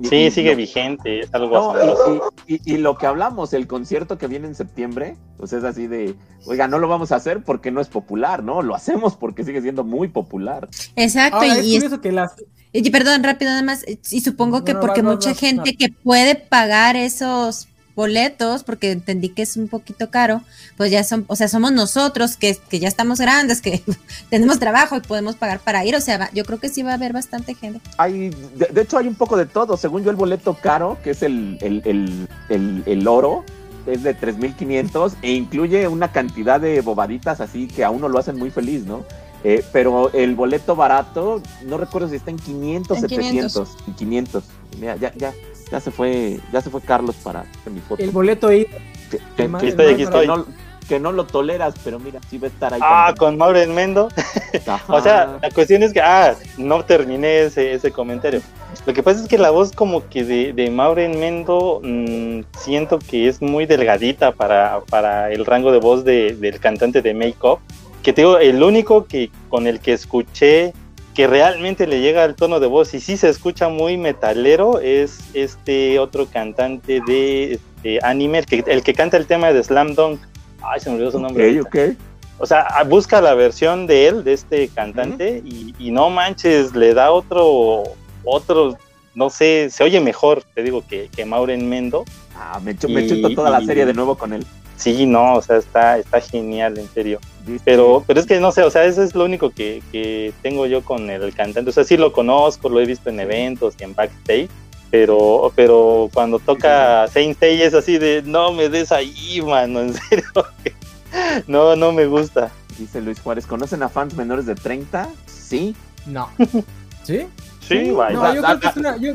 [0.10, 4.18] Sí, y sigue vigente, es algo no, y, y- y lo que hablamos, el concierto
[4.18, 6.15] que viene en septiembre, pues es así de,
[6.45, 8.61] oiga, no lo vamos a hacer porque no es popular, ¿no?
[8.61, 10.68] Lo hacemos porque sigue siendo muy popular.
[10.95, 12.34] Exacto, Ahora, y, es y es- curioso que las,
[12.73, 16.95] y perdón, rápido nada más, y supongo que No, porque mucha gente que puede pagar
[16.95, 20.41] esos boletos, porque entendí que es un poquito caro,
[20.77, 23.84] pues ya son, o sea, somos nosotros que, que ya estamos grandes, que
[24.30, 26.91] tenemos trabajo y podemos pagar para ir, o sea, va- yo creo que sí va
[26.91, 27.81] a haber bastante gente.
[27.97, 29.77] Hay, de, de hecho, hay un poco de todo.
[29.77, 33.43] Según yo, el boleto caro, que es el, el, el, el, el oro,
[33.88, 38.38] es de 3.500 e incluye una cantidad de bobaditas así que a uno lo hacen
[38.38, 39.03] muy feliz, ¿no?
[39.43, 43.69] Eh, pero el boleto barato, no recuerdo si está en 500, En 700.
[43.88, 44.43] En 500.
[44.80, 45.34] Mira, ya, ya,
[45.72, 48.03] ya se fue, ya se fue Carlos para mi foto.
[48.03, 48.65] el boleto ahí,
[49.10, 50.27] que, que- que- estoy, aquí estoy.
[50.27, 50.45] no,
[50.88, 52.80] que no lo toleras, pero mira, sí va a estar ahí.
[52.84, 54.10] Ah, con- con Maureen Mendo.
[54.89, 58.41] O sea, la cuestión es que, ah, no terminé ese, ese comentario.
[58.85, 62.99] Lo que pasa es que la voz como que de, de Maureen Mendo mm, siento
[62.99, 67.38] que es muy delgadita para, para el rango de voz de- del cantante de Make
[67.43, 67.60] Up.
[68.03, 70.73] Que te digo, el único que con el que escuché
[71.13, 75.19] que realmente le llega al tono de voz y sí se escucha muy metalero es
[75.33, 79.95] este otro cantante de este, anime, el que, el que canta el tema de Slam
[79.95, 80.21] Dunk.
[80.61, 81.59] Ay, se me olvidó su nombre.
[81.59, 81.93] Ok, ahorita.
[81.93, 81.97] ok.
[82.38, 86.73] O sea, ah, busca la versión de él, de este cantante, y, y no manches,
[86.75, 87.83] le da otro,
[88.23, 88.77] otro,
[89.13, 92.03] no sé, se oye mejor, te digo, que, que Maureen Mendo.
[92.43, 94.45] Ah, me, chu- me Y- chuto toda la y- serie de nuevo con él.
[94.77, 97.19] Sí, no, o sea, está, está genial, en serio.
[97.63, 100.65] Pero, pero es que no sé, o sea, eso es lo único que, que tengo
[100.65, 101.69] yo con el cantante.
[101.69, 104.49] O sea, sí lo conozco, lo he visto en eventos y en backstage,
[104.89, 109.93] pero, pero cuando toca Saint Seiya es así de, no me des ahí, mano, en
[109.93, 110.26] serio.
[111.45, 112.51] No, no me gusta.
[112.80, 115.09] Dice Luis Juárez, ¿conocen a fans menores de 30?
[115.26, 115.76] Sí.
[116.05, 116.30] no.
[117.03, 117.26] ¿Sí?
[117.68, 118.15] Sí, vaya.
[118.15, 119.13] No, yo creo que es una, yo,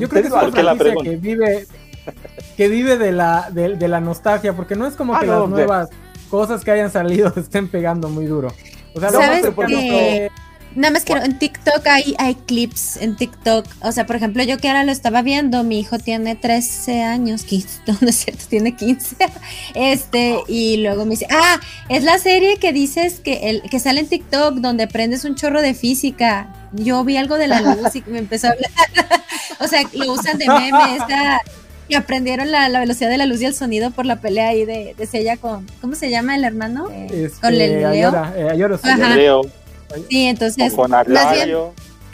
[0.00, 1.66] yo creo que es ¿Por una la que vive,
[2.56, 5.32] que vive de la, de, de la nostalgia, porque no es como Ah, que no,
[5.40, 5.88] las de- nuevas
[6.30, 8.52] cosas que hayan salido estén pegando muy duro.
[8.94, 9.52] O sea, ¿Sabes qué?
[9.52, 10.30] fue-
[10.76, 13.64] Nada más quiero, en TikTok hay, hay clips en TikTok.
[13.82, 17.44] O sea, por ejemplo, yo que ahora lo estaba viendo, mi hijo tiene 13 años,
[17.44, 19.16] 15, no, no es cierto, tiene 15.
[19.76, 24.00] Este, y luego me dice, ah, es la serie que dices que, el, que sale
[24.00, 26.52] en TikTok donde aprendes un chorro de física.
[26.72, 28.70] Yo vi algo de la luz y me empezó a hablar.
[29.60, 31.40] o sea, lo usan de meme, esta,
[31.88, 34.64] que aprendieron la, la velocidad de la luz y el sonido por la pelea ahí
[34.64, 36.88] de, de Seiya con, ¿cómo se llama el hermano?
[36.90, 37.88] Eh, este, con el Leo.
[37.88, 38.88] Ayora, eh, sí.
[38.88, 39.16] Ajá.
[39.16, 39.42] Leo,
[40.08, 41.56] Sí, entonces, con más bien,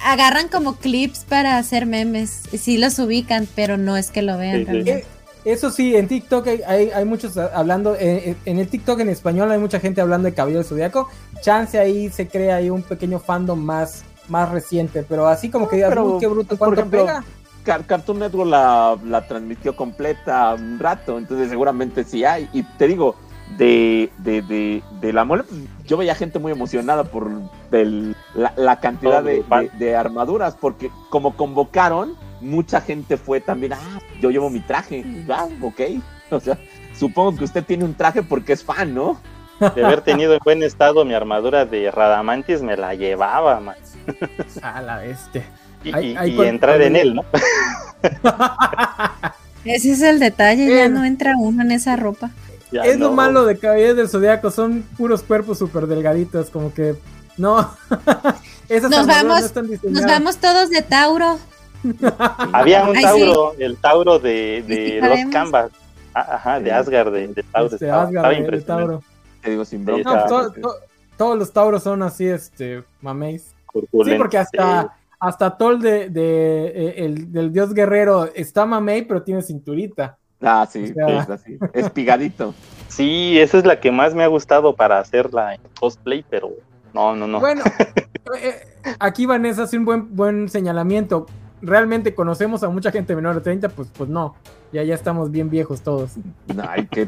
[0.05, 2.43] agarran como clips para hacer memes.
[2.59, 4.93] Sí los ubican, pero no es que lo vean Sí, realmente.
[4.93, 5.05] Eh,
[5.45, 9.09] Eso sí, en TikTok hay, hay, hay muchos ah, hablando, eh, en el TikTok en
[9.09, 11.09] español hay mucha gente hablando de Caballero del Zodiaco.
[11.41, 15.77] Chance ahí se crea ahí un pequeño fandom más, más reciente, pero así como que
[15.77, 17.25] digas, pero, "Uy, qué bruto, pues, cuánto ejemplo, pega.
[17.65, 22.49] Car- Cartoon Network la, la transmitió completa un rato, entonces seguramente sí hay.
[22.53, 23.17] Y te digo,
[23.59, 27.31] de, de, de, de la mole, pues, yo veía gente muy emocionada por
[27.73, 29.71] el- la, la cantidad Todo de, grupal.
[29.79, 35.05] de- de armaduras, porque como convocaron, mucha gente fue también, ah, yo llevo mi traje,
[35.29, 35.81] ah, ok.
[36.33, 36.57] O sea,
[36.95, 39.19] supongo que usted tiene un traje porque es fan, ¿no?
[39.75, 43.75] De haber tenido en buen estado mi armadura de Radamantis, me la llevaba, man.
[44.63, 45.45] A la bestia.
[45.85, 47.25] Y, Ay, y- ay, y cuando- entrar en él, ¿no?
[49.65, 52.31] Ese es el detalle, ya no entra uno en esa ropa.
[52.73, 53.15] Ya es lo no.
[53.15, 56.95] malo de Caballeros del Zodiaco, son puros cuerpos súper delgaditos, como que
[57.37, 57.71] no.
[58.69, 61.39] Esas Nos vamos- no están Nos vamos todos de Tauro.
[62.53, 65.33] Había un Ay, Tauro, el Tauro de, Sí, de sí, los.
[65.33, 65.71] Canvas.
[66.15, 67.73] Ah, Ajá, de Asgard, de, de Tauro.
[67.75, 68.87] Este, estaba, Asgard estaba de- de impresionante.
[68.87, 69.03] Tauro.
[69.43, 70.11] Te digo sin bronca.
[70.11, 70.75] No, está- to- to-
[71.17, 73.55] todos los Tauros son así, este, mameis.
[73.73, 79.23] Sí, porque hasta, hasta Tol de, de, eh, el, del dios guerrero está mamey, pero
[79.23, 80.17] tiene cinturita.
[80.41, 82.55] Ah, sí, O sea- es así, espigadito.
[82.89, 86.51] Sí, esa es la que más me ha gustado para hacerla en cosplay, pero
[86.93, 87.39] No, no, no.
[87.39, 87.63] Bueno,
[88.43, 88.63] eh,
[88.99, 91.27] aquí Vanessa hace un buen, buen señalamiento.
[91.63, 93.69] ¿Realmente conocemos a mucha gente menor de 30?
[93.71, 94.35] Pues, pues no.
[94.73, 96.13] Ya, ya estamos bien viejos todos.
[96.69, 97.07] Ay, que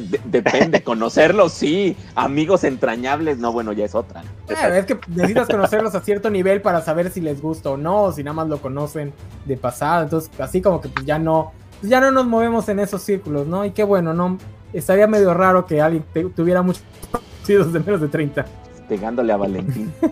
[0.00, 1.96] de- depende, conocerlos, sí.
[2.14, 4.22] Amigos entrañables, no, bueno, ya es otra.
[4.46, 8.02] Claro, es que necesitas conocerlos a cierto nivel para saber si les gusta o no,
[8.04, 9.12] o si nada más lo conocen
[9.44, 10.04] de pasada.
[10.04, 13.46] Entonces, así como que pues ya no, pues ya no nos movemos en esos círculos,
[13.46, 13.64] ¿no?
[13.64, 14.38] Y qué bueno, ¿no?
[14.72, 18.44] Estaría medio raro que alguien te- tuviera muchos conocidos de menos de 30.
[18.88, 19.92] Pegándole a Valentín.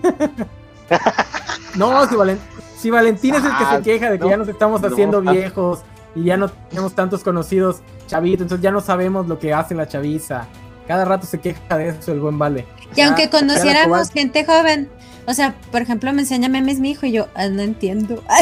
[1.77, 2.37] No, si, Valen-
[2.83, 4.89] si Valentín es el que se queja de que no, ya nos estamos no.
[4.89, 5.83] haciendo viejos
[6.17, 9.87] y ya no tenemos tantos conocidos chavitos, entonces ya no sabemos lo que hace la
[9.87, 10.49] chaviza.
[10.89, 12.67] Cada rato se queja de eso el buen Vale.
[12.97, 14.91] Y aunque conociéramos gente joven,
[15.29, 18.23] o sea, por ejemplo, me enseña memes mi hijo y yo ah, no entiendo.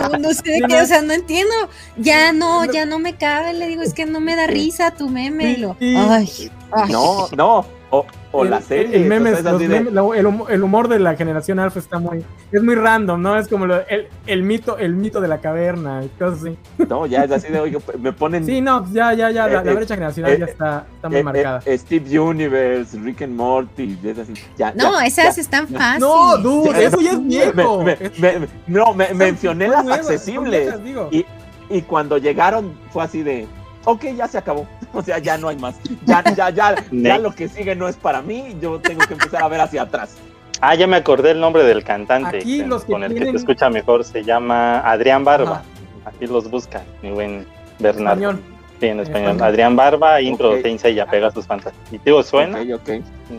[0.00, 1.54] No, no sé de qué, o sea, no entiendo.
[1.96, 5.08] Ya no, ya no me cabe, le digo, es que no me da risa tu
[5.10, 5.52] meme.
[5.52, 6.90] y lo, ay, ay.
[6.90, 7.64] No, no.
[7.90, 8.96] O, o el, la el- serie.
[8.96, 11.78] el meme, o sea, los de- memes, el, hum- el humor de la generación alfa
[11.78, 13.36] está muy, es muy random, ¿no?
[13.38, 16.56] Es como lo- el, el mito, el mito de la caverna y cosas así.
[16.88, 18.44] No, ya es así de, oye, me ponen.
[18.46, 21.08] Sí, no, ya, ya, ya, la, Eh, la eh, brecha generacional eh, ya está, está
[21.08, 21.60] muy eh, marcada.
[21.66, 24.32] eh, Steve Universe, Rick and Morty, es así.
[24.56, 25.42] Ya, No, ya, esas ya.
[25.42, 26.00] están fáciles.
[26.00, 27.82] no, dude, ya, eso ya es viejo.
[27.82, 30.72] me- me- me- no, mencioné las nuevas, accesibles.
[31.10, 31.24] Y,
[31.70, 33.46] y cuando llegaron fue así de,
[33.84, 34.66] ok, ya se acabó.
[34.98, 35.76] O sea, ya no hay más.
[36.04, 38.56] Ya, ya, ya, ya lo que sigue no es para mí.
[38.60, 40.16] Yo tengo que empezar a ver hacia atrás.
[40.60, 43.24] Ah, ya me acordé el nombre del cantante Aquí con- los que con el que
[43.24, 44.04] se escucha mejor.
[44.04, 45.50] Se llama Adrián Barba.
[45.56, 45.62] Ajá.
[46.04, 47.46] Aquí los busca, mi buen
[47.78, 48.12] Bernardo.
[48.30, 48.40] Español.
[48.80, 49.30] Sí, en español.
[49.30, 49.48] español.
[49.48, 50.56] Adrián Barba, intro Ok.
[50.56, 51.80] de Teinsa y apega sus fantasías.
[51.92, 52.60] ¿Y digo, suena?
[52.60, 52.88] Ok, ok.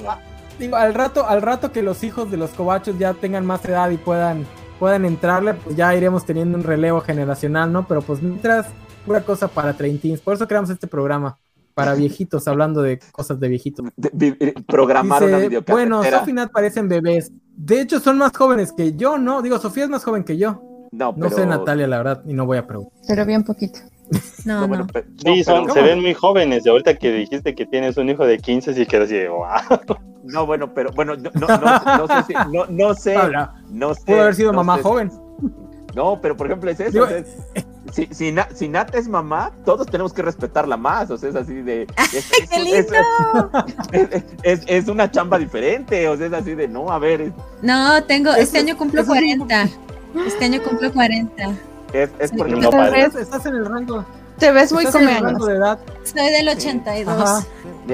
[0.04, 0.18] No.
[0.60, 3.90] Digo, al rato, al rato que los hijos de los cobachos ya tengan más edad
[3.90, 4.46] y puedan,
[4.80, 7.86] puedan entrarle, pues ya iremos teniendo un relevo generacional, ¿no?
[7.88, 8.68] Pero pues mientras,
[9.06, 10.22] pura cosa para treintins.
[10.22, 11.38] Por eso creamos este programa.
[11.74, 13.86] Para viejitos, hablando de cosas de viejitos.
[13.96, 15.74] De- eh, programar una Dice, videocasetera.
[15.98, 17.32] bueno, Sofi y Nat parecen bebés.
[17.56, 19.42] De hecho, son más jóvenes que yo, ¿no?
[19.42, 20.62] Digo, Sofía es más joven que yo.
[20.92, 22.94] No, No pero- sé, Natalia, la verdad, y no voy a preguntar.
[23.08, 23.80] Pero bien poquito.
[24.46, 24.68] No, no, no.
[24.68, 24.88] bueno,
[25.24, 26.66] Sí, no, son, pero- se ven muy jóvenes.
[26.66, 29.48] Y ahorita que dijiste que tienes un hijo de 15, sí quedas así de wow.
[30.24, 33.18] No, bueno, pero bueno, no, no, no, no sé si, no, no sé,
[33.70, 34.02] no sé.
[34.06, 34.84] Pudo haber sido no mamá sé.
[34.84, 35.12] joven.
[35.96, 36.92] No, pero por ejemplo es eso.
[36.92, 37.36] Digo, es-
[37.94, 41.10] si, si, Na- si Nat es mamá, todos tenemos que respetarla más.
[41.12, 41.84] O sea, es así de.
[42.14, 43.52] Es, es- ¡Qué es- lindo!
[43.92, 46.08] es- es- es una chamba diferente.
[46.10, 49.02] O sea, es así de no, a ver, es, No, tengo, este Eso- año cumplo
[49.02, 49.70] eso es un- 40.
[50.28, 51.44] Este año cumplo 40.
[51.94, 54.06] es, es Sí, porque no ves, Estás en el rango.
[54.38, 55.48] te ves muy estás en come el rango años.
[55.48, 55.80] de edad.
[56.04, 57.22] Soy del 82.
[57.22, 57.44] Ajá.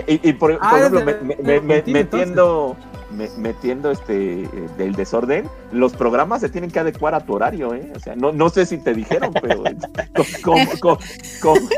[0.08, 2.76] Y, y por, por Ah, ejemplo, eres me- de- me- me- de- metiendo,
[3.12, 7.74] me- metiendo este eh, del desorden, los programas se tienen que adecuar a tu horario,
[7.74, 7.92] ¿eh?
[7.96, 9.76] O sea, no, no sé si te dijeron, pero eh,
[10.44, 11.00] como, como-
[11.42, 11.70] como-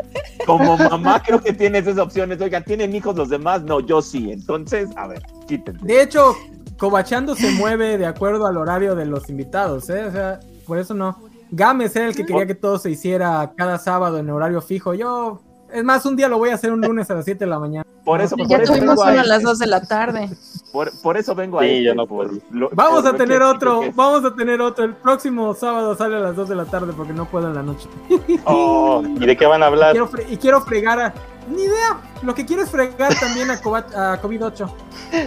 [0.45, 2.41] como mamá creo que tienes esas opciones.
[2.41, 3.61] Oiga, ¿tienen hijos los demás?
[3.63, 4.31] No, yo sí.
[4.31, 5.85] Entonces, a ver, quítense.
[5.85, 6.35] De hecho,
[6.77, 10.05] Cobachando se mueve de acuerdo al horario de los invitados, ¿eh?
[10.05, 11.15] O sea, por eso no.
[11.51, 14.93] Gámez era el que quería que todo se hiciera cada sábado en horario fijo.
[14.95, 15.41] Yo,
[15.73, 17.59] es más, un día lo voy a hacer un lunes a las 7 de la
[17.59, 17.85] mañana.
[18.03, 19.43] Por eso, Ya por Ya eso tuvimos vengo uno a a las este.
[19.49, 20.29] 2 de la tarde.
[20.71, 22.41] Por, por eso vengo a Sí, este, yo no por- puedo.
[22.51, 24.85] lo- Vamos por a tener que- otro, que- vamos a tener otro.
[24.85, 27.63] El próximo sábado sale a las 2 de la tarde porque no puedo en la
[27.63, 27.87] noche.
[28.45, 29.91] Oh, ¿Y de qué van a hablar?
[29.91, 31.13] Quiero fre- y quiero fregar a...
[31.49, 31.99] Ni idea.
[32.23, 34.71] Lo que quiero es fregar también a, a COVID-8.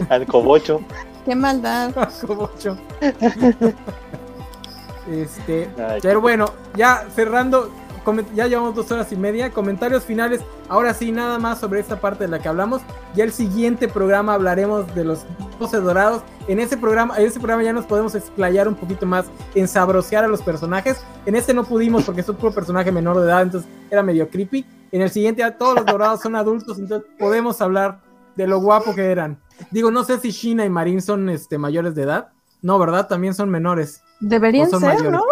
[0.08, 0.80] Al cobocho.
[1.24, 1.90] Qué maldad.
[1.98, 2.76] A COVID-8.
[5.06, 7.70] Este, Ay, Pero bueno, ya cerrando,
[8.34, 9.50] ya llevamos dos horas y media.
[9.50, 10.40] Comentarios finales.
[10.68, 12.82] Ahora sí, nada más sobre esta parte de la que hablamos.
[13.14, 15.24] Ya el siguiente programa hablaremos de los
[15.58, 16.22] 12 dorados.
[16.46, 20.24] En ese programa, en ese programa ya nos podemos explayar un poquito más en sabrosear
[20.24, 21.02] a los personajes.
[21.26, 24.64] En este no pudimos porque es un personaje menor de edad, entonces era medio creepy.
[24.92, 28.00] En el siguiente ya todos los dorados son adultos, entonces podemos hablar
[28.36, 29.38] de lo guapo que eran.
[29.70, 32.32] Digo, no sé si Shina y Marin son este, mayores de edad.
[32.62, 33.06] No, ¿verdad?
[33.08, 34.02] También son menores.
[34.20, 35.12] Deberían son ser, mayores.
[35.12, 35.22] ¿no?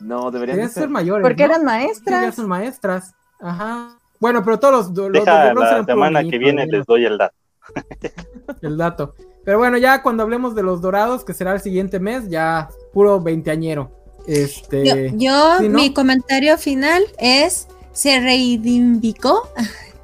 [0.00, 0.88] No, deberían Deberían de ser ser.
[0.90, 1.22] mayores.
[1.22, 1.54] Porque ¿no?
[1.54, 2.34] eran Sí, ya maestras.
[2.34, 3.14] son maestras.
[3.40, 3.96] Ajá.
[4.18, 7.34] Bueno, pero todos los, los Deja los la semana que viene les doy el dato.
[8.62, 9.14] el dato.
[9.44, 13.20] Pero bueno, ya cuando hablemos de los dorados, que será el siguiente mes, ya puro
[13.20, 13.90] veinteañero.
[14.26, 14.84] Este.
[14.84, 15.78] Yo, yo, sí, ¿no?
[15.78, 19.48] mi comentario final es, se reivindicó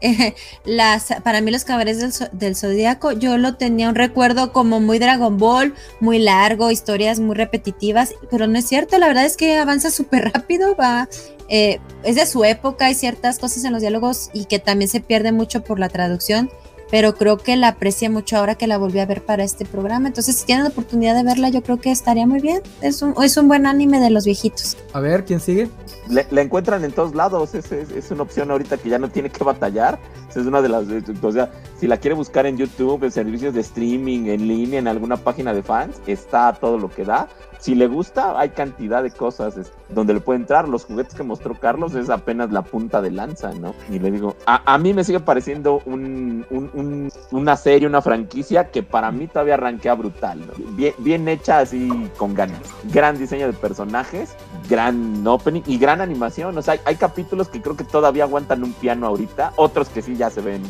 [0.65, 4.99] las, para mí los cabarets del, del Zodíaco, yo lo tenía un recuerdo como muy
[4.99, 9.57] Dragon Ball, muy largo, historias muy repetitivas, pero no es cierto, la verdad es que
[9.57, 11.08] avanza súper rápido, va,
[11.49, 15.00] eh, es de su época, hay ciertas cosas en los diálogos y que también se
[15.00, 16.50] pierde mucho por la traducción.
[16.90, 20.08] Pero creo que la aprecia mucho ahora que la volví a ver para este programa.
[20.08, 22.60] Entonces, si tienen la oportunidad de verla, yo creo que estaría muy bien.
[22.81, 24.76] Es un, es un buen anime de los viejitos.
[24.92, 25.68] A ver, ¿quién sigue?
[26.08, 29.08] Le- la encuentran en todos lados, es, es- es una opción ahorita que ya no
[29.10, 29.98] tiene que batallar.
[30.31, 30.84] Es una de las,
[31.23, 31.50] o sea,
[31.81, 35.55] si la quiere buscar en YouTube, en servicios de streaming, en línea, en alguna página
[35.55, 37.26] de fans, está todo lo que da.
[37.58, 39.54] Si le gusta, hay cantidad de cosas
[39.88, 40.68] donde le puede entrar.
[40.68, 43.74] Los juguetes que mostró Carlos es apenas la punta de lanza, ¿no?
[43.90, 48.70] Y le digo, a, mí me sigue pareciendo un, un- un- una serie, una franquicia
[48.70, 50.52] que para mí todavía arranquea brutal, ¿no?
[50.76, 52.60] Bien, bien hecha así con ganas.
[52.92, 54.34] Gran diseño de personajes,
[54.68, 56.56] gran opening y gran animación.
[56.58, 60.16] O sea, hay, capítulos que creo que todavía aguantan un piano ahorita, otros que sí
[60.16, 60.62] ya se ven,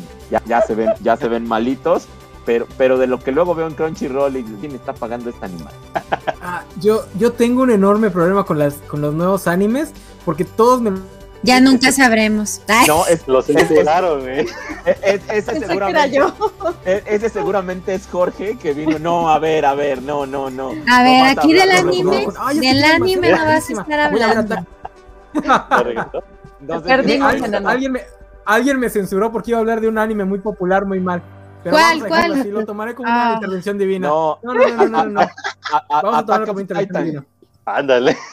[0.47, 2.07] ya se ven, ya se ven malitos.
[2.47, 5.81] Pero, pero de lo que luego veo en Crunchyroll y quién está pagando esta animación.
[6.41, 9.91] Ah, yo, yo tengo un enorme problema con, las, con los nuevos animes
[10.23, 10.93] porque todos me...
[11.43, 12.61] Ya nunca sabremos.
[12.69, 14.49] Ay, No, es, Los censuraron, es-
[14.85, 16.33] ese Pensé que era seguramente, yo.
[16.85, 18.97] e- ese seguramente es Jorge que vino.
[18.97, 20.69] No, a ver, a ver, no, no, no.
[20.89, 22.27] a ver, No vas a aquí del los anime.
[22.39, 24.55] Ay, del anime no vas a estar hablando.
[26.61, 28.01] Entonces, Perdimos, Alguien, alguien me,
[28.45, 31.21] alguien me censuró porque iba a hablar de un anime muy popular, muy mal.
[31.71, 32.33] Pero ¿Cuál, vamos a cuál?
[32.39, 33.25] así, lo tomaré como Ah.
[33.27, 34.07] una intervención divina.
[34.07, 35.25] No, No, no, no, no, no, a-
[35.89, 37.03] a- Vamos a tomarlo Attack como intervención Titan.
[37.05, 37.25] divina.
[37.65, 38.17] Ándale.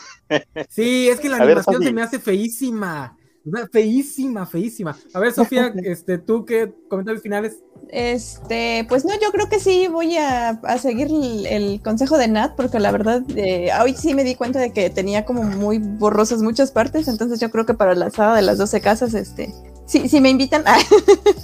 [0.70, 3.16] Sí, es que la A ver, animación se me hace feísima.
[3.46, 4.96] O sea, Feísima, feísima.
[5.12, 7.58] A ver, Sofía, este, tú qué comentarios finales.
[7.90, 12.28] Este, pues no, yo creo que sí voy a, a seguir el, el consejo de
[12.28, 15.78] Nat, porque la verdad, eh, hoy sí me di cuenta de que tenía como muy
[15.78, 19.52] borrosas muchas partes, entonces yo creo que para la saga de las 12 casas, este,
[19.86, 20.64] sí, si me invitan,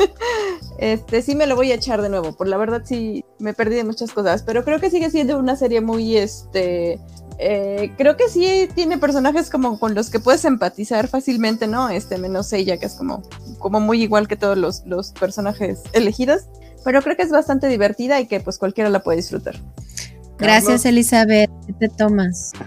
[0.79, 3.77] este, sí me lo voy a echar de nuevo, por la verdad sí me perdí
[3.77, 7.01] de muchas cosas, pero creo que sigue siendo una serie muy, este,
[7.43, 11.89] eh, creo que sí tiene personajes como con los que puedes empatizar fácilmente, ¿no?
[11.89, 13.23] Este, menos ella, que es como,
[13.59, 16.43] como muy igual que todos los, los personajes elegidos.
[16.85, 19.57] Pero creo que es bastante divertida y que pues cualquiera la puede disfrutar.
[20.39, 20.85] Gracias.
[20.85, 21.51] Elizabeth.
[21.67, 22.53] ¿Qué te tomas?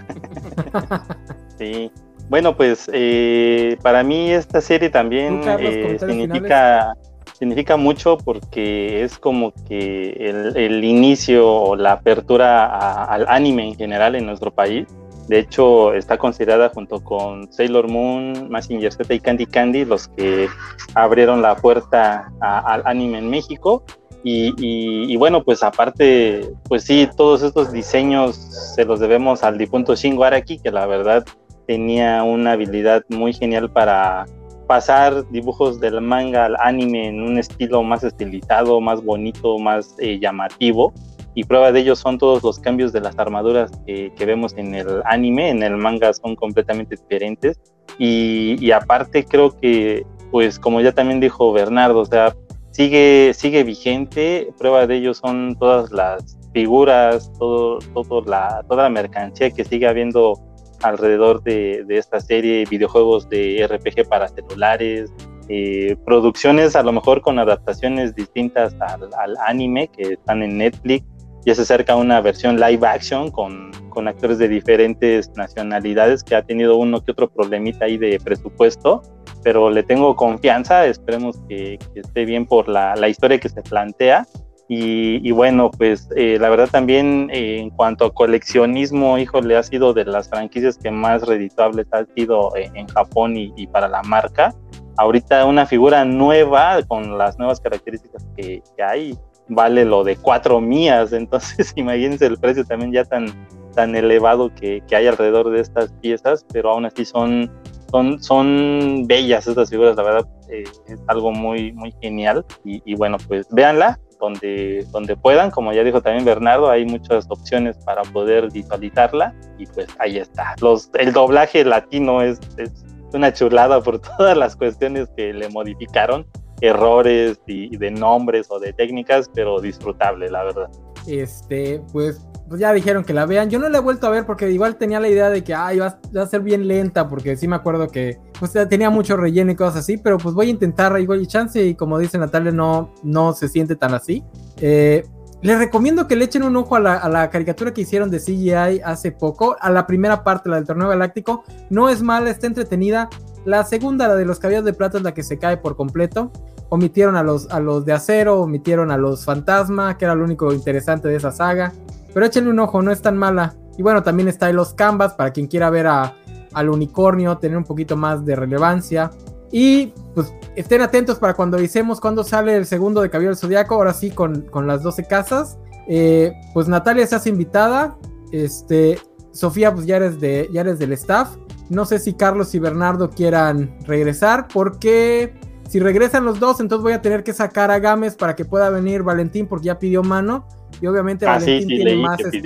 [1.56, 1.88] Sí.
[2.28, 6.94] Bueno, pues eh, para mí esta serie también eh, significa,
[7.38, 13.68] significa mucho porque es como que el, el inicio o la apertura a- al anime
[13.68, 14.86] en general en nuestro país.
[15.28, 20.48] De hecho, está considerada junto con Sailor Moon, Mazinger Z y Candy Candy los que
[20.94, 23.82] abrieron la puerta a- al anime en México.
[24.26, 28.36] Y, y- y bueno, pues aparte, pues sí, todos estos diseños
[28.74, 31.24] se los debemos al difunto Shingo Araki, que la verdad
[31.66, 34.26] tenía una habilidad muy genial para
[34.66, 40.18] pasar dibujos del manga al anime en un estilo más estilizado, más bonito, más eh,
[40.18, 40.92] llamativo.
[41.34, 45.02] Y prueba de ello son todos los cambios de las armaduras que, vemos en el
[45.04, 47.60] anime, en el manga son completamente diferentes.
[47.98, 52.34] Y, y aparte creo que, pues como ya también dijo Bernardo, o sea,
[52.70, 54.52] sigue, sigue vigente.
[54.58, 59.88] Prueba de ello son todas las figuras, todo, todo la, toda la mercancía que sigue
[59.88, 60.40] habiendo
[60.82, 65.12] alrededor de, de esta serie, videojuegos de RPG para celulares,
[65.48, 71.04] eh, producciones a lo mejor con adaptaciones distintas al, al anime que están en Netflix.
[71.44, 76.42] Ya se acerca una versión live action con, con actores de diferentes nacionalidades que ha
[76.42, 79.02] tenido uno que otro problemita ahí de presupuesto,
[79.42, 83.60] pero le tengo confianza, esperemos que, que esté bien por la, la historia que se
[83.60, 84.26] plantea.
[84.66, 89.92] Y, bueno, pues eh, la verdad también eh, en cuanto a coleccionismo, híjole, ha sido
[89.92, 94.02] de las franquicias que más redituables ha sido eh, en Japón y, y para la
[94.02, 94.54] marca.
[94.96, 99.18] Ahorita una figura nueva con las nuevas características que, hay
[99.48, 103.26] vale lo de cuatro mías, entonces imagínense el precio también ya tan,
[103.74, 107.52] tan elevado que, hay alrededor de estas piezas, pero aún así son,
[107.90, 112.46] son, son bellas estas figuras, la verdad eh, es algo muy, muy genial.
[112.64, 117.76] Y bueno, pues véanla donde, donde puedan, como ya dijo también Bernardo, hay muchas opciones
[117.84, 120.54] para poder visualizarla y pues ahí está.
[120.60, 126.26] Los, el doblaje latino es, es una chulada por todas las cuestiones que le modificaron,
[126.60, 130.70] errores y, y de nombres o de técnicas, pero disfrutable, la verdad.
[131.06, 133.50] Este, pues, pues ya dijeron que la vean.
[133.50, 135.78] Yo no la he vuelto a ver porque igual tenía la idea de que ay,
[135.78, 139.56] va, a- ser bien lenta, porque sí me acuerdo que pues, tenía mucho relleno y
[139.56, 142.92] cosas así, pero pues voy a intentar igual y chance y como dice Natalia, no,
[143.02, 144.24] no se siente tan así.
[144.60, 145.04] Eh,
[145.42, 148.18] les recomiendo que le echen un ojo a la, a la caricatura que hicieron de
[148.18, 151.44] CGI hace poco, a la primera parte, la del torneo galáctico.
[151.68, 153.10] No es mala, está entretenida.
[153.44, 156.32] La segunda, la de los caballos de plata, es la que se cae por completo
[156.74, 160.52] omitieron a los, a los de acero, omitieron a los fantasma, que era lo único
[160.52, 161.72] interesante de esa saga.
[162.12, 163.54] Pero échenle un ojo, no es tan mala.
[163.78, 166.16] Y bueno, también está en los canvas para quien quiera ver a,
[166.52, 169.10] al unicornio, tener un poquito más de relevancia.
[169.52, 173.76] Y pues estén atentos para cuando avisemos cuando sale el segundo de Caballero del Zodiaco,
[173.76, 175.58] ahora sí con, con las 12 casas.
[175.86, 177.96] Eh, pues Natalia se hace invitada.
[178.32, 178.98] Este,
[179.32, 181.36] Sofía, pues ya eres, de, ya eres del staff.
[181.68, 185.34] No sé si Carlos y Bernardo quieran regresar, porque
[185.68, 188.70] si regresan los dos, entonces voy a tener que sacar a Gámez para que pueda
[188.70, 190.46] venir Valentín, porque ya pidió mano.
[190.80, 192.40] Y obviamente Ah, Valentín sí, tiene más este,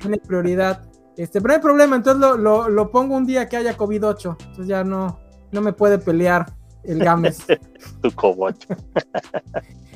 [0.00, 0.82] tiene prioridad.
[1.16, 4.36] Este, pero no hay problema, entonces lo, lo- lo pongo un día que haya COVID-8.
[4.40, 5.18] Entonces ya no,
[5.52, 6.46] no me puede pelear
[6.84, 7.38] el Gámez.
[8.02, 8.68] Tu cobocho.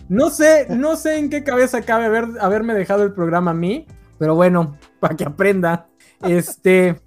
[0.08, 3.86] No sé, no sé en qué cabeza cabe haber, haberme dejado el programa a mí,
[4.18, 5.89] pero bueno, para que aprenda.
[6.23, 7.00] Este,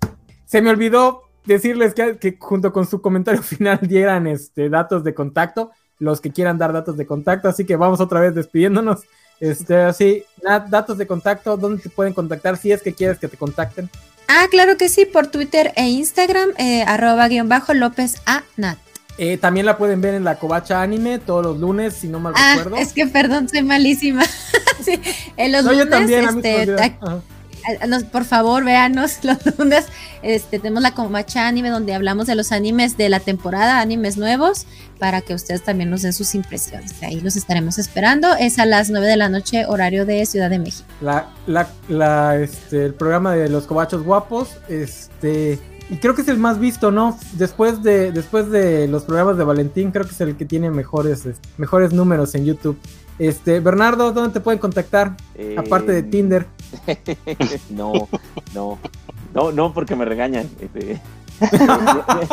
[0.43, 5.13] se me olvidó decirles que, que junto con su comentario final dieran este, datos de
[5.13, 9.01] contacto, los que quieran dar datos de contacto, así que vamos otra vez despidiéndonos.
[9.39, 10.23] Este, así,
[10.69, 13.89] datos de contacto, ¿dónde te pueden contactar si es que quieres que te contacten?
[14.27, 18.77] Ah, claro que sí, por Twitter e Instagram, eh, arroba guion bajo López A Nat.
[19.17, 22.33] Eh, también la pueden ver en la Covacha Anime todos los lunes, si no mal
[22.37, 22.77] Ah, recuerdo.
[22.77, 24.23] es que perdón, soy malísima.
[24.81, 24.99] sí,
[25.35, 26.41] en los no, yo lunes, también, a mí
[27.87, 29.85] nos- por favor, véanos los lunes.
[30.21, 34.65] Este, tenemos la Comacha Anime donde hablamos de los animes de la temporada, animes nuevos,
[34.99, 36.93] para que ustedes también nos den sus impresiones.
[37.03, 38.35] Ahí los estaremos esperando.
[38.35, 40.87] Es a las 9 de la noche, horario de Ciudad de México.
[41.01, 45.57] La, la, la, este, el programa de los cobachos guapos, este,
[45.89, 47.17] y creo que es el más visto, ¿no?
[47.33, 51.23] Después de, después de los programas de Valentín, creo que es el que tiene mejores,
[51.57, 52.77] mejores números en YouTube.
[53.17, 55.17] Este, Bernardo, ¿dónde te pueden contactar?
[55.35, 56.45] Eh, Aparte de Tinder.
[57.69, 58.07] no,
[58.53, 58.77] no,
[59.33, 60.49] no, no, porque me regañan.
[60.59, 61.01] este.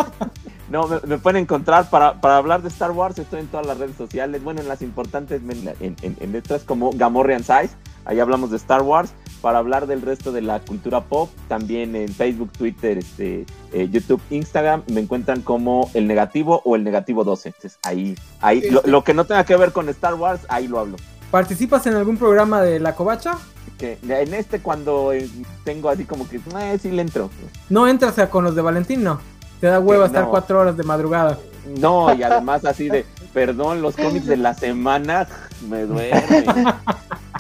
[0.69, 3.17] No, me, me pueden encontrar para, para hablar de Star Wars.
[3.19, 4.43] Estoy en todas las redes sociales.
[4.43, 7.71] Bueno, en las importantes, en, en, en- como Gamorrean Size.
[8.05, 9.13] Ahí hablamos de Star Wars.
[9.41, 14.21] Para hablar del resto de la cultura pop, también en Facebook, Twitter, este, eh, YouTube,
[14.31, 17.51] Instagram, me encuentran como el negativo o el negativo 12.
[17.51, 20.81] Entonces, ahí, ahí, lo, lo que no tenga que ver con Star Wars, ahí lo
[20.81, 20.97] hablo.
[21.31, 23.39] ¿Participas en algún programa de la covacha?
[23.79, 25.29] Que en este cuando eh,
[25.65, 27.31] tengo así como que, eh, sí le entro.
[27.69, 29.21] No entras a con los de Valentín, no.
[29.61, 30.31] Te da hueva Eh, estar no.
[30.31, 31.39] cuatro horas de madrugada.
[31.79, 35.27] No, y además así de, perdón, los cómics de la semana
[35.69, 36.67] me duermen.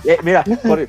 [0.04, 0.88] Eh, mira, por- eh,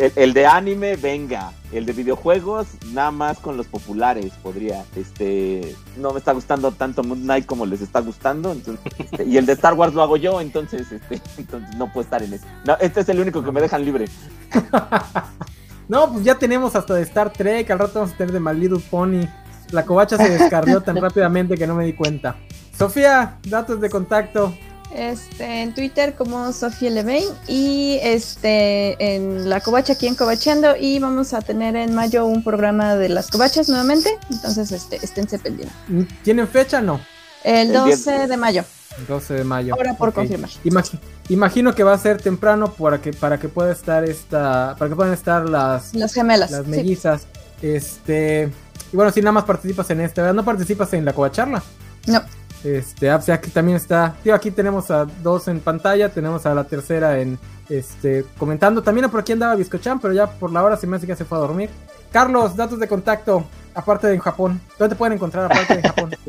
[0.00, 1.52] el, el de anime, venga.
[1.72, 4.84] El de videojuegos, nada más con los populares podría.
[4.96, 8.50] Este, no me está gustando tanto Moon Knight como les está gustando.
[8.50, 12.04] Entonces, este, y el de Star Wars lo hago yo, entonces, este, entonces no puedo
[12.04, 12.46] estar en ese.
[12.66, 14.06] No, este es el único que me dejan libre.
[15.90, 18.54] No, pues ya tenemos hasta de Star Trek, al rato vamos a tener de My
[18.54, 19.26] Little Pony.
[19.72, 22.36] La covacha se descarrió tan rápidamente que no me di cuenta.
[22.78, 24.54] Sofía, datos de contacto.
[24.94, 30.98] Este, en Twitter como Sofía Levain y este en la covacha aquí en Covachando y
[30.98, 35.76] vamos a tener en mayo un programa de las covachas nuevamente, entonces este, esténse pendientes.
[36.24, 36.80] ¿Tienen fecha?
[36.80, 37.00] No.
[37.44, 38.28] El El 12 10.
[38.28, 38.64] de mayo,
[39.06, 39.74] 12 de mayo.
[39.74, 40.50] ahora por confirmar.
[40.64, 44.74] Imagi- imagino que va a ser temprano para que, para que pueda estar esta.
[44.76, 46.50] Para que puedan estar las, Las gemelas.
[46.50, 46.70] las sí.
[46.70, 47.22] mellizas.
[47.62, 48.50] Este.
[48.92, 50.34] Y bueno, si nada más participas en esta, ¿verdad?
[50.34, 51.62] No participas en la covacharla.
[52.08, 52.20] No.
[52.64, 54.14] Este, ah, o sea que también está.
[54.22, 58.82] Tío, aquí tenemos a dos en pantalla, tenemos a la tercera en este comentando.
[58.82, 61.16] También por aquí andaba Biscochan, pero ya por la hora se me hace que ya
[61.16, 61.70] se fue a dormir.
[62.12, 64.60] Carlos, datos de contacto, aparte de en Japón.
[64.78, 66.10] ¿Dónde te pueden encontrar aparte de en Japón?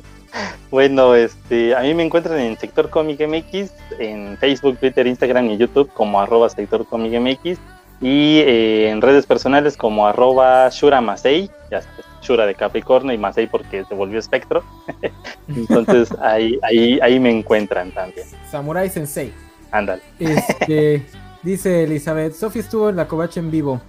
[0.69, 5.57] Bueno, este, a mí me encuentran en Sector Comic MX, en Facebook, Twitter, Instagram y
[5.57, 7.59] YouTube como arroba Sector Comic MX
[7.99, 11.81] y eh, en redes personales como arroba Shura Masei, ya
[12.21, 14.63] Shura de Capricornio y Masei porque se volvió espectro.
[15.47, 18.27] Entonces ahí, ahí, ahí me encuentran también.
[18.49, 19.33] Samurai Sensei.
[19.71, 20.01] Ándale.
[20.19, 21.05] Este,
[21.43, 23.81] dice Elizabeth, Sofía estuvo en la covacha en vivo.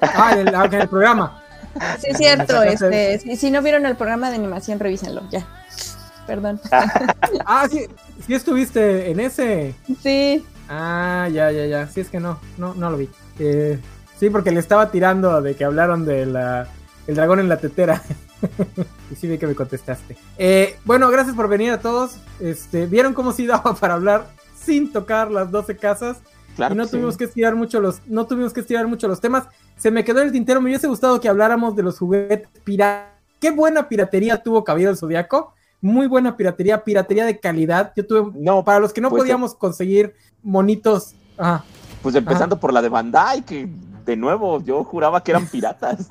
[0.00, 1.42] Ah, en el, ah, en el programa.
[1.98, 2.62] Sí, es cierto.
[2.62, 5.22] Este, si, si no vieron el programa de animación, revísenlo.
[5.30, 5.46] Ya.
[6.26, 6.60] Perdón.
[7.48, 7.86] Ah, sí,
[8.26, 9.74] sí estuviste en ese.
[10.02, 10.44] Sí.
[10.68, 11.86] Ah, ya, ya, ya.
[11.86, 13.08] Sí, es que no, no, no lo vi.
[13.38, 13.78] Eh,
[14.18, 16.66] sí, porque le estaba tirando de que hablaron de la
[17.06, 18.02] el dragón en la tetera.
[19.10, 20.16] y sí vi que me contestaste.
[20.38, 22.18] Eh, bueno, gracias por venir a todos.
[22.40, 24.28] Este, ¿vieron cómo sí daba para hablar
[24.58, 26.18] sin tocar las 12 casas?
[26.56, 26.96] Claro y no que sí.
[26.96, 29.44] tuvimos que estirar mucho los, no tuvimos que estirar mucho los temas.
[29.76, 33.16] Se me quedó en el tintero, me hubiese gustado que habláramos de los juguetes piratas.
[33.38, 35.52] Qué buena piratería tuvo Caballero del Zodiaco.
[35.82, 37.92] Muy buena piratería, piratería de calidad.
[37.94, 41.14] Yo tuve, No, para los que no pues, podíamos conseguir monitos.
[41.36, 41.62] Ajá.
[42.02, 43.68] Pues empezando por la de Bandai, que
[44.06, 46.06] de nuevo yo juraba que eran piratas.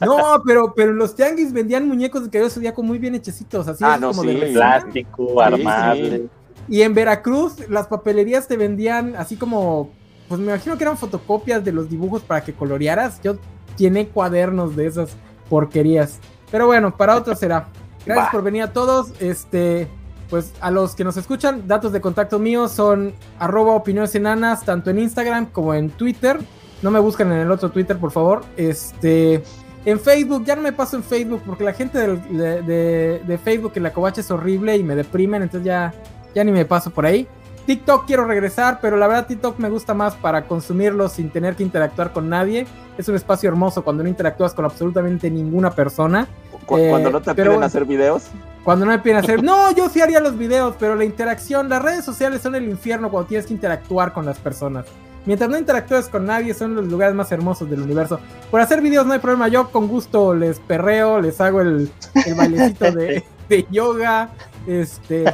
[0.00, 3.82] No, pero, pero los tianguis vendían muñecos de Caballero del Zodiaco muy bien hechecitos, así
[3.84, 4.28] Ah, no, como sí.
[4.28, 4.60] de resina.
[4.60, 6.28] Plástico, armable.
[6.68, 9.90] Y en Veracruz, las papelerías te vendían así como,
[10.28, 13.20] pues me imagino que eran fotocopias de los dibujos para que colorearas.
[13.22, 13.36] Yo
[13.76, 15.16] tiene cuadernos de esas
[15.50, 16.20] porquerías.
[16.50, 17.68] Pero bueno, para otro será.
[18.06, 19.12] Gracias por venir a todos.
[19.20, 19.88] Este,
[20.34, 24.90] pues a los que nos escuchan, datos de contacto míos son arroba opiniones enanas, tanto
[24.90, 26.40] en Instagram como en Twitter.
[26.82, 28.42] No me buscan en el otro Twitter, por favor.
[28.56, 29.44] Este,
[29.84, 33.38] en Facebook, ya no me paso en Facebook porque la gente del- de, de- de
[33.38, 35.94] Facebook en la covacha es horrible y me deprimen, entonces ya,
[36.34, 37.28] ya ni me paso por ahí.
[37.64, 41.62] TikTok quiero regresar, pero la verdad TikTok me gusta más para consumirlo sin tener que
[41.62, 42.66] interactuar con nadie.
[42.98, 46.26] Es un espacio hermoso cuando no interactúas con absolutamente ninguna persona.
[46.66, 48.24] Cu- Eh, Cuando no te piden hacer videos.
[48.64, 51.82] Cuando no me piden hacer, no, yo sí haría los videos, pero la interacción, las
[51.82, 54.86] redes sociales son el infierno cuando tienes que interactuar con las personas.
[55.26, 58.20] Mientras no interactúes con nadie, son los lugares más hermosos del universo.
[58.50, 61.90] Por hacer videos no hay problema, yo con gusto les perreo, les hago el,
[62.26, 64.30] el bailecito de, de yoga,
[64.66, 65.24] este,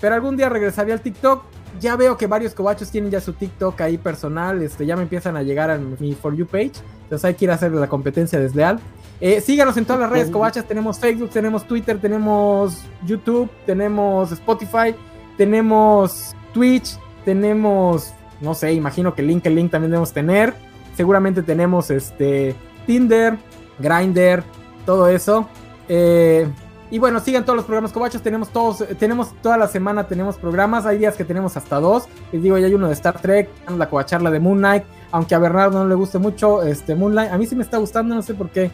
[0.00, 1.44] pero algún día regresaría al TikTok.
[1.80, 5.36] Ya veo que varios cobachos tienen ya su TikTok ahí personal, este, ya me empiezan
[5.36, 6.72] a llegar a mi For You page,
[7.04, 8.78] entonces hay que ir a hacer la competencia desleal.
[9.24, 10.66] Eh, síganos en todas las redes cobachas.
[10.66, 14.96] Tenemos Facebook, tenemos Twitter, tenemos YouTube, tenemos Spotify,
[15.36, 20.54] tenemos Twitch, tenemos, no sé, imagino que Link, el Link también debemos tener.
[20.96, 23.38] Seguramente tenemos este Tinder,
[23.78, 24.42] Grinder,
[24.84, 25.46] todo eso.
[25.88, 26.48] Eh,
[26.90, 28.22] y bueno, sigan todos los programas cobachos.
[28.22, 30.84] Tenemos todos, eh, tenemos toda la semana tenemos programas.
[30.84, 32.08] Hay días que tenemos hasta dos.
[32.32, 34.82] Les digo, ya hay uno de Star Trek, la covacharla de Moon Knight.
[35.12, 38.16] Aunque a Bernardo no le guste mucho este Moonlight, a mí sí me está gustando,
[38.16, 38.72] no sé por qué.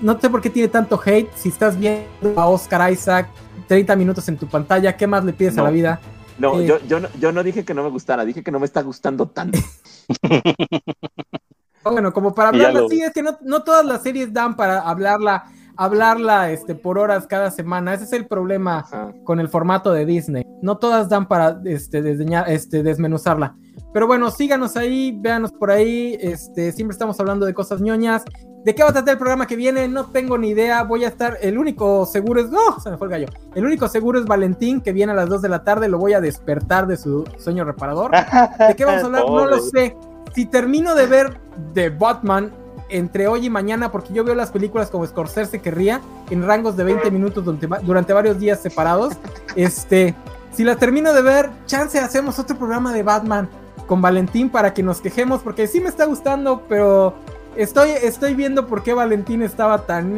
[0.00, 1.30] No sé por qué tiene tanto hate.
[1.34, 2.06] Si estás viendo
[2.40, 3.28] a Oscar Isaac
[3.68, 6.00] 30 minutos en tu pantalla, ¿qué más le pides a la vida?
[6.38, 6.66] No, Eh.
[6.66, 8.82] yo, yo, no, yo no dije que no me gustara, dije que no me está
[8.82, 9.58] gustando tanto.
[11.84, 13.02] Bueno, como para hablarla, lo sí, vi.
[13.02, 15.44] es que no, no todas las series dan para hablarla,
[15.76, 17.94] hablarla este, por horas cada semana.
[17.94, 19.12] Ese es el problema Ajá.
[19.24, 20.44] con el formato de Disney.
[20.62, 23.56] No todas dan para este, desdeñar- este, desmenuzarla.
[23.92, 26.16] Pero bueno, síganos ahí, véanos por ahí.
[26.20, 28.24] Este, siempre estamos hablando de cosas ñoñas.
[28.64, 29.86] ¿De qué va a tratar el programa que viene?
[29.86, 30.82] No tengo ni idea.
[30.82, 31.38] Voy a estar.
[31.40, 32.50] El único seguro es.
[32.50, 32.80] ¡No!
[32.80, 33.26] Se me fue el gallo.
[33.54, 35.88] El único seguro es Valentín, que viene a las 2 de la tarde.
[35.88, 38.10] Lo voy a despertar de su sueño reparador.
[38.10, 39.24] ¿De qué vamos a hablar?
[39.24, 39.96] No lo sé.
[40.34, 41.40] Si termino de ver
[41.74, 42.50] The Batman
[42.88, 46.00] entre hoy y mañana, porque yo veo las películas como Scorsese querría,
[46.30, 49.14] en rangos de 20 minutos durante, va- durante varios días separados.
[49.56, 50.14] Este,
[50.52, 53.48] si las termino de ver, chance hacemos otro programa de Batman
[53.86, 57.14] con Valentín para que nos quejemos, porque sí me está gustando, pero
[57.56, 60.12] estoy, estoy viendo por qué Valentín estaba tan,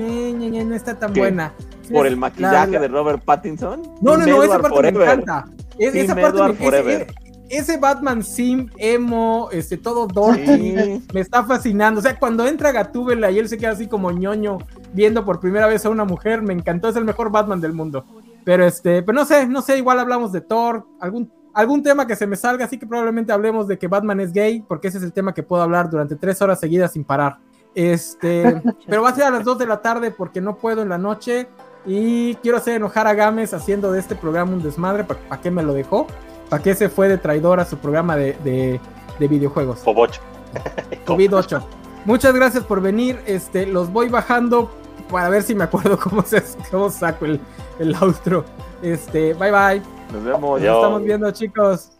[0.68, 1.20] no está tan ¿Qué?
[1.20, 1.52] buena.
[1.92, 3.82] Por el La- maquillaje la- de Robert Pattinson.
[4.02, 5.44] no, no, no, esa parte me encanta.
[5.78, 7.02] Es- esa parte me- ese- forever.
[7.02, 11.02] ese, ese Batman sim, emo, este, todo dorky, Sí.
[11.12, 12.00] me está fascinando.
[12.00, 14.58] O sea, cuando entra Gatúbela y él se queda así como ñoño
[14.92, 18.04] viendo por primera vez a una mujer, me encantó, es el mejor Batman del mundo.
[18.44, 22.16] Pero este, pero no sé, no sé, igual hablamos de Thor, algún, algún tema que
[22.16, 25.04] se me salga, así que probablemente hablemos de que Batman es gay, porque ese es
[25.04, 27.38] el tema que puedo hablar durante tres horas seguidas sin parar.
[27.74, 30.88] Este, pero va a ser a las 2 de la tarde porque no puedo en
[30.88, 31.48] la noche.
[31.86, 35.04] Y quiero hacer enojar a Gámez haciendo de este programa un desmadre.
[35.04, 36.06] ¿Para qué me lo dejó?
[36.48, 38.80] ¿Para qué se fue de traidor a su programa de, de-
[39.18, 39.80] de videojuegos?
[39.80, 40.20] Pobocho.
[41.06, 41.62] COVID-8.
[42.04, 43.20] Muchas gracias por venir.
[43.26, 44.70] Este, los voy bajando
[45.10, 47.40] para ver si me acuerdo cómo, se, cómo saco el,
[47.78, 48.44] el outro.
[48.82, 49.82] Este, bye bye.
[50.12, 50.60] Nos vemos.
[50.60, 51.97] Nos estamos viendo, chicos.